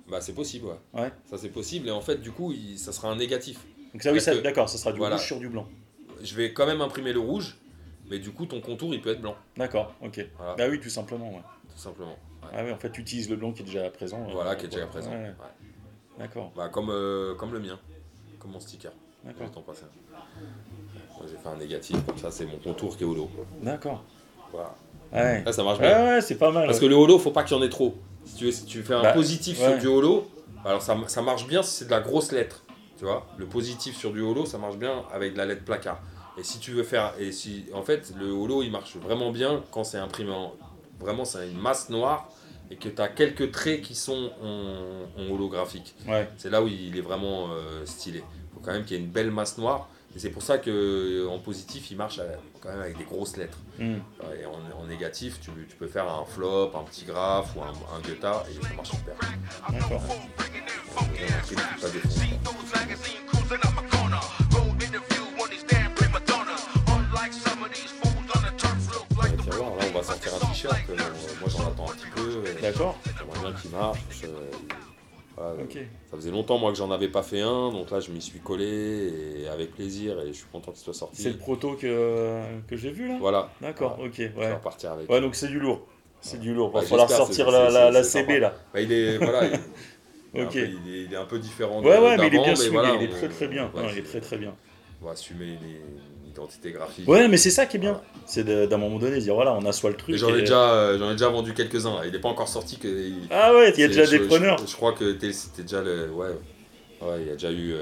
Bah, 0.09 0.21
c'est 0.21 0.33
possible, 0.33 0.67
ouais. 0.67 1.01
Ouais. 1.01 1.11
Ça, 1.29 1.37
c'est 1.37 1.49
possible. 1.49 1.87
Et 1.87 1.91
en 1.91 2.01
fait, 2.01 2.21
du 2.21 2.31
coup, 2.31 2.51
il- 2.51 2.77
ça 2.79 2.91
sera 2.91 3.09
un 3.09 3.15
négatif. 3.15 3.59
Donc 3.93 4.01
ça 4.03 4.11
oui, 4.13 4.19
ça- 4.21 4.33
que- 4.35 4.41
d'accord, 4.41 4.69
ça 4.69 4.77
sera 4.77 4.91
du 4.91 4.97
voilà. 4.99 5.15
rouge 5.17 5.25
sur 5.25 5.39
du 5.39 5.49
blanc. 5.49 5.67
Je 6.21 6.35
vais 6.35 6.53
quand 6.53 6.65
même 6.65 6.81
imprimer 6.81 7.13
le 7.13 7.19
rouge, 7.19 7.57
mais 8.09 8.19
du 8.19 8.31
coup, 8.31 8.45
ton 8.45 8.59
contour, 8.61 8.93
il 8.93 9.01
peut 9.01 9.11
être 9.11 9.21
blanc. 9.21 9.35
D'accord, 9.57 9.93
ok. 10.01 10.25
Voilà, 10.37 10.55
Bah 10.55 10.65
oui, 10.69 10.79
tout 10.79 10.89
simplement. 10.89 11.31
Ouais. 11.33 11.41
tout 11.73 11.79
simplement. 11.79 12.17
Ouais. 12.51 12.57
Ah 12.59 12.63
oui, 12.65 12.71
en 12.71 12.77
fait, 12.77 12.91
tu 12.91 13.01
utilises 13.01 13.29
le 13.29 13.35
blanc 13.35 13.51
qui 13.51 13.61
est 13.61 13.65
déjà 13.65 13.89
présent. 13.89 14.21
euh, 14.27 14.31
Voilà, 14.33 14.55
qui 14.55 14.65
est 14.65 14.69
déjà 14.69 14.83
ouais, 14.83 14.89
présent. 14.89 15.11
ouais, 15.11 15.17
Ouais. 15.17 15.33
D'accord, 16.17 16.51
Bah, 16.55 16.67
comme, 16.69 16.89
euh, 16.89 17.33
comme 17.35 17.53
le 17.53 17.59
mien, 17.59 17.79
comme 18.39 18.51
mon 18.51 18.59
sticker. 18.59 18.91
d'accord. 19.23 19.47
J'ai 21.27 21.37
fait 21.37 21.49
un 21.49 21.57
négatif, 21.57 21.97
comme 22.05 22.17
ça, 22.17 22.31
c'est 22.31 22.45
mon 22.45 22.57
contour 22.57 22.95
qui 22.97 23.03
est 23.03 23.07
holo. 23.07 23.29
D'accord. 23.61 24.03
Voilà. 24.51 24.73
Ouais. 25.11 25.43
Là, 25.43 25.51
ça 25.51 25.63
marche 25.63 25.79
Ouais, 25.79 25.87
bien. 25.87 26.05
ouais, 26.05 26.21
c'est 26.21 26.37
pas 26.37 26.51
mal. 26.51 26.65
Parce 26.65 26.79
que 26.79 26.85
ouais. 26.85 26.89
le 26.89 26.95
holo, 26.95 27.19
faut 27.19 27.31
pas 27.31 27.43
qu'il 27.43 27.55
y 27.57 27.59
en 27.59 27.63
ait 27.63 27.69
trop. 27.69 27.95
Si 28.25 28.35
tu, 28.35 28.45
veux, 28.45 28.51
si 28.51 28.65
tu 28.65 28.83
fais 28.83 28.93
un 28.93 29.01
Bah, 29.01 29.13
positif 29.13 29.59
ouais. 29.59 29.65
sur 29.71 29.77
du 29.79 29.87
holo, 29.87 30.27
alors 30.65 30.81
ça, 30.81 30.95
ça 31.07 31.21
marche 31.21 31.47
bien 31.47 31.63
si 31.63 31.71
c'est 31.79 31.85
de 31.85 31.91
la 31.91 31.99
grosse 32.01 32.31
lettre. 32.31 32.63
Tu 32.97 33.05
vois, 33.05 33.25
le 33.37 33.45
positif 33.45 33.95
sur 33.97 34.11
du 34.11 34.21
holo, 34.21 34.45
ça 34.45 34.57
marche 34.57 34.77
bien 34.77 35.03
avec 35.13 35.33
de 35.33 35.37
la 35.37 35.45
lettre 35.45 35.63
placard. 35.63 35.99
Et 36.37 36.43
si 36.43 36.59
tu 36.59 36.71
veux 36.71 36.83
faire, 36.83 37.13
et 37.19 37.31
si, 37.31 37.65
en 37.73 37.81
fait, 37.83 38.13
le 38.17 38.29
holo, 38.31 38.61
il 38.63 38.71
marche 38.71 38.95
vraiment 38.97 39.31
bien 39.31 39.63
quand 39.71 39.83
c'est 39.83 39.97
imprimé 39.97 40.31
en, 40.31 40.53
vraiment, 40.99 41.25
c'est 41.25 41.49
une 41.49 41.57
masse 41.59 41.89
noire 41.89 42.29
et 42.71 42.75
que 42.75 42.89
tu 42.89 43.01
as 43.01 43.07
quelques 43.07 43.51
traits 43.51 43.81
qui 43.81 43.95
sont 43.95 44.31
en, 44.41 45.21
en 45.21 45.31
holographique. 45.31 45.95
Ouais. 46.07 46.29
C'est 46.37 46.49
là 46.49 46.61
où 46.61 46.67
il 46.67 46.97
est 46.97 47.01
vraiment 47.01 47.49
euh, 47.51 47.85
stylé. 47.85 48.19
Il 48.19 48.53
faut 48.53 48.59
quand 48.61 48.71
même 48.73 48.83
qu'il 48.85 48.97
y 48.97 48.99
ait 48.99 49.03
une 49.03 49.09
belle 49.09 49.31
masse 49.31 49.57
noire. 49.57 49.89
Et 50.15 50.19
c'est 50.19 50.31
pour 50.31 50.41
ça 50.41 50.57
que 50.57 50.71
euh, 50.71 51.29
en 51.29 51.37
positif, 51.37 51.91
il 51.91 51.97
marche 51.97 52.17
euh, 52.19 52.35
quand 52.61 52.69
même 52.69 52.81
avec 52.81 52.97
des 52.97 53.03
grosses 53.03 53.37
lettres. 53.37 53.59
Hmm. 53.77 53.97
Et 54.39 54.45
en, 54.45 54.59
en 54.81 54.85
négatif, 54.87 55.39
tu, 55.39 55.51
tu 55.69 55.75
peux 55.75 55.87
faire 55.87 56.09
un 56.09 56.25
flop, 56.25 56.71
un 56.75 56.83
petit 56.83 57.05
graphe 57.05 57.55
ou 57.55 57.61
un, 57.61 57.73
un 57.95 57.99
guetta 58.01 58.43
et 58.49 58.53
ça 58.65 58.73
marche 58.75 58.89
super. 58.89 59.15
D'accord. 59.69 60.01
Ouais, 69.17 69.29
like 69.29 69.37
tu 69.43 69.49
vas 69.49 69.55
voir, 69.57 69.75
là 69.77 69.85
on 69.89 69.97
va 69.97 70.03
sortir 70.03 70.31
un 70.35 70.39
t-shirt. 70.47 70.75
euh, 70.89 70.95
D'accord. 72.61 72.97
J'aimerais 73.17 73.39
bien 73.51 73.59
qu'il 73.61 73.71
marche. 73.71 73.99
euh, 74.23 74.49
voilà. 75.37 75.53
Ça 76.11 76.17
faisait 76.17 76.31
longtemps 76.31 76.57
moi 76.57 76.71
que 76.71 76.77
j'en 76.77 76.91
avais 76.91 77.07
pas 77.07 77.23
fait 77.23 77.39
un, 77.41 77.71
donc 77.71 77.91
là 77.91 77.99
je 78.01 78.11
m'y 78.11 78.21
suis 78.21 78.39
collé 78.39 79.13
et 79.43 79.47
avec 79.47 79.71
plaisir 79.73 80.19
et 80.19 80.27
je 80.27 80.33
suis 80.33 80.47
content 80.51 80.71
qu'il 80.71 80.81
soit 80.83 80.93
sorti. 80.93 81.21
C'est 81.21 81.29
le 81.29 81.37
proto 81.37 81.75
que, 81.75 82.41
que 82.67 82.75
j'ai 82.75 82.91
vu 82.91 83.07
là? 83.07 83.15
Voilà. 83.19 83.49
D'accord, 83.61 83.95
Voilà. 83.95 84.09
ok. 84.09 84.15
Je 84.17 84.23
vais 84.23 84.33
Ouais. 84.37 84.53
repartir 84.53 84.91
avec. 84.91 85.09
Ouais, 85.09 85.21
donc 85.21 85.35
c'est 85.35 85.47
du 85.47 85.59
lourd. 85.59 85.81
C'est 86.21 86.39
du 86.41 86.53
lourd. 86.53 86.71
Va 86.71 86.79
Ouais, 86.81 86.85
falloir 86.85 87.09
sortir 87.09 87.49
la, 87.51 87.91
CB 88.03 88.03
sympa. 88.03 88.39
là. 88.39 88.53
Bah, 88.73 88.81
il 88.81 88.91
est 88.91 89.17
voilà. 89.17 89.45
il- 89.47 89.59
il 90.33 90.39
est 90.41 90.43
un 90.43 90.45
Ok. 90.47 90.53
peu- 90.53 90.59
il, 90.59 90.93
est, 90.93 91.03
il 91.05 91.13
est 91.13 91.17
un 91.17 91.25
peu 91.25 91.39
différent. 91.39 91.81
de- 91.81 91.87
Ouais, 91.87 91.97
ouais, 91.97 92.17
mais 92.17 92.27
il 92.27 92.35
est 92.35 92.43
bien 92.43 92.55
suivi, 92.55 92.71
voilà, 92.73 92.95
il 92.95 93.03
est 93.03 93.07
très 93.09 93.29
très 93.29 93.47
bien. 93.47 93.71
ouais, 93.73 93.81
Non, 93.83 93.89
il 93.89 93.97
est 93.97 94.03
très 94.03 94.19
très 94.19 94.37
bien. 94.37 94.53
On 95.01 95.05
va 95.05 95.11
assumer 95.13 95.45
une, 95.45 95.53
identité 96.29 96.71
graphique. 96.71 97.07
Ouais, 97.07 97.27
mais 97.27 97.37
c'est 97.37 97.49
ça 97.51 97.65
qui 97.65 97.77
est 97.77 97.79
bien. 97.79 97.91
Voilà. 97.93 98.05
C'est 98.25 98.43
d'un 98.43 98.77
moment 98.77 98.99
donné, 98.99 99.19
dire 99.19 99.35
voilà, 99.35 99.53
on 99.53 99.65
assoit 99.65 99.89
le 99.89 99.97
truc. 99.97 100.15
J'en 100.15 100.29
ai, 100.33 100.37
et- 100.37 100.41
déjà, 100.41 100.73
euh, 100.73 100.97
j'en 100.99 101.09
ai 101.09 101.13
déjà 101.13 101.29
vendu 101.29 101.53
quelques-uns. 101.53 102.03
Il 102.05 102.11
n'est 102.11 102.19
pas 102.19 102.29
encore 102.29 102.47
sorti. 102.47 102.77
Que, 102.77 102.87
il- 102.87 103.27
Ah 103.31 103.53
ouais, 103.53 103.71
il 103.75 103.79
y 103.81 103.83
a 103.83 103.87
déjà 103.87 104.05
je- 104.05 104.17
des 104.17 104.19
preneurs. 104.27 104.57
Je, 104.59 104.67
je 104.67 104.75
crois 104.75 104.93
que 104.93 105.17
c'était 105.31 105.63
déjà 105.63 105.81
le. 105.81 106.09
Ouais, 106.11 106.27
ouais, 107.01 107.21
il 107.21 107.27
y 107.27 107.29
a 107.31 107.33
déjà 107.33 107.51
eu 107.51 107.73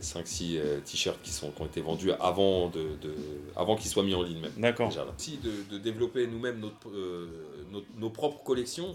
5-6 0.00 0.58
t-shirts 0.84 1.18
qui, 1.22 1.30
sont, 1.32 1.50
qui 1.50 1.62
ont 1.62 1.66
été 1.66 1.80
vendus 1.80 2.10
avant, 2.20 2.68
de, 2.68 2.80
de- 3.00 3.14
avant 3.56 3.76
qu'ils 3.76 3.90
soient 3.90 4.02
mis 4.04 4.14
en 4.14 4.22
ligne 4.22 4.40
même. 4.40 4.52
D'accord. 4.56 4.92
Si 5.16 5.38
de, 5.38 5.74
de 5.74 5.78
développer 5.82 6.26
nous-mêmes 6.26 6.60
notre, 6.60 6.88
euh, 6.94 7.26
notre- 7.72 7.86
nos 7.98 8.10
propres 8.10 8.42
collections, 8.44 8.94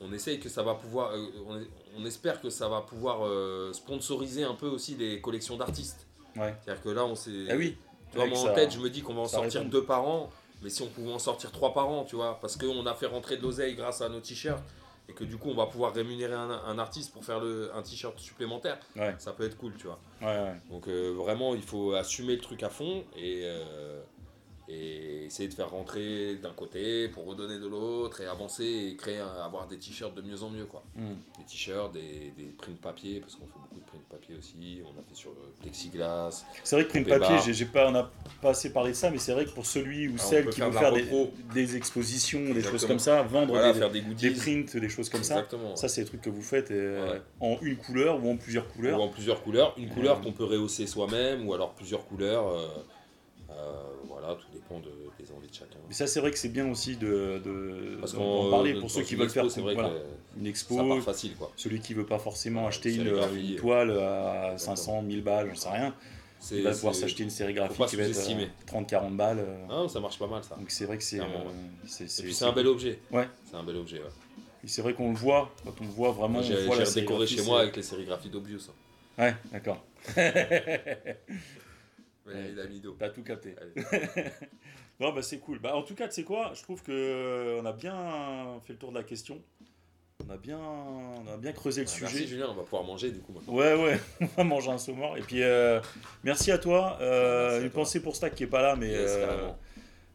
on 0.00 0.12
essaye 0.12 0.40
que 0.40 0.48
ça 0.48 0.62
va 0.62 0.74
pouvoir. 0.74 1.12
euh, 1.12 1.18
on, 1.48 1.60
on 2.02 2.04
espère 2.06 2.40
que 2.40 2.50
ça 2.50 2.68
va 2.68 2.80
pouvoir 2.80 3.24
euh, 3.26 3.72
sponsoriser 3.72 4.44
un 4.44 4.54
peu 4.54 4.66
aussi 4.66 4.96
les 4.98 5.20
collections 5.20 5.56
d'artistes. 5.56 6.06
Ouais. 6.36 6.54
C'est-à-dire 6.64 6.82
que 6.82 6.88
là, 6.88 7.04
on 7.04 7.14
s'est. 7.14 7.46
Ah 7.50 7.54
oui. 7.56 7.76
Tu 8.14 8.18
vois, 8.20 8.24
Ouais, 8.26 8.30
moi 8.30 8.38
en 8.38 8.44
ça- 8.44 8.52
tête, 8.54 8.72
je 8.72 8.78
me 8.78 8.88
dis 8.88 9.02
qu'on 9.02 9.14
va 9.14 9.22
en 9.22 9.26
sortir 9.28 9.60
répond. 9.62 9.70
deux 9.72 9.84
par 9.84 10.06
an, 10.06 10.30
mais 10.62 10.70
si 10.70 10.82
on 10.82 10.86
pouvait 10.86 11.12
en 11.12 11.18
sortir 11.18 11.50
trois 11.50 11.74
par 11.74 11.88
an, 11.88 12.04
tu 12.04 12.14
vois, 12.14 12.38
parce 12.40 12.56
qu'on 12.56 12.86
a 12.86 12.94
fait 12.94 13.06
rentrer 13.06 13.36
de 13.36 13.42
l'oseille 13.42 13.74
grâce 13.74 14.02
à 14.02 14.08
nos 14.08 14.20
t-shirts, 14.20 14.62
et 15.08 15.12
que 15.12 15.24
du 15.24 15.36
coup, 15.36 15.50
on 15.50 15.54
va 15.56 15.66
pouvoir 15.66 15.92
rémunérer 15.92 16.32
un, 16.34 16.48
un 16.48 16.78
artiste 16.78 17.12
pour 17.12 17.24
faire 17.24 17.40
le, 17.40 17.70
un 17.74 17.82
t-shirt 17.82 18.16
supplémentaire, 18.20 18.78
Ouais, 18.94 19.16
ça 19.18 19.32
peut 19.32 19.44
être 19.44 19.56
cool, 19.58 19.74
tu 19.76 19.88
vois. 19.88 19.98
ouais, 20.22 20.26
ouais. 20.28 20.54
Donc 20.70 20.86
euh, 20.86 21.10
vraiment, 21.16 21.56
il 21.56 21.62
faut 21.62 21.92
assumer 21.94 22.36
le 22.36 22.40
truc 22.40 22.62
à 22.62 22.68
fond 22.70 23.02
et, 23.16 23.40
euh, 23.44 24.00
et 24.68 25.24
essayer 25.26 25.48
de 25.48 25.54
faire 25.54 25.70
rentrer 25.70 26.36
d'un 26.36 26.52
côté 26.52 27.08
pour 27.08 27.26
redonner 27.26 27.58
de 27.58 27.66
l'autre 27.66 28.20
et 28.22 28.26
avancer 28.26 28.64
et 28.64 28.96
créer, 28.96 29.18
avoir 29.18 29.66
des 29.66 29.76
t-shirts 29.78 30.14
de 30.14 30.22
mieux 30.22 30.42
en 30.42 30.48
mieux, 30.48 30.64
quoi. 30.64 30.82
Hmm. 30.96 31.14
Des 31.38 31.44
t-shirts, 31.44 31.92
des, 31.92 32.32
des 32.36 32.44
prints 32.56 32.72
papier, 32.80 33.20
parce 33.20 33.34
qu'on 33.34 33.44
fait 33.46 33.58
beaucoup 33.60 33.76
de 33.80 33.84
prints 33.86 33.98
papier 34.10 34.36
aussi, 34.38 34.80
on 34.84 34.98
a 34.98 35.02
fait 35.02 35.14
sur 35.14 35.30
euh, 35.32 35.52
plexiglas. 35.60 36.44
C'est 36.62 36.76
vrai 36.76 36.84
que 36.86 36.90
print 36.90 37.06
papier, 37.08 37.52
j'ai 37.52 37.64
pas, 37.66 37.88
on 37.88 37.92
n'a 37.92 38.10
pas 38.40 38.50
assez 38.50 38.72
parlé 38.72 38.92
de 38.92 38.96
ça, 38.96 39.10
mais 39.10 39.18
c'est 39.18 39.32
vrai 39.32 39.44
que 39.44 39.50
pour 39.50 39.66
celui 39.66 40.08
ou 40.08 40.14
Ah, 40.18 40.22
celle 40.22 40.48
qui 40.48 40.60
veut 40.62 40.72
faire 40.72 40.92
des, 40.92 41.04
des 41.52 41.76
expositions, 41.76 42.40
des 42.54 42.62
choses 42.62 42.86
comme 42.86 42.98
ça, 42.98 43.22
vendre 43.22 43.48
Voilà, 43.52 43.72
des, 43.72 43.78
faire 43.78 43.90
des 43.90 44.00
prints, 44.30 44.76
des 44.80 44.88
choses 44.88 45.08
comme 45.10 45.22
ça, 45.24 45.34
Exactement. 45.40 45.76
ça 45.76 45.88
c'est 45.88 46.02
des 46.02 46.06
trucs 46.08 46.22
que 46.22 46.30
vous 46.30 46.42
faites 46.42 46.70
euh, 46.70 47.12
Ouais. 47.12 47.20
en 47.40 47.58
une 47.60 47.76
couleur 47.76 48.24
ou 48.24 48.30
en 48.30 48.36
plusieurs 48.36 48.66
couleurs. 48.68 48.98
Ou 48.98 49.02
en 49.02 49.08
plusieurs 49.08 49.42
couleurs. 49.42 49.74
Une 49.76 49.90
couleur 49.90 50.18
Euh. 50.18 50.22
qu'on 50.22 50.32
peut 50.32 50.44
rehausser 50.44 50.86
soi-même, 50.86 51.46
ou 51.46 51.52
alors 51.54 51.74
plusieurs 51.74 52.06
couleurs. 52.06 52.48
euh, 52.48 52.66
voilà, 54.08 54.34
tout 54.34 54.46
dépend 54.52 54.78
de- 54.80 54.90
des 55.22 55.30
envies 55.32 55.48
de 55.48 55.54
chacun. 55.54 55.76
Mais 55.88 55.94
ça 55.94 56.06
c'est 56.06 56.20
vrai 56.20 56.30
que 56.30 56.38
c'est 56.38 56.48
bien 56.48 56.70
aussi 56.70 56.96
de, 56.96 57.40
de, 57.44 57.96
Parce 58.00 58.14
d'en 58.14 58.50
parler 58.50 58.74
pour 58.74 58.90
ceux 58.90 59.02
qui 59.02 59.14
veulent 59.14 59.24
expo, 59.26 59.40
faire 59.42 59.50
c'est 59.50 59.60
vrai 59.60 59.74
voilà, 59.74 59.90
que 59.90 60.38
une 60.40 60.46
expo. 60.46 60.76
ça 60.76 60.84
part 60.84 61.02
facile, 61.02 61.34
quoi. 61.36 61.52
Celui 61.56 61.80
qui 61.80 61.94
veut 61.94 62.06
pas 62.06 62.18
forcément 62.18 62.62
Ouais, 62.62 62.68
acheter 62.68 62.94
une 62.94 63.56
toile 63.56 63.90
à 63.98 64.52
Exactement. 64.52 64.76
500, 64.76 65.02
1000 65.02 65.22
balles, 65.22 65.48
j'en 65.50 65.54
sais 65.54 65.68
rien, 65.70 65.94
C'est- 66.40 66.56
il 66.56 66.62
va 66.62 66.72
pouvoir 66.72 66.94
s'acheter 66.94 67.22
une 67.22 67.30
sérigraphie 67.30 67.82
qui 67.86 67.96
va 67.96 68.02
être 68.04 68.12
sous-estimer. 68.14 68.48
30-40 68.66 69.16
balles. 69.16 69.38
euh, 69.40 69.66
Ah, 69.70 69.88
ça 69.88 70.00
marche 70.00 70.18
pas 70.18 70.26
mal 70.26 70.42
ça. 70.44 70.56
Donc 70.56 70.70
c'est 70.70 70.84
vrai 70.86 70.96
que 70.98 71.04
c'est 71.04 71.20
euh, 71.20 71.24
c'est 71.86 72.04
Et 72.20 72.22
puis 72.24 72.34
c'est 72.34 72.44
un 72.44 72.52
bel 72.52 72.66
objet. 72.66 72.98
Ouais. 73.10 73.28
C'est 73.50 73.56
un 73.56 73.62
bel 73.64 73.76
objet. 73.76 73.98
Ouais. 73.98 74.10
Et 74.64 74.68
c'est 74.68 74.80
vrai 74.82 74.94
qu'on 74.94 75.10
le 75.10 75.16
voit 75.16 75.50
quand 75.64 75.74
on 75.80 75.84
le 75.84 75.90
voit 75.90 76.10
vraiment. 76.12 76.40
Moi, 76.40 76.42
j'ai 76.42 76.54
on 76.56 76.66
voit 76.66 76.76
j'ai 76.76 76.84
la 76.84 76.88
redécoré 76.88 77.26
chez 77.26 77.42
moi 77.42 77.60
avec 77.60 77.76
les 77.76 77.82
sérigraphies 77.82 78.30
d'Obvious. 78.30 78.70
hein. 78.70 79.22
Ouais, 79.22 79.34
d'accord. 79.52 79.84
Ouais. 82.26 82.50
il 82.52 82.60
a 82.60 82.66
mis 82.66 82.80
d'eau. 82.80 82.96
T'as 82.98 83.10
tout 83.10 83.22
capté. 83.22 83.54
Non, 85.00 85.12
bah 85.12 85.22
c'est 85.22 85.38
cool. 85.38 85.58
Bah, 85.58 85.74
en 85.74 85.82
tout 85.82 85.96
cas, 85.96 86.06
tu 86.06 86.14
sais 86.14 86.22
quoi 86.22 86.52
Je 86.54 86.62
trouve 86.62 86.80
que 86.82 86.92
euh, 86.92 87.60
on 87.60 87.66
a 87.66 87.72
bien 87.72 88.60
fait 88.64 88.74
le 88.74 88.78
tour 88.78 88.90
de 88.90 88.94
la 88.96 89.02
question. 89.02 89.42
On 90.24 90.30
a 90.30 90.36
bien, 90.36 90.56
on 90.58 91.26
a 91.26 91.36
bien 91.36 91.50
creusé 91.52 91.80
le 91.82 91.88
Ah, 91.88 91.90
sujet. 91.90 92.04
Merci 92.06 92.26
Julien, 92.28 92.46
on 92.50 92.54
va 92.54 92.62
pouvoir 92.62 92.84
manger 92.84 93.10
du 93.10 93.18
coup 93.18 93.32
maintenant. 93.32 93.52
Ouais, 93.54 93.74
ouais, 93.74 93.98
on 94.20 94.26
va 94.26 94.44
manger 94.44 94.70
un 94.70 94.78
saumon. 94.78 95.16
Et 95.16 95.20
puis, 95.22 95.42
euh, 95.42 95.80
merci 96.22 96.52
à 96.52 96.58
toi. 96.58 96.96
Euh, 97.00 97.48
Merci 97.48 97.54
à 97.56 97.64
une 97.64 97.70
toi. 97.72 97.80
pensée 97.82 98.00
pour 98.00 98.14
Stack 98.14 98.36
qui 98.36 98.44
est 98.44 98.46
pas 98.46 98.62
là, 98.62 98.76
mais, 98.76 98.90
Yes, 98.90 99.10
euh, 99.16 99.50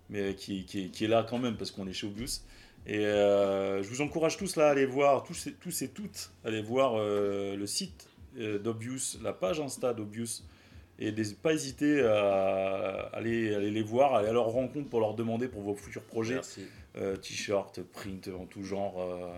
mais 0.09 0.33
qui, 0.35 0.63
qui, 0.63 0.85
est- 0.85 0.89
qui 0.89 1.03
est 1.03 1.09
là 1.09 1.25
quand 1.29 1.37
même 1.39 1.57
parce 1.57 1.71
qu'on 1.71 1.85
est 1.85 1.93
chez 1.93 2.07
Obvious. 2.07 2.39
Et 2.87 3.01
je 3.03 3.87
vous 3.89 3.99
encourage 3.99 4.37
tous 4.37 4.55
là 4.55 4.67
à 4.67 4.71
aller 4.71 4.85
voir, 4.85 5.23
tous, 5.23 5.47
et- 5.47 5.53
tous 5.55 5.81
et 5.81 5.89
toutes, 5.89 6.31
à 6.45 6.47
aller 6.47 6.61
voir 6.61 6.97
le 6.97 7.65
site 7.67 8.07
d'Obvious, 8.37 9.17
la 9.21 9.33
page 9.33 9.59
Insta 9.59 9.93
d'Obvious. 9.93 10.41
Et 11.01 11.11
n'hésitez 11.13 11.39
pas 11.41 11.53
hésiter 11.53 12.01
à 12.01 13.09
aller, 13.13 13.55
aller 13.55 13.71
les 13.71 13.81
voir, 13.81 14.15
aller 14.15 14.27
à 14.29 14.33
leur 14.33 14.47
rencontre 14.47 14.89
pour 14.89 14.99
leur 14.99 15.13
demander 15.13 15.47
pour 15.47 15.61
vos 15.61 15.73
futurs 15.75 16.01
projets 16.03 16.35
euh, 16.97 17.15
t-shirt, 17.15 17.81
print 17.81 18.29
en 18.37 18.45
tout 18.45 18.63
genre, 18.63 18.99
euh, 19.01 19.29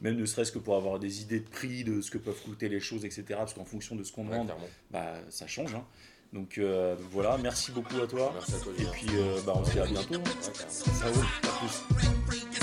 même 0.00 0.16
ne 0.16 0.24
serait-ce 0.24 0.52
que 0.52 0.58
pour 0.58 0.74
avoir 0.76 0.98
des 0.98 1.20
idées 1.22 1.40
de 1.40 1.48
prix, 1.48 1.84
de 1.84 2.00
ce 2.00 2.10
que 2.10 2.16
peuvent 2.18 2.40
coûter 2.42 2.68
les 2.70 2.80
choses, 2.80 3.04
etc. 3.04 3.24
Parce 3.30 3.52
qu'en 3.54 3.64
fonction 3.66 3.94
de 3.94 4.02
ce 4.04 4.12
qu'on 4.12 4.24
demande, 4.24 4.48
bah, 4.90 5.14
ça 5.28 5.46
change. 5.46 5.74
hein. 5.74 5.84
Donc, 6.32 6.58
euh, 6.58 6.96
donc 6.96 7.06
voilà, 7.10 7.38
merci 7.42 7.72
beaucoup 7.72 8.00
à 8.02 8.06
toi. 8.06 8.30
Merci 8.34 8.54
à 8.54 8.58
toi 8.58 8.72
Et 8.78 8.84
puis 8.92 9.06
bah, 9.44 9.52
on 9.54 9.64
se 9.64 9.72
dit 9.72 9.78
à 9.80 9.86
bientôt. 9.86 10.14
hein. 10.14 10.18
Ouais, 10.18 10.52
carrément. 10.52 10.70
Ça 10.70 11.06
roule, 11.08 11.24
à 11.42 11.48
plus. 12.30 12.55